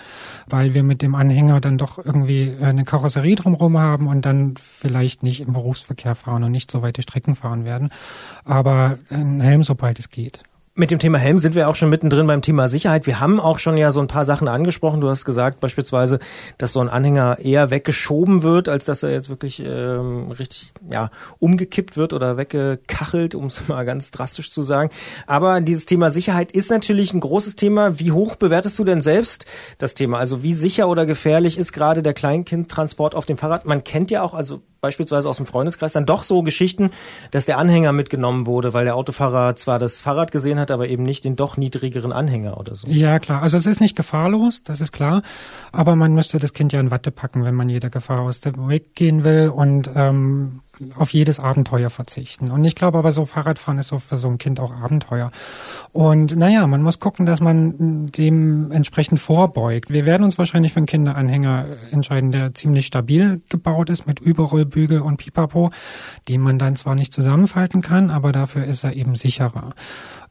weil 0.49 0.75
wir 0.75 0.83
mit 0.83 1.03
dem 1.03 1.15
Anhänger 1.15 1.61
dann 1.61 1.79
doch 1.79 2.05
irgendwie 2.05 2.57
eine 2.61 2.85
Karosserie 2.85 3.37
drumherum 3.37 3.79
haben 3.79 4.09
und 4.09 4.27
dann 4.27 4.55
vielleicht 4.57 5.23
nicht 5.23 5.41
im 5.41 5.53
Berufsverkehr 5.53 6.15
fahren 6.15 6.43
und 6.43 6.51
nicht 6.51 6.71
so 6.71 6.83
weite 6.83 7.03
Strecken 7.03 7.37
fahren 7.37 7.65
werden. 7.65 7.91
Aber 8.45 8.99
ein 9.11 9.41
Helm, 9.41 9.63
sobald 9.63 9.99
es 9.99 10.11
geht. 10.11 10.41
Mit 10.81 10.91
dem 10.91 10.99
Thema 10.99 11.19
Helm 11.19 11.39
sind 11.39 11.55
wir 11.55 11.69
auch 11.69 11.77
schon 11.77 11.91
mittendrin 11.91 12.27
beim 12.27 12.41
Thema 12.41 12.67
Sicherheit. 12.67 13.07
Wir 13.07 13.21
haben 13.21 13.39
auch 13.39 13.59
schon 13.59 13.77
ja 13.77 13.93
so 13.93 14.01
ein 14.01 14.07
paar 14.07 14.25
Sachen 14.25 14.49
angesprochen. 14.49 15.03
Du 15.03 15.11
hast 15.11 15.27
gesagt 15.27 15.61
beispielsweise, 15.61 16.21
dass 16.57 16.73
so 16.73 16.81
ein 16.81 16.89
Anhänger 16.89 17.37
eher 17.39 17.69
weggeschoben 17.69 18.43
wird, 18.43 18.67
als 18.67 18.87
dass 18.87 19.03
er 19.03 19.11
jetzt 19.11 19.29
wirklich 19.29 19.63
ähm, 19.63 20.31
richtig 20.31 20.73
ja 20.91 21.11
umgekippt 21.39 21.99
wird 21.99 22.15
oder 22.15 22.39
weggekachelt, 22.39 23.35
um 23.35 23.45
es 23.45 23.61
mal 23.69 23.85
ganz 23.85 24.11
drastisch 24.11 24.51
zu 24.51 24.63
sagen. 24.63 24.89
Aber 25.27 25.61
dieses 25.61 25.85
Thema 25.85 26.09
Sicherheit 26.09 26.51
ist 26.51 26.71
natürlich 26.71 27.13
ein 27.13 27.21
großes 27.21 27.57
Thema. 27.57 27.99
Wie 27.99 28.13
hoch 28.13 28.37
bewertest 28.37 28.79
du 28.79 28.85
denn 28.85 29.03
selbst 29.03 29.45
das 29.77 29.93
Thema? 29.95 30.17
Also 30.17 30.43
wie 30.43 30.55
sicher 30.55 30.89
oder 30.89 31.05
gefährlich 31.05 31.59
ist 31.59 31.75
gerade 31.75 32.03
der 32.03 32.15
Kleinkindtransport 32.15 33.15
auf 33.15 33.27
dem 33.27 33.37
Fahrrad? 33.37 33.67
Man 33.67 33.85
kennt 33.85 34.11
ja 34.11 34.23
auch, 34.23 34.33
also 34.33 34.63
beispielsweise 34.81 35.29
aus 35.29 35.37
dem 35.37 35.47
Freundeskreis 35.47 35.93
dann 35.93 36.07
doch 36.07 36.23
so 36.23 36.43
Geschichten, 36.43 36.91
dass 37.31 37.47
der 37.47 37.59
Anhänger 37.59 37.93
mitgenommen 37.93 38.47
wurde, 38.47 38.73
weil 38.73 38.85
der 38.85 38.97
Autofahrer 38.97 39.57
zwar 39.57 39.79
das 39.79 40.01
Fahrrad 40.01 40.33
gesehen 40.33 40.59
hat, 40.59 40.71
aber 40.71 40.89
eben 40.89 41.03
nicht 41.03 41.25
den 41.25 41.37
doch 41.37 41.57
niedrigeren 41.57 42.13
Anhänger 42.13 42.59
oder 42.59 42.75
so. 42.75 42.87
Ja, 42.89 43.19
klar. 43.19 43.43
Also 43.43 43.57
es 43.57 43.67
ist 43.67 43.81
nicht 43.81 43.97
gefahrlos, 43.97 44.63
das 44.63 44.81
ist 44.81 44.93
klar. 44.93 45.23
Aber 45.73 45.97
man 45.97 46.15
müsste 46.15 46.39
das 46.39 46.53
Kind 46.53 46.73
ja 46.73 46.81
in 46.81 46.91
Watte 46.91 47.11
packen, 47.11 47.45
wenn 47.45 47.55
man 47.55 47.69
jeder 47.69 47.91
Gefahr 47.91 48.21
aus 48.21 48.41
dem 48.41 48.69
Weg 48.69 48.95
gehen 48.95 49.25
will 49.25 49.49
und 49.49 49.91
ähm, 49.95 50.61
auf 50.97 51.13
jedes 51.13 51.41
Abenteuer 51.41 51.91
verzichten. 51.91 52.51
Und 52.51 52.65
ich 52.65 52.75
glaube 52.75 52.99
aber 52.99 53.13
so 53.13 53.27
Fahrradfahren 53.27 53.79
ist 53.79 53.89
so 53.89 53.99
für 53.99 54.17
so 54.17 54.29
ein 54.29 54.39
Kind 54.39 54.61
auch 54.61 54.73
Abenteuer. 54.73 55.31
Und 55.93 56.37
naja, 56.37 56.67
man 56.67 56.83
muss 56.83 57.01
gucken, 57.01 57.27
dass 57.27 57.41
man 57.41 58.07
dem 58.07 58.71
entsprechend 58.73 59.21
vorbeugt. 59.21 59.91
Wir 59.91 60.05
werden 60.05 60.25
uns 60.25 60.39
wahrscheinlich 60.39 60.73
für 60.73 60.79
einen 60.79 60.87
Kinderanhänger 60.87 61.67
entscheiden, 61.91 62.33
der 62.33 62.55
ziemlich 62.55 62.87
stabil 62.87 63.43
gebaut 63.49 63.91
ist 63.91 64.07
mit 64.07 64.21
Überrollbügel 64.21 65.01
und 65.01 65.19
Pipapo, 65.19 65.71
den 66.29 66.41
man 66.41 66.59
dann 66.59 66.77
zwar 66.77 66.95
nicht 66.95 67.13
zusammenfalten 67.13 67.83
kann, 67.83 68.11
aber 68.11 68.33
dafür 68.33 68.65
ist 68.65 68.85
er 68.85 68.95
eben 68.95 69.17
sicherer. 69.17 69.75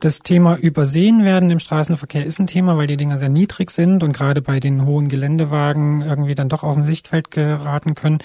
Das 0.02 0.20
Thema 0.20 0.56
Übersehen 0.56 1.26
werden 1.26 1.50
im 1.50 1.60
Straßenverkehr 1.60 2.26
ist 2.26 2.40
ein 2.40 2.48
Thema, 2.48 2.78
weil 2.78 2.88
die 2.88 2.96
Dinger 2.96 3.18
sehr 3.18 3.28
niedrig 3.28 3.70
sind 3.70 4.02
und 4.02 4.14
gerade 4.14 4.42
bei 4.42 4.62
den 4.62 4.86
hohen 4.86 5.10
Geländewagen 5.10 6.02
irgendwie 6.02 6.36
dann 6.36 6.48
doch 6.48 6.64
auf 6.64 6.74
dem 6.74 6.86
Sichtfeld 6.86 7.32
geraten 7.32 7.96
können. 7.96 8.20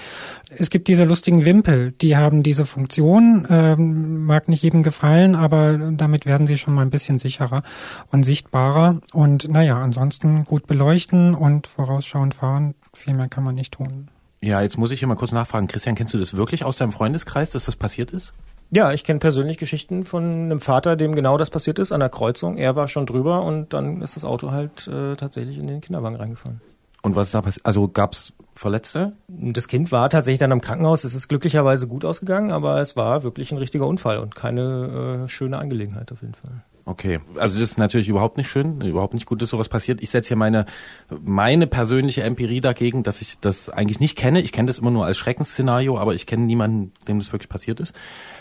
Es 0.56 0.70
gibt 0.70 0.86
diese 0.86 1.02
lustigen 1.02 1.44
Wimpel, 1.44 1.90
die 1.90 2.16
haben 2.16 2.44
diese 2.44 2.64
Funktion, 2.64 3.44
ähm, 3.50 4.24
mag 4.24 4.48
nicht 4.48 4.62
jedem 4.62 4.84
gefallen, 4.84 5.34
aber 5.34 5.76
damit 5.76 6.26
werden 6.26 6.46
sie 6.46 6.58
schon 6.58 6.74
mal 6.74 6.82
ein 6.82 6.90
bisschen 6.90 7.18
sicherer 7.18 7.64
und 8.12 8.22
sichtbarer. 8.22 9.00
Und 9.12 9.48
naja, 9.48 9.76
ansonsten 9.82 10.44
gut 10.44 10.68
beleuchten 10.68 11.34
und 11.34 11.66
vorausschauend 11.66 12.36
fahren, 12.36 12.76
viel 12.92 13.16
mehr 13.16 13.26
kann 13.26 13.42
man 13.42 13.56
nicht 13.56 13.72
tun. 13.72 14.10
Ja, 14.40 14.62
jetzt 14.62 14.78
muss 14.78 14.92
ich 14.92 15.00
hier 15.00 15.08
mal 15.08 15.16
kurz 15.16 15.32
nachfragen. 15.32 15.66
Christian, 15.66 15.96
kennst 15.96 16.14
du 16.14 16.18
das 16.18 16.36
wirklich 16.36 16.64
aus 16.64 16.76
deinem 16.76 16.92
Freundeskreis, 16.92 17.50
dass 17.50 17.64
das 17.64 17.74
passiert 17.74 18.12
ist? 18.12 18.32
Ja, 18.74 18.92
ich 18.92 19.04
kenne 19.04 19.20
persönlich 19.20 19.58
Geschichten 19.58 20.04
von 20.04 20.24
einem 20.24 20.58
Vater, 20.58 20.96
dem 20.96 21.14
genau 21.14 21.38
das 21.38 21.48
passiert 21.48 21.78
ist 21.78 21.92
an 21.92 22.00
der 22.00 22.08
Kreuzung. 22.08 22.58
Er 22.58 22.74
war 22.74 22.88
schon 22.88 23.06
drüber 23.06 23.42
und 23.42 23.72
dann 23.72 24.02
ist 24.02 24.16
das 24.16 24.24
Auto 24.24 24.50
halt 24.50 24.88
äh, 24.88 25.14
tatsächlich 25.14 25.58
in 25.58 25.68
den 25.68 25.80
Kinderwagen 25.80 26.16
reingefallen. 26.16 26.60
Und 27.02 27.14
was 27.14 27.28
ist 27.28 27.34
da 27.34 27.42
passiert? 27.42 27.64
Also 27.64 27.86
gab's 27.86 28.32
Verletzte? 28.56 29.12
Das 29.28 29.68
Kind 29.68 29.92
war 29.92 30.10
tatsächlich 30.10 30.40
dann 30.40 30.50
am 30.50 30.60
Krankenhaus. 30.60 31.04
Es 31.04 31.14
ist 31.14 31.28
glücklicherweise 31.28 31.86
gut 31.86 32.04
ausgegangen, 32.04 32.50
aber 32.50 32.80
es 32.80 32.96
war 32.96 33.22
wirklich 33.22 33.52
ein 33.52 33.58
richtiger 33.58 33.86
Unfall 33.86 34.18
und 34.18 34.34
keine 34.34 35.24
äh, 35.24 35.28
schöne 35.28 35.58
Angelegenheit 35.58 36.10
auf 36.10 36.22
jeden 36.22 36.34
Fall. 36.34 36.64
Okay, 36.86 37.20
also 37.36 37.58
das 37.58 37.70
ist 37.70 37.78
natürlich 37.78 38.08
überhaupt 38.10 38.36
nicht 38.36 38.50
schön, 38.50 38.82
überhaupt 38.82 39.14
nicht 39.14 39.24
gut, 39.24 39.40
dass 39.40 39.48
sowas 39.48 39.70
passiert. 39.70 40.02
Ich 40.02 40.10
setze 40.10 40.28
hier 40.28 40.36
meine 40.36 40.66
meine 41.08 41.66
persönliche 41.66 42.22
Empirie 42.22 42.60
dagegen, 42.60 43.02
dass 43.02 43.22
ich 43.22 43.38
das 43.40 43.70
eigentlich 43.70 44.00
nicht 44.00 44.16
kenne. 44.16 44.42
Ich 44.42 44.52
kenne 44.52 44.66
das 44.66 44.80
immer 44.80 44.90
nur 44.90 45.06
als 45.06 45.16
Schreckensszenario, 45.16 45.98
aber 45.98 46.14
ich 46.14 46.26
kenne 46.26 46.44
niemanden, 46.44 46.92
dem 47.08 47.18
das 47.20 47.32
wirklich 47.32 47.48
passiert 47.48 47.80
ist. 47.80 47.96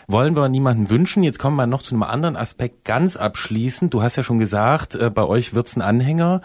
Wollen 0.07 0.35
wir 0.35 0.49
niemanden 0.49 0.89
wünschen. 0.89 1.23
Jetzt 1.23 1.39
kommen 1.39 1.55
wir 1.55 1.67
noch 1.67 1.83
zu 1.83 1.95
einem 1.95 2.03
anderen 2.03 2.35
Aspekt 2.35 2.83
ganz 2.83 3.15
abschließend. 3.15 3.93
Du 3.93 4.01
hast 4.01 4.17
ja 4.17 4.23
schon 4.23 4.39
gesagt, 4.39 4.95
äh, 4.95 5.09
bei 5.09 5.23
euch 5.23 5.53
wird's 5.53 5.77
ein 5.77 5.81
Anhänger. 5.81 6.41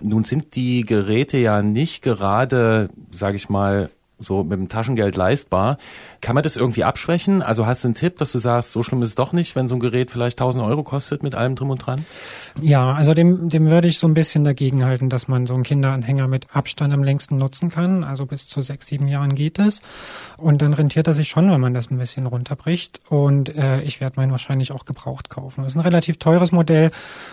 Nun 0.00 0.24
sind 0.24 0.56
die 0.56 0.80
Geräte 0.80 1.36
ja 1.36 1.60
nicht 1.60 2.00
gerade, 2.00 2.88
sage 3.10 3.36
ich 3.36 3.50
mal, 3.50 3.90
so 4.22 4.44
mit 4.44 4.52
dem 4.52 4.68
Taschengeld 4.68 5.16
leistbar. 5.16 5.78
Kann 6.20 6.34
man 6.34 6.42
das 6.42 6.56
irgendwie 6.56 6.84
abschwächen? 6.84 7.42
Also 7.42 7.66
hast 7.66 7.84
du 7.84 7.88
einen 7.88 7.94
Tipp, 7.94 8.18
dass 8.18 8.32
du 8.32 8.38
sagst, 8.38 8.72
so 8.72 8.82
schlimm 8.82 9.02
ist 9.02 9.10
es 9.10 9.14
doch 9.16 9.32
nicht, 9.32 9.56
wenn 9.56 9.68
so 9.68 9.74
ein 9.74 9.80
Gerät 9.80 10.10
vielleicht 10.10 10.40
1000 10.40 10.64
Euro 10.64 10.82
kostet 10.82 11.22
mit 11.22 11.34
allem 11.34 11.56
drum 11.56 11.70
und 11.70 11.84
dran? 11.84 12.04
Ja, 12.60 12.92
also 12.92 13.14
dem, 13.14 13.48
dem 13.48 13.66
würde 13.66 13.88
ich 13.88 13.98
so 13.98 14.06
ein 14.06 14.14
bisschen 14.14 14.44
dagegen 14.44 14.84
halten, 14.84 15.08
dass 15.08 15.28
man 15.28 15.46
so 15.46 15.54
einen 15.54 15.64
Kinderanhänger 15.64 16.28
mit 16.28 16.54
Abstand 16.54 16.94
am 16.94 17.02
längsten 17.02 17.36
nutzen 17.38 17.70
kann. 17.70 18.04
Also 18.04 18.26
bis 18.26 18.46
zu 18.46 18.62
sechs, 18.62 18.86
sieben 18.86 19.08
Jahren 19.08 19.34
geht 19.34 19.58
es. 19.58 19.80
Und 20.36 20.62
dann 20.62 20.74
rentiert 20.74 21.06
er 21.06 21.14
sich 21.14 21.28
schon, 21.28 21.50
wenn 21.50 21.60
man 21.60 21.74
das 21.74 21.90
ein 21.90 21.98
bisschen 21.98 22.26
runterbricht. 22.26 23.00
Und 23.08 23.54
äh, 23.56 23.80
ich 23.82 24.00
werde 24.00 24.20
meinen 24.20 24.30
wahrscheinlich 24.30 24.72
auch 24.72 24.84
gebraucht 24.84 25.28
kaufen. 25.28 25.62
Das 25.62 25.72
ist 25.72 25.76
ein 25.76 25.80
relativ 25.80 26.18
teures 26.18 26.52
Modell. 26.52 26.90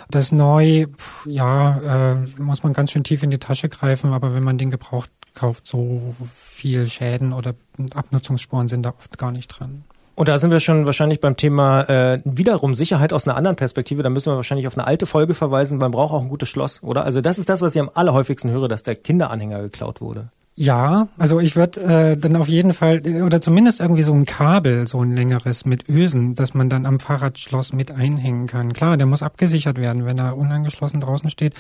Das 0.10 0.32
neu, 0.32 0.88
pff, 0.88 1.26
ja, 1.28 2.14
äh, 2.14 2.42
muss 2.42 2.64
man 2.64 2.74
ganz 2.74 2.92
schön 2.92 3.04
tief 3.04 3.24
in 3.24 3.30
die 3.30 3.38
Tasche 3.38 3.70
greifen. 3.70 4.14
Aber 4.14 4.34
wenn 4.34 4.44
man 4.44 4.58
den 4.58 4.72
gebraucht 4.72 5.12
kauft, 5.36 5.68
so 5.68 6.16
viel 6.60 6.88
Schäden 6.88 7.32
oder 7.34 7.56
Abnutzungsspuren 7.94 8.68
sind 8.68 8.84
da 8.84 8.90
oft 8.90 9.18
gar 9.18 9.32
nicht 9.32 9.48
dran. 9.48 9.86
Und 10.16 10.28
da 10.28 10.38
sind 10.38 10.52
wir 10.52 10.60
schon 10.60 10.86
wahrscheinlich 10.86 11.22
beim 11.22 11.38
Thema 11.38 11.84
äh, 11.84 12.22
wiederum 12.26 12.74
Sicherheit 12.74 13.14
aus 13.14 13.26
einer 13.26 13.38
anderen 13.38 13.56
Perspektive. 13.56 14.04
Da 14.04 14.10
müssen 14.10 14.34
wir 14.34 14.36
wahrscheinlich 14.36 14.68
auf 14.68 14.78
eine 14.78 14.86
alte 14.86 15.06
Folge 15.06 15.34
verweisen. 15.34 15.78
Man 15.78 15.92
braucht 15.92 16.14
auch 16.14 16.22
ein 16.22 16.28
gutes 16.28 16.50
Schloss, 16.50 16.84
oder? 16.84 17.06
Also 17.06 17.22
das 17.22 17.40
ist 17.40 17.48
das, 17.48 17.62
was 17.62 17.74
ich 17.74 17.80
am 17.80 17.90
allerhäufigsten 17.94 18.52
höre, 18.52 18.68
dass 18.68 18.84
der 18.84 18.98
Kinderanhänger 18.98 19.62
geklaut 19.62 20.02
wurde. 20.02 20.30
Ja, 20.62 21.08
also 21.18 21.40
ich 21.40 21.56
würde 21.56 21.80
äh, 21.80 22.18
dann 22.18 22.36
auf 22.36 22.50
jeden 22.50 22.74
Fall 22.74 23.02
oder 23.24 23.40
zumindest 23.40 23.80
irgendwie 23.80 24.02
so 24.02 24.12
ein 24.12 24.26
Kabel, 24.26 24.88
so 24.88 25.00
ein 25.02 25.16
längeres 25.16 25.64
mit 25.64 25.88
Ösen, 25.88 26.36
dass 26.36 26.54
man 26.54 26.70
dann 26.70 26.86
am 26.86 27.00
Fahrradschloss 27.00 27.72
mit 27.72 27.92
einhängen 27.92 28.46
kann. 28.48 28.74
Klar, 28.74 28.98
der 28.98 29.08
muss 29.08 29.24
abgesichert 29.24 29.78
werden. 29.78 30.06
Wenn 30.06 30.18
er 30.18 30.36
unangeschlossen 30.36 31.00
draußen 31.00 31.30
steht, 31.30 31.54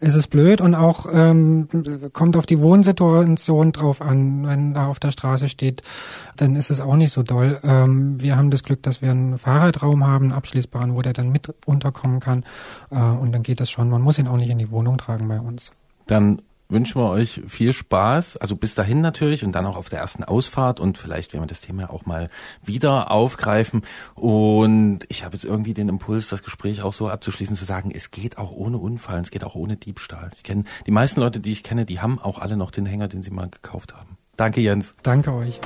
ist 0.00 0.14
es 0.14 0.26
blöd 0.26 0.60
und 0.60 0.74
auch 0.74 1.06
ähm, 1.10 1.66
kommt 2.12 2.36
auf 2.36 2.44
die 2.44 2.60
Wohnsituation 2.60 3.72
drauf 3.72 4.02
an. 4.02 4.46
Wenn 4.46 4.74
er 4.74 4.88
auf 4.88 5.00
der 5.00 5.12
Straße 5.12 5.48
steht, 5.48 5.82
dann 6.36 6.54
ist 6.54 6.70
es 6.70 6.82
auch 6.82 6.96
nicht 6.96 7.12
so 7.12 7.22
doll. 7.22 7.58
Ähm, 7.62 8.20
wir 8.20 8.36
haben 8.36 8.50
das 8.50 8.64
Glück, 8.64 8.82
dass 8.82 9.00
wir 9.00 9.12
einen 9.12 9.38
Fahrradraum 9.38 10.06
haben, 10.06 10.26
einen 10.26 10.32
abschließbaren, 10.32 10.94
wo 10.94 11.00
der 11.00 11.14
dann 11.14 11.32
mit 11.32 11.54
unterkommen 11.64 12.20
kann 12.20 12.44
äh, 12.90 12.96
und 12.96 13.32
dann 13.32 13.42
geht 13.42 13.60
das 13.60 13.70
schon. 13.70 13.88
Man 13.88 14.02
muss 14.02 14.18
ihn 14.18 14.28
auch 14.28 14.36
nicht 14.36 14.50
in 14.50 14.58
die 14.58 14.70
Wohnung 14.70 14.98
tragen 14.98 15.26
bei 15.26 15.40
uns. 15.40 15.72
Dann 16.06 16.42
wünschen 16.72 17.00
wir 17.00 17.08
euch 17.08 17.42
viel 17.46 17.72
Spaß, 17.72 18.36
also 18.36 18.56
bis 18.56 18.74
dahin 18.74 19.00
natürlich 19.00 19.44
und 19.44 19.52
dann 19.52 19.66
auch 19.66 19.76
auf 19.76 19.88
der 19.88 20.00
ersten 20.00 20.24
Ausfahrt 20.24 20.80
und 20.80 20.98
vielleicht 20.98 21.32
werden 21.32 21.44
wir 21.44 21.48
das 21.48 21.60
Thema 21.60 21.90
auch 21.90 22.06
mal 22.06 22.28
wieder 22.62 23.10
aufgreifen. 23.10 23.82
Und 24.14 25.00
ich 25.08 25.24
habe 25.24 25.36
jetzt 25.36 25.44
irgendwie 25.44 25.74
den 25.74 25.88
Impuls, 25.88 26.28
das 26.28 26.42
Gespräch 26.42 26.82
auch 26.82 26.92
so 26.92 27.08
abzuschließen, 27.08 27.56
zu 27.56 27.64
sagen, 27.64 27.92
es 27.94 28.10
geht 28.10 28.38
auch 28.38 28.52
ohne 28.52 28.78
Unfall, 28.78 29.20
es 29.20 29.30
geht 29.30 29.44
auch 29.44 29.54
ohne 29.54 29.76
Diebstahl. 29.76 30.30
Ich 30.34 30.42
kenne 30.42 30.64
die 30.86 30.90
meisten 30.90 31.20
Leute, 31.20 31.40
die 31.40 31.52
ich 31.52 31.62
kenne, 31.62 31.84
die 31.84 32.00
haben 32.00 32.18
auch 32.18 32.38
alle 32.38 32.56
noch 32.56 32.70
den 32.70 32.86
Hänger, 32.86 33.08
den 33.08 33.22
sie 33.22 33.30
mal 33.30 33.48
gekauft 33.48 33.94
haben. 33.94 34.16
Danke, 34.36 34.60
Jens. 34.60 34.94
Danke 35.02 35.32
euch. 35.32 35.60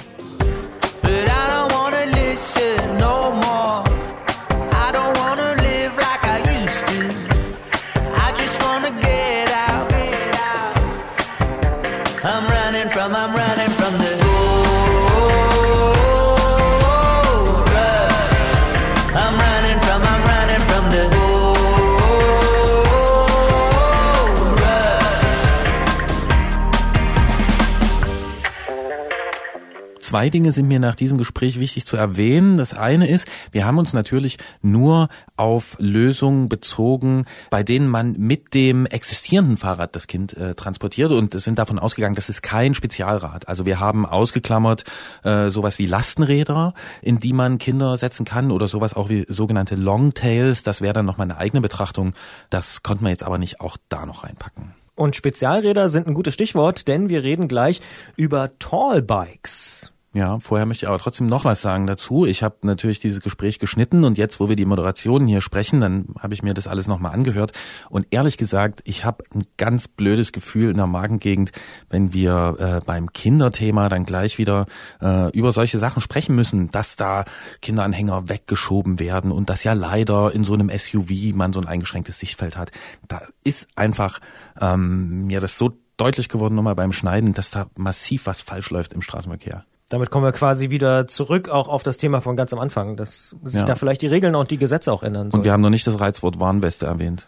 Zwei 30.07 30.31
Dinge 30.31 30.53
sind 30.53 30.69
mir 30.69 30.79
nach 30.79 30.95
diesem 30.95 31.19
Gespräch 31.19 31.59
wichtig 31.59 31.85
zu 31.85 31.97
erwähnen. 31.97 32.59
Das 32.59 32.75
eine 32.75 33.09
ist, 33.09 33.27
wir 33.51 33.67
haben 33.67 33.77
uns 33.77 33.93
natürlich 33.93 34.37
nur 34.63 35.09
auf 35.37 35.77
Lösungen 35.81 36.49
bezogen, 36.49 37.25
bei 37.51 37.65
denen 37.65 37.89
man 37.89 38.13
mit 38.13 38.55
dem 38.55 38.87
existierenden 38.87 39.57
Fahrrad 39.57 39.97
das 39.97 40.07
Kind 40.07 40.37
äh, 40.37 40.55
transportiert 40.55 41.11
und 41.11 41.35
sind 41.41 41.59
davon 41.59 41.81
ausgegangen, 41.81 42.15
das 42.15 42.29
ist 42.29 42.41
kein 42.41 42.75
Spezialrad. 42.75 43.49
Also 43.49 43.67
wir 43.67 43.81
haben 43.81 44.07
ausgeklammert 44.07 44.85
äh, 45.25 45.51
sowas 45.51 45.81
wie 45.81 45.87
Lastenräder, 45.87 46.75
in 47.03 47.19
die 47.19 47.33
man 47.33 47.59
Kinder 47.59 47.97
setzen 47.97 48.25
kann 48.25 48.53
oder 48.53 48.69
sowas 48.69 48.95
auch 48.95 49.09
wie 49.09 49.27
sogenannte 49.29 49.75
Longtails. 49.75 50.63
Das 50.63 50.83
wäre 50.83 50.95
dann 50.95 51.07
nochmal 51.07 51.27
eine 51.29 51.39
eigene 51.39 51.63
Betrachtung. 51.63 52.15
Das 52.49 52.85
konnten 52.85 53.03
wir 53.03 53.11
jetzt 53.11 53.25
aber 53.25 53.39
nicht 53.39 53.61
auch 53.61 53.77
da 53.89 54.07
noch 54.07 54.23
reinpacken. 54.23 54.73
Und 54.95 55.17
Spezialräder 55.17 55.89
sind 55.89 56.07
ein 56.07 56.15
gutes 56.15 56.35
Stichwort, 56.35 56.87
denn 56.87 57.09
wir 57.09 57.25
reden 57.25 57.49
gleich 57.49 57.81
über 58.15 58.57
Tallbikes. 58.61 59.91
Ja, 60.17 60.39
vorher 60.39 60.65
möchte 60.65 60.87
ich 60.87 60.89
aber 60.89 60.99
trotzdem 60.99 61.27
noch 61.27 61.45
was 61.45 61.61
sagen 61.61 61.87
dazu. 61.87 62.25
Ich 62.25 62.43
habe 62.43 62.57
natürlich 62.63 63.01
dieses 63.01 63.21
Gespräch 63.21 63.59
geschnitten 63.59 64.03
und 64.03 64.17
jetzt, 64.17 64.41
wo 64.41 64.49
wir 64.49 64.57
die 64.57 64.65
Moderationen 64.65 65.29
hier 65.29 65.43
sprechen, 65.43 65.83
dann 65.83 66.07
habe 66.19 66.33
ich 66.33 66.43
mir 66.43 66.55
das 66.55 66.67
alles 66.67 66.89
nochmal 66.89 67.13
angehört. 67.13 67.53
Und 67.91 68.07
ehrlich 68.09 68.39
gesagt, 68.39 68.81
ich 68.85 69.05
habe 69.05 69.25
ein 69.35 69.45
ganz 69.59 69.89
blödes 69.89 70.33
Gefühl 70.33 70.71
in 70.71 70.79
der 70.79 70.87
Magengegend, 70.87 71.53
wenn 71.91 72.15
wir 72.15 72.57
äh, 72.59 72.81
beim 72.87 73.13
Kinderthema 73.13 73.91
dann 73.91 74.07
gleich 74.07 74.39
wieder 74.39 74.65
äh, 75.03 75.31
über 75.33 75.53
solche 75.53 75.79
Sachen 75.79 76.01
sprechen 76.01 76.35
müssen, 76.35 76.71
dass 76.71 76.97
da 76.97 77.27
Kinderanhänger 77.61 78.31
weggeschoben 78.31 78.99
werden 78.99 79.31
und 79.31 79.51
dass 79.51 79.65
ja 79.65 79.75
leider 79.75 80.35
in 80.35 80.45
so 80.45 80.55
einem 80.55 80.71
SUV 80.75 81.35
man 81.35 81.53
so 81.53 81.61
ein 81.61 81.69
eingeschränktes 81.69 82.19
Sichtfeld 82.19 82.57
hat. 82.57 82.71
Da 83.07 83.21
ist 83.45 83.69
einfach 83.77 84.21
ähm, 84.59 85.27
mir 85.27 85.41
das 85.41 85.59
so 85.59 85.77
deutlich 85.99 86.31
geworden 86.31 86.55
nochmal 86.55 86.75
beim 86.75 86.95
Schneiden, 86.95 87.35
dass 87.35 87.51
da 87.51 87.67
massiv 87.77 88.25
was 88.25 88.41
falsch 88.41 88.71
läuft 88.71 88.95
im 88.95 89.03
Straßenverkehr. 89.03 89.67
Damit 89.89 90.11
kommen 90.11 90.25
wir 90.25 90.33
quasi 90.33 90.71
wieder 90.71 91.07
zurück 91.07 91.49
auch 91.49 91.69
auf 91.69 91.83
das 91.85 91.97
Thema 91.97 92.21
von 92.21 92.37
ganz 92.37 92.53
am 92.53 92.59
Anfang, 92.59 92.97
dass 92.97 93.37
sich 93.45 93.61
Ja. 93.61 93.65
da 93.67 93.75
vielleicht 93.77 94.03
die 94.03 94.09
Regeln 94.09 94.35
und 94.35 94.51
die 94.51 94.59
Gesetze 94.59 94.93
auch 94.93 95.03
ändern 95.05 95.31
sollen. 95.31 95.41
Und 95.41 95.45
wir 95.45 95.53
haben 95.53 95.61
noch 95.61 95.71
nicht 95.71 95.87
das 95.87 96.01
Reizwort 96.01 96.41
Warnweste 96.41 96.87
erwähnt. 96.87 97.27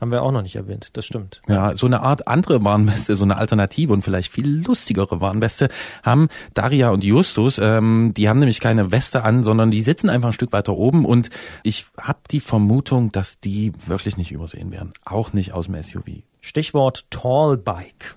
haben 0.00 0.12
wir 0.12 0.22
auch 0.22 0.30
noch 0.30 0.42
nicht 0.42 0.54
erwähnt, 0.54 0.90
das 0.92 1.04
stimmt. 1.06 1.40
Ja, 1.48 1.74
so 1.74 1.86
eine 1.86 2.02
Art 2.02 2.28
andere 2.28 2.62
Warnweste, 2.64 3.16
so 3.16 3.24
eine 3.24 3.36
Alternative 3.36 3.92
und 3.92 4.02
vielleicht 4.02 4.32
viel 4.32 4.64
lustigere 4.64 5.20
Warnweste 5.20 5.68
haben 6.04 6.28
Daria 6.54 6.90
und 6.90 7.02
Justus. 7.02 7.58
Ähm, 7.58 8.14
die 8.16 8.28
haben 8.28 8.38
nämlich 8.38 8.60
keine 8.60 8.92
Weste 8.92 9.24
an, 9.24 9.42
sondern 9.42 9.72
die 9.72 9.82
sitzen 9.82 10.08
einfach 10.08 10.28
ein 10.28 10.32
Stück 10.34 10.52
weiter 10.52 10.74
oben 10.74 11.04
und 11.04 11.30
ich 11.64 11.86
habe 12.00 12.20
die 12.30 12.38
Vermutung, 12.38 13.10
dass 13.10 13.40
die 13.40 13.72
wirklich 13.86 14.16
nicht 14.16 14.30
übersehen 14.30 14.70
werden. 14.70 14.92
Auch 15.04 15.32
nicht 15.32 15.52
aus 15.52 15.66
dem 15.66 15.82
SUV. 15.82 16.22
Stichwort 16.40 17.04
Tallbike. 17.10 18.14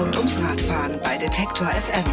Rund 0.00 0.16
ums 0.16 0.34
Radfahren 0.40 0.98
bei 1.02 1.18
Detektor 1.18 1.66
FM. 1.66 2.04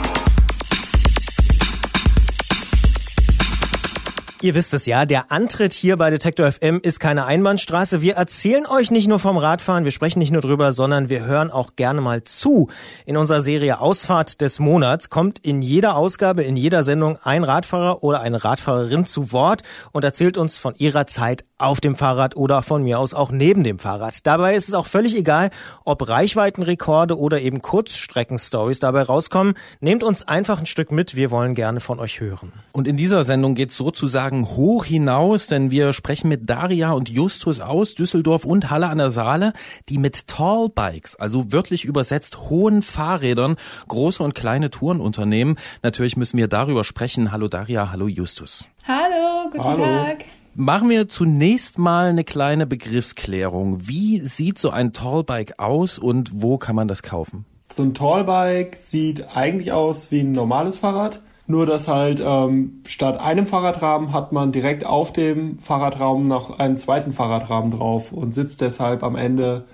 Ihr 4.42 4.54
wisst 4.56 4.74
es 4.74 4.86
ja, 4.86 5.06
der 5.06 5.32
Antritt 5.32 5.74
hier 5.74 5.98
bei 5.98 6.10
Detektor 6.10 6.52
FM 6.52 6.80
ist 6.84 7.00
keine 7.00 7.26
Einbahnstraße. 7.26 8.02
Wir 8.02 8.16
erzählen 8.16 8.68
euch 8.68 8.92
nicht 8.92 9.08
nur 9.08 9.20
vom 9.20 9.38
Radfahren, 9.38 9.84
wir 9.84 9.92
sprechen 9.92 10.20
nicht 10.20 10.32
nur 10.32 10.42
drüber, 10.42 10.74
sondern 10.74 11.10
wir 11.10 11.26
hören 11.26 11.50
auch 11.50 11.76
gerne 11.76 12.02
mal 12.02 12.24
zu. 12.24 12.70
In 13.06 13.18
unserer 13.18 13.42
Serie 13.42 13.80
Ausfahrt 13.80 14.42
des 14.42 14.60
Monats 14.60 15.10
kommt 15.10 15.40
in 15.40 15.62
jeder 15.62 15.96
Ausgabe, 15.96 16.44
in 16.44 16.56
jeder 16.56 16.84
Sendung 16.84 17.18
ein 17.24 17.44
Radfahrer 17.44 18.04
oder 18.04 18.22
eine 18.22 18.44
Radfahrerin 18.44 19.06
zu 19.06 19.32
Wort 19.32 19.64
und 19.92 20.04
erzählt 20.04 20.38
uns 20.38 20.58
von 20.58 20.76
ihrer 20.76 21.08
Zeit 21.08 21.46
auf 21.58 21.82
dem 21.82 21.96
Fahrrad 21.96 22.36
oder 22.36 22.62
von 22.62 22.84
mir 22.84 23.00
aus 23.00 23.14
auch 23.14 23.32
neben 23.32 23.64
dem 23.64 23.80
Fahrrad. 23.80 24.26
Dabei 24.28 24.56
ist 24.56 24.68
es 24.68 24.74
auch 24.74 24.86
völlig 24.86 25.18
egal, 25.18 25.50
ob 25.86 26.08
Reichweitenrekorde 26.08 27.18
oder 27.18 27.42
eben 27.42 27.62
Kurzstreckenstories 27.62 28.80
dabei 28.80 29.02
rauskommen. 29.02 29.56
Nehmt 29.80 30.04
uns 30.04 30.28
einfach 30.28 30.60
ein 30.60 30.66
Stück 30.66 30.92
mit, 30.92 31.16
wir 31.16 31.32
wollen 31.32 31.56
gerne 31.56 31.80
von 31.80 32.00
euch 32.00 32.20
hören. 32.20 32.54
Und 32.74 32.88
in 32.88 32.96
dieser 32.96 33.24
Sendung 33.24 33.56
geht 33.56 33.72
es 33.72 33.78
sozusagen 33.78 34.46
hoch 34.46 34.86
hinaus, 34.86 35.48
denn 35.48 35.72
wir 35.72 35.94
sprechen 35.94 36.30
mit 36.30 36.50
Daria 36.50 36.92
und 36.92 37.10
Justus 37.10 37.60
aus 37.60 37.96
Düsseldorf 37.96 38.46
und 38.46 38.70
Halle 38.70 38.90
an 38.90 39.00
der 39.00 39.10
Saale, 39.10 39.54
die 39.90 39.98
mit 39.98 40.28
Tallbikes, 40.28 41.16
also 41.16 41.52
wörtlich 41.52 41.86
übersetzt 41.86 42.50
hohen 42.50 42.84
Fahrrädern, 42.84 43.56
große 43.88 44.22
und 44.22 44.36
kleine 44.36 44.70
Touren 44.70 45.00
unternehmen. 45.00 45.58
Natürlich 45.82 46.18
müssen 46.18 46.38
wir 46.38 46.48
darüber 46.48 46.84
sprechen. 46.84 47.32
Hallo 47.32 47.48
Daria, 47.48 47.92
hallo 47.92 48.08
Justus. 48.08 48.68
Hallo, 48.88 49.50
guten 49.52 49.64
Hallo. 49.64 49.84
Tag. 49.84 50.26
Machen 50.60 50.90
wir 50.90 51.08
zunächst 51.08 51.78
mal 51.78 52.08
eine 52.08 52.24
kleine 52.24 52.66
Begriffsklärung. 52.66 53.88
Wie 53.88 54.22
sieht 54.22 54.58
so 54.58 54.72
ein 54.72 54.92
Tallbike 54.92 55.60
aus 55.60 56.00
und 56.00 56.42
wo 56.42 56.58
kann 56.58 56.76
man 56.76 56.88
das 56.88 57.04
kaufen? 57.04 57.46
So 57.72 57.84
ein 57.84 57.94
Tallbike 57.94 58.76
sieht 58.76 59.38
eigentlich 59.38 59.72
aus 59.72 60.10
wie 60.10 60.22
ein 60.22 60.32
normales 60.32 60.80
Fahrrad, 60.80 61.22
nur 61.46 61.68
dass 61.68 61.88
halt 61.88 62.24
ähm, 62.26 62.82
statt 62.88 63.20
einem 63.20 63.46
Fahrradrahmen 63.46 64.14
hat 64.14 64.32
man 64.32 64.52
direkt 64.52 64.84
auf 64.84 65.14
dem 65.14 65.60
Fahrradrahmen 65.60 66.24
noch 66.24 66.58
einen 66.58 66.78
zweiten 66.78 67.14
Fahrradrahmen 67.14 67.70
drauf 67.70 68.12
und 68.12 68.34
sitzt 68.34 68.62
deshalb 68.62 69.04
am 69.04 69.16
Ende 69.16 69.66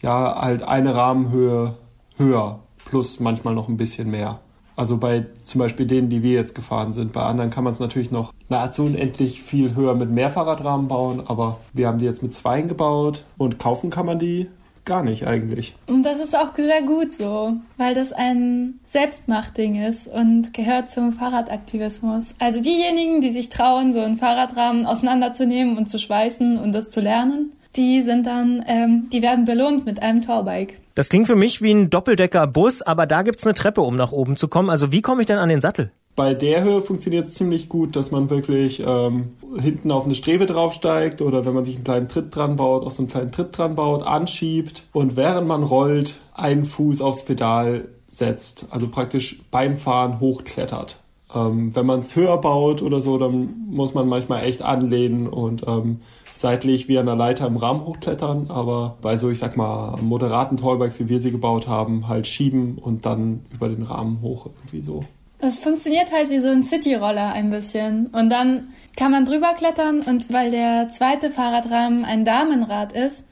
ja 0.00 0.40
halt 0.40 0.62
eine 0.62 0.94
Rahmenhöhe 0.94 1.78
höher, 2.16 2.60
plus 2.84 3.18
manchmal 3.18 3.56
noch 3.56 3.68
ein 3.68 3.76
bisschen 3.76 4.08
mehr. 4.08 4.38
Also 4.78 4.96
bei 4.96 5.26
zum 5.44 5.58
Beispiel 5.58 5.86
denen, 5.86 6.08
die 6.08 6.22
wir 6.22 6.34
jetzt 6.34 6.54
gefahren 6.54 6.92
sind. 6.92 7.12
Bei 7.12 7.22
anderen 7.22 7.50
kann 7.50 7.64
man 7.64 7.72
es 7.72 7.80
natürlich 7.80 8.12
noch 8.12 8.32
nahezu 8.48 8.84
unendlich 8.84 9.42
viel 9.42 9.74
höher 9.74 9.96
mit 9.96 10.08
mehr 10.10 10.30
Fahrradrahmen 10.30 10.86
bauen, 10.86 11.20
aber 11.26 11.58
wir 11.72 11.88
haben 11.88 11.98
die 11.98 12.04
jetzt 12.04 12.22
mit 12.22 12.32
zweien 12.32 12.68
gebaut 12.68 13.24
und 13.38 13.58
kaufen 13.58 13.90
kann 13.90 14.06
man 14.06 14.20
die 14.20 14.46
gar 14.84 15.02
nicht 15.02 15.26
eigentlich. 15.26 15.74
Und 15.88 16.04
das 16.04 16.20
ist 16.20 16.36
auch 16.38 16.54
sehr 16.54 16.82
gut 16.82 17.12
so, 17.12 17.54
weil 17.76 17.96
das 17.96 18.12
ein 18.12 18.78
Selbstmachtding 18.86 19.82
ist 19.82 20.06
und 20.06 20.54
gehört 20.54 20.88
zum 20.88 21.12
Fahrradaktivismus. 21.12 22.34
Also 22.38 22.60
diejenigen, 22.60 23.20
die 23.20 23.30
sich 23.30 23.48
trauen, 23.48 23.92
so 23.92 24.00
einen 24.00 24.16
Fahrradrahmen 24.16 24.86
auseinanderzunehmen 24.86 25.76
und 25.76 25.90
zu 25.90 25.98
schweißen 25.98 26.56
und 26.56 26.72
das 26.72 26.88
zu 26.88 27.00
lernen, 27.00 27.52
die 27.76 28.02
sind 28.02 28.26
dann, 28.26 28.64
ähm, 28.66 29.08
die 29.12 29.22
werden 29.22 29.44
belohnt 29.44 29.84
mit 29.84 30.02
einem 30.02 30.20
Tallbike. 30.20 30.80
Das 30.98 31.10
klingt 31.10 31.28
für 31.28 31.36
mich 31.36 31.62
wie 31.62 31.70
ein 31.70 31.90
Doppeldecker-Bus, 31.90 32.82
aber 32.82 33.06
da 33.06 33.22
gibt's 33.22 33.46
eine 33.46 33.54
Treppe, 33.54 33.82
um 33.82 33.94
nach 33.94 34.10
oben 34.10 34.34
zu 34.34 34.48
kommen. 34.48 34.68
Also 34.68 34.90
wie 34.90 35.00
komme 35.00 35.20
ich 35.20 35.28
denn 35.28 35.38
an 35.38 35.48
den 35.48 35.60
Sattel? 35.60 35.92
bei 36.16 36.34
der 36.34 36.64
Höhe 36.64 36.82
funktioniert 36.82 37.28
es 37.28 37.34
ziemlich 37.34 37.68
gut, 37.68 37.94
dass 37.94 38.10
man 38.10 38.28
wirklich 38.28 38.82
ähm, 38.84 39.34
hinten 39.60 39.92
auf 39.92 40.04
eine 40.04 40.16
Strebe 40.16 40.46
draufsteigt 40.46 41.22
oder 41.22 41.46
wenn 41.46 41.54
man 41.54 41.64
sich 41.64 41.76
einen 41.76 41.84
kleinen 41.84 42.08
Tritt 42.08 42.34
dran 42.34 42.56
baut, 42.56 42.84
auf 42.84 42.94
so 42.94 43.02
einen 43.02 43.08
kleinen 43.08 43.30
Tritt 43.30 43.56
dran 43.56 43.76
baut, 43.76 44.02
anschiebt 44.02 44.88
und 44.92 45.16
während 45.16 45.46
man 45.46 45.62
rollt, 45.62 46.16
einen 46.34 46.64
Fuß 46.64 47.00
aufs 47.02 47.24
Pedal 47.24 47.86
setzt. 48.08 48.66
Also 48.70 48.88
praktisch 48.88 49.40
beim 49.52 49.78
Fahren 49.78 50.18
hochklettert. 50.18 50.98
Ähm, 51.32 51.76
wenn 51.76 51.86
man 51.86 52.00
es 52.00 52.16
höher 52.16 52.38
baut 52.38 52.82
oder 52.82 53.00
so, 53.00 53.16
dann 53.16 53.54
muss 53.68 53.94
man 53.94 54.08
manchmal 54.08 54.42
echt 54.42 54.62
anlehnen 54.62 55.28
und 55.28 55.62
ähm, 55.68 56.00
seitlich 56.40 56.88
wie 56.88 56.98
an 56.98 57.06
der 57.06 57.16
Leiter 57.16 57.46
im 57.46 57.56
Rahmen 57.56 57.84
hochklettern, 57.84 58.50
aber 58.50 58.96
bei 59.02 59.16
so, 59.16 59.30
ich 59.30 59.38
sag 59.38 59.56
mal, 59.56 59.96
moderaten 60.00 60.56
Tallbikes, 60.56 61.00
wie 61.00 61.08
wir 61.08 61.20
sie 61.20 61.30
gebaut 61.30 61.66
haben, 61.66 62.08
halt 62.08 62.26
schieben 62.26 62.78
und 62.78 63.06
dann 63.06 63.44
über 63.52 63.68
den 63.68 63.82
Rahmen 63.82 64.20
hoch 64.22 64.46
irgendwie 64.46 64.82
so. 64.82 65.04
Das 65.40 65.58
funktioniert 65.58 66.12
halt 66.12 66.30
wie 66.30 66.40
so 66.40 66.48
ein 66.48 66.64
City-Roller 66.64 67.32
ein 67.32 67.50
bisschen. 67.50 68.06
Und 68.06 68.30
dann 68.30 68.68
kann 68.96 69.12
man 69.12 69.24
drüber 69.24 69.52
klettern 69.54 70.00
und 70.00 70.32
weil 70.32 70.50
der 70.50 70.88
zweite 70.88 71.30
Fahrradrahmen 71.30 72.04
ein 72.04 72.24
Damenrad 72.24 72.92
ist, 72.92 73.24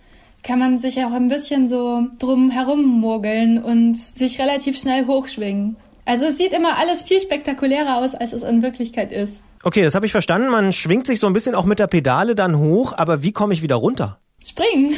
kann 0.45 0.61
man 0.61 0.79
sich 0.79 1.05
auch 1.05 1.13
ein 1.13 1.29
bisschen 1.29 1.69
so 1.69 2.07
drum 2.21 2.51
herum 2.51 2.85
mogeln 3.01 3.61
und 3.61 3.97
sich 3.97 4.41
relativ 4.41 4.79
schnell 4.79 5.07
hochschwingen. 5.07 5.77
Also 6.05 6.27
es 6.27 6.39
sieht 6.39 6.53
immer 6.53 6.79
alles 6.79 7.03
viel 7.03 7.21
spektakulärer 7.21 7.97
aus, 7.97 8.15
als 8.15 8.33
es 8.33 8.45
in 8.45 8.63
Wirklichkeit 8.63 9.11
ist. 9.11 9.43
Okay, 9.67 9.83
das 9.83 9.97
habe 9.97 10.07
ich 10.07 10.13
verstanden. 10.13 10.49
Man 10.49 10.73
schwingt 10.73 11.09
sich 11.09 11.19
so 11.19 11.27
ein 11.27 11.33
bisschen 11.33 11.57
auch 11.57 11.65
mit 11.65 11.81
der 11.81 11.89
Pedale 11.89 12.37
dann 12.37 12.57
hoch, 12.57 12.93
aber 12.97 13.25
wie 13.25 13.33
komme 13.33 13.53
ich 13.53 13.63
wieder 13.63 13.75
runter? 13.75 14.21
Springen. 14.41 14.95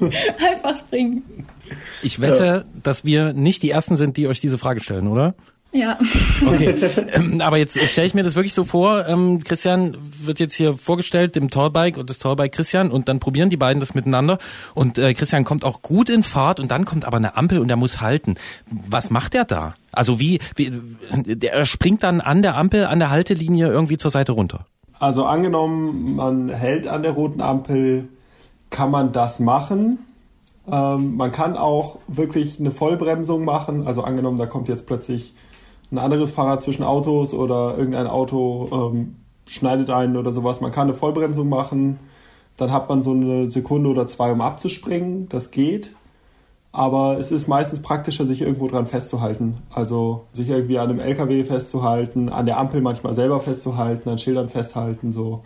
Einfach 0.50 0.76
springen. 0.76 1.46
Ich 2.02 2.20
wette, 2.20 2.66
dass 2.82 3.04
wir 3.04 3.32
nicht 3.32 3.62
die 3.62 3.70
Ersten 3.70 3.94
sind, 3.94 4.16
die 4.16 4.26
euch 4.26 4.40
diese 4.40 4.58
Frage 4.58 4.80
stellen, 4.80 5.06
oder? 5.06 5.36
Ja. 5.72 5.98
Okay, 6.46 6.74
ähm, 7.14 7.40
aber 7.40 7.56
jetzt 7.56 7.80
stelle 7.88 8.06
ich 8.06 8.12
mir 8.12 8.22
das 8.22 8.34
wirklich 8.36 8.52
so 8.52 8.64
vor, 8.64 9.06
ähm, 9.08 9.42
Christian 9.42 9.96
wird 10.20 10.38
jetzt 10.38 10.54
hier 10.54 10.76
vorgestellt, 10.76 11.34
dem 11.34 11.48
Tallbike 11.48 11.96
und 11.96 12.10
das 12.10 12.18
Tallbike 12.18 12.52
Christian 12.52 12.90
und 12.90 13.08
dann 13.08 13.20
probieren 13.20 13.48
die 13.48 13.56
beiden 13.56 13.80
das 13.80 13.94
miteinander 13.94 14.38
und 14.74 14.98
äh, 14.98 15.14
Christian 15.14 15.44
kommt 15.44 15.64
auch 15.64 15.80
gut 15.80 16.10
in 16.10 16.22
Fahrt 16.22 16.60
und 16.60 16.70
dann 16.70 16.84
kommt 16.84 17.06
aber 17.06 17.16
eine 17.16 17.36
Ampel 17.38 17.58
und 17.58 17.70
er 17.70 17.76
muss 17.76 18.02
halten. 18.02 18.34
Was 18.70 19.10
macht 19.10 19.34
er 19.34 19.46
da? 19.46 19.74
Also 19.92 20.20
wie, 20.20 20.40
wie 20.56 20.70
der 20.70 21.64
springt 21.64 22.02
dann 22.02 22.20
an 22.20 22.42
der 22.42 22.56
Ampel, 22.56 22.84
an 22.84 22.98
der 22.98 23.10
Haltelinie 23.10 23.68
irgendwie 23.68 23.96
zur 23.96 24.10
Seite 24.10 24.32
runter? 24.32 24.66
Also 24.98 25.24
angenommen, 25.24 26.16
man 26.16 26.50
hält 26.50 26.86
an 26.86 27.02
der 27.02 27.12
roten 27.12 27.40
Ampel, 27.40 28.08
kann 28.68 28.90
man 28.90 29.12
das 29.12 29.40
machen. 29.40 29.98
Ähm, 30.70 31.16
man 31.16 31.32
kann 31.32 31.56
auch 31.56 31.98
wirklich 32.08 32.60
eine 32.60 32.70
Vollbremsung 32.70 33.44
machen. 33.44 33.86
Also 33.86 34.02
angenommen, 34.02 34.38
da 34.38 34.46
kommt 34.46 34.68
jetzt 34.68 34.86
plötzlich 34.86 35.34
ein 35.92 35.98
anderes 35.98 36.30
Fahrrad 36.30 36.62
zwischen 36.62 36.82
Autos 36.82 37.34
oder 37.34 37.76
irgendein 37.76 38.06
Auto 38.06 38.68
ähm, 38.72 39.16
schneidet 39.46 39.90
einen 39.90 40.16
oder 40.16 40.32
sowas. 40.32 40.60
Man 40.60 40.72
kann 40.72 40.88
eine 40.88 40.94
Vollbremsung 40.94 41.48
machen. 41.48 42.00
Dann 42.56 42.72
hat 42.72 42.88
man 42.88 43.02
so 43.02 43.12
eine 43.12 43.50
Sekunde 43.50 43.90
oder 43.90 44.06
zwei, 44.06 44.32
um 44.32 44.40
abzuspringen. 44.40 45.28
Das 45.28 45.50
geht. 45.50 45.94
Aber 46.72 47.18
es 47.18 47.30
ist 47.30 47.48
meistens 47.48 47.82
praktischer, 47.82 48.24
sich 48.24 48.40
irgendwo 48.40 48.66
dran 48.66 48.86
festzuhalten. 48.86 49.58
Also 49.70 50.24
sich 50.32 50.48
irgendwie 50.48 50.78
an 50.78 50.88
einem 50.88 51.00
LKW 51.00 51.44
festzuhalten, 51.44 52.30
an 52.30 52.46
der 52.46 52.58
Ampel 52.58 52.80
manchmal 52.80 53.14
selber 53.14 53.40
festzuhalten, 53.40 54.08
an 54.08 54.18
Schildern 54.18 54.48
festhalten, 54.48 55.12
so. 55.12 55.44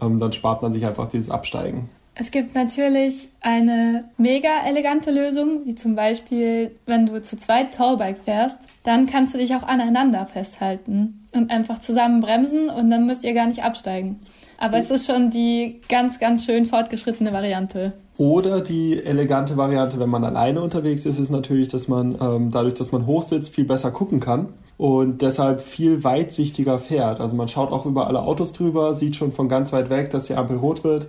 Ähm, 0.00 0.20
dann 0.20 0.32
spart 0.32 0.60
man 0.60 0.72
sich 0.72 0.84
einfach 0.84 1.08
dieses 1.08 1.30
Absteigen. 1.30 1.88
Es 2.20 2.32
gibt 2.32 2.56
natürlich 2.56 3.28
eine 3.40 4.06
mega 4.16 4.66
elegante 4.66 5.12
Lösung, 5.12 5.64
wie 5.66 5.76
zum 5.76 5.94
Beispiel, 5.94 6.72
wenn 6.84 7.06
du 7.06 7.22
zu 7.22 7.36
zweit 7.36 7.72
Tallbike 7.72 8.18
fährst, 8.24 8.58
dann 8.82 9.06
kannst 9.06 9.34
du 9.34 9.38
dich 9.38 9.54
auch 9.54 9.62
aneinander 9.62 10.26
festhalten 10.26 11.28
und 11.32 11.52
einfach 11.52 11.78
zusammen 11.78 12.20
bremsen 12.20 12.70
und 12.70 12.90
dann 12.90 13.06
müsst 13.06 13.22
ihr 13.22 13.34
gar 13.34 13.46
nicht 13.46 13.62
absteigen. 13.62 14.18
Aber 14.58 14.78
es 14.78 14.90
ist 14.90 15.06
schon 15.06 15.30
die 15.30 15.80
ganz, 15.88 16.18
ganz 16.18 16.44
schön 16.44 16.66
fortgeschrittene 16.66 17.32
Variante. 17.32 17.92
Oder 18.16 18.62
die 18.62 19.00
elegante 19.00 19.56
Variante, 19.56 20.00
wenn 20.00 20.10
man 20.10 20.24
alleine 20.24 20.60
unterwegs 20.60 21.06
ist, 21.06 21.20
ist 21.20 21.30
natürlich, 21.30 21.68
dass 21.68 21.86
man 21.86 22.16
ähm, 22.20 22.50
dadurch, 22.50 22.74
dass 22.74 22.90
man 22.90 23.06
hochsitzt, 23.06 23.54
viel 23.54 23.64
besser 23.64 23.92
gucken 23.92 24.18
kann 24.18 24.48
und 24.76 25.22
deshalb 25.22 25.60
viel 25.60 26.02
weitsichtiger 26.02 26.80
fährt. 26.80 27.20
Also 27.20 27.36
man 27.36 27.46
schaut 27.46 27.70
auch 27.70 27.86
über 27.86 28.08
alle 28.08 28.22
Autos 28.22 28.52
drüber, 28.52 28.96
sieht 28.96 29.14
schon 29.14 29.30
von 29.30 29.48
ganz 29.48 29.72
weit 29.72 29.88
weg, 29.88 30.10
dass 30.10 30.26
die 30.26 30.34
Ampel 30.34 30.56
rot 30.56 30.82
wird 30.82 31.06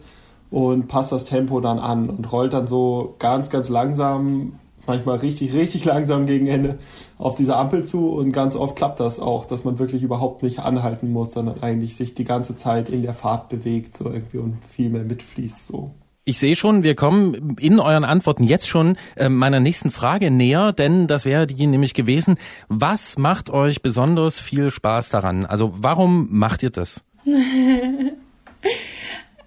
und 0.51 0.87
passt 0.87 1.11
das 1.11 1.25
Tempo 1.25 1.59
dann 1.59 1.79
an 1.79 2.09
und 2.09 2.31
rollt 2.31 2.53
dann 2.53 2.65
so 2.65 3.15
ganz, 3.19 3.49
ganz 3.49 3.69
langsam, 3.69 4.53
manchmal 4.87 5.17
richtig, 5.19 5.53
richtig 5.53 5.85
langsam 5.85 6.25
gegen 6.25 6.47
Ende 6.47 6.79
auf 7.17 7.35
diese 7.35 7.55
Ampel 7.55 7.85
zu 7.85 8.09
und 8.09 8.31
ganz 8.31 8.55
oft 8.55 8.75
klappt 8.75 8.99
das 8.99 9.19
auch, 9.19 9.45
dass 9.45 9.63
man 9.63 9.77
wirklich 9.79 10.01
überhaupt 10.03 10.43
nicht 10.43 10.59
anhalten 10.59 11.11
muss, 11.11 11.33
sondern 11.33 11.61
eigentlich 11.61 11.95
sich 11.95 12.15
die 12.15 12.23
ganze 12.23 12.55
Zeit 12.55 12.89
in 12.89 13.03
der 13.03 13.13
Fahrt 13.13 13.49
bewegt 13.49 13.95
so 13.95 14.05
irgendwie 14.05 14.39
und 14.39 14.57
viel 14.65 14.89
mehr 14.89 15.03
mitfließt 15.03 15.67
so. 15.67 15.91
Ich 16.25 16.37
sehe 16.37 16.55
schon, 16.55 16.83
wir 16.83 16.95
kommen 16.95 17.55
in 17.59 17.79
euren 17.79 18.03
Antworten 18.03 18.43
jetzt 18.43 18.67
schon 18.67 18.97
äh, 19.15 19.29
meiner 19.29 19.59
nächsten 19.59 19.89
Frage 19.89 20.29
näher, 20.29 20.73
denn 20.73 21.07
das 21.07 21.25
wäre 21.25 21.47
die 21.47 21.65
nämlich 21.65 21.93
gewesen, 21.93 22.37
was 22.67 23.17
macht 23.17 23.49
euch 23.49 23.81
besonders 23.81 24.39
viel 24.39 24.69
Spaß 24.69 25.09
daran? 25.09 25.45
Also 25.45 25.73
warum 25.77 26.27
macht 26.29 26.61
ihr 26.61 26.69
das? 26.69 27.03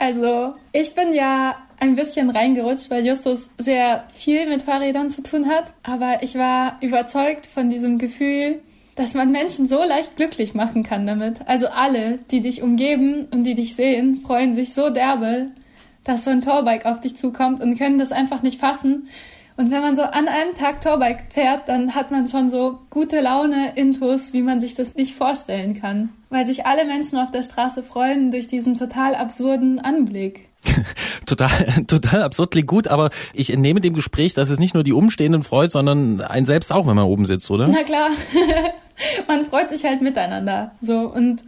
Also, 0.03 0.55
ich 0.73 0.97
bin 0.97 1.13
ja 1.13 1.55
ein 1.79 1.95
bisschen 1.95 2.29
reingerutscht, 2.31 2.91
weil 2.91 3.07
Justus 3.07 3.51
sehr 3.57 4.03
viel 4.13 4.49
mit 4.49 4.63
Fahrrädern 4.63 5.11
zu 5.11 5.23
tun 5.23 5.47
hat. 5.47 5.67
Aber 5.85 6.25
ich 6.25 6.35
war 6.35 6.77
überzeugt 6.81 7.47
von 7.47 7.71
diesem 7.71 7.99
Gefühl, 7.99 8.63
dass 8.97 9.15
man 9.15 9.31
Menschen 9.31 9.69
so 9.69 9.81
leicht 9.85 10.17
glücklich 10.17 10.55
machen 10.55 10.83
kann 10.83 11.07
damit. 11.07 11.47
Also 11.47 11.69
alle, 11.69 12.19
die 12.33 12.41
dich 12.41 12.63
umgeben 12.63 13.29
und 13.31 13.45
die 13.45 13.55
dich 13.55 13.77
sehen, 13.77 14.23
freuen 14.27 14.57
sich 14.57 14.75
so 14.75 14.91
derbe, 14.91 15.53
dass 16.03 16.25
so 16.25 16.31
ein 16.31 16.41
Torbike 16.41 16.85
auf 16.85 17.01
dich 17.01 17.17
zukommt 17.17 17.61
und 17.61 17.79
können 17.79 18.01
das 18.01 18.11
einfach 18.11 18.43
nicht 18.43 18.59
fassen. 18.59 19.07
Und 19.63 19.71
wenn 19.71 19.81
man 19.81 19.95
so 19.95 20.03
an 20.03 20.27
einem 20.27 20.55
Tag 20.57 20.81
Torbike 20.81 21.23
fährt, 21.31 21.69
dann 21.69 21.95
hat 21.95 22.11
man 22.11 22.27
schon 22.27 22.51
so 22.51 22.81
gute 22.91 23.21
Laune, 23.21 23.75
Intus, 23.77 24.33
wie 24.33 24.43
man 24.43 24.61
sich 24.61 24.75
das 24.75 24.97
nicht 24.97 25.15
vorstellen 25.15 25.75
kann. 25.75 26.09
Weil 26.31 26.45
sich 26.47 26.67
alle 26.67 26.85
Menschen 26.85 27.17
auf 27.17 27.31
der 27.31 27.45
Straße 27.45 27.85
freuen 27.85 28.33
durch 28.33 28.49
diesen 28.49 28.77
total 28.77 29.15
absurden 29.15 29.79
Anblick. 29.79 30.49
total, 31.27 31.49
total 31.87 32.25
absurd 32.25 32.51
klingt 32.51 32.67
gut, 32.67 32.89
aber 32.89 33.11
ich 33.35 33.51
entnehme 33.51 33.81
dem 33.81 33.95
Gespräch, 33.95 34.35
dass 34.35 34.51
es 34.51 34.59
nicht 34.59 34.75
nur 34.75 34.83
die 34.83 34.93
Umstehenden 34.93 35.45
freut, 35.45 35.71
sondern 35.71 36.21
ein 36.21 36.45
selbst 36.45 36.73
auch, 36.73 36.89
wenn 36.89 36.97
man 36.97 37.05
oben 37.05 37.25
sitzt, 37.25 37.49
oder? 37.49 37.69
Na 37.69 37.85
klar. 37.85 38.09
man 39.29 39.47
freut 39.47 39.71
sich 39.71 39.85
halt 39.85 40.03
miteinander. 40.03 40.73
So. 40.81 41.03
Und 41.03 41.43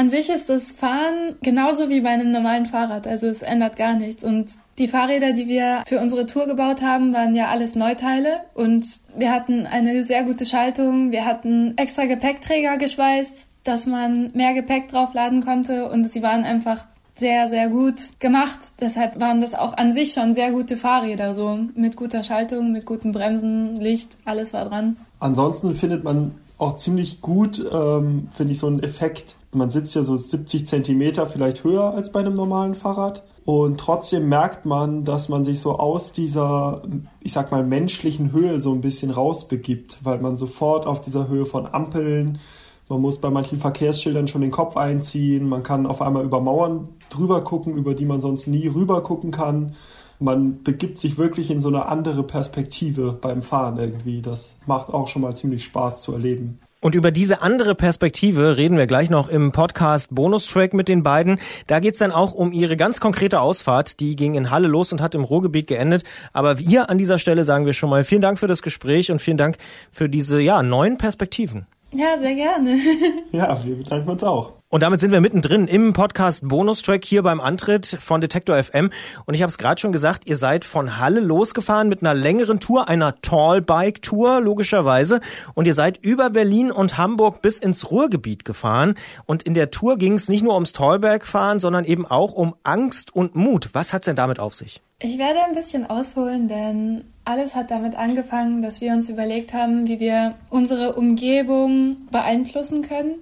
an 0.00 0.08
sich 0.08 0.30
ist 0.30 0.48
das 0.48 0.72
Fahren 0.72 1.36
genauso 1.42 1.90
wie 1.90 2.00
bei 2.00 2.08
einem 2.08 2.32
normalen 2.32 2.64
Fahrrad. 2.64 3.06
Also 3.06 3.26
es 3.26 3.42
ändert 3.42 3.76
gar 3.76 3.96
nichts. 3.96 4.24
Und 4.24 4.46
die 4.78 4.88
Fahrräder, 4.88 5.34
die 5.34 5.46
wir 5.46 5.82
für 5.86 6.00
unsere 6.00 6.24
Tour 6.24 6.46
gebaut 6.46 6.80
haben, 6.80 7.12
waren 7.12 7.34
ja 7.34 7.48
alles 7.48 7.74
Neuteile. 7.74 8.40
Und 8.54 9.00
wir 9.14 9.30
hatten 9.30 9.66
eine 9.66 10.02
sehr 10.02 10.24
gute 10.24 10.46
Schaltung. 10.46 11.10
Wir 11.10 11.26
hatten 11.26 11.74
extra 11.76 12.06
Gepäckträger 12.06 12.78
geschweißt, 12.78 13.50
dass 13.62 13.84
man 13.84 14.30
mehr 14.32 14.54
Gepäck 14.54 14.88
draufladen 14.88 15.44
konnte. 15.44 15.90
Und 15.90 16.10
sie 16.10 16.22
waren 16.22 16.44
einfach 16.44 16.86
sehr, 17.14 17.50
sehr 17.50 17.68
gut 17.68 18.18
gemacht. 18.20 18.58
Deshalb 18.80 19.20
waren 19.20 19.42
das 19.42 19.52
auch 19.52 19.76
an 19.76 19.92
sich 19.92 20.14
schon 20.14 20.32
sehr 20.32 20.50
gute 20.50 20.78
Fahrräder, 20.78 21.34
so 21.34 21.58
mit 21.74 21.96
guter 21.96 22.22
Schaltung, 22.22 22.72
mit 22.72 22.86
guten 22.86 23.12
Bremsen, 23.12 23.76
Licht, 23.76 24.16
alles 24.24 24.54
war 24.54 24.64
dran. 24.64 24.96
Ansonsten 25.18 25.74
findet 25.74 26.04
man 26.04 26.36
auch 26.56 26.78
ziemlich 26.78 27.20
gut, 27.20 27.62
ähm, 27.70 28.28
finde 28.34 28.54
ich, 28.54 28.58
so 28.58 28.66
einen 28.66 28.82
Effekt. 28.82 29.36
Man 29.52 29.70
sitzt 29.70 29.94
ja 29.96 30.02
so 30.04 30.16
70 30.16 30.68
Zentimeter 30.68 31.26
vielleicht 31.26 31.64
höher 31.64 31.92
als 31.92 32.12
bei 32.12 32.20
einem 32.20 32.34
normalen 32.34 32.74
Fahrrad. 32.74 33.24
Und 33.44 33.80
trotzdem 33.80 34.28
merkt 34.28 34.64
man, 34.64 35.04
dass 35.04 35.28
man 35.28 35.44
sich 35.44 35.58
so 35.60 35.78
aus 35.78 36.12
dieser, 36.12 36.82
ich 37.20 37.32
sag 37.32 37.50
mal, 37.50 37.64
menschlichen 37.64 38.30
Höhe 38.32 38.60
so 38.60 38.72
ein 38.72 38.80
bisschen 38.80 39.10
rausbegibt, 39.10 39.98
weil 40.04 40.20
man 40.20 40.36
sofort 40.36 40.86
auf 40.86 41.00
dieser 41.00 41.26
Höhe 41.26 41.46
von 41.46 41.66
Ampeln, 41.66 42.38
man 42.88 43.00
muss 43.00 43.18
bei 43.18 43.30
manchen 43.30 43.58
Verkehrsschildern 43.58 44.28
schon 44.28 44.40
den 44.40 44.50
Kopf 44.50 44.76
einziehen, 44.76 45.48
man 45.48 45.62
kann 45.62 45.86
auf 45.86 46.02
einmal 46.02 46.24
über 46.24 46.40
Mauern 46.40 46.88
drüber 47.08 47.42
gucken, 47.42 47.76
über 47.76 47.94
die 47.94 48.04
man 48.04 48.20
sonst 48.20 48.46
nie 48.46 48.68
rüber 48.68 49.02
gucken 49.02 49.30
kann. 49.30 49.74
Man 50.18 50.62
begibt 50.62 50.98
sich 50.98 51.16
wirklich 51.16 51.50
in 51.50 51.60
so 51.60 51.68
eine 51.68 51.86
andere 51.86 52.22
Perspektive 52.22 53.12
beim 53.12 53.42
Fahren 53.42 53.78
irgendwie. 53.78 54.22
Das 54.22 54.54
macht 54.66 54.92
auch 54.92 55.08
schon 55.08 55.22
mal 55.22 55.34
ziemlich 55.34 55.64
Spaß 55.64 56.02
zu 56.02 56.12
erleben. 56.12 56.60
Und 56.80 56.94
über 56.94 57.10
diese 57.10 57.42
andere 57.42 57.74
Perspektive 57.74 58.56
reden 58.56 58.78
wir 58.78 58.86
gleich 58.86 59.10
noch 59.10 59.28
im 59.28 59.52
Podcast 59.52 60.14
Bonustrack 60.14 60.72
mit 60.72 60.88
den 60.88 61.02
beiden. 61.02 61.38
Da 61.66 61.78
geht's 61.78 61.98
dann 61.98 62.10
auch 62.10 62.32
um 62.32 62.52
ihre 62.52 62.76
ganz 62.76 63.00
konkrete 63.00 63.40
Ausfahrt. 63.40 64.00
Die 64.00 64.16
ging 64.16 64.34
in 64.34 64.50
Halle 64.50 64.66
los 64.66 64.90
und 64.90 65.02
hat 65.02 65.14
im 65.14 65.24
Ruhrgebiet 65.24 65.66
geendet. 65.66 66.04
Aber 66.32 66.56
hier 66.56 66.88
an 66.88 66.96
dieser 66.96 67.18
Stelle 67.18 67.44
sagen 67.44 67.66
wir 67.66 67.74
schon 67.74 67.90
mal 67.90 68.04
vielen 68.04 68.22
Dank 68.22 68.38
für 68.38 68.46
das 68.46 68.62
Gespräch 68.62 69.12
und 69.12 69.20
vielen 69.20 69.36
Dank 69.36 69.58
für 69.92 70.08
diese 70.08 70.40
ja, 70.40 70.62
neuen 70.62 70.96
Perspektiven. 70.96 71.66
Ja, 71.92 72.18
sehr 72.18 72.34
gerne. 72.34 72.78
Ja, 73.32 73.64
wir 73.64 73.76
bedanken 73.76 74.10
uns 74.10 74.24
auch. 74.24 74.54
Und 74.68 74.82
damit 74.82 75.00
sind 75.00 75.12
wir 75.12 75.20
mittendrin 75.20 75.66
im 75.66 75.92
Podcast 75.92 76.46
Bonustrack 76.46 77.04
hier 77.04 77.22
beim 77.22 77.40
Antritt 77.40 77.86
von 78.00 78.20
Detektor 78.20 78.60
FM. 78.60 78.90
Und 79.24 79.34
ich 79.34 79.42
habe 79.42 79.50
es 79.50 79.58
gerade 79.58 79.80
schon 79.80 79.92
gesagt, 79.92 80.26
ihr 80.26 80.36
seid 80.36 80.64
von 80.64 80.98
Halle 80.98 81.20
losgefahren 81.20 81.88
mit 81.88 82.02
einer 82.02 82.14
längeren 82.14 82.60
Tour, 82.60 82.88
einer 82.88 83.20
Tallbike-Tour 83.20 84.40
logischerweise. 84.40 85.20
Und 85.54 85.66
ihr 85.66 85.74
seid 85.74 85.98
über 85.98 86.30
Berlin 86.30 86.70
und 86.72 86.98
Hamburg 86.98 87.42
bis 87.42 87.58
ins 87.58 87.90
Ruhrgebiet 87.90 88.44
gefahren. 88.44 88.94
Und 89.26 89.44
in 89.44 89.54
der 89.54 89.70
Tour 89.70 89.96
ging 89.96 90.14
es 90.14 90.28
nicht 90.28 90.42
nur 90.42 90.54
ums 90.54 90.72
Tallbergfahren, 90.72 91.58
sondern 91.60 91.84
eben 91.84 92.06
auch 92.06 92.32
um 92.32 92.54
Angst 92.62 93.14
und 93.14 93.34
Mut. 93.34 93.70
Was 93.72 93.92
hat's 93.92 94.06
denn 94.06 94.16
damit 94.16 94.38
auf 94.40 94.54
sich? 94.54 94.80
Ich 95.02 95.16
werde 95.16 95.42
ein 95.44 95.54
bisschen 95.54 95.88
ausholen, 95.88 96.46
denn 96.46 97.04
alles 97.24 97.54
hat 97.54 97.70
damit 97.70 97.96
angefangen, 97.96 98.60
dass 98.60 98.82
wir 98.82 98.92
uns 98.92 99.08
überlegt 99.08 99.54
haben, 99.54 99.88
wie 99.88 99.98
wir 99.98 100.34
unsere 100.50 100.94
Umgebung 100.94 101.96
beeinflussen 102.10 102.82
können. 102.82 103.14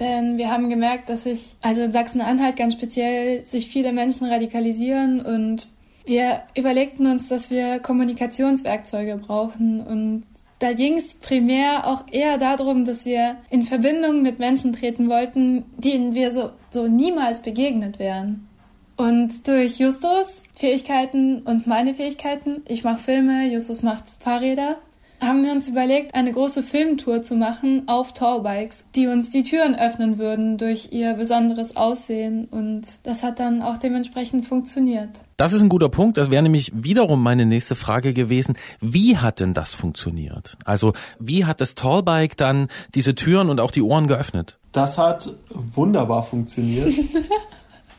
Denn 0.00 0.38
wir 0.38 0.50
haben 0.50 0.70
gemerkt, 0.70 1.10
dass 1.10 1.24
sich, 1.24 1.56
also 1.60 1.82
in 1.82 1.92
Sachsen-Anhalt 1.92 2.56
ganz 2.56 2.72
speziell, 2.72 3.44
sich 3.44 3.68
viele 3.68 3.92
Menschen 3.92 4.26
radikalisieren 4.26 5.20
und 5.20 5.68
wir 6.06 6.42
überlegten 6.56 7.06
uns, 7.06 7.28
dass 7.28 7.50
wir 7.50 7.80
Kommunikationswerkzeuge 7.80 9.16
brauchen 9.16 9.82
und 9.82 10.22
da 10.60 10.72
ging 10.72 10.96
es 10.96 11.14
primär 11.14 11.86
auch 11.86 12.04
eher 12.10 12.38
darum, 12.38 12.84
dass 12.84 13.04
wir 13.04 13.36
in 13.50 13.62
Verbindung 13.64 14.22
mit 14.22 14.38
Menschen 14.38 14.72
treten 14.72 15.08
wollten, 15.08 15.64
denen 15.76 16.14
wir 16.14 16.30
so, 16.30 16.50
so 16.70 16.88
niemals 16.88 17.42
begegnet 17.42 17.98
wären. 17.98 18.47
Und 18.98 19.46
durch 19.46 19.78
Justus 19.78 20.42
Fähigkeiten 20.56 21.42
und 21.42 21.68
meine 21.68 21.94
Fähigkeiten, 21.94 22.62
ich 22.66 22.82
mache 22.82 22.98
Filme, 22.98 23.48
Justus 23.48 23.84
macht 23.84 24.10
Fahrräder, 24.18 24.76
haben 25.20 25.44
wir 25.44 25.52
uns 25.52 25.68
überlegt, 25.68 26.16
eine 26.16 26.32
große 26.32 26.64
Filmtour 26.64 27.22
zu 27.22 27.36
machen 27.36 27.84
auf 27.86 28.12
Tallbikes, 28.12 28.86
die 28.96 29.06
uns 29.06 29.30
die 29.30 29.44
Türen 29.44 29.76
öffnen 29.76 30.18
würden 30.18 30.58
durch 30.58 30.88
ihr 30.90 31.14
besonderes 31.14 31.76
Aussehen. 31.76 32.46
Und 32.46 32.98
das 33.04 33.22
hat 33.22 33.38
dann 33.38 33.62
auch 33.62 33.76
dementsprechend 33.76 34.46
funktioniert. 34.46 35.10
Das 35.36 35.52
ist 35.52 35.62
ein 35.62 35.68
guter 35.68 35.88
Punkt. 35.88 36.18
Das 36.18 36.30
wäre 36.30 36.42
nämlich 36.42 36.72
wiederum 36.74 37.22
meine 37.22 37.46
nächste 37.46 37.76
Frage 37.76 38.12
gewesen. 38.12 38.56
Wie 38.80 39.16
hat 39.16 39.38
denn 39.38 39.54
das 39.54 39.74
funktioniert? 39.74 40.56
Also 40.64 40.92
wie 41.20 41.44
hat 41.44 41.60
das 41.60 41.76
Tallbike 41.76 42.36
dann 42.36 42.66
diese 42.96 43.14
Türen 43.14 43.48
und 43.48 43.60
auch 43.60 43.70
die 43.70 43.82
Ohren 43.82 44.08
geöffnet? 44.08 44.58
Das 44.72 44.98
hat 44.98 45.30
wunderbar 45.50 46.24
funktioniert. 46.24 46.94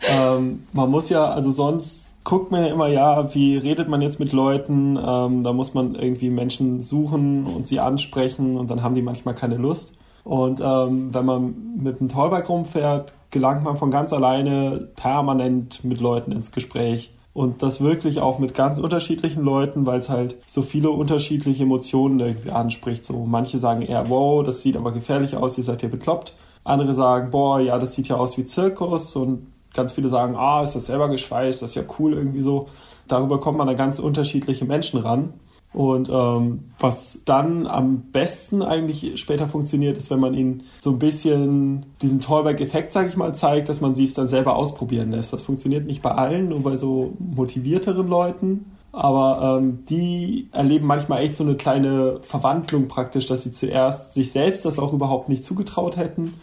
ähm, 0.01 0.63
man 0.73 0.89
muss 0.89 1.09
ja, 1.09 1.25
also 1.25 1.51
sonst 1.51 2.05
guckt 2.23 2.51
man 2.51 2.63
ja 2.63 2.71
immer, 2.71 2.87
ja, 2.87 3.33
wie 3.33 3.57
redet 3.57 3.87
man 3.87 4.01
jetzt 4.01 4.19
mit 4.19 4.33
Leuten? 4.33 4.97
Ähm, 4.97 5.43
da 5.43 5.53
muss 5.53 5.73
man 5.73 5.95
irgendwie 5.95 6.29
Menschen 6.29 6.81
suchen 6.81 7.45
und 7.45 7.67
sie 7.67 7.79
ansprechen 7.79 8.57
und 8.57 8.69
dann 8.69 8.83
haben 8.83 8.95
die 8.95 9.01
manchmal 9.01 9.35
keine 9.35 9.57
Lust. 9.57 9.93
Und 10.23 10.59
ähm, 10.63 11.13
wenn 11.13 11.25
man 11.25 11.55
mit 11.81 11.99
einem 11.99 12.09
Tollbike 12.09 12.49
rumfährt, 12.49 13.13
gelangt 13.31 13.63
man 13.63 13.77
von 13.77 13.89
ganz 13.89 14.13
alleine 14.13 14.89
permanent 14.95 15.83
mit 15.83 15.99
Leuten 16.01 16.31
ins 16.31 16.51
Gespräch. 16.51 17.11
Und 17.33 17.63
das 17.63 17.79
wirklich 17.79 18.19
auch 18.19 18.37
mit 18.37 18.53
ganz 18.53 18.79
unterschiedlichen 18.79 19.43
Leuten, 19.43 19.85
weil 19.85 19.99
es 19.99 20.09
halt 20.09 20.37
so 20.45 20.61
viele 20.61 20.89
unterschiedliche 20.89 21.63
Emotionen 21.63 22.19
irgendwie 22.19 22.51
anspricht. 22.51 23.05
So 23.05 23.25
manche 23.25 23.59
sagen 23.59 23.81
eher, 23.81 24.09
wow, 24.09 24.43
das 24.43 24.61
sieht 24.61 24.75
aber 24.75 24.91
gefährlich 24.91 25.37
aus, 25.37 25.57
ihr 25.57 25.63
seid 25.63 25.81
ja 25.81 25.89
bekloppt. 25.89 26.35
Andere 26.63 26.93
sagen, 26.93 27.31
boah, 27.31 27.59
ja, 27.59 27.79
das 27.79 27.95
sieht 27.95 28.07
ja 28.09 28.17
aus 28.17 28.37
wie 28.37 28.45
Zirkus. 28.45 29.15
Und 29.15 29.47
ganz 29.79 29.93
viele 29.93 30.09
sagen, 30.09 30.35
ah, 30.35 30.61
ist 30.63 30.75
das 30.75 30.87
selber 30.87 31.07
geschweißt, 31.09 31.61
das 31.61 31.71
ist 31.71 31.75
ja 31.75 31.83
cool 31.97 32.13
irgendwie 32.13 32.41
so. 32.41 32.67
Darüber 33.07 33.39
kommt 33.39 33.57
man 33.57 33.69
an 33.69 33.77
ganz 33.77 33.97
unterschiedliche 33.97 34.65
Menschen 34.65 34.99
ran. 34.99 35.33
Und 35.71 36.09
ähm, 36.11 36.71
was 36.79 37.19
dann 37.25 37.67
am 37.67 38.01
besten 38.11 38.63
eigentlich 38.63 39.19
später 39.19 39.47
funktioniert, 39.47 39.97
ist, 39.97 40.09
wenn 40.09 40.19
man 40.19 40.33
ihnen 40.33 40.63
so 40.79 40.89
ein 40.89 40.99
bisschen 40.99 41.85
diesen 42.01 42.19
Tollback-Effekt, 42.19 42.91
sage 42.91 43.09
ich 43.09 43.15
mal, 43.15 43.33
zeigt, 43.35 43.69
dass 43.69 43.79
man 43.79 43.93
sie 43.93 44.03
es 44.03 44.15
dann 44.15 44.27
selber 44.27 44.55
ausprobieren 44.55 45.11
lässt. 45.11 45.31
Das 45.31 45.43
funktioniert 45.43 45.85
nicht 45.85 46.01
bei 46.01 46.11
allen, 46.11 46.49
nur 46.49 46.63
bei 46.63 46.75
so 46.75 47.13
motivierteren 47.19 48.07
Leuten. 48.07 48.65
Aber 48.91 49.59
ähm, 49.59 49.83
die 49.87 50.49
erleben 50.51 50.87
manchmal 50.87 51.21
echt 51.21 51.35
so 51.35 51.43
eine 51.43 51.55
kleine 51.55 52.19
Verwandlung 52.23 52.87
praktisch, 52.87 53.27
dass 53.27 53.43
sie 53.43 53.51
zuerst 53.51 54.15
sich 54.15 54.31
selbst 54.31 54.65
das 54.65 54.79
auch 54.79 54.93
überhaupt 54.93 55.29
nicht 55.29 55.43
zugetraut 55.43 55.97
hätten. 55.97 56.33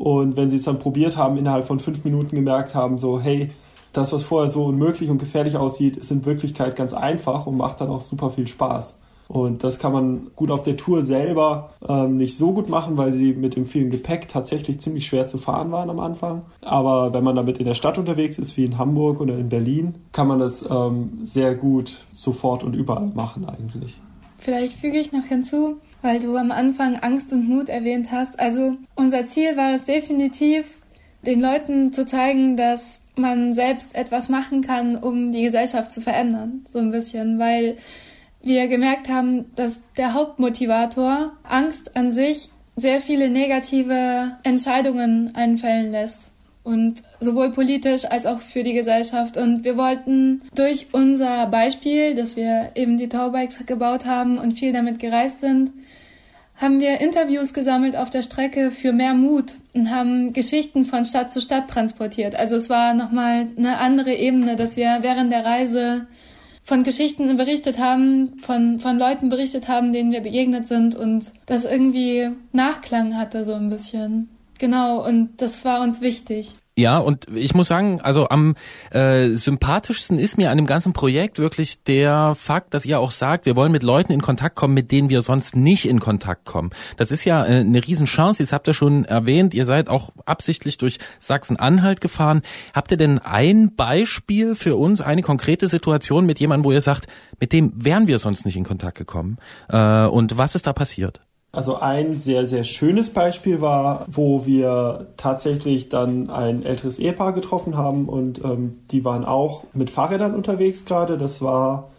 Und 0.00 0.34
wenn 0.34 0.48
sie 0.48 0.56
es 0.56 0.64
dann 0.64 0.78
probiert 0.78 1.18
haben, 1.18 1.36
innerhalb 1.36 1.66
von 1.66 1.78
fünf 1.78 2.04
Minuten 2.04 2.34
gemerkt 2.34 2.74
haben, 2.74 2.96
so, 2.96 3.20
hey, 3.20 3.50
das, 3.92 4.14
was 4.14 4.22
vorher 4.22 4.50
so 4.50 4.64
unmöglich 4.64 5.10
und 5.10 5.18
gefährlich 5.18 5.58
aussieht, 5.58 5.98
ist 5.98 6.10
in 6.10 6.24
Wirklichkeit 6.24 6.74
ganz 6.74 6.94
einfach 6.94 7.46
und 7.46 7.58
macht 7.58 7.82
dann 7.82 7.90
auch 7.90 8.00
super 8.00 8.30
viel 8.30 8.46
Spaß. 8.46 8.94
Und 9.28 9.62
das 9.62 9.78
kann 9.78 9.92
man 9.92 10.30
gut 10.36 10.50
auf 10.50 10.62
der 10.62 10.78
Tour 10.78 11.02
selber 11.02 11.72
ähm, 11.86 12.16
nicht 12.16 12.38
so 12.38 12.52
gut 12.52 12.70
machen, 12.70 12.96
weil 12.96 13.12
sie 13.12 13.34
mit 13.34 13.56
dem 13.56 13.66
vielen 13.66 13.90
Gepäck 13.90 14.26
tatsächlich 14.28 14.80
ziemlich 14.80 15.04
schwer 15.04 15.26
zu 15.26 15.36
fahren 15.36 15.70
waren 15.70 15.90
am 15.90 16.00
Anfang. 16.00 16.42
Aber 16.62 17.12
wenn 17.12 17.22
man 17.22 17.36
damit 17.36 17.58
in 17.58 17.66
der 17.66 17.74
Stadt 17.74 17.98
unterwegs 17.98 18.38
ist, 18.38 18.56
wie 18.56 18.64
in 18.64 18.78
Hamburg 18.78 19.20
oder 19.20 19.36
in 19.36 19.50
Berlin, 19.50 19.96
kann 20.12 20.28
man 20.28 20.38
das 20.38 20.64
ähm, 20.68 21.20
sehr 21.24 21.54
gut 21.54 22.06
sofort 22.14 22.64
und 22.64 22.72
überall 22.72 23.12
machen 23.14 23.46
eigentlich. 23.46 24.00
Vielleicht 24.38 24.72
füge 24.72 24.98
ich 24.98 25.12
noch 25.12 25.24
hinzu, 25.24 25.76
weil 26.02 26.20
du 26.20 26.36
am 26.36 26.50
Anfang 26.50 26.96
Angst 26.96 27.32
und 27.32 27.48
Mut 27.48 27.68
erwähnt 27.68 28.12
hast. 28.12 28.38
Also 28.38 28.76
unser 28.94 29.26
Ziel 29.26 29.56
war 29.56 29.74
es 29.74 29.84
definitiv, 29.84 30.66
den 31.22 31.40
Leuten 31.40 31.92
zu 31.92 32.06
zeigen, 32.06 32.56
dass 32.56 33.02
man 33.16 33.52
selbst 33.52 33.94
etwas 33.94 34.28
machen 34.28 34.62
kann, 34.62 34.96
um 34.96 35.32
die 35.32 35.42
Gesellschaft 35.42 35.92
zu 35.92 36.00
verändern, 36.00 36.64
so 36.66 36.78
ein 36.78 36.90
bisschen, 36.90 37.38
weil 37.38 37.76
wir 38.42 38.68
gemerkt 38.68 39.10
haben, 39.10 39.54
dass 39.54 39.82
der 39.98 40.14
Hauptmotivator 40.14 41.32
Angst 41.42 41.96
an 41.96 42.10
sich 42.12 42.50
sehr 42.76 43.00
viele 43.00 43.28
negative 43.28 44.38
Entscheidungen 44.42 45.34
einfällen 45.34 45.90
lässt. 45.90 46.30
Und 46.62 47.02
sowohl 47.20 47.50
politisch 47.50 48.04
als 48.04 48.26
auch 48.26 48.40
für 48.40 48.62
die 48.62 48.74
Gesellschaft. 48.74 49.36
Und 49.36 49.64
wir 49.64 49.76
wollten 49.76 50.42
durch 50.54 50.88
unser 50.92 51.46
Beispiel, 51.46 52.14
dass 52.14 52.36
wir 52.36 52.72
eben 52.74 52.98
die 52.98 53.08
Taubikes 53.08 53.64
gebaut 53.66 54.04
haben 54.04 54.38
und 54.38 54.52
viel 54.52 54.72
damit 54.72 54.98
gereist 54.98 55.40
sind, 55.40 55.72
haben 56.60 56.78
wir 56.78 57.00
Interviews 57.00 57.54
gesammelt 57.54 57.96
auf 57.96 58.10
der 58.10 58.22
Strecke 58.22 58.70
für 58.70 58.92
mehr 58.92 59.14
Mut 59.14 59.54
und 59.74 59.90
haben 59.90 60.34
Geschichten 60.34 60.84
von 60.84 61.06
Stadt 61.06 61.32
zu 61.32 61.40
Stadt 61.40 61.68
transportiert. 61.68 62.34
Also 62.34 62.56
es 62.56 62.68
war 62.68 62.92
nochmal 62.92 63.48
eine 63.56 63.78
andere 63.78 64.12
Ebene, 64.12 64.56
dass 64.56 64.76
wir 64.76 64.98
während 65.00 65.32
der 65.32 65.46
Reise 65.46 66.06
von 66.62 66.84
Geschichten 66.84 67.34
berichtet 67.38 67.78
haben, 67.78 68.38
von, 68.42 68.78
von 68.78 68.98
Leuten 68.98 69.30
berichtet 69.30 69.68
haben, 69.68 69.94
denen 69.94 70.12
wir 70.12 70.20
begegnet 70.20 70.66
sind 70.66 70.94
und 70.94 71.32
das 71.46 71.64
irgendwie 71.64 72.28
Nachklang 72.52 73.16
hatte 73.16 73.46
so 73.46 73.54
ein 73.54 73.70
bisschen. 73.70 74.28
Genau, 74.60 75.02
und 75.06 75.40
das 75.40 75.64
war 75.64 75.80
uns 75.80 76.02
wichtig. 76.02 76.54
Ja, 76.76 76.98
und 76.98 77.26
ich 77.34 77.54
muss 77.54 77.68
sagen, 77.68 78.02
also 78.02 78.28
am 78.28 78.56
äh, 78.90 79.28
sympathischsten 79.28 80.18
ist 80.18 80.36
mir 80.36 80.50
an 80.50 80.58
dem 80.58 80.66
ganzen 80.66 80.92
Projekt 80.92 81.38
wirklich 81.38 81.82
der 81.82 82.34
Fakt, 82.34 82.74
dass 82.74 82.84
ihr 82.84 83.00
auch 83.00 83.10
sagt, 83.10 83.46
wir 83.46 83.56
wollen 83.56 83.72
mit 83.72 83.82
Leuten 83.82 84.12
in 84.12 84.20
Kontakt 84.20 84.56
kommen, 84.56 84.74
mit 84.74 84.92
denen 84.92 85.08
wir 85.08 85.22
sonst 85.22 85.56
nicht 85.56 85.88
in 85.88 85.98
Kontakt 85.98 86.44
kommen. 86.44 86.70
Das 86.98 87.10
ist 87.10 87.24
ja 87.24 87.42
äh, 87.44 87.60
eine 87.60 87.86
Riesenchance. 87.86 88.42
Jetzt 88.42 88.52
habt 88.52 88.68
ihr 88.68 88.74
schon 88.74 89.06
erwähnt, 89.06 89.54
ihr 89.54 89.64
seid 89.64 89.88
auch 89.88 90.10
absichtlich 90.26 90.76
durch 90.76 90.98
Sachsen-Anhalt 91.20 92.02
gefahren. 92.02 92.42
Habt 92.74 92.90
ihr 92.90 92.98
denn 92.98 93.18
ein 93.18 93.74
Beispiel 93.74 94.54
für 94.56 94.76
uns, 94.76 95.00
eine 95.00 95.22
konkrete 95.22 95.68
Situation 95.68 96.26
mit 96.26 96.38
jemandem, 96.38 96.66
wo 96.66 96.72
ihr 96.72 96.82
sagt, 96.82 97.06
mit 97.40 97.54
dem 97.54 97.72
wären 97.74 98.08
wir 98.08 98.18
sonst 98.18 98.44
nicht 98.44 98.56
in 98.56 98.64
Kontakt 98.64 98.98
gekommen? 98.98 99.38
Äh, 99.70 100.04
und 100.04 100.36
was 100.36 100.54
ist 100.54 100.66
da 100.66 100.74
passiert? 100.74 101.22
Also 101.52 101.76
ein 101.76 102.20
sehr, 102.20 102.46
sehr 102.46 102.62
schönes 102.62 103.10
Beispiel 103.10 103.60
war, 103.60 104.06
wo 104.08 104.46
wir 104.46 105.08
tatsächlich 105.16 105.88
dann 105.88 106.30
ein 106.30 106.62
älteres 106.62 107.00
Ehepaar 107.00 107.32
getroffen 107.32 107.76
haben 107.76 108.08
und 108.08 108.44
ähm, 108.44 108.78
die 108.92 109.04
waren 109.04 109.24
auch 109.24 109.64
mit 109.72 109.90
Fahrrädern 109.90 110.34
unterwegs 110.34 110.84
gerade. 110.84 111.18
Das 111.18 111.42
war, 111.42 111.90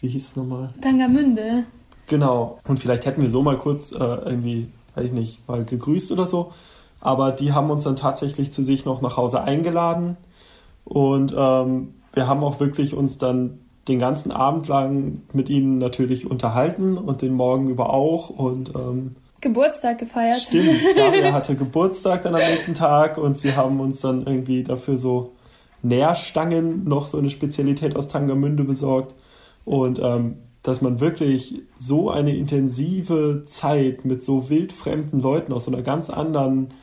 wie 0.00 0.08
hieß 0.08 0.26
es 0.26 0.36
nochmal? 0.36 0.74
Tangermünde. 0.82 1.64
Genau. 2.06 2.58
Und 2.68 2.80
vielleicht 2.80 3.06
hätten 3.06 3.22
wir 3.22 3.30
so 3.30 3.42
mal 3.42 3.56
kurz 3.56 3.92
äh, 3.92 3.96
irgendwie, 3.96 4.68
weiß 4.94 5.06
ich 5.06 5.12
nicht, 5.12 5.48
mal 5.48 5.64
gegrüßt 5.64 6.12
oder 6.12 6.26
so. 6.26 6.52
Aber 7.00 7.32
die 7.32 7.52
haben 7.52 7.70
uns 7.70 7.84
dann 7.84 7.96
tatsächlich 7.96 8.52
zu 8.52 8.62
sich 8.62 8.84
noch 8.84 9.00
nach 9.00 9.16
Hause 9.16 9.40
eingeladen 9.40 10.18
und 10.84 11.34
ähm, 11.36 11.94
wir 12.12 12.26
haben 12.26 12.42
auch 12.42 12.60
wirklich 12.60 12.94
uns 12.94 13.18
dann 13.18 13.60
den 13.88 13.98
ganzen 13.98 14.30
Abend 14.30 14.68
lang 14.68 15.22
mit 15.32 15.48
ihnen 15.48 15.78
natürlich 15.78 16.30
unterhalten 16.30 16.98
und 16.98 17.22
den 17.22 17.34
Morgen 17.34 17.68
über 17.68 17.92
auch 17.92 18.30
und 18.30 18.74
ähm, 18.74 19.16
Geburtstag 19.40 19.98
gefeiert. 19.98 20.38
Stimmt, 20.38 20.80
Daria 20.96 21.32
hatte 21.32 21.54
Geburtstag 21.54 22.22
dann 22.22 22.34
am 22.34 22.40
nächsten 22.40 22.74
Tag 22.74 23.18
und 23.18 23.38
sie 23.38 23.54
haben 23.54 23.80
uns 23.80 24.00
dann 24.00 24.26
irgendwie 24.26 24.64
dafür 24.64 24.96
so 24.96 25.32
Nährstangen, 25.82 26.84
noch 26.84 27.06
so 27.06 27.18
eine 27.18 27.30
Spezialität 27.30 27.96
aus 27.96 28.08
Tangermünde 28.08 28.64
besorgt 28.64 29.14
und 29.64 30.00
ähm, 30.02 30.38
dass 30.62 30.82
man 30.82 30.98
wirklich 30.98 31.62
so 31.78 32.10
eine 32.10 32.36
intensive 32.36 33.44
Zeit 33.46 34.04
mit 34.04 34.24
so 34.24 34.50
wildfremden 34.50 35.20
Leuten 35.20 35.52
aus 35.52 35.66
so 35.66 35.72
einer 35.72 35.82
ganz 35.82 36.10
anderen 36.10 36.74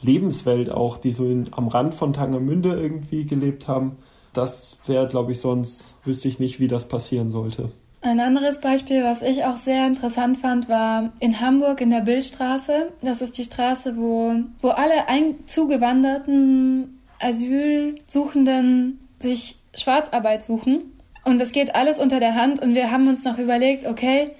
Lebenswelt 0.00 0.70
auch, 0.70 0.96
die 0.96 1.12
so 1.12 1.26
in, 1.26 1.48
am 1.50 1.68
Rand 1.68 1.94
von 1.94 2.12
Tangermünde 2.12 2.70
irgendwie 2.70 3.26
gelebt 3.26 3.68
haben, 3.68 3.98
das 4.32 4.76
wäre, 4.86 5.08
glaube 5.08 5.32
ich, 5.32 5.40
sonst 5.40 5.94
wüsste 6.04 6.28
ich 6.28 6.38
nicht, 6.38 6.60
wie 6.60 6.68
das 6.68 6.88
passieren 6.88 7.30
sollte. 7.30 7.70
Ein 8.00 8.20
anderes 8.20 8.60
Beispiel, 8.60 9.02
was 9.02 9.22
ich 9.22 9.44
auch 9.44 9.56
sehr 9.56 9.86
interessant 9.86 10.38
fand, 10.38 10.68
war 10.68 11.12
in 11.18 11.40
Hamburg 11.40 11.80
in 11.80 11.90
der 11.90 12.00
Billstraße. 12.00 12.90
Das 13.02 13.22
ist 13.22 13.38
die 13.38 13.44
Straße, 13.44 13.96
wo, 13.96 14.34
wo 14.62 14.68
alle 14.68 15.08
ein 15.08 15.34
zugewanderten 15.46 17.00
Asylsuchenden 17.18 19.00
sich 19.18 19.56
Schwarzarbeit 19.74 20.44
suchen. 20.44 20.92
Und 21.24 21.40
das 21.40 21.50
geht 21.52 21.74
alles 21.74 21.98
unter 21.98 22.20
der 22.20 22.36
Hand. 22.36 22.62
Und 22.62 22.74
wir 22.74 22.92
haben 22.92 23.08
uns 23.08 23.24
noch 23.24 23.38
überlegt, 23.38 23.84
okay, 23.84 24.30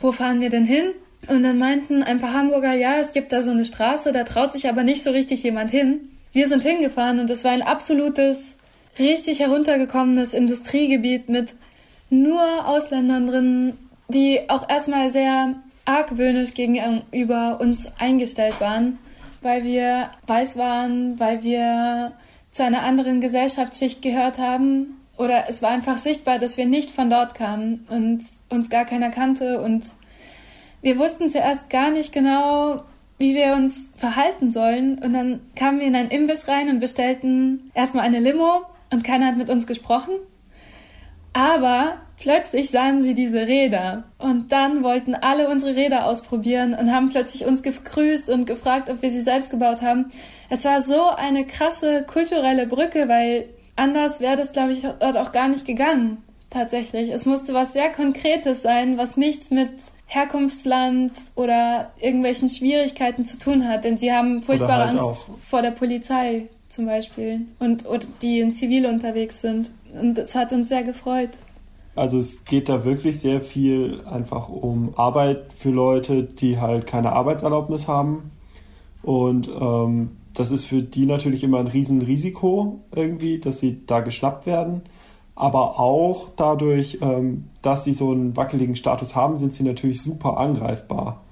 wo 0.00 0.10
fahren 0.12 0.40
wir 0.40 0.50
denn 0.50 0.64
hin? 0.64 0.86
Und 1.28 1.42
dann 1.42 1.58
meinten 1.58 2.02
ein 2.02 2.20
paar 2.20 2.34
Hamburger, 2.34 2.74
ja, 2.74 2.96
es 2.98 3.12
gibt 3.12 3.32
da 3.32 3.42
so 3.42 3.50
eine 3.50 3.64
Straße, 3.64 4.12
da 4.12 4.24
traut 4.24 4.52
sich 4.52 4.68
aber 4.68 4.82
nicht 4.82 5.02
so 5.02 5.10
richtig 5.10 5.42
jemand 5.42 5.70
hin. 5.70 6.10
Wir 6.32 6.46
sind 6.46 6.62
hingefahren 6.62 7.18
und 7.18 7.30
es 7.30 7.44
war 7.44 7.52
ein 7.52 7.62
absolutes, 7.62 8.58
richtig 8.98 9.40
heruntergekommenes 9.40 10.34
Industriegebiet 10.34 11.28
mit 11.28 11.54
nur 12.10 12.68
Ausländern 12.68 13.26
drin, 13.26 13.74
die 14.08 14.48
auch 14.48 14.68
erstmal 14.68 15.10
sehr 15.10 15.54
argwöhnisch 15.84 16.54
gegenüber 16.54 17.60
uns 17.60 17.90
eingestellt 17.98 18.60
waren, 18.60 18.98
weil 19.42 19.64
wir 19.64 20.10
weiß 20.26 20.56
waren, 20.56 21.18
weil 21.18 21.42
wir 21.42 22.12
zu 22.50 22.64
einer 22.64 22.82
anderen 22.82 23.20
Gesellschaftsschicht 23.20 24.02
gehört 24.02 24.38
haben. 24.38 25.00
Oder 25.16 25.44
es 25.48 25.62
war 25.62 25.70
einfach 25.70 25.98
sichtbar, 25.98 26.38
dass 26.38 26.56
wir 26.56 26.66
nicht 26.66 26.90
von 26.90 27.08
dort 27.08 27.34
kamen 27.34 27.86
und 27.88 28.22
uns 28.48 28.68
gar 28.68 28.84
keiner 28.84 29.10
kannte. 29.10 29.60
Und 29.60 29.92
wir 30.82 30.98
wussten 30.98 31.28
zuerst 31.28 31.70
gar 31.70 31.90
nicht 31.90 32.12
genau, 32.12 32.82
wie 33.18 33.34
wir 33.34 33.54
uns 33.54 33.92
verhalten 33.96 34.50
sollen. 34.50 34.98
Und 34.98 35.12
dann 35.12 35.40
kamen 35.54 35.80
wir 35.80 35.86
in 35.86 35.96
einen 35.96 36.10
Imbiss 36.10 36.48
rein 36.48 36.68
und 36.68 36.80
bestellten 36.80 37.70
erstmal 37.74 38.04
eine 38.04 38.20
Limo 38.20 38.62
und 38.92 39.04
keiner 39.04 39.26
hat 39.26 39.36
mit 39.36 39.50
uns 39.50 39.66
gesprochen. 39.66 40.14
Aber 41.32 41.98
plötzlich 42.18 42.70
sahen 42.70 43.02
sie 43.02 43.12
diese 43.12 43.46
Räder 43.46 44.04
und 44.16 44.52
dann 44.52 44.82
wollten 44.82 45.14
alle 45.14 45.50
unsere 45.50 45.76
Räder 45.76 46.06
ausprobieren 46.06 46.72
und 46.72 46.90
haben 46.90 47.10
plötzlich 47.10 47.44
uns 47.44 47.62
gegrüßt 47.62 48.30
und 48.30 48.46
gefragt, 48.46 48.88
ob 48.88 49.02
wir 49.02 49.10
sie 49.10 49.20
selbst 49.20 49.50
gebaut 49.50 49.82
haben. 49.82 50.06
Es 50.48 50.64
war 50.64 50.80
so 50.80 51.10
eine 51.10 51.46
krasse 51.46 52.04
kulturelle 52.04 52.66
Brücke, 52.66 53.08
weil 53.08 53.50
anders 53.76 54.20
wäre 54.20 54.36
das, 54.36 54.52
glaube 54.52 54.72
ich, 54.72 54.82
dort 54.82 55.18
auch 55.18 55.32
gar 55.32 55.48
nicht 55.48 55.66
gegangen. 55.66 56.22
Tatsächlich. 56.48 57.10
Es 57.10 57.26
musste 57.26 57.52
was 57.52 57.74
sehr 57.74 57.90
Konkretes 57.90 58.62
sein, 58.62 58.96
was 58.96 59.18
nichts 59.18 59.50
mit 59.50 59.70
Herkunftsland 60.06 61.12
oder 61.34 61.90
irgendwelchen 62.00 62.48
Schwierigkeiten 62.48 63.24
zu 63.24 63.38
tun 63.38 63.68
hat, 63.68 63.84
denn 63.84 63.98
sie 63.98 64.12
haben 64.12 64.42
furchtbare 64.42 64.86
halt 64.86 64.90
Angst 64.92 65.04
auch. 65.04 65.28
vor 65.44 65.60
der 65.60 65.72
Polizei 65.72 66.48
zum 66.76 66.86
Beispiel 66.86 67.40
und 67.58 67.86
oder 67.86 68.06
die 68.22 68.40
in 68.40 68.52
Zivil 68.52 68.86
unterwegs 68.86 69.40
sind. 69.40 69.70
Und 70.00 70.18
es 70.18 70.34
hat 70.34 70.52
uns 70.52 70.68
sehr 70.68 70.84
gefreut. 70.84 71.30
Also 71.96 72.18
es 72.18 72.44
geht 72.44 72.68
da 72.68 72.84
wirklich 72.84 73.18
sehr 73.20 73.40
viel 73.40 74.02
einfach 74.04 74.50
um 74.50 74.92
Arbeit 74.96 75.52
für 75.58 75.70
Leute, 75.70 76.22
die 76.22 76.60
halt 76.60 76.86
keine 76.86 77.12
Arbeitserlaubnis 77.12 77.88
haben. 77.88 78.30
Und 79.02 79.48
ähm, 79.48 80.10
das 80.34 80.50
ist 80.50 80.66
für 80.66 80.82
die 80.82 81.06
natürlich 81.06 81.42
immer 81.42 81.58
ein 81.58 81.66
Riesenrisiko 81.66 82.80
irgendwie, 82.94 83.38
dass 83.38 83.58
sie 83.60 83.86
da 83.86 84.00
geschnappt 84.00 84.44
werden. 84.44 84.82
Aber 85.34 85.80
auch 85.80 86.28
dadurch, 86.36 86.98
ähm, 87.00 87.44
dass 87.62 87.84
sie 87.84 87.94
so 87.94 88.10
einen 88.10 88.36
wackeligen 88.36 88.76
Status 88.76 89.16
haben, 89.16 89.38
sind 89.38 89.54
sie 89.54 89.62
natürlich 89.62 90.02
super 90.02 90.36
angreifbar. 90.36 91.22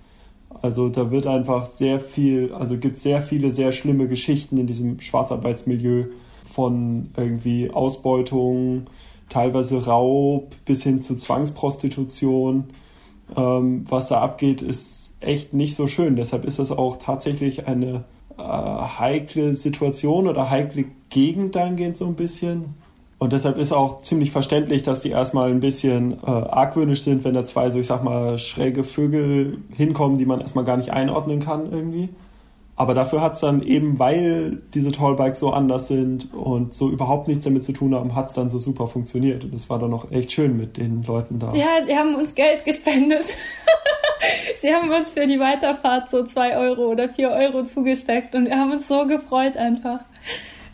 Also 0.64 0.88
da 0.88 1.10
wird 1.10 1.26
einfach 1.26 1.66
sehr 1.66 2.00
viel, 2.00 2.50
also 2.54 2.78
gibt 2.78 2.96
sehr 2.96 3.20
viele 3.20 3.52
sehr 3.52 3.70
schlimme 3.70 4.08
Geschichten 4.08 4.56
in 4.56 4.66
diesem 4.66 4.98
Schwarzarbeitsmilieu 4.98 6.06
von 6.50 7.10
irgendwie 7.18 7.70
Ausbeutung, 7.70 8.86
teilweise 9.28 9.84
Raub 9.84 10.54
bis 10.64 10.82
hin 10.82 11.02
zu 11.02 11.16
Zwangsprostitution. 11.16 12.64
Ähm, 13.36 13.84
was 13.90 14.08
da 14.08 14.22
abgeht, 14.22 14.62
ist 14.62 15.12
echt 15.20 15.52
nicht 15.52 15.76
so 15.76 15.86
schön. 15.86 16.16
Deshalb 16.16 16.46
ist 16.46 16.58
das 16.58 16.70
auch 16.70 16.96
tatsächlich 16.96 17.66
eine 17.68 18.04
äh, 18.38 18.42
heikle 18.42 19.54
Situation 19.54 20.28
oder 20.28 20.48
heikle 20.48 20.86
Gegend 21.10 21.56
dahingehend 21.56 21.98
so 21.98 22.06
ein 22.06 22.14
bisschen. 22.14 22.74
Und 23.18 23.32
deshalb 23.32 23.58
ist 23.58 23.72
auch 23.72 24.02
ziemlich 24.02 24.30
verständlich, 24.32 24.82
dass 24.82 25.00
die 25.00 25.10
erstmal 25.10 25.50
ein 25.50 25.60
bisschen 25.60 26.18
äh, 26.24 26.26
argwöhnisch 26.26 27.02
sind, 27.02 27.24
wenn 27.24 27.34
da 27.34 27.44
zwei 27.44 27.70
so, 27.70 27.78
ich 27.78 27.86
sag 27.86 28.02
mal, 28.02 28.38
schräge 28.38 28.84
Vögel 28.84 29.58
hinkommen, 29.70 30.18
die 30.18 30.26
man 30.26 30.40
erstmal 30.40 30.64
gar 30.64 30.76
nicht 30.76 30.92
einordnen 30.92 31.40
kann 31.40 31.72
irgendwie. 31.72 32.10
Aber 32.76 32.92
dafür 32.94 33.20
hat 33.20 33.34
es 33.34 33.40
dann 33.40 33.62
eben, 33.62 34.00
weil 34.00 34.60
diese 34.74 34.90
Tallbikes 34.90 35.38
so 35.38 35.50
anders 35.50 35.86
sind 35.86 36.34
und 36.34 36.74
so 36.74 36.90
überhaupt 36.90 37.28
nichts 37.28 37.44
damit 37.44 37.64
zu 37.64 37.72
tun 37.72 37.94
haben, 37.94 38.16
hat 38.16 38.26
es 38.26 38.32
dann 38.32 38.50
so 38.50 38.58
super 38.58 38.88
funktioniert. 38.88 39.44
Und 39.44 39.54
es 39.54 39.70
war 39.70 39.78
dann 39.78 39.94
auch 39.94 40.10
echt 40.10 40.32
schön 40.32 40.56
mit 40.56 40.76
den 40.76 41.04
Leuten 41.04 41.38
da. 41.38 41.52
Ja, 41.54 41.84
sie 41.86 41.96
haben 41.96 42.16
uns 42.16 42.34
Geld 42.34 42.64
gespendet. 42.64 43.24
sie 44.56 44.74
haben 44.74 44.90
uns 44.90 45.12
für 45.12 45.26
die 45.26 45.38
Weiterfahrt 45.38 46.10
so 46.10 46.24
zwei 46.24 46.56
Euro 46.58 46.86
oder 46.86 47.08
vier 47.08 47.30
Euro 47.30 47.62
zugesteckt 47.62 48.34
und 48.34 48.46
wir 48.46 48.58
haben 48.58 48.72
uns 48.72 48.88
so 48.88 49.06
gefreut 49.06 49.56
einfach, 49.56 50.00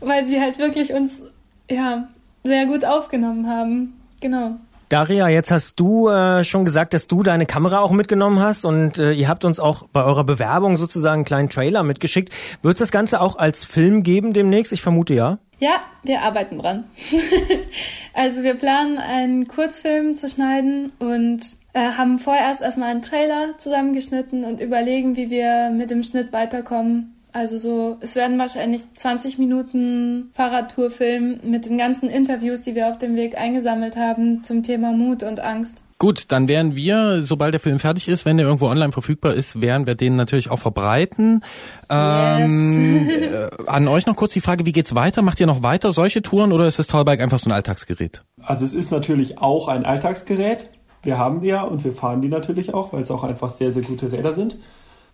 weil 0.01 0.25
sie 0.25 0.41
halt 0.41 0.59
wirklich 0.59 0.95
uns 0.95 1.31
ja 1.71 2.09
sehr 2.45 2.67
gut 2.67 2.85
aufgenommen 2.85 3.49
haben. 3.49 4.01
Genau. 4.21 4.57
Daria, 4.91 5.29
jetzt 5.29 5.53
hast 5.53 5.79
du 5.79 6.09
äh, 6.09 6.43
schon 6.43 6.65
gesagt, 6.65 6.95
dass 6.95 7.07
du 7.07 7.23
deine 7.23 7.47
Kamera 7.47 7.79
auch 7.79 7.93
mitgenommen 7.93 8.41
hast 8.41 8.65
und 8.65 8.99
äh, 8.99 9.13
ihr 9.13 9.29
habt 9.29 9.45
uns 9.45 9.61
auch 9.61 9.87
bei 9.93 10.03
eurer 10.03 10.25
Bewerbung 10.25 10.77
sozusagen 10.77 11.21
einen 11.21 11.25
kleinen 11.25 11.49
Trailer 11.49 11.85
mitgeschickt. 11.85 12.33
Wird 12.63 12.75
es 12.75 12.81
das 12.81 12.91
Ganze 12.91 13.21
auch 13.21 13.37
als 13.37 13.65
Film 13.65 14.03
geben 14.03 14.33
demnächst? 14.33 14.73
Ich 14.73 14.83
vermute 14.83 15.15
ja. 15.15 15.39
Ja, 15.61 15.83
wir 16.03 16.23
arbeiten 16.23 16.59
dran. 16.59 16.85
also 18.15 18.43
wir 18.43 18.55
planen 18.55 18.99
einen 18.99 19.47
Kurzfilm 19.47 20.17
zu 20.17 20.29
schneiden 20.29 20.91
und 20.99 21.43
äh, 21.73 21.93
haben 21.93 22.19
vorerst 22.19 22.61
erstmal 22.61 22.89
einen 22.89 23.03
Trailer 23.03 23.59
zusammengeschnitten 23.59 24.45
und 24.45 24.61
überlegen, 24.61 25.15
wie 25.15 25.31
wir 25.31 25.71
mit 25.71 25.91
dem 25.91 26.03
Schnitt 26.03 26.33
weiterkommen. 26.33 27.15
Also 27.33 27.59
so, 27.59 27.97
es 28.01 28.17
werden 28.17 28.39
wahrscheinlich 28.39 28.83
20 28.95 29.39
Minuten 29.39 30.31
Fahrradtourfilm 30.33 31.41
mit 31.45 31.67
den 31.67 31.79
ganzen 31.79 32.09
Interviews, 32.09 32.63
die 32.63 32.75
wir 32.75 32.89
auf 32.89 32.99
dem 32.99 33.17
Weg 33.17 33.39
eingesammelt 33.39 33.97
haben 33.97 34.43
zum 34.43 34.63
Thema 34.63 34.93
Mut 34.93 35.23
und 35.23 35.41
Angst. 35.41 35.85
Gut, 35.99 36.25
dann 36.29 36.49
werden 36.49 36.75
wir, 36.77 37.23
sobald 37.25 37.53
der 37.53 37.61
Film 37.61 37.79
fertig 37.79 38.09
ist, 38.09 38.25
wenn 38.25 38.39
der 38.39 38.47
irgendwo 38.47 38.69
online 38.69 38.91
verfügbar 38.91 39.35
ist, 39.35 39.61
werden 39.61 39.87
wir 39.87 39.95
den 39.95 40.17
natürlich 40.17 40.51
auch 40.51 40.59
verbreiten. 40.59 41.43
Ähm, 41.91 43.09
äh, 43.11 43.49
an 43.67 43.87
euch 43.87 44.07
noch 44.07 44.17
kurz 44.17 44.33
die 44.33 44.41
Frage, 44.41 44.65
wie 44.65 44.73
geht's 44.73 44.95
weiter? 44.95 45.21
Macht 45.21 45.41
ihr 45.41 45.47
noch 45.47 45.63
weiter 45.63 45.93
solche 45.93 46.23
Touren 46.23 46.53
oder 46.53 46.67
ist 46.67 46.79
das 46.79 46.87
Tallbike 46.87 47.21
einfach 47.21 47.39
so 47.39 47.51
ein 47.51 47.53
Alltagsgerät? 47.53 48.25
Also 48.43 48.65
es 48.65 48.73
ist 48.73 48.91
natürlich 48.91 49.39
auch 49.39 49.69
ein 49.69 49.85
Alltagsgerät. 49.85 50.71
Wir 51.03 51.19
haben 51.19 51.43
die 51.43 51.49
ja 51.49 51.63
und 51.63 51.85
wir 51.85 51.93
fahren 51.93 52.23
die 52.23 52.29
natürlich 52.29 52.73
auch, 52.73 52.95
weil 52.95 53.03
es 53.03 53.11
auch 53.11 53.23
einfach 53.23 53.51
sehr, 53.51 53.73
sehr 53.73 53.83
gute 53.83 54.11
Räder 54.11 54.33
sind. 54.33 54.57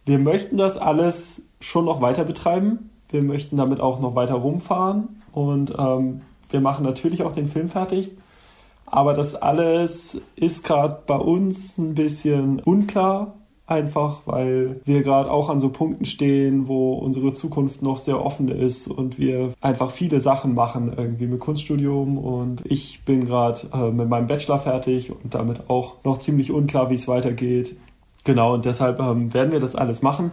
Wir 0.07 0.20
möchten 0.20 0.57
das 0.57 0.77
alles 0.77 1.43
schon 1.61 1.85
noch 1.85 2.01
weiter 2.01 2.24
betreiben. 2.24 2.91
Wir 3.11 3.23
möchten 3.23 3.57
damit 3.57 3.81
auch 3.81 4.01
noch 4.01 4.15
weiter 4.15 4.35
rumfahren 4.35 5.23
und 5.33 5.74
ähm, 5.77 6.23
wir 6.51 6.61
machen 6.61 6.85
natürlich 6.85 7.24
auch 7.24 7.33
den 7.33 7.49
Film 7.49 7.69
fertig. 7.69 8.12
Aber 8.87 9.15
das 9.15 9.35
alles 9.35 10.20
ist 10.37 10.62
gerade 10.62 10.99
bei 11.07 11.16
uns 11.16 11.77
ein 11.77 11.97
bisschen 11.97 12.61
unklar, 12.61 13.35
einfach 13.66 14.23
weil 14.27 14.81
wir 14.85 15.03
gerade 15.03 15.28
auch 15.28 15.49
an 15.49 15.59
so 15.59 15.70
Punkten 15.70 16.05
stehen, 16.05 16.69
wo 16.69 16.95
unsere 16.95 17.33
Zukunft 17.33 17.83
noch 17.83 17.99
sehr 17.99 18.24
offen 18.24 18.49
ist 18.49 18.87
und 18.87 19.19
wir 19.19 19.53
einfach 19.61 19.91
viele 19.91 20.20
Sachen 20.20 20.55
machen, 20.55 20.93
irgendwie 20.97 21.27
mit 21.27 21.41
Kunststudium 21.41 22.16
und 22.16 22.62
ich 22.65 23.05
bin 23.05 23.24
gerade 23.24 23.62
äh, 23.74 23.91
mit 23.91 24.09
meinem 24.09 24.28
Bachelor 24.28 24.61
fertig 24.61 25.11
und 25.11 25.35
damit 25.35 25.69
auch 25.69 25.97
noch 26.05 26.19
ziemlich 26.19 26.53
unklar, 26.53 26.91
wie 26.91 26.95
es 26.95 27.09
weitergeht. 27.09 27.77
Genau, 28.27 28.55
und 28.55 28.65
deshalb 28.65 28.98
ähm, 28.98 29.32
werden 29.32 29.53
wir 29.53 29.61
das 29.61 29.77
alles 29.77 30.03
machen, 30.03 30.32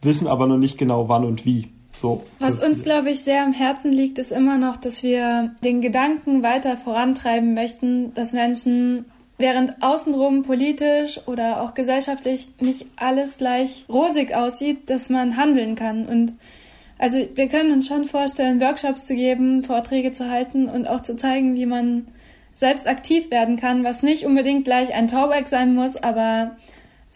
wissen 0.00 0.28
aber 0.28 0.46
noch 0.46 0.58
nicht 0.58 0.78
genau 0.78 1.08
wann 1.08 1.24
und 1.24 1.44
wie. 1.44 1.72
So. 1.96 2.24
Was 2.38 2.62
uns, 2.62 2.84
glaube 2.84 3.10
ich, 3.10 3.24
sehr 3.24 3.42
am 3.42 3.52
Herzen 3.52 3.90
liegt, 3.90 4.18
ist 4.18 4.30
immer 4.30 4.58
noch, 4.58 4.76
dass 4.76 5.02
wir 5.02 5.54
den 5.64 5.80
Gedanken 5.80 6.44
weiter 6.44 6.76
vorantreiben 6.76 7.54
möchten, 7.54 8.14
dass 8.14 8.32
Menschen, 8.32 9.06
während 9.38 9.82
außenrum 9.82 10.42
politisch 10.42 11.20
oder 11.26 11.62
auch 11.62 11.74
gesellschaftlich 11.74 12.48
nicht 12.60 12.86
alles 12.96 13.38
gleich 13.38 13.86
rosig 13.88 14.34
aussieht, 14.34 14.88
dass 14.88 15.10
man 15.10 15.36
handeln 15.36 15.74
kann. 15.74 16.06
Und 16.06 16.34
also 16.98 17.18
wir 17.34 17.48
können 17.48 17.72
uns 17.72 17.88
schon 17.88 18.04
vorstellen, 18.04 18.60
Workshops 18.60 19.04
zu 19.04 19.16
geben, 19.16 19.64
Vorträge 19.64 20.12
zu 20.12 20.30
halten 20.30 20.68
und 20.68 20.88
auch 20.88 21.00
zu 21.00 21.16
zeigen, 21.16 21.56
wie 21.56 21.66
man 21.66 22.06
selbst 22.52 22.86
aktiv 22.86 23.30
werden 23.30 23.56
kann, 23.56 23.84
was 23.84 24.02
nicht 24.02 24.24
unbedingt 24.24 24.64
gleich 24.64 24.94
ein 24.94 25.08
Tauberg 25.08 25.48
sein 25.48 25.74
muss, 25.74 25.96
aber 25.96 26.56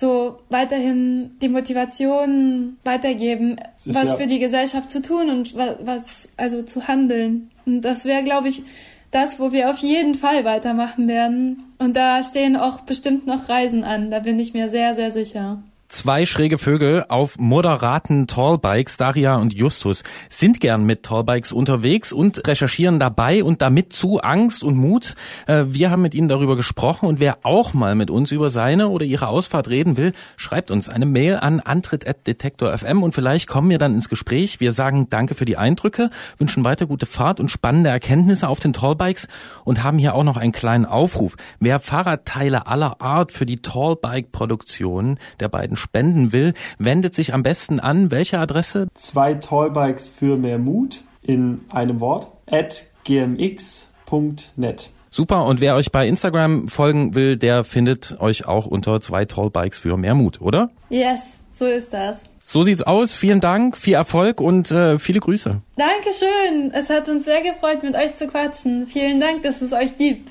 so 0.01 0.39
weiterhin 0.48 1.32
die 1.43 1.48
Motivation 1.51 2.78
weitergeben, 2.85 3.56
was 3.85 4.10
ja- 4.10 4.16
für 4.16 4.27
die 4.27 4.39
Gesellschaft 4.39 4.90
zu 4.90 5.02
tun 5.02 5.28
und 5.28 5.55
was, 5.55 5.77
was 5.85 6.28
also 6.36 6.62
zu 6.62 6.89
handeln. 6.89 7.51
Und 7.66 7.82
das 7.82 8.06
wäre, 8.06 8.24
glaube 8.24 8.48
ich, 8.48 8.62
das, 9.10 9.39
wo 9.39 9.52
wir 9.52 9.68
auf 9.70 9.78
jeden 9.78 10.14
Fall 10.14 10.44
weitermachen 10.44 11.06
werden. 11.06 11.64
Und 11.78 11.97
da 11.97 12.22
stehen 12.22 12.56
auch 12.56 12.81
bestimmt 12.81 13.27
noch 13.27 13.48
Reisen 13.48 13.85
an, 13.85 14.09
da 14.10 14.20
bin 14.20 14.39
ich 14.39 14.55
mir 14.55 14.68
sehr, 14.68 14.94
sehr 14.94 15.10
sicher. 15.10 15.62
Zwei 15.91 16.25
schräge 16.25 16.57
Vögel 16.57 17.05
auf 17.09 17.37
moderaten 17.41 18.29
Tallbikes, 18.29 18.97
Daria 18.97 19.35
und 19.35 19.53
Justus, 19.53 20.05
sind 20.29 20.61
gern 20.61 20.85
mit 20.85 21.03
Tallbikes 21.03 21.51
unterwegs 21.51 22.12
und 22.12 22.47
recherchieren 22.47 23.01
dabei 23.01 23.43
und 23.43 23.61
damit 23.61 23.93
zu 23.93 24.21
Angst 24.21 24.62
und 24.62 24.77
Mut. 24.77 25.17
Äh, 25.49 25.65
Wir 25.67 25.91
haben 25.91 26.03
mit 26.03 26.15
ihnen 26.15 26.29
darüber 26.29 26.55
gesprochen 26.55 27.07
und 27.07 27.19
wer 27.19 27.39
auch 27.43 27.75
mal 27.75 27.97
mit 27.97 28.09
uns 28.09 28.31
über 28.31 28.51
seine 28.51 28.87
oder 28.87 29.05
ihre 29.05 29.27
Ausfahrt 29.27 29.69
reden 29.69 29.97
will, 29.97 30.12
schreibt 30.37 30.71
uns 30.71 30.89
eine 30.89 31.07
Mail 31.07 31.39
an 31.39 31.59
antritt.detektor.fm 31.59 33.03
und 33.03 33.12
vielleicht 33.12 33.49
kommen 33.49 33.69
wir 33.69 33.79
dann 33.79 33.93
ins 33.93 34.09
Gespräch. 34.09 34.61
Wir 34.61 34.71
sagen 34.71 35.09
Danke 35.11 35.35
für 35.35 35.45
die 35.45 35.57
Eindrücke, 35.57 36.11
wünschen 36.39 36.65
weiter 36.65 36.87
gute 36.87 37.07
Fahrt 37.07 37.41
und 37.41 37.51
spannende 37.51 37.91
Erkenntnisse 37.91 38.47
auf 38.47 38.61
den 38.61 38.73
Tallbikes 38.73 39.27
und 39.65 39.83
haben 39.83 39.99
hier 39.99 40.15
auch 40.15 40.23
noch 40.25 40.37
einen 40.37 40.53
kleinen 40.53 40.87
Aufruf. 40.87 41.35
Wer 41.59 41.81
Fahrradteile 41.81 42.69
aller 42.69 43.01
Art 43.01 43.33
für 43.33 43.45
die 43.45 43.61
Tallbike-Produktion 43.61 45.19
der 45.41 45.49
beiden 45.49 45.80
spenden 45.81 46.32
will, 46.32 46.55
wendet 46.78 47.15
sich 47.15 47.35
am 47.35 47.43
besten 47.43 47.81
an 47.81 48.11
welche 48.11 48.39
Adresse? 48.39 48.86
Zwei 48.94 49.35
Tallbikes 49.35 50.09
für 50.09 50.36
mehr 50.36 50.59
Mut 50.59 51.02
in 51.23 51.62
einem 51.70 51.98
Wort 52.01 52.28
at 52.48 52.85
gmx.net. 53.05 54.90
Super, 55.12 55.44
und 55.47 55.61
wer 55.61 55.74
euch 55.74 55.90
bei 55.90 56.07
Instagram 56.07 56.69
folgen 56.69 57.16
will, 57.16 57.36
der 57.36 57.65
findet 57.65 58.20
euch 58.20 58.47
auch 58.47 58.66
unter 58.66 59.01
zwei 59.01 59.24
Tallbikes 59.24 59.78
für 59.78 59.97
mehr 59.97 60.15
Mut, 60.15 60.40
oder? 60.40 60.70
Yes, 60.89 61.40
so 61.52 61.66
ist 61.66 61.93
das. 61.93 62.23
So 62.39 62.62
sieht's 62.62 62.82
aus. 62.82 63.12
Vielen 63.12 63.40
Dank, 63.40 63.77
viel 63.77 63.94
Erfolg 63.94 64.40
und 64.40 64.70
äh, 64.70 64.98
viele 64.98 65.20
Grüße. 65.20 65.61
Dankeschön. 65.77 66.73
Es 66.73 66.90
hat 66.90 67.09
uns 67.09 67.24
sehr 67.24 67.43
gefreut, 67.43 67.82
mit 67.82 67.94
euch 67.94 68.15
zu 68.15 68.28
quatschen. 68.28 68.86
Vielen 68.86 69.20
Dank, 69.20 69.43
dass 69.43 69.62
es 69.62 69.73
euch 69.73 69.97
gibt. 69.97 70.31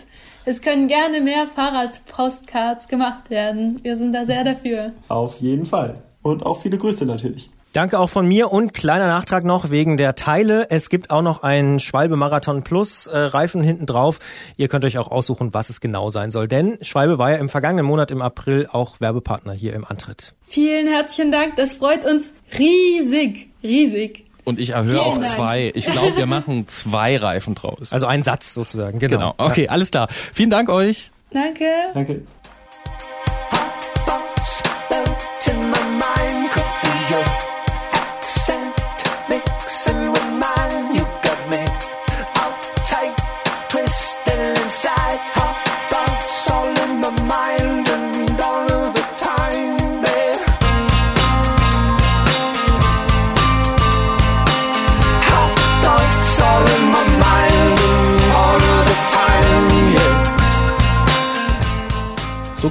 Es 0.49 0.63
können 0.63 0.88
gerne 0.88 1.21
mehr 1.21 1.45
Fahrradpostcards 1.45 2.88
gemacht 2.88 3.30
werden. 3.30 3.81
Wir 3.84 3.95
sind 3.95 4.13
da 4.13 4.26
sehr 4.26 4.43
dafür. 4.43 4.93
Auf 5.07 5.38
jeden 5.38 5.67
Fall. 5.67 6.01
Und 6.23 6.43
auch 6.43 6.63
viele 6.63 6.80
Grüße 6.80 7.05
natürlich. 7.05 7.51
Danke 7.73 7.99
auch 7.99 8.09
von 8.09 8.27
mir 8.27 8.51
und 8.51 8.73
kleiner 8.73 9.05
Nachtrag 9.05 9.43
noch 9.43 9.69
wegen 9.69 9.95
der 9.95 10.15
Teile. 10.15 10.65
Es 10.71 10.89
gibt 10.89 11.11
auch 11.11 11.21
noch 11.21 11.43
einen 11.43 11.80
Schwalbe 11.80 12.15
Marathon 12.15 12.63
Plus 12.63 13.05
äh, 13.05 13.15
Reifen 13.15 13.61
hinten 13.61 13.85
drauf. 13.85 14.17
Ihr 14.57 14.69
könnt 14.69 14.85
euch 14.85 14.97
auch 14.97 15.11
aussuchen, 15.11 15.53
was 15.53 15.69
es 15.69 15.81
genau 15.81 16.09
sein 16.09 16.31
soll. 16.31 16.47
Denn 16.47 16.80
Schwalbe 16.81 17.19
war 17.19 17.30
ja 17.30 17.38
im 17.38 17.49
vergangenen 17.49 17.85
Monat 17.85 18.09
im 18.09 18.23
April 18.23 18.67
auch 18.71 18.99
Werbepartner 18.99 19.53
hier 19.53 19.73
im 19.73 19.85
Antritt. 19.85 20.34
Vielen 20.41 20.88
herzlichen 20.88 21.31
Dank. 21.31 21.57
Das 21.57 21.73
freut 21.73 22.07
uns 22.07 22.34
riesig, 22.57 23.49
riesig. 23.61 24.26
Und 24.49 24.59
ich 24.59 24.71
erhöhe 24.71 24.93
Vielen 24.93 25.01
auf 25.03 25.19
Dank. 25.19 25.26
zwei. 25.35 25.71
Ich 25.76 25.85
glaube, 25.85 26.17
wir 26.17 26.26
machen 26.26 26.67
zwei 26.67 27.15
Reifen 27.17 27.53
draus. 27.55 27.93
Also 27.93 28.07
ein 28.07 28.23
Satz 28.23 28.53
sozusagen, 28.53 28.97
genau. 28.99 29.17
Genau. 29.17 29.34
Okay, 29.38 29.67
alles 29.69 29.91
klar. 29.91 30.09
Vielen 30.34 30.49
Dank 30.49 30.69
euch. 30.69 31.11
Danke. 31.31 31.65
Danke. 31.93 32.23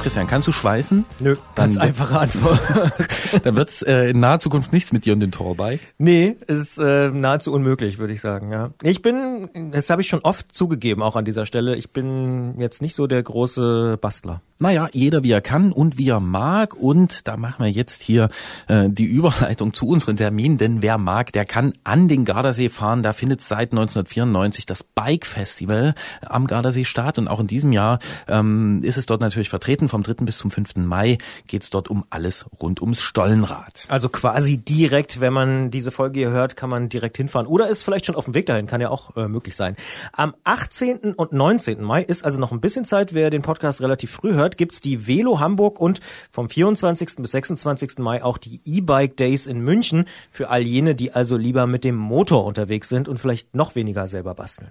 Christian, 0.08 0.26
kannst 0.26 0.48
du 0.48 0.52
schweißen? 0.52 1.04
Nö, 1.20 1.36
Dann 1.54 1.66
ganz 1.66 1.76
einfache 1.76 2.18
Antwort. 2.18 2.58
Dann 3.42 3.56
wird's 3.56 3.82
äh, 3.82 4.08
in 4.08 4.20
naher 4.20 4.38
Zukunft 4.38 4.72
nichts 4.72 4.90
mit 4.90 5.04
dir 5.04 5.12
und 5.12 5.20
dem 5.20 5.32
Tallbike. 5.32 5.80
Nee, 5.98 6.34
ist 6.46 6.78
äh, 6.78 7.10
nahezu 7.10 7.52
unmöglich, 7.52 7.98
würde 7.98 8.14
ich 8.14 8.22
sagen, 8.22 8.50
ja. 8.50 8.70
Ich 8.82 9.02
bin, 9.02 9.70
das 9.70 9.90
habe 9.90 10.00
ich 10.00 10.08
schon 10.08 10.20
oft 10.20 10.54
zugegeben, 10.54 11.02
auch 11.02 11.14
an 11.14 11.26
dieser 11.26 11.44
Stelle, 11.44 11.76
ich 11.76 11.90
bin 11.90 12.58
jetzt 12.58 12.80
nicht 12.80 12.94
so 12.94 13.06
der 13.06 13.22
große 13.22 13.98
Bastler. 14.00 14.40
Naja, 14.60 14.88
jeder 14.92 15.22
wie 15.22 15.30
er 15.30 15.40
kann 15.40 15.70
und 15.70 15.98
wie 15.98 16.08
er 16.08 16.18
mag. 16.18 16.74
Und 16.74 17.28
da 17.28 17.36
machen 17.36 17.64
wir 17.64 17.70
jetzt 17.70 18.02
hier 18.02 18.28
äh, 18.66 18.88
die 18.88 19.04
Überleitung 19.04 19.72
zu 19.72 19.86
unseren 19.86 20.16
Terminen. 20.16 20.58
Denn 20.58 20.82
wer 20.82 20.98
mag, 20.98 21.32
der 21.32 21.44
kann 21.44 21.74
an 21.84 22.08
den 22.08 22.24
Gardasee 22.24 22.68
fahren. 22.68 23.04
Da 23.04 23.12
findet 23.12 23.40
seit 23.40 23.70
1994 23.70 24.66
das 24.66 24.82
Bike 24.82 25.26
Festival 25.26 25.94
am 26.22 26.48
Gardasee 26.48 26.84
statt. 26.84 27.18
Und 27.18 27.28
auch 27.28 27.38
in 27.38 27.46
diesem 27.46 27.70
Jahr 27.70 28.00
ähm, 28.26 28.80
ist 28.82 28.98
es 28.98 29.06
dort 29.06 29.20
natürlich 29.20 29.48
vertreten. 29.48 29.88
Vom 29.98 30.04
3. 30.04 30.24
bis 30.24 30.38
zum 30.38 30.52
5. 30.52 30.76
Mai 30.76 31.18
geht's 31.48 31.70
dort 31.70 31.90
um 31.90 32.04
alles 32.08 32.46
rund 32.62 32.80
ums 32.80 33.00
Stollenrad. 33.00 33.84
Also 33.88 34.08
quasi 34.08 34.56
direkt, 34.56 35.20
wenn 35.20 35.32
man 35.32 35.72
diese 35.72 35.90
Folge 35.90 36.20
hier 36.20 36.30
hört, 36.30 36.56
kann 36.56 36.70
man 36.70 36.88
direkt 36.88 37.16
hinfahren. 37.16 37.48
Oder 37.48 37.66
ist 37.66 37.82
vielleicht 37.82 38.06
schon 38.06 38.14
auf 38.14 38.26
dem 38.26 38.34
Weg 38.34 38.46
dahin, 38.46 38.68
kann 38.68 38.80
ja 38.80 38.90
auch 38.90 39.16
äh, 39.16 39.26
möglich 39.26 39.56
sein. 39.56 39.74
Am 40.12 40.36
18. 40.44 41.14
und 41.14 41.32
19. 41.32 41.82
Mai 41.82 42.04
ist 42.04 42.24
also 42.24 42.38
noch 42.38 42.52
ein 42.52 42.60
bisschen 42.60 42.84
Zeit, 42.84 43.12
wer 43.12 43.28
den 43.30 43.42
Podcast 43.42 43.80
relativ 43.80 44.12
früh 44.12 44.34
hört, 44.34 44.56
gibt's 44.56 44.80
die 44.80 45.08
Velo 45.08 45.40
Hamburg 45.40 45.80
und 45.80 45.98
vom 46.30 46.48
24. 46.48 47.16
bis 47.16 47.32
26. 47.32 47.98
Mai 47.98 48.22
auch 48.22 48.38
die 48.38 48.60
E-Bike 48.64 49.16
Days 49.16 49.48
in 49.48 49.62
München 49.62 50.04
für 50.30 50.48
all 50.48 50.62
jene, 50.62 50.94
die 50.94 51.10
also 51.10 51.36
lieber 51.36 51.66
mit 51.66 51.82
dem 51.82 51.96
Motor 51.96 52.44
unterwegs 52.44 52.88
sind 52.88 53.08
und 53.08 53.18
vielleicht 53.18 53.52
noch 53.52 53.74
weniger 53.74 54.06
selber 54.06 54.36
basteln. 54.36 54.70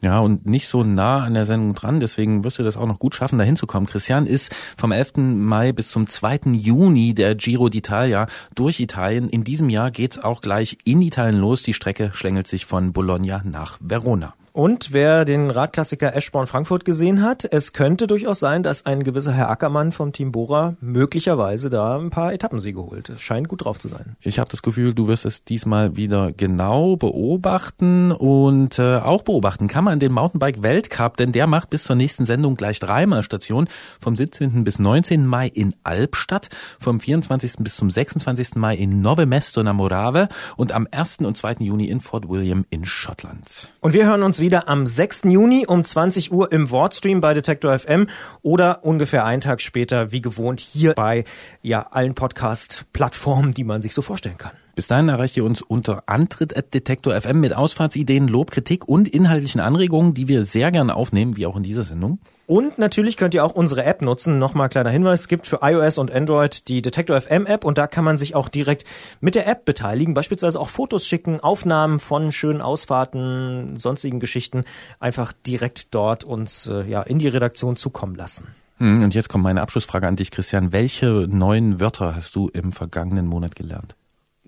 Ja, 0.00 0.20
und 0.20 0.46
nicht 0.46 0.68
so 0.68 0.84
nah 0.84 1.24
an 1.24 1.34
der 1.34 1.44
Sendung 1.44 1.74
dran, 1.74 1.98
deswegen 1.98 2.44
wirst 2.44 2.60
du 2.60 2.62
das 2.62 2.76
auch 2.76 2.86
noch 2.86 3.00
gut 3.00 3.16
schaffen, 3.16 3.38
da 3.38 3.44
hinzukommen. 3.44 3.88
Christian 3.88 4.26
ist 4.26 4.54
vom 4.76 4.92
11. 4.92 5.16
Mai 5.16 5.72
bis 5.72 5.90
zum 5.90 6.08
2. 6.08 6.52
Juni 6.52 7.14
der 7.14 7.34
Giro 7.34 7.66
d'Italia 7.66 8.28
durch 8.54 8.78
Italien. 8.78 9.28
In 9.28 9.42
diesem 9.42 9.70
Jahr 9.70 9.90
geht's 9.90 10.18
auch 10.18 10.40
gleich 10.40 10.78
in 10.84 11.02
Italien 11.02 11.40
los. 11.40 11.64
Die 11.64 11.74
Strecke 11.74 12.12
schlängelt 12.14 12.46
sich 12.46 12.64
von 12.64 12.92
Bologna 12.92 13.42
nach 13.44 13.78
Verona. 13.80 14.34
Und 14.58 14.92
wer 14.92 15.24
den 15.24 15.52
Radklassiker 15.52 16.16
Eschborn 16.16 16.48
Frankfurt 16.48 16.84
gesehen 16.84 17.22
hat, 17.22 17.44
es 17.44 17.72
könnte 17.72 18.08
durchaus 18.08 18.40
sein, 18.40 18.64
dass 18.64 18.84
ein 18.86 19.04
gewisser 19.04 19.32
Herr 19.32 19.50
Ackermann 19.50 19.92
vom 19.92 20.12
Team 20.12 20.32
Bora 20.32 20.74
möglicherweise 20.80 21.70
da 21.70 21.96
ein 21.96 22.10
paar 22.10 22.32
Etappensiege 22.32 22.82
holt. 22.82 23.08
Es 23.08 23.20
scheint 23.20 23.46
gut 23.46 23.64
drauf 23.64 23.78
zu 23.78 23.86
sein. 23.86 24.16
Ich 24.20 24.40
habe 24.40 24.50
das 24.50 24.62
Gefühl, 24.62 24.94
du 24.94 25.06
wirst 25.06 25.26
es 25.26 25.44
diesmal 25.44 25.96
wieder 25.96 26.32
genau 26.32 26.96
beobachten 26.96 28.10
und 28.10 28.80
äh, 28.80 28.96
auch 28.96 29.22
beobachten 29.22 29.68
kann 29.68 29.84
man 29.84 30.00
den 30.00 30.10
Mountainbike 30.10 30.60
Weltcup, 30.60 31.18
denn 31.18 31.30
der 31.30 31.46
macht 31.46 31.70
bis 31.70 31.84
zur 31.84 31.94
nächsten 31.94 32.26
Sendung 32.26 32.56
gleich 32.56 32.80
dreimal 32.80 33.22
Station 33.22 33.68
vom 34.00 34.16
17. 34.16 34.64
bis 34.64 34.80
19. 34.80 35.24
Mai 35.24 35.46
in 35.46 35.76
Albstadt, 35.84 36.48
vom 36.80 36.98
24. 36.98 37.58
bis 37.60 37.76
zum 37.76 37.90
26. 37.90 38.56
Mai 38.56 38.74
in 38.74 39.02
Nove 39.02 39.24
Mesto 39.24 39.62
na 39.62 39.72
Morave 39.72 40.28
und 40.56 40.72
am 40.72 40.88
1. 40.90 41.18
und 41.18 41.36
2. 41.36 41.58
Juni 41.60 41.84
in 41.84 42.00
Fort 42.00 42.28
William 42.28 42.64
in 42.70 42.84
Schottland. 42.84 43.70
Und 43.78 43.92
wir 43.92 44.04
hören 44.04 44.24
uns 44.24 44.40
wieder 44.40 44.47
am 44.56 44.86
6. 44.86 45.24
Juni 45.24 45.66
um 45.66 45.84
20 45.84 46.32
Uhr 46.32 46.50
im 46.52 46.70
Wordstream 46.70 47.20
bei 47.20 47.34
Detektor 47.34 47.78
FM 47.78 48.08
oder 48.42 48.84
ungefähr 48.84 49.24
einen 49.24 49.40
Tag 49.40 49.60
später, 49.60 50.10
wie 50.12 50.20
gewohnt, 50.20 50.60
hier 50.60 50.94
bei 50.94 51.24
ja, 51.62 51.86
allen 51.90 52.14
Podcast-Plattformen, 52.14 53.52
die 53.52 53.64
man 53.64 53.82
sich 53.82 53.92
so 53.92 54.00
vorstellen 54.00 54.38
kann. 54.38 54.52
Bis 54.74 54.86
dahin 54.86 55.08
erreicht 55.08 55.36
ihr 55.36 55.44
uns 55.44 55.60
unter 55.60 56.04
Antritt@detektor 56.06 57.20
FM 57.20 57.40
mit 57.40 57.54
Ausfahrtsideen, 57.54 58.28
Lob, 58.28 58.52
und 58.86 59.08
inhaltlichen 59.08 59.60
Anregungen, 59.60 60.14
die 60.14 60.28
wir 60.28 60.44
sehr 60.44 60.70
gerne 60.70 60.94
aufnehmen, 60.94 61.36
wie 61.36 61.46
auch 61.46 61.56
in 61.56 61.62
dieser 61.62 61.82
Sendung. 61.82 62.18
Und 62.48 62.78
natürlich 62.78 63.18
könnt 63.18 63.34
ihr 63.34 63.44
auch 63.44 63.54
unsere 63.54 63.84
App 63.84 64.00
nutzen. 64.00 64.38
Nochmal 64.38 64.70
kleiner 64.70 64.88
Hinweis, 64.88 65.20
es 65.20 65.28
gibt 65.28 65.46
für 65.46 65.58
iOS 65.60 65.98
und 65.98 66.10
Android 66.10 66.66
die 66.68 66.80
Detektor 66.80 67.20
FM 67.20 67.44
App 67.44 67.62
und 67.62 67.76
da 67.76 67.86
kann 67.86 68.04
man 68.06 68.16
sich 68.16 68.34
auch 68.34 68.48
direkt 68.48 68.86
mit 69.20 69.34
der 69.34 69.46
App 69.46 69.66
beteiligen, 69.66 70.14
beispielsweise 70.14 70.58
auch 70.58 70.70
Fotos 70.70 71.06
schicken, 71.06 71.40
Aufnahmen 71.40 71.98
von 71.98 72.32
schönen 72.32 72.62
Ausfahrten, 72.62 73.76
sonstigen 73.76 74.18
Geschichten, 74.18 74.64
einfach 74.98 75.34
direkt 75.46 75.94
dort 75.94 76.24
uns 76.24 76.66
äh, 76.68 76.84
ja 76.88 77.02
in 77.02 77.18
die 77.18 77.28
Redaktion 77.28 77.76
zukommen 77.76 78.14
lassen. 78.14 78.46
Hm, 78.78 79.02
Und 79.02 79.14
jetzt 79.14 79.28
kommt 79.28 79.44
meine 79.44 79.60
Abschlussfrage 79.60 80.06
an 80.08 80.16
dich, 80.16 80.30
Christian. 80.30 80.72
Welche 80.72 81.26
neuen 81.28 81.80
Wörter 81.80 82.16
hast 82.16 82.34
du 82.34 82.48
im 82.48 82.72
vergangenen 82.72 83.26
Monat 83.26 83.56
gelernt? 83.56 83.94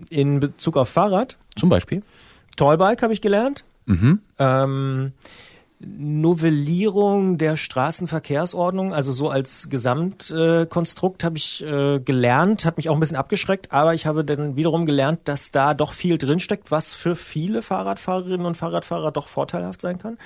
In 0.09 0.39
Bezug 0.39 0.75
auf 0.75 0.89
Fahrrad, 0.89 1.37
Zum 1.55 1.69
Beispiel? 1.69 2.01
Tallbike 2.57 3.03
habe 3.03 3.13
ich 3.13 3.21
gelernt. 3.21 3.63
Mhm. 3.85 4.21
Ähm, 4.39 5.11
Novellierung 5.83 7.37
der 7.37 7.55
Straßenverkehrsordnung, 7.55 8.93
also 8.93 9.11
so 9.11 9.29
als 9.29 9.67
Gesamtkonstrukt 9.69 11.23
äh, 11.23 11.25
habe 11.25 11.37
ich 11.37 11.63
äh, 11.63 11.99
gelernt, 11.99 12.65
hat 12.65 12.77
mich 12.77 12.89
auch 12.89 12.93
ein 12.93 12.99
bisschen 12.99 13.17
abgeschreckt, 13.17 13.71
aber 13.71 13.93
ich 13.93 14.05
habe 14.05 14.23
dann 14.23 14.55
wiederum 14.55 14.85
gelernt, 14.85 15.21
dass 15.25 15.51
da 15.51 15.73
doch 15.73 15.93
viel 15.93 16.17
drinsteckt, 16.17 16.69
was 16.71 16.93
für 16.93 17.15
viele 17.15 17.61
Fahrradfahrerinnen 17.61 18.45
und 18.45 18.57
Fahrradfahrer 18.57 19.11
doch 19.11 19.27
vorteilhaft 19.27 19.81
sein 19.81 19.97
kann. 19.97 20.17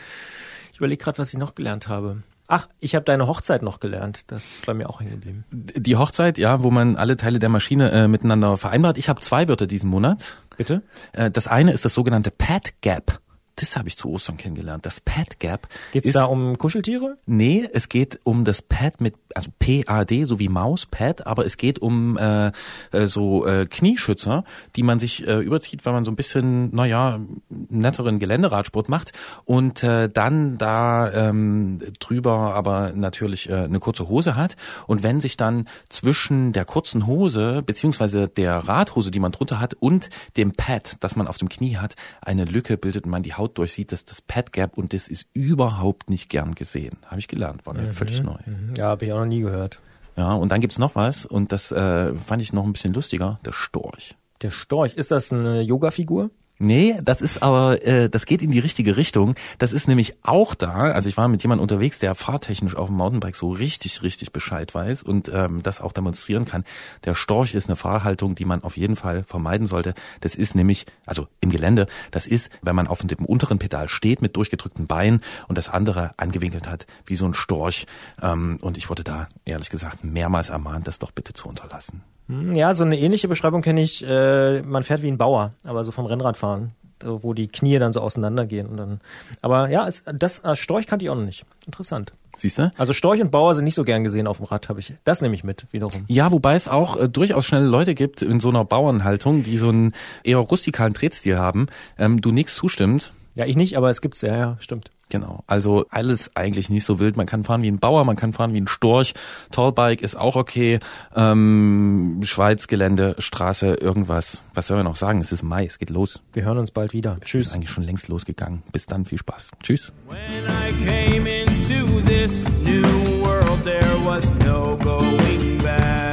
Ich 0.73 0.77
überlege 0.79 1.03
gerade, 1.03 1.19
was 1.19 1.31
ich 1.31 1.39
noch 1.39 1.55
gelernt 1.55 1.87
habe. 1.87 2.23
Ach, 2.47 2.67
ich 2.79 2.93
habe 2.93 3.05
deine 3.05 3.27
Hochzeit 3.27 3.63
noch 3.63 3.79
gelernt. 3.79 4.25
Das 4.27 4.55
ist 4.55 4.65
bei 4.65 4.73
mir 4.73 4.89
auch 4.89 4.99
hängen 4.99 5.11
geblieben. 5.11 5.45
Die 5.51 5.95
Hochzeit, 5.95 6.37
ja, 6.37 6.61
wo 6.61 6.69
man 6.69 6.95
alle 6.95 7.17
Teile 7.17 7.39
der 7.39 7.49
Maschine 7.49 7.91
äh, 7.91 8.07
miteinander 8.07 8.57
vereinbart. 8.57 8.97
Ich 8.97 9.09
habe 9.09 9.21
zwei 9.21 9.47
Wörter 9.47 9.65
diesen 9.65 9.89
Monat. 9.89 10.37
Bitte? 10.57 10.83
Äh, 11.13 11.31
das 11.31 11.47
eine 11.47 11.71
ist 11.71 11.85
das 11.85 11.95
sogenannte 11.95 12.29
Pad 12.29 12.73
Gap. 12.81 13.19
Das 13.55 13.77
habe 13.77 13.87
ich 13.87 13.97
zu 13.97 14.09
Ostern 14.09 14.37
kennengelernt. 14.37 14.85
Das 14.85 14.99
Pad 14.99 15.39
Gap. 15.39 15.67
Geht's 15.91 16.07
ist- 16.07 16.15
da 16.15 16.25
um 16.25 16.57
Kuscheltiere? 16.57 17.17
Nee, 17.25 17.67
es 17.73 17.89
geht 17.89 18.19
um 18.23 18.43
das 18.45 18.61
Pad 18.61 18.99
mit, 19.01 19.15
also 19.33 19.49
P-A-D, 19.59 20.25
so 20.25 20.39
wie 20.39 20.49
Maus, 20.49 20.85
Pad, 20.85 21.25
aber 21.25 21.45
es 21.45 21.57
geht 21.57 21.79
um 21.79 22.17
äh, 22.17 22.51
äh, 22.91 23.07
so 23.07 23.45
äh, 23.45 23.65
Knieschützer, 23.65 24.43
die 24.75 24.83
man 24.83 24.99
sich 24.99 25.25
äh, 25.27 25.39
überzieht, 25.39 25.85
weil 25.85 25.93
man 25.93 26.05
so 26.05 26.11
ein 26.11 26.15
bisschen, 26.15 26.75
naja, 26.75 27.19
netteren 27.49 28.19
Geländeradsport 28.19 28.89
macht 28.89 29.13
und 29.45 29.83
äh, 29.83 30.09
dann 30.09 30.57
da 30.57 31.11
ähm, 31.29 31.79
drüber 31.99 32.53
aber 32.55 32.91
natürlich 32.93 33.49
äh, 33.49 33.53
eine 33.53 33.79
kurze 33.79 34.07
Hose 34.09 34.35
hat 34.35 34.55
und 34.87 35.03
wenn 35.03 35.21
sich 35.21 35.37
dann 35.37 35.67
zwischen 35.89 36.51
der 36.53 36.65
kurzen 36.65 37.07
Hose 37.07 37.61
beziehungsweise 37.65 38.27
der 38.27 38.55
Radhose, 38.57 39.11
die 39.11 39.19
man 39.19 39.31
drunter 39.31 39.59
hat 39.59 39.75
und 39.75 40.09
dem 40.37 40.51
Pad, 40.53 40.97
das 40.99 41.15
man 41.15 41.27
auf 41.27 41.37
dem 41.37 41.49
Knie 41.49 41.77
hat, 41.77 41.95
eine 42.21 42.45
Lücke 42.45 42.77
bildet 42.77 43.05
und 43.05 43.11
man 43.11 43.23
die 43.23 43.33
Haut 43.33 43.44
durchsieht, 43.47 43.91
das 43.91 44.01
ist 44.01 44.11
das 44.11 44.21
Pad 44.21 44.53
Gap 44.53 44.77
und 44.77 44.93
das 44.93 45.07
ist 45.07 45.27
überhaupt 45.33 46.09
nicht 46.09 46.29
gern 46.29 46.55
gesehen. 46.55 46.97
Habe 47.05 47.19
ich 47.19 47.27
gelernt, 47.27 47.65
war 47.65 47.73
mir 47.73 47.91
völlig 47.91 48.21
neu. 48.23 48.37
Ja, 48.77 48.87
habe 48.87 49.05
ich 49.05 49.13
auch 49.13 49.19
noch 49.19 49.25
nie 49.25 49.41
gehört. 49.41 49.79
Ja, 50.17 50.33
und 50.33 50.51
dann 50.51 50.61
gibt's 50.61 50.79
noch 50.79 50.95
was 50.95 51.25
und 51.25 51.51
das 51.51 51.71
äh, 51.71 52.15
fand 52.15 52.41
ich 52.41 52.53
noch 52.53 52.63
ein 52.63 52.73
bisschen 52.73 52.93
lustiger, 52.93 53.39
der 53.45 53.51
Storch. 53.51 54.15
Der 54.41 54.51
Storch, 54.51 54.93
ist 54.93 55.11
das 55.11 55.31
eine 55.31 55.61
Yoga-Figur? 55.61 56.29
Nee, 56.57 56.97
das 57.03 57.19
ist 57.21 57.43
aber, 57.43 57.85
äh, 57.85 58.09
das 58.09 58.25
geht 58.25 58.41
in 58.41 58.49
die 58.49 58.59
richtige 58.59 58.95
Richtung. 58.95 59.35
Das 59.57 59.73
ist 59.73 59.89
nämlich 59.89 60.15
auch 60.23 60.55
da. 60.55 60.71
Also 60.71 61.09
ich 61.09 61.17
war 61.17 61.27
mit 61.27 61.43
jemandem 61.43 61.63
unterwegs, 61.63 61.99
der 61.99 62.15
fahrtechnisch 62.15 62.77
auf 62.77 62.87
dem 62.87 62.95
Mountainbike 62.95 63.35
so 63.35 63.51
richtig, 63.51 64.03
richtig 64.03 64.31
Bescheid 64.31 64.73
weiß 64.73 65.03
und 65.03 65.29
ähm, 65.33 65.63
das 65.63 65.81
auch 65.81 65.91
demonstrieren 65.91 66.45
kann. 66.45 66.63
Der 67.03 67.13
Storch 67.13 67.55
ist 67.55 67.67
eine 67.67 67.75
Fahrhaltung, 67.75 68.35
die 68.35 68.45
man 68.45 68.63
auf 68.63 68.77
jeden 68.77 68.95
Fall 68.95 69.23
vermeiden 69.23 69.67
sollte. 69.67 69.93
Das 70.21 70.35
ist 70.35 70.55
nämlich, 70.55 70.85
also 71.05 71.27
im 71.41 71.49
Gelände, 71.49 71.87
das 72.11 72.25
ist, 72.25 72.49
wenn 72.61 72.75
man 72.75 72.87
auf 72.87 72.99
dem 72.99 73.25
unteren 73.25 73.59
Pedal 73.59 73.89
steht 73.89 74.21
mit 74.21 74.37
durchgedrückten 74.37 74.87
Beinen 74.87 75.21
und 75.49 75.57
das 75.57 75.67
andere 75.67 76.13
angewinkelt 76.15 76.69
hat, 76.69 76.87
wie 77.05 77.17
so 77.17 77.25
ein 77.25 77.33
Storch. 77.33 77.85
Ähm, 78.21 78.59
und 78.61 78.77
ich 78.77 78.89
wurde 78.89 79.03
da, 79.03 79.27
ehrlich 79.43 79.69
gesagt, 79.69 80.05
mehrmals 80.05 80.49
ermahnt, 80.49 80.87
das 80.87 80.99
doch 80.99 81.11
bitte 81.11 81.33
zu 81.33 81.49
unterlassen. 81.49 82.01
Hm, 82.27 82.55
Ja, 82.55 82.73
so 82.73 82.83
eine 82.83 82.97
ähnliche 82.99 83.27
Beschreibung 83.27 83.61
kenne 83.61 83.81
ich. 83.81 84.03
Äh, 84.05 84.61
man 84.61 84.83
fährt 84.83 85.01
wie 85.01 85.07
ein 85.09 85.17
Bauer, 85.17 85.53
aber 85.65 85.83
so 85.83 85.91
vom 85.91 86.05
Rennradfahren, 86.05 86.71
wo 87.03 87.33
die 87.33 87.47
Knie 87.47 87.77
dann 87.79 87.93
so 87.93 88.01
auseinandergehen. 88.01 88.67
Und 88.67 88.77
dann, 88.77 89.01
aber 89.41 89.69
ja, 89.69 89.87
es, 89.87 90.03
das 90.13 90.39
äh, 90.43 90.55
Storch 90.55 90.87
kannte 90.87 91.05
ich 91.05 91.09
auch 91.11 91.15
noch 91.15 91.23
nicht. 91.25 91.45
Interessant. 91.65 92.13
Siehst 92.37 92.57
du? 92.59 92.71
Also 92.77 92.91
Storch 92.91 93.21
und 93.21 93.31
Bauer 93.31 93.55
sind 93.55 93.63
nicht 93.63 93.75
so 93.75 93.85
gern 93.85 94.03
gesehen 94.03 94.27
auf 94.27 94.37
dem 94.37 94.45
Rad, 94.47 94.67
habe 94.67 94.79
ich. 94.81 94.93
Das 95.05 95.21
nehme 95.21 95.35
ich 95.35 95.43
mit 95.45 95.67
wiederum. 95.71 96.03
Ja, 96.07 96.31
wobei 96.33 96.55
es 96.55 96.67
auch 96.67 96.97
äh, 96.97 97.07
durchaus 97.07 97.45
schnelle 97.45 97.67
Leute 97.67 97.95
gibt 97.95 98.21
in 98.21 98.39
so 98.41 98.49
einer 98.49 98.65
Bauernhaltung, 98.65 99.43
die 99.43 99.57
so 99.57 99.69
einen 99.69 99.93
eher 100.23 100.37
rustikalen 100.39 100.93
Tretstil 100.93 101.37
haben. 101.37 101.67
Ähm, 101.97 102.19
du 102.19 102.31
nix 102.31 102.55
zustimmt. 102.55 103.13
Ja, 103.35 103.45
ich 103.45 103.55
nicht, 103.55 103.77
aber 103.77 103.89
es 103.89 104.01
gibt's 104.01 104.21
ja, 104.21 104.35
ja, 104.35 104.57
stimmt. 104.59 104.91
Genau. 105.19 105.43
Also 105.47 105.85
alles 105.89 106.35
eigentlich 106.35 106.69
nicht 106.69 106.83
so 106.85 106.99
wild. 106.99 107.17
Man 107.17 107.25
kann 107.25 107.43
fahren 107.43 107.61
wie 107.61 107.71
ein 107.71 107.79
Bauer, 107.79 108.03
man 108.03 108.15
kann 108.15 108.33
fahren 108.33 108.53
wie 108.53 108.61
ein 108.61 108.67
Storch. 108.67 109.13
Tallbike 109.51 110.01
ist 110.01 110.15
auch 110.15 110.35
okay. 110.35 110.79
Ähm, 111.15 112.19
Schweiz, 112.23 112.67
Gelände, 112.67 113.15
Straße, 113.17 113.75
irgendwas. 113.75 114.43
Was 114.53 114.67
soll 114.67 114.77
man 114.77 114.85
noch 114.85 114.95
sagen? 114.95 115.21
Es 115.21 115.31
ist 115.31 115.43
Mai, 115.43 115.65
es 115.65 115.79
geht 115.79 115.89
los. 115.89 116.21
Wir 116.33 116.43
hören 116.43 116.57
uns 116.57 116.71
bald 116.71 116.93
wieder. 116.93 117.17
Es 117.21 117.33
ist 117.33 117.55
eigentlich 117.55 117.69
schon 117.69 117.83
längst 117.83 118.07
losgegangen. 118.07 118.63
Bis 118.71 118.85
dann, 118.85 119.05
viel 119.05 119.17
Spaß. 119.17 119.51
Tschüss. 119.63 119.93
I 120.11 120.73
came 120.83 121.27
into 121.27 122.01
this 122.01 122.41
new 122.63 123.23
world, 123.23 123.63
there 123.63 124.05
was 124.05 124.29
no 124.45 124.77
going 124.77 125.57
back. 125.63 126.04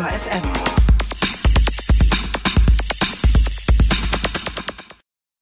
Detektor 0.00 0.40
FM. 0.40 0.49